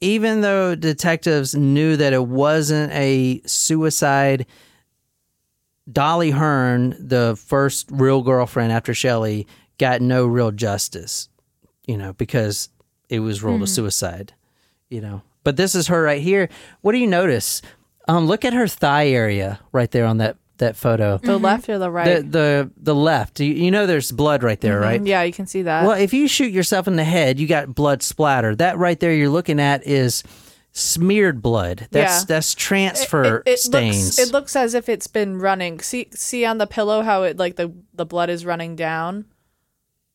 even 0.00 0.40
though 0.40 0.74
detectives 0.74 1.54
knew 1.54 1.96
that 1.96 2.12
it 2.12 2.26
wasn't 2.26 2.92
a 2.92 3.40
suicide, 3.46 4.46
Dolly 5.90 6.30
Hearn, 6.30 6.96
the 6.98 7.36
first 7.36 7.88
real 7.90 8.22
girlfriend 8.22 8.72
after 8.72 8.94
Shelley, 8.94 9.46
got 9.78 10.00
no 10.00 10.26
real 10.26 10.50
justice, 10.50 11.28
you 11.86 11.96
know, 11.96 12.12
because 12.14 12.70
it 13.08 13.20
was 13.20 13.42
ruled 13.42 13.62
a 13.62 13.64
hmm. 13.64 13.70
suicide, 13.70 14.32
you 14.88 15.00
know. 15.00 15.22
But 15.44 15.56
this 15.56 15.74
is 15.74 15.86
her 15.88 16.02
right 16.02 16.20
here. 16.22 16.48
What 16.80 16.92
do 16.92 16.98
you 16.98 17.06
notice? 17.06 17.62
Um, 18.08 18.26
look 18.26 18.44
at 18.44 18.52
her 18.52 18.66
thigh 18.66 19.08
area 19.08 19.60
right 19.72 19.90
there 19.90 20.06
on 20.06 20.18
that 20.18 20.36
that 20.58 20.76
photo. 20.76 21.18
The 21.18 21.38
left 21.38 21.68
or 21.68 21.78
the 21.78 21.90
right? 21.90 22.22
The 22.22 22.22
the 22.22 22.70
the 22.76 22.94
left. 22.94 23.40
You, 23.40 23.52
you 23.52 23.70
know 23.70 23.86
there's 23.86 24.12
blood 24.12 24.42
right 24.42 24.60
there, 24.60 24.80
right? 24.80 25.04
Yeah, 25.04 25.22
you 25.22 25.32
can 25.32 25.46
see 25.46 25.62
that. 25.62 25.84
Well, 25.86 25.98
if 25.98 26.12
you 26.12 26.28
shoot 26.28 26.52
yourself 26.52 26.86
in 26.88 26.96
the 26.96 27.04
head, 27.04 27.38
you 27.38 27.46
got 27.46 27.74
blood 27.74 28.02
splatter. 28.02 28.54
That 28.56 28.78
right 28.78 28.98
there 28.98 29.12
you're 29.12 29.28
looking 29.30 29.60
at 29.60 29.86
is 29.86 30.22
smeared 30.72 31.40
blood. 31.40 31.88
That's 31.90 32.22
Yeah. 32.22 32.24
that's 32.28 32.54
transfer 32.54 33.42
stains. 33.56 34.18
Looks, 34.18 34.18
it 34.18 34.32
looks 34.32 34.56
as 34.56 34.74
if 34.74 34.88
it's 34.88 35.06
been 35.06 35.38
running. 35.38 35.80
See, 35.80 36.08
see 36.12 36.44
on 36.44 36.58
the 36.58 36.66
pillow 36.66 37.02
how 37.02 37.22
it 37.22 37.36
like 37.36 37.56
the 37.56 37.72
the 37.94 38.06
blood 38.06 38.28
is 38.30 38.44
running 38.44 38.76
down, 38.76 39.24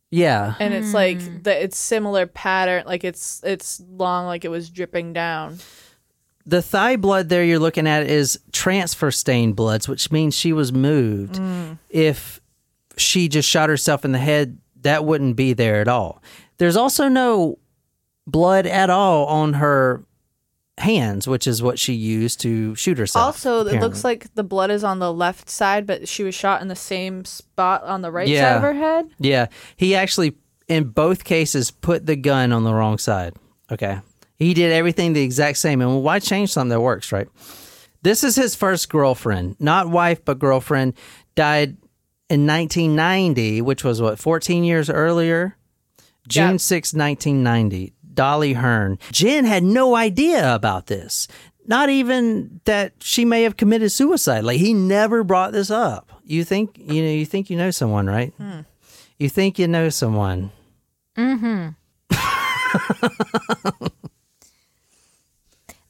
yeah. 0.09 0.55
and 0.59 0.73
it's 0.73 0.93
like 0.93 1.43
the 1.43 1.63
it's 1.63 1.77
similar 1.77 2.25
pattern. 2.25 2.83
Like 2.85 3.03
it's 3.03 3.41
it's 3.43 3.81
long, 3.89 4.25
like 4.25 4.45
it 4.45 4.49
was 4.49 4.69
dripping 4.69 5.13
down. 5.13 5.59
The 6.45 6.61
thigh 6.61 6.95
blood 6.95 7.29
there 7.29 7.43
you're 7.43 7.59
looking 7.59 7.87
at 7.87 8.07
is 8.07 8.39
transfer 8.51 9.11
stained 9.11 9.55
bloods, 9.55 9.87
which 9.87 10.11
means 10.11 10.35
she 10.35 10.51
was 10.51 10.73
moved. 10.73 11.35
Mm. 11.35 11.77
If 11.89 12.41
she 12.97 13.27
just 13.27 13.47
shot 13.47 13.69
herself 13.69 14.03
in 14.03 14.11
the 14.11 14.19
head, 14.19 14.57
that 14.81 15.05
wouldn't 15.05 15.35
be 15.35 15.53
there 15.53 15.81
at 15.81 15.87
all. 15.87 16.23
There's 16.57 16.75
also 16.75 17.07
no 17.07 17.59
blood 18.25 18.65
at 18.65 18.89
all 18.89 19.25
on 19.27 19.53
her 19.53 20.03
hands, 20.79 21.27
which 21.27 21.45
is 21.47 21.61
what 21.61 21.77
she 21.77 21.93
used 21.93 22.39
to 22.41 22.73
shoot 22.75 22.97
herself. 22.97 23.25
Also, 23.25 23.65
it 23.65 23.79
looks 23.79 24.03
like 24.03 24.33
the 24.35 24.43
blood 24.43 24.71
is 24.71 24.83
on 24.83 24.99
the 24.99 25.13
left 25.13 25.49
side, 25.49 25.85
but 25.85 26.07
she 26.07 26.23
was 26.23 26.33
shot 26.33 26.61
in 26.61 26.67
the 26.67 26.75
same 26.75 27.25
spot 27.25 27.83
on 27.83 28.01
the 28.01 28.11
right 28.11 28.27
side 28.27 28.55
of 28.55 28.61
her 28.61 28.73
head. 28.73 29.09
Yeah, 29.19 29.47
he 29.75 29.95
actually 29.95 30.35
in 30.69 30.85
both 30.85 31.23
cases 31.23 31.71
put 31.71 32.05
the 32.05 32.15
gun 32.15 32.53
on 32.53 32.63
the 32.63 32.73
wrong 32.73 32.97
side. 32.97 33.33
Okay. 33.71 33.99
He 34.35 34.53
did 34.53 34.71
everything 34.71 35.13
the 35.13 35.23
exact 35.23 35.57
same. 35.57 35.81
And 35.81 36.03
why 36.03 36.19
change 36.19 36.51
something 36.51 36.69
that 36.69 36.79
works, 36.79 37.11
right? 37.11 37.27
This 38.03 38.23
is 38.23 38.35
his 38.35 38.55
first 38.55 38.87
girlfriend, 38.87 39.57
not 39.59 39.89
wife, 39.89 40.23
but 40.23 40.39
girlfriend. 40.39 40.93
Died 41.35 41.77
in 42.29 42.45
1990, 42.47 43.61
which 43.61 43.83
was 43.83 44.01
what, 44.01 44.19
14 44.19 44.63
years 44.63 44.89
earlier? 44.89 45.57
June 46.27 46.51
Yeah. 46.51 46.57
6, 46.57 46.93
1990. 46.93 47.93
Dolly 48.19 48.51
Hearn. 48.51 48.99
Jenn 49.13 49.45
had 49.45 49.63
no 49.63 49.95
idea 49.95 50.53
about 50.53 50.87
this. 50.87 51.29
Not 51.67 51.87
even 51.89 52.59
that 52.65 52.91
she 52.99 53.23
may 53.23 53.43
have 53.43 53.55
committed 53.55 53.93
suicide. 53.93 54.43
Like 54.43 54.59
he 54.59 54.73
never 54.73 55.23
brought 55.23 55.53
this 55.53 55.71
up. 55.71 56.11
You 56.25 56.43
think 56.43 56.77
you 56.77 57.01
know 57.01 57.11
you 57.11 57.25
think 57.25 57.49
you 57.49 57.55
know 57.55 57.71
someone, 57.71 58.07
right? 58.07 58.33
Hmm. 58.33 58.61
You 59.19 59.29
think 59.29 59.57
you 59.57 59.69
know 59.69 59.87
someone. 59.87 60.51
Mm-hmm. 61.17 61.69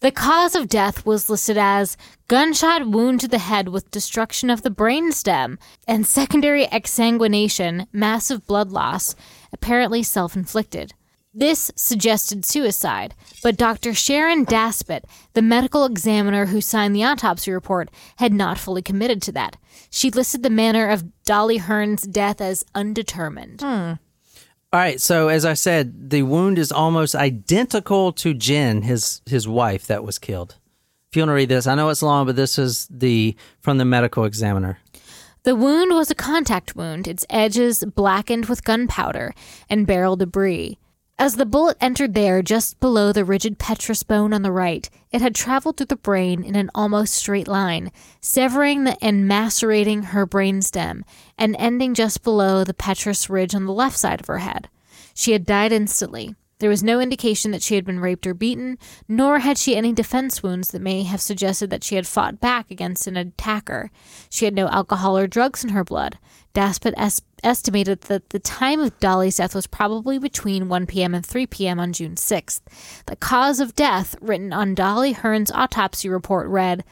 The 0.01 0.11
cause 0.11 0.55
of 0.55 0.69
death 0.69 1.05
was 1.05 1.30
listed 1.30 1.57
as 1.57 1.97
gunshot 2.30 2.88
wound 2.88 3.19
to 3.19 3.27
the 3.27 3.38
head 3.39 3.67
with 3.67 3.91
destruction 3.91 4.49
of 4.49 4.61
the 4.61 4.69
brainstem 4.69 5.57
and 5.88 6.07
secondary 6.07 6.67
exsanguination, 6.67 7.86
massive 7.91 8.47
blood 8.47 8.71
loss, 8.71 9.13
apparently 9.51 10.01
self 10.03 10.38
inflicted. 10.38 10.93
This 11.39 11.71
suggested 11.73 12.43
suicide, 12.43 13.15
but 13.41 13.55
Dr. 13.55 13.93
Sharon 13.93 14.45
Daspit, 14.45 15.05
the 15.35 15.41
medical 15.41 15.85
examiner 15.85 16.47
who 16.47 16.59
signed 16.59 16.93
the 16.93 17.05
autopsy 17.05 17.53
report, 17.53 17.89
had 18.17 18.33
not 18.33 18.57
fully 18.57 18.81
committed 18.81 19.21
to 19.21 19.31
that. 19.31 19.55
She 19.89 20.11
listed 20.11 20.43
the 20.43 20.49
manner 20.49 20.89
of 20.89 21.05
Dolly 21.23 21.55
Hearn's 21.55 22.01
death 22.01 22.41
as 22.41 22.65
undetermined. 22.75 23.61
Hmm. 23.61 23.93
All 24.73 24.79
right, 24.81 24.99
so 24.99 25.29
as 25.29 25.45
I 25.45 25.53
said, 25.53 26.09
the 26.09 26.23
wound 26.23 26.59
is 26.59 26.73
almost 26.73 27.15
identical 27.15 28.11
to 28.11 28.33
Jenn, 28.33 28.81
his 28.81 29.21
his 29.25 29.47
wife 29.47 29.87
that 29.87 30.03
was 30.03 30.19
killed. 30.19 30.57
If 31.09 31.15
you 31.15 31.21
want 31.21 31.29
to 31.29 31.35
read 31.35 31.47
this, 31.47 31.67
I 31.67 31.75
know 31.75 31.87
it's 31.87 32.01
long, 32.01 32.25
but 32.25 32.35
this 32.35 32.59
is 32.59 32.85
the 32.91 33.33
from 33.61 33.77
the 33.77 33.85
medical 33.85 34.25
examiner. 34.25 34.79
The 35.43 35.55
wound 35.55 35.93
was 35.93 36.11
a 36.11 36.15
contact 36.15 36.75
wound, 36.75 37.07
its 37.07 37.25
edges 37.29 37.85
blackened 37.85 38.47
with 38.47 38.65
gunpowder 38.65 39.33
and 39.69 39.87
barrel 39.87 40.17
debris. 40.17 40.77
As 41.22 41.36
the 41.36 41.45
bullet 41.45 41.76
entered 41.82 42.13
there 42.13 42.41
just 42.41 42.80
below 42.80 43.11
the 43.11 43.26
rigid 43.26 43.59
petrous 43.59 44.03
bone 44.03 44.32
on 44.32 44.41
the 44.41 44.53
right, 44.53 44.89
it 45.11 45.22
had 45.22 45.36
traveled 45.36 45.76
through 45.76 45.88
the 45.88 45.97
brain 45.97 46.45
in 46.45 46.55
an 46.55 46.72
almost 46.74 47.13
straight 47.13 47.49
line, 47.49 47.91
severing 48.22 48.86
the, 48.86 48.97
and 49.03 49.28
macerating 49.28 50.03
her 50.03 50.26
brainstem 50.26 51.03
and 51.38 51.57
ending 51.59 51.93
just 51.93 52.24
below 52.24 52.63
the 52.63 52.74
petrous 52.74 53.30
ridge 53.30 53.53
on 53.53 53.65
the 53.65 53.74
left 53.74 53.97
side 53.97 54.22
of 54.22 54.28
her 54.28 54.38
head. 54.38 54.70
She 55.13 55.34
had 55.34 55.45
died 55.45 55.74
instantly. 55.74 56.36
There 56.60 56.70
was 56.70 56.84
no 56.84 56.99
indication 56.99 57.51
that 57.51 57.62
she 57.62 57.76
had 57.76 57.86
been 57.86 58.01
raped 58.01 58.28
or 58.28 58.34
beaten, 58.34 58.78
nor 59.07 59.39
had 59.39 59.57
she 59.57 59.78
any 59.78 59.93
defense 59.93 60.43
wounds 60.43 60.72
that 60.72 60.82
may 60.82 61.03
have 61.03 61.22
suggested 61.22 61.70
that 61.70 61.86
she 61.86 61.95
had 61.95 62.05
fought 62.05 62.41
back 62.41 62.70
against 62.70 63.07
an 63.07 63.16
attacker. 63.16 63.91
She 64.30 64.43
had 64.43 64.53
no 64.53 64.68
alcohol 64.68 65.18
or 65.18 65.26
drugs 65.26 65.64
in 65.64 65.70
her 65.70 65.86
blood. 65.86 66.18
Daspit 66.53 66.93
es- 66.97 67.22
estimated 67.43 68.01
that 68.01 68.32
the 68.32 68.39
time 68.39 68.82
of 68.82 68.99
Dolly's 68.99 69.38
death 69.38 69.55
was 69.55 69.68
probably 69.68 70.20
between 70.20 70.68
1 70.68 70.86
p.m. 70.88 71.16
and 71.16 71.26
3 71.26 71.47
p.m. 71.47 71.80
on 71.80 71.93
June 71.93 72.16
6th. 72.16 72.60
The 73.05 73.16
cause 73.16 73.62
of 73.62 73.76
death, 73.76 74.16
written 74.20 74.51
on 74.51 74.76
Dolly 74.76 75.14
Hearn's 75.14 75.51
autopsy 75.51 76.10
report, 76.10 76.47
read 76.47 76.84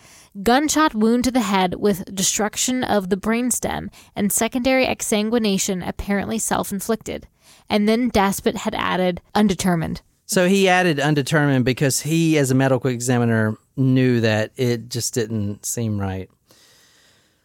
gunshot 0.44 0.94
wound 0.94 1.24
to 1.26 1.32
the 1.32 1.42
head 1.42 1.76
with 1.76 2.14
destruction 2.16 2.84
of 2.84 3.10
the 3.10 3.18
brainstem 3.18 3.90
and 4.16 4.32
secondary 4.32 4.86
exsanguination 4.86 5.86
apparently 5.86 6.38
self 6.38 6.72
inflicted. 6.72 7.28
And 7.70 7.88
then 7.88 8.12
Daspit 8.12 8.56
had 8.56 8.76
added 8.76 9.22
undetermined. 9.36 10.02
So 10.26 10.48
he 10.48 10.68
added 10.68 11.00
undetermined 11.00 11.66
because 11.66 12.02
he, 12.02 12.38
as 12.38 12.52
a 12.52 12.56
medical 12.56 12.90
examiner, 12.90 13.58
knew 13.78 14.20
that 14.22 14.52
it 14.58 14.90
just 14.90 15.14
didn't 15.14 15.66
seem 15.66 16.00
right. 16.00 16.30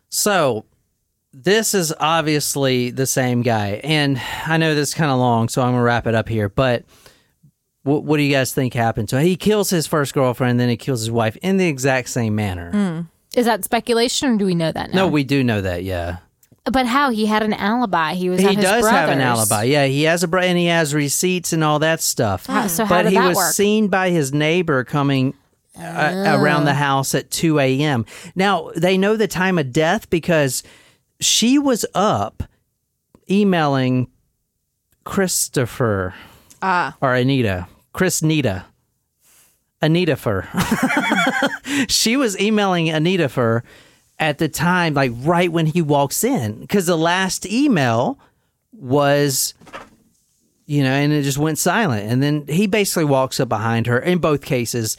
So 0.09 0.64
this 1.33 1.75
is 1.75 1.95
obviously 1.99 2.91
the 2.91 3.07
same 3.07 3.43
guy, 3.43 3.81
and 3.85 4.20
I 4.47 4.57
know 4.57 4.75
this 4.75 4.91
is 4.91 4.95
kind 4.95 5.11
of 5.11 5.18
long, 5.18 5.49
so 5.49 5.62
I'm 5.62 5.73
gonna 5.73 5.83
wrap 5.83 6.07
it 6.07 6.14
up 6.14 6.29
here. 6.29 6.49
But 6.49 6.85
what, 7.85 8.05
what 8.05 8.16
do 8.18 8.23
you 8.23 8.33
guys 8.33 8.53
think 8.53 8.75
happened? 8.75 9.09
So 9.09 9.18
he 9.18 9.37
kills 9.37 9.70
his 9.70 9.87
first 9.87 10.12
girlfriend, 10.12 10.61
then 10.61 10.68
he 10.68 10.77
kills 10.77 11.01
his 11.01 11.11
wife 11.11 11.37
in 11.37 11.57
the 11.57 11.66
exact 11.66 12.09
same 12.09 12.35
manner. 12.35 12.70
Hmm. 12.70 13.01
Is 13.39 13.47
that 13.47 13.64
speculation 13.64 14.29
or 14.29 14.37
do 14.37 14.45
we 14.45 14.55
know 14.55 14.73
that 14.73 14.91
now? 14.91 15.05
No, 15.05 15.09
we 15.09 15.25
do 15.25 15.43
know 15.43 15.62
that. 15.62 15.85
Yeah, 15.85 16.18
But 16.64 16.86
how? 16.86 17.10
He 17.10 17.26
had 17.26 17.42
an 17.42 17.52
alibi. 17.54 18.14
He 18.14 18.30
was 18.30 18.40
he 18.40 18.54
his 18.54 18.64
does 18.64 18.88
have 18.88 19.08
an 19.08 19.20
alibi. 19.20 19.64
Yeah, 19.64 19.86
he 19.86 20.04
has 20.04 20.22
a 20.22 20.28
bro- 20.28 20.42
and 20.42 20.56
he 20.56 20.66
has 20.66 20.94
receipts 20.94 21.52
and 21.52 21.64
all 21.64 21.80
that 21.80 22.00
stuff. 22.00 22.46
How- 22.46 22.68
so 22.68 22.84
how 22.84 22.96
but 22.96 23.02
did 23.02 23.10
he 23.12 23.18
that 23.18 23.28
was 23.28 23.36
work? 23.36 23.52
seen 23.52 23.88
by 23.88 24.10
his 24.10 24.32
neighbor 24.32 24.84
coming 24.84 25.34
uh, 25.76 26.38
around 26.40 26.64
the 26.66 26.74
house 26.74 27.14
at 27.16 27.30
2 27.32 27.58
a.m. 27.58 28.04
Now, 28.36 28.70
they 28.76 28.96
know 28.96 29.16
the 29.16 29.26
time 29.26 29.58
of 29.58 29.72
death 29.72 30.08
because 30.10 30.62
she 31.20 31.58
was 31.58 31.84
up 31.94 32.44
emailing 33.30 34.08
Christopher 35.04 36.14
Ah, 36.60 36.96
or 37.00 37.14
Anita, 37.14 37.66
Chris 37.92 38.22
Nita, 38.22 38.66
Anita 39.80 40.14
Fur. 40.14 40.46
she 41.88 42.16
was 42.16 42.38
emailing 42.40 42.88
Anita 42.88 43.28
Fur 43.28 43.64
at 44.23 44.39
the 44.39 44.49
time, 44.49 44.95
like 44.95 45.11
right 45.16 45.51
when 45.51 45.66
he 45.66 45.83
walks 45.83 46.23
in, 46.23 46.61
because 46.61 46.87
the 46.87 46.97
last 46.97 47.45
email 47.45 48.20
was, 48.70 49.53
you 50.65 50.85
know, 50.85 50.93
and 50.93 51.12
it 51.12 51.24
just 51.24 51.39
went 51.39 51.59
silent. 51.59 52.09
And 52.09 52.23
then 52.23 52.47
he 52.47 52.69
basically 52.69 53.05
walks 53.05 53.40
up 53.40 53.49
behind 53.49 53.89
her 53.89 53.99
in 53.99 54.19
both 54.19 54.43
cases 54.43 54.97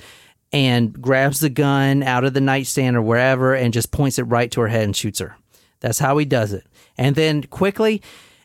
and 0.51 1.01
grabs 1.01 1.39
the 1.39 1.49
gun 1.49 2.03
out 2.03 2.25
of 2.25 2.33
the 2.33 2.41
nightstand 2.41 2.97
or 2.97 3.01
wherever 3.01 3.55
and 3.55 3.71
just 3.71 3.91
points 3.91 4.19
it 4.19 4.23
right 4.23 4.51
to 4.51 4.59
her 4.59 4.67
head 4.67 4.83
and 4.83 4.95
shoots 4.95 5.19
her. 5.19 5.37
That's 5.79 5.99
how 5.99 6.17
he 6.17 6.25
does 6.25 6.51
it. 6.51 6.65
And 6.97 7.15
then 7.15 7.43
quickly, 7.43 8.01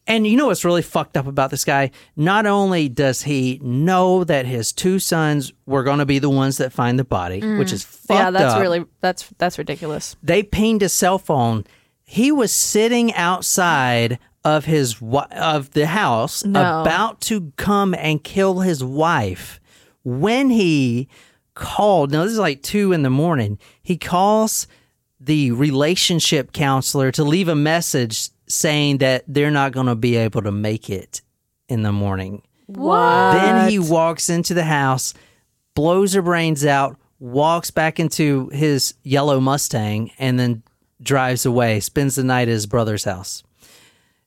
and 0.09 0.27
you 0.27 0.37
know 0.39 0.47
what's 0.47 0.65
really 0.65 0.83
fucked 0.83 1.17
up 1.17 1.27
about 1.27 1.51
this 1.51 1.65
guy? 1.65 1.91
Not 2.17 2.47
only 2.47 2.89
does 2.89 3.23
he 3.23 3.61
know 3.63 4.25
that 4.25 4.47
his 4.47 4.73
two 4.73 4.99
sons 4.99 5.53
were 5.67 5.85
going 5.85 5.99
to 5.99 6.07
be 6.07 6.19
the 6.19 6.31
ones 6.31 6.57
that 6.57 6.73
find 6.73 6.99
the 6.99 7.05
body, 7.05 7.43
mm. 7.43 7.59
which 7.59 7.73
is 7.73 7.85
fucked 7.85 8.19
yeah, 8.19 8.31
that's 8.31 8.55
up. 8.55 8.61
really 8.61 8.85
that's 9.03 9.29
that's 9.37 9.59
ridiculous. 9.59 10.17
They 10.23 10.43
pinged 10.43 10.81
his 10.81 10.95
cell 10.95 11.19
phone. 11.19 11.65
He 12.05 12.33
was 12.33 12.51
sitting 12.51 13.13
outside 13.13 14.19
of 14.45 14.65
his 14.65 14.97
of 15.03 15.71
the 15.73 15.87
house 15.87 16.43
No. 16.43 16.81
about 16.81 17.21
to 17.23 17.53
come 17.57 17.95
and 17.95 18.25
kill 18.25 18.61
his 18.61 18.83
wife 18.83 19.61
when 20.05 20.49
he 20.49 21.09
called. 21.53 22.13
Now 22.13 22.23
this 22.23 22.33
is 22.33 22.39
like 22.39 22.63
two 22.63 22.93
in 22.93 23.03
the 23.03 23.11
morning. 23.11 23.59
He 23.83 23.99
calls 23.99 24.67
the 25.21 25.51
relationship 25.51 26.53
counselor 26.53 27.11
to 27.13 27.25
leave 27.25 27.49
a 27.49 27.55
message 27.55 28.31
saying 28.49 28.99
that 28.99 29.25
they're 29.27 29.51
not 29.51 29.73
going 29.73 29.87
to 29.87 29.95
be 29.95 30.17
able 30.17 30.43
to 30.43 30.53
make 30.53 30.91
it 30.91 31.23
in 31.69 31.83
the 31.83 31.93
morning. 31.93 32.43
What? 32.67 33.33
Then 33.35 33.71
he 33.71 33.79
walks 33.79 34.29
into 34.29 34.55
the 34.55 34.65
house, 34.65 35.15
blows 35.75 36.15
her 36.15 36.23
brains 36.23 36.65
out, 36.65 36.97
walks 37.19 37.71
back 37.71 37.99
into 37.99 38.49
his 38.49 38.95
yellow 39.03 39.41
Mustang, 39.41 40.11
and 40.19 40.39
then 40.39 40.63
drives 41.03 41.47
away, 41.47 41.81
spends 41.81 42.17
the 42.17 42.25
night 42.25 42.49
at 42.49 42.49
his 42.49 42.67
brother's 42.67 43.05
house. 43.05 43.43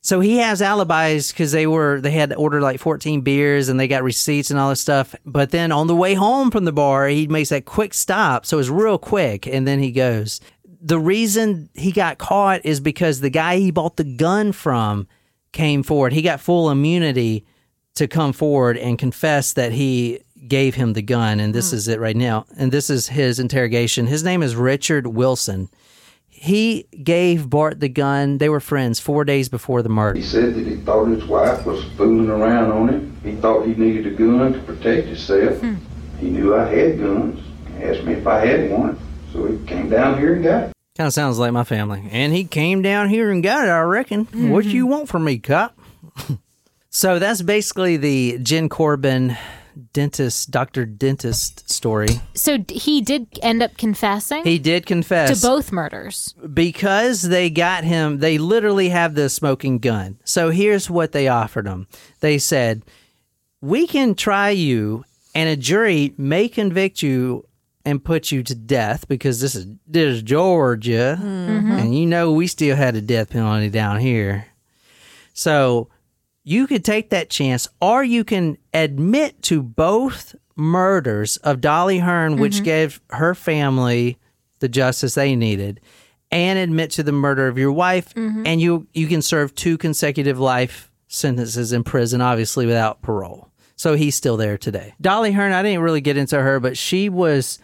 So 0.04 0.18
he 0.18 0.38
has 0.38 0.60
alibis 0.60 1.30
because 1.30 1.52
they 1.52 1.68
were 1.68 2.00
they 2.00 2.10
had 2.10 2.34
ordered 2.34 2.62
like 2.62 2.80
14 2.80 3.20
beers 3.20 3.68
and 3.68 3.78
they 3.78 3.86
got 3.86 4.02
receipts 4.02 4.50
and 4.50 4.58
all 4.58 4.70
this 4.70 4.80
stuff. 4.80 5.14
But 5.24 5.50
then 5.50 5.70
on 5.70 5.86
the 5.86 5.94
way 5.94 6.14
home 6.14 6.50
from 6.50 6.64
the 6.64 6.72
bar, 6.72 7.06
he 7.06 7.28
makes 7.28 7.50
that 7.50 7.66
quick 7.66 7.94
stop. 7.94 8.44
So 8.44 8.58
it's 8.58 8.68
real 8.68 8.98
quick, 8.98 9.46
and 9.46 9.66
then 9.66 9.78
he 9.78 9.92
goes. 9.92 10.40
The 10.84 10.98
reason 10.98 11.70
he 11.74 11.92
got 11.92 12.18
caught 12.18 12.66
is 12.66 12.80
because 12.80 13.20
the 13.20 13.30
guy 13.30 13.58
he 13.58 13.70
bought 13.70 13.96
the 13.96 14.04
gun 14.04 14.50
from 14.50 15.06
came 15.52 15.84
forward. 15.84 16.12
He 16.12 16.22
got 16.22 16.40
full 16.40 16.70
immunity 16.70 17.46
to 17.94 18.08
come 18.08 18.32
forward 18.32 18.76
and 18.76 18.98
confess 18.98 19.52
that 19.52 19.72
he 19.72 20.20
gave 20.48 20.74
him 20.74 20.94
the 20.94 21.02
gun, 21.02 21.38
and 21.38 21.54
this 21.54 21.70
hmm. 21.70 21.76
is 21.76 21.88
it 21.88 22.00
right 22.00 22.16
now. 22.16 22.46
And 22.56 22.72
this 22.72 22.90
is 22.90 23.08
his 23.08 23.38
interrogation. 23.38 24.06
His 24.06 24.24
name 24.24 24.42
is 24.42 24.56
Richard 24.56 25.06
Wilson. 25.06 25.68
He 26.28 26.88
gave 27.04 27.48
Bart 27.48 27.78
the 27.78 27.88
gun. 27.88 28.38
They 28.38 28.48
were 28.48 28.58
friends 28.58 28.98
four 28.98 29.24
days 29.24 29.48
before 29.48 29.82
the 29.82 29.88
murder. 29.88 30.18
He 30.18 30.24
said 30.24 30.54
that 30.54 30.66
he 30.66 30.76
thought 30.78 31.06
his 31.06 31.24
wife 31.24 31.64
was 31.64 31.84
fooling 31.96 32.28
around 32.28 32.72
on 32.72 32.88
him. 32.88 33.20
He 33.22 33.36
thought 33.36 33.64
he 33.64 33.74
needed 33.74 34.08
a 34.08 34.10
gun 34.10 34.52
to 34.54 34.58
protect 34.60 35.06
himself. 35.06 35.60
Hmm. 35.60 35.76
He 36.18 36.30
knew 36.30 36.56
I 36.56 36.64
had 36.68 36.98
guns. 36.98 37.40
He 37.76 37.84
asked 37.84 38.02
me 38.04 38.14
if 38.14 38.26
I 38.26 38.44
had 38.44 38.70
one. 38.70 38.98
So 39.32 39.46
he 39.46 39.64
came 39.66 39.88
down 39.88 40.18
here 40.18 40.34
and 40.34 40.44
got 40.44 40.62
it. 40.64 40.72
Kind 40.96 41.06
of 41.06 41.14
sounds 41.14 41.38
like 41.38 41.52
my 41.52 41.64
family. 41.64 42.06
And 42.10 42.32
he 42.34 42.44
came 42.44 42.82
down 42.82 43.08
here 43.08 43.30
and 43.30 43.42
got 43.42 43.64
it, 43.66 43.70
I 43.70 43.80
reckon. 43.80 44.26
What 44.50 44.66
you 44.66 44.86
want 44.86 45.08
from 45.08 45.24
me, 45.24 45.38
cop? 45.38 45.78
so 46.90 47.18
that's 47.18 47.40
basically 47.40 47.96
the 47.96 48.38
Jenn 48.42 48.68
Corbin 48.68 49.36
dentist, 49.94 50.50
doctor 50.50 50.84
dentist 50.84 51.70
story. 51.70 52.08
So 52.34 52.58
he 52.68 53.00
did 53.00 53.26
end 53.42 53.62
up 53.62 53.78
confessing 53.78 54.44
He 54.44 54.58
did 54.58 54.84
confess. 54.84 55.40
to 55.40 55.46
both 55.46 55.72
murders. 55.72 56.34
because 56.52 57.22
they 57.22 57.48
got 57.48 57.84
him, 57.84 58.18
they 58.18 58.36
literally 58.36 58.90
have 58.90 59.14
the 59.14 59.30
smoking 59.30 59.78
gun. 59.78 60.18
So 60.24 60.50
here's 60.50 60.90
what 60.90 61.12
they 61.12 61.26
offered 61.26 61.66
him. 61.66 61.86
They 62.20 62.36
said, 62.36 62.82
"We 63.62 63.86
can 63.86 64.14
try 64.14 64.50
you, 64.50 65.06
and 65.34 65.48
a 65.48 65.56
jury 65.56 66.12
may 66.18 66.50
convict 66.50 67.00
you 67.02 67.46
and 67.84 68.04
put 68.04 68.30
you 68.30 68.42
to 68.42 68.54
death 68.54 69.08
because 69.08 69.40
this 69.40 69.54
is 69.54 69.66
this 69.86 70.16
is 70.16 70.22
Georgia, 70.22 71.18
mm-hmm. 71.20 71.72
and 71.72 71.96
you 71.96 72.06
know 72.06 72.32
we 72.32 72.46
still 72.46 72.76
had 72.76 72.96
a 72.96 73.00
death 73.00 73.30
penalty 73.30 73.70
down 73.70 74.00
here. 74.00 74.46
So 75.34 75.88
you 76.44 76.66
could 76.66 76.84
take 76.84 77.10
that 77.10 77.30
chance, 77.30 77.68
or 77.80 78.02
you 78.02 78.24
can 78.24 78.58
admit 78.74 79.42
to 79.42 79.62
both 79.62 80.34
murders 80.56 81.36
of 81.38 81.60
Dolly 81.60 81.98
Hearn, 81.98 82.38
which 82.38 82.56
mm-hmm. 82.56 82.64
gave 82.64 83.00
her 83.10 83.34
family 83.34 84.18
the 84.60 84.68
justice 84.68 85.14
they 85.14 85.34
needed, 85.34 85.80
and 86.30 86.58
admit 86.58 86.90
to 86.92 87.02
the 87.02 87.12
murder 87.12 87.48
of 87.48 87.58
your 87.58 87.72
wife, 87.72 88.14
mm-hmm. 88.14 88.46
and 88.46 88.60
you 88.60 88.86
you 88.92 89.06
can 89.06 89.22
serve 89.22 89.54
two 89.54 89.78
consecutive 89.78 90.38
life 90.38 90.90
sentences 91.08 91.72
in 91.72 91.84
prison, 91.84 92.20
obviously 92.20 92.66
without 92.66 93.02
parole. 93.02 93.48
So 93.76 93.94
he's 93.94 94.14
still 94.14 94.36
there 94.36 94.56
today. 94.56 94.94
Dolly 95.00 95.32
Hearn, 95.32 95.52
I 95.52 95.62
didn't 95.62 95.82
really 95.82 96.00
get 96.00 96.16
into 96.16 96.40
her, 96.40 96.60
but 96.60 96.78
she 96.78 97.08
was 97.08 97.58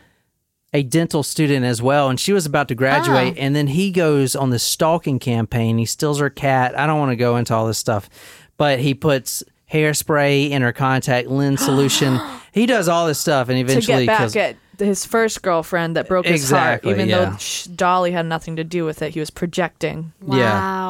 a 0.73 0.83
dental 0.83 1.23
student 1.23 1.65
as 1.65 1.81
well, 1.81 2.09
and 2.09 2.21
she 2.21 2.33
was 2.33 2.47
about 2.47 2.69
to 2.69 2.75
graduate. 2.75 3.35
Ah. 3.37 3.41
And 3.41 3.57
then 3.57 3.69
he 3.69 3.91
goes 3.91 4.37
on 4.37 4.51
the 4.51 4.59
stalking 4.59 5.19
campaign. 5.19 5.79
He 5.79 5.87
steals 5.87 6.21
her 6.21 6.31
cat. 6.31 6.79
I 6.79 6.87
don't 6.87 6.99
want 6.99 7.11
to 7.11 7.17
go 7.17 7.37
into 7.37 7.55
all 7.55 7.67
this 7.67 7.79
stuff, 7.79 8.09
but 8.57 8.79
he 8.79 8.95
puts 8.95 9.43
hairspray 9.73 10.51
in 10.51 10.63
her 10.63 10.73
contact 10.73 11.29
lens 11.29 11.65
solution. 11.65 12.21
he 12.53 12.67
does 12.67 12.89
all 12.89 13.07
this 13.07 13.19
stuff, 13.19 13.49
and 13.49 13.57
to 13.57 13.61
eventually 13.61 14.07
get 14.07 14.19
back 14.33 14.37
at 14.37 14.57
his 14.79 15.05
first 15.05 15.43
girlfriend 15.43 15.97
that 15.97 16.09
broke 16.09 16.27
his 16.27 16.41
Exactly, 16.43 16.91
heart, 16.93 16.99
even 17.01 17.09
yeah. 17.09 17.31
though 17.31 17.37
sh- 17.39 17.65
Dolly 17.65 18.13
had 18.13 18.27
nothing 18.27 18.57
to 18.57 18.65
do 18.65 18.85
with 18.85 19.03
it. 19.03 19.15
He 19.15 19.21
was 19.21 19.31
projecting. 19.31 20.13
Wow. 20.21 20.37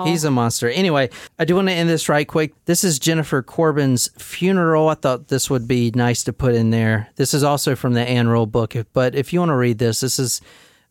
Yeah, 0.05 0.11
he's 0.11 0.25
a 0.25 0.31
monster. 0.31 0.69
Anyway, 0.69 1.11
I 1.39 1.45
do 1.45 1.55
want 1.57 1.69
to 1.69 1.75
end 1.75 1.89
this 1.89 2.09
right 2.09 2.27
quick. 2.27 2.53
This 2.67 2.85
is 2.85 2.99
Jennifer 2.99 3.43
Corbin's 3.43 4.09
funeral. 4.19 4.89
I 4.89 4.95
thought 4.95 5.29
this 5.29 5.49
would 5.51 5.67
be 5.67 5.91
nice 5.95 6.23
to 6.25 6.33
put 6.33 6.55
in 6.55 6.71
there. 6.71 7.09
This 7.17 7.35
is 7.35 7.43
also 7.43 7.75
from 7.75 7.95
the 7.95 8.03
Ann 8.03 8.29
Rule 8.29 8.47
book, 8.47 8.75
but 8.93 9.15
if 9.15 9.33
you 9.33 9.41
want 9.41 9.51
to 9.51 9.57
read 9.57 9.79
this, 9.79 10.01
this 10.01 10.19
is 10.19 10.41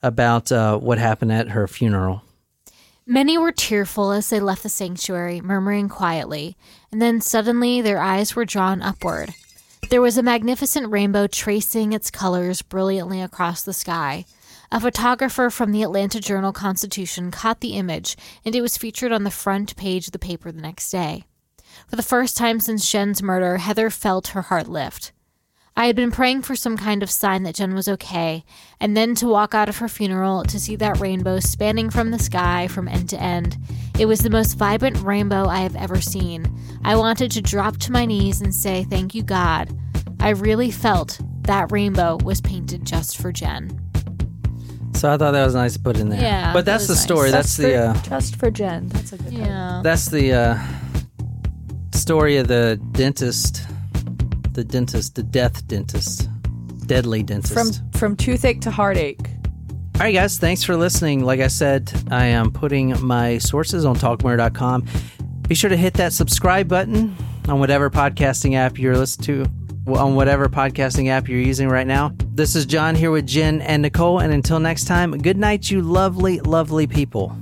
about 0.04 0.52
uh, 0.52 0.78
what 0.78 0.98
happened 0.98 1.32
at 1.32 1.50
her 1.50 1.68
funeral. 1.68 2.24
Many 3.10 3.38
were 3.38 3.54
tearful 3.54 4.12
as 4.12 4.30
they 4.30 4.40
left 4.42 4.64
the 4.64 4.70
sanctuary, 4.70 5.40
murmuring 5.40 5.88
quietly, 5.88 6.58
and 6.92 7.02
then 7.02 7.22
suddenly 7.22 7.80
their 7.82 8.02
eyes 8.02 8.36
were 8.36 8.44
drawn 8.44 8.82
upward. 8.82 9.34
There 9.90 10.02
was 10.02 10.18
a 10.18 10.24
magnificent 10.24 10.92
rainbow 10.92 11.28
tracing 11.28 11.94
its 11.94 12.12
colors 12.12 12.62
brilliantly 12.62 13.22
across 13.22 13.64
the 13.64 13.72
sky. 13.72 14.26
A 14.70 14.82
photographer 14.82 15.50
from 15.50 15.72
the 15.72 15.82
Atlanta 15.82 16.20
Journal 16.20 16.52
Constitution 16.52 17.32
caught 17.32 17.62
the 17.62 17.76
image, 17.78 18.18
and 18.44 18.54
it 18.54 18.60
was 18.60 18.76
featured 18.76 19.14
on 19.14 19.24
the 19.24 19.32
front 19.32 19.78
page 19.78 20.08
of 20.08 20.12
the 20.12 20.20
paper 20.20 20.52
the 20.52 20.62
next 20.62 20.90
day. 20.90 21.24
For 21.88 21.96
the 21.96 22.04
first 22.04 22.36
time 22.36 22.60
since 22.60 22.92
Jenn's 22.92 23.24
murder, 23.24 23.60
Heather 23.60 23.90
felt 23.90 24.28
her 24.30 24.42
heart 24.42 24.68
lift. 24.68 25.14
I 25.78 25.86
had 25.86 25.96
been 25.96 26.10
praying 26.10 26.42
for 26.42 26.56
some 26.56 26.76
kind 26.76 27.04
of 27.04 27.10
sign 27.12 27.44
that 27.44 27.54
Jenn 27.54 27.76
was 27.76 27.88
okay, 27.88 28.44
and 28.80 28.98
then 28.98 29.14
to 29.16 29.28
walk 29.28 29.54
out 29.54 29.70
of 29.70 29.78
her 29.78 29.88
funeral 29.88 30.44
to 30.46 30.60
see 30.60 30.76
that 30.78 31.00
rainbow 31.00 31.40
spanning 31.40 31.92
from 31.92 32.10
the 32.10 32.18
sky 32.18 32.68
from 32.68 32.88
end 32.88 33.10
to 33.10 33.22
end. 33.22 33.58
It 34.00 34.08
was 34.08 34.22
the 34.22 34.32
most 34.32 34.56
vibrant 34.56 34.98
rainbow 35.04 35.46
I 35.46 35.60
have 35.60 35.76
ever 35.76 36.02
seen. 36.02 36.52
I 36.84 36.96
wanted 36.96 37.30
to 37.32 37.42
drop 37.44 37.78
to 37.78 37.92
my 37.92 38.06
knees 38.06 38.42
and 38.42 38.54
say, 38.56 38.86
Thank 38.86 39.14
you, 39.14 39.22
God. 39.22 39.70
I 40.20 40.30
really 40.30 40.72
felt 40.72 41.20
that 41.42 41.72
rainbow 41.72 42.18
was 42.24 42.42
painted 42.42 42.84
just 42.84 43.18
for 43.18 43.32
Jenn. 43.32 43.80
So 44.96 45.14
I 45.14 45.18
thought 45.18 45.32
that 45.32 45.46
was 45.46 45.54
nice 45.54 45.74
to 45.74 45.80
put 45.80 45.98
in 45.98 46.10
there. 46.10 46.20
Yeah, 46.20 46.54
but 46.54 46.66
that 46.66 46.72
that's 46.72 46.88
the 46.88 46.94
was 46.94 47.02
story. 47.02 47.30
nice. 47.30 47.56
That's 47.56 47.58
the 47.58 47.70
for, 47.70 47.78
uh, 47.78 48.02
just 48.20 48.36
for 48.38 48.50
Jenn. 48.50 48.88
That's 48.88 49.14
a 49.14 49.18
good. 49.18 49.26
title. 49.26 49.40
Yeah. 49.42 49.82
that's 49.84 50.08
the 50.08 50.34
uh, 50.34 50.58
story 51.94 52.38
of 52.38 52.48
the 52.48 52.82
dentist, 52.94 53.62
the 54.58 54.64
dentist, 54.64 55.14
the 55.14 55.22
death 55.22 55.68
dentist, 55.68 56.28
deadly 56.88 57.22
dentist. 57.22 57.54
From 57.54 57.92
from 57.92 58.16
toothache 58.16 58.60
to 58.62 58.72
heartache. 58.72 59.30
All 59.96 60.02
right, 60.02 60.12
guys, 60.12 60.40
thanks 60.40 60.64
for 60.64 60.76
listening. 60.76 61.24
Like 61.24 61.40
I 61.40 61.48
said, 61.48 61.92
I 62.10 62.26
am 62.26 62.52
putting 62.52 63.00
my 63.06 63.38
sources 63.38 63.86
on 63.86 63.98
talkmurder.com. 63.98 64.88
Be 65.48 65.54
sure 65.54 65.70
to 65.70 65.78
hit 65.78 65.94
that 65.96 66.12
subscribe 66.12 66.68
button 66.68 67.16
on 67.48 67.60
whatever 67.60 67.92
podcasting 67.92 68.56
app 68.56 68.80
you're 68.80 68.98
listening 68.98 69.46
to, 69.46 69.94
on 69.94 70.16
whatever 70.16 70.50
podcasting 70.50 71.08
app 71.08 71.30
you're 71.30 71.40
using 71.40 71.70
right 71.70 71.88
now. 71.88 72.12
This 72.34 72.56
is 72.56 72.66
John 72.66 72.96
here 72.96 73.12
with 73.12 73.28
Jen 73.28 73.62
and 73.62 73.84
Nicole. 73.84 74.20
And 74.20 74.34
until 74.34 74.60
next 74.60 74.86
time, 74.86 75.12
good 75.12 75.38
night, 75.38 75.70
you 75.70 75.84
lovely, 75.84 76.40
lovely 76.40 76.88
people. 76.88 77.38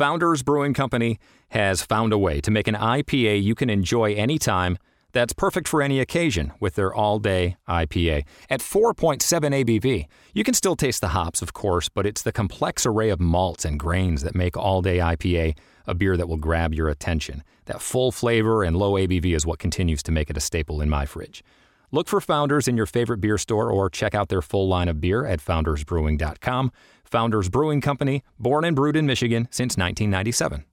Founders 0.00 0.42
Brewing 0.42 0.72
Company 0.72 1.18
has 1.50 1.82
found 1.82 2.14
a 2.14 2.16
way 2.16 2.40
to 2.40 2.50
make 2.50 2.66
an 2.66 2.74
IPA 2.74 3.42
you 3.42 3.54
can 3.54 3.68
enjoy 3.68 4.14
anytime 4.14 4.78
that's 5.12 5.34
perfect 5.34 5.68
for 5.68 5.82
any 5.82 6.00
occasion 6.00 6.54
with 6.58 6.74
their 6.74 6.94
all 6.94 7.18
day 7.18 7.58
IPA. 7.68 8.24
At 8.48 8.60
4.7 8.60 9.20
ABV, 9.20 10.06
you 10.32 10.42
can 10.42 10.54
still 10.54 10.74
taste 10.74 11.02
the 11.02 11.08
hops, 11.08 11.42
of 11.42 11.52
course, 11.52 11.90
but 11.90 12.06
it's 12.06 12.22
the 12.22 12.32
complex 12.32 12.86
array 12.86 13.10
of 13.10 13.20
malts 13.20 13.66
and 13.66 13.78
grains 13.78 14.22
that 14.22 14.34
make 14.34 14.56
all 14.56 14.80
day 14.80 14.96
IPA 14.96 15.58
a 15.86 15.94
beer 15.94 16.16
that 16.16 16.30
will 16.30 16.38
grab 16.38 16.72
your 16.72 16.88
attention. 16.88 17.44
That 17.66 17.82
full 17.82 18.10
flavor 18.10 18.64
and 18.64 18.76
low 18.76 18.92
ABV 18.92 19.36
is 19.36 19.44
what 19.44 19.58
continues 19.58 20.02
to 20.04 20.12
make 20.12 20.30
it 20.30 20.36
a 20.38 20.40
staple 20.40 20.80
in 20.80 20.88
my 20.88 21.04
fridge. 21.04 21.44
Look 21.92 22.08
for 22.08 22.20
Founders 22.20 22.68
in 22.68 22.76
your 22.76 22.86
favorite 22.86 23.20
beer 23.20 23.36
store 23.36 23.68
or 23.70 23.90
check 23.90 24.14
out 24.14 24.28
their 24.28 24.42
full 24.42 24.68
line 24.68 24.88
of 24.88 25.00
beer 25.00 25.26
at 25.26 25.40
foundersbrewing.com. 25.40 26.70
Founders 27.10 27.48
Brewing 27.48 27.80
Company, 27.80 28.22
born 28.38 28.64
and 28.64 28.74
brewed 28.76 28.96
in 28.96 29.06
Michigan 29.06 29.48
since 29.50 29.76
1997. 29.76 30.64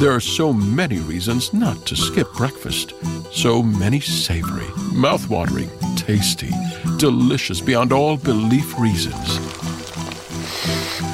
There 0.00 0.12
are 0.12 0.20
so 0.20 0.52
many 0.52 0.98
reasons 1.00 1.52
not 1.52 1.84
to 1.86 1.96
skip 1.96 2.32
breakfast. 2.34 2.94
So 3.32 3.62
many 3.62 4.00
savory, 4.00 4.66
mouth-watering, 4.94 5.68
tasty, 5.96 6.50
delicious 6.98 7.60
beyond 7.60 7.92
all 7.92 8.16
belief 8.16 8.78
reasons. 8.78 9.38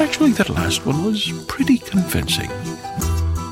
Actually, 0.00 0.32
that 0.32 0.50
last 0.50 0.86
one 0.86 1.04
was 1.04 1.32
pretty 1.48 1.78
convincing. 1.78 2.50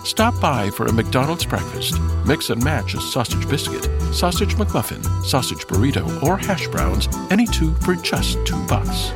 Stop 0.04 0.38
by 0.40 0.70
for 0.70 0.86
a 0.86 0.92
McDonald's 0.92 1.46
breakfast. 1.46 1.98
Mix 2.26 2.50
and 2.50 2.62
match 2.62 2.94
a 2.94 3.00
sausage 3.00 3.48
biscuit, 3.48 3.88
sausage 4.14 4.54
McMuffin, 4.54 5.02
sausage 5.24 5.66
burrito, 5.66 6.22
or 6.22 6.36
hash 6.36 6.68
browns, 6.68 7.08
any 7.30 7.46
two 7.46 7.74
for 7.76 7.94
just 7.96 8.38
two 8.46 8.62
bucks. 8.66 9.10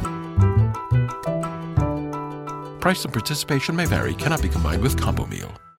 Price 2.81 3.05
and 3.05 3.13
participation 3.13 3.75
may 3.77 3.87
vary, 3.87 4.15
cannot 4.15 4.43
be 4.43 4.49
combined 4.49 4.83
with 4.83 5.01
combo 5.01 5.27
meal. 5.27 5.53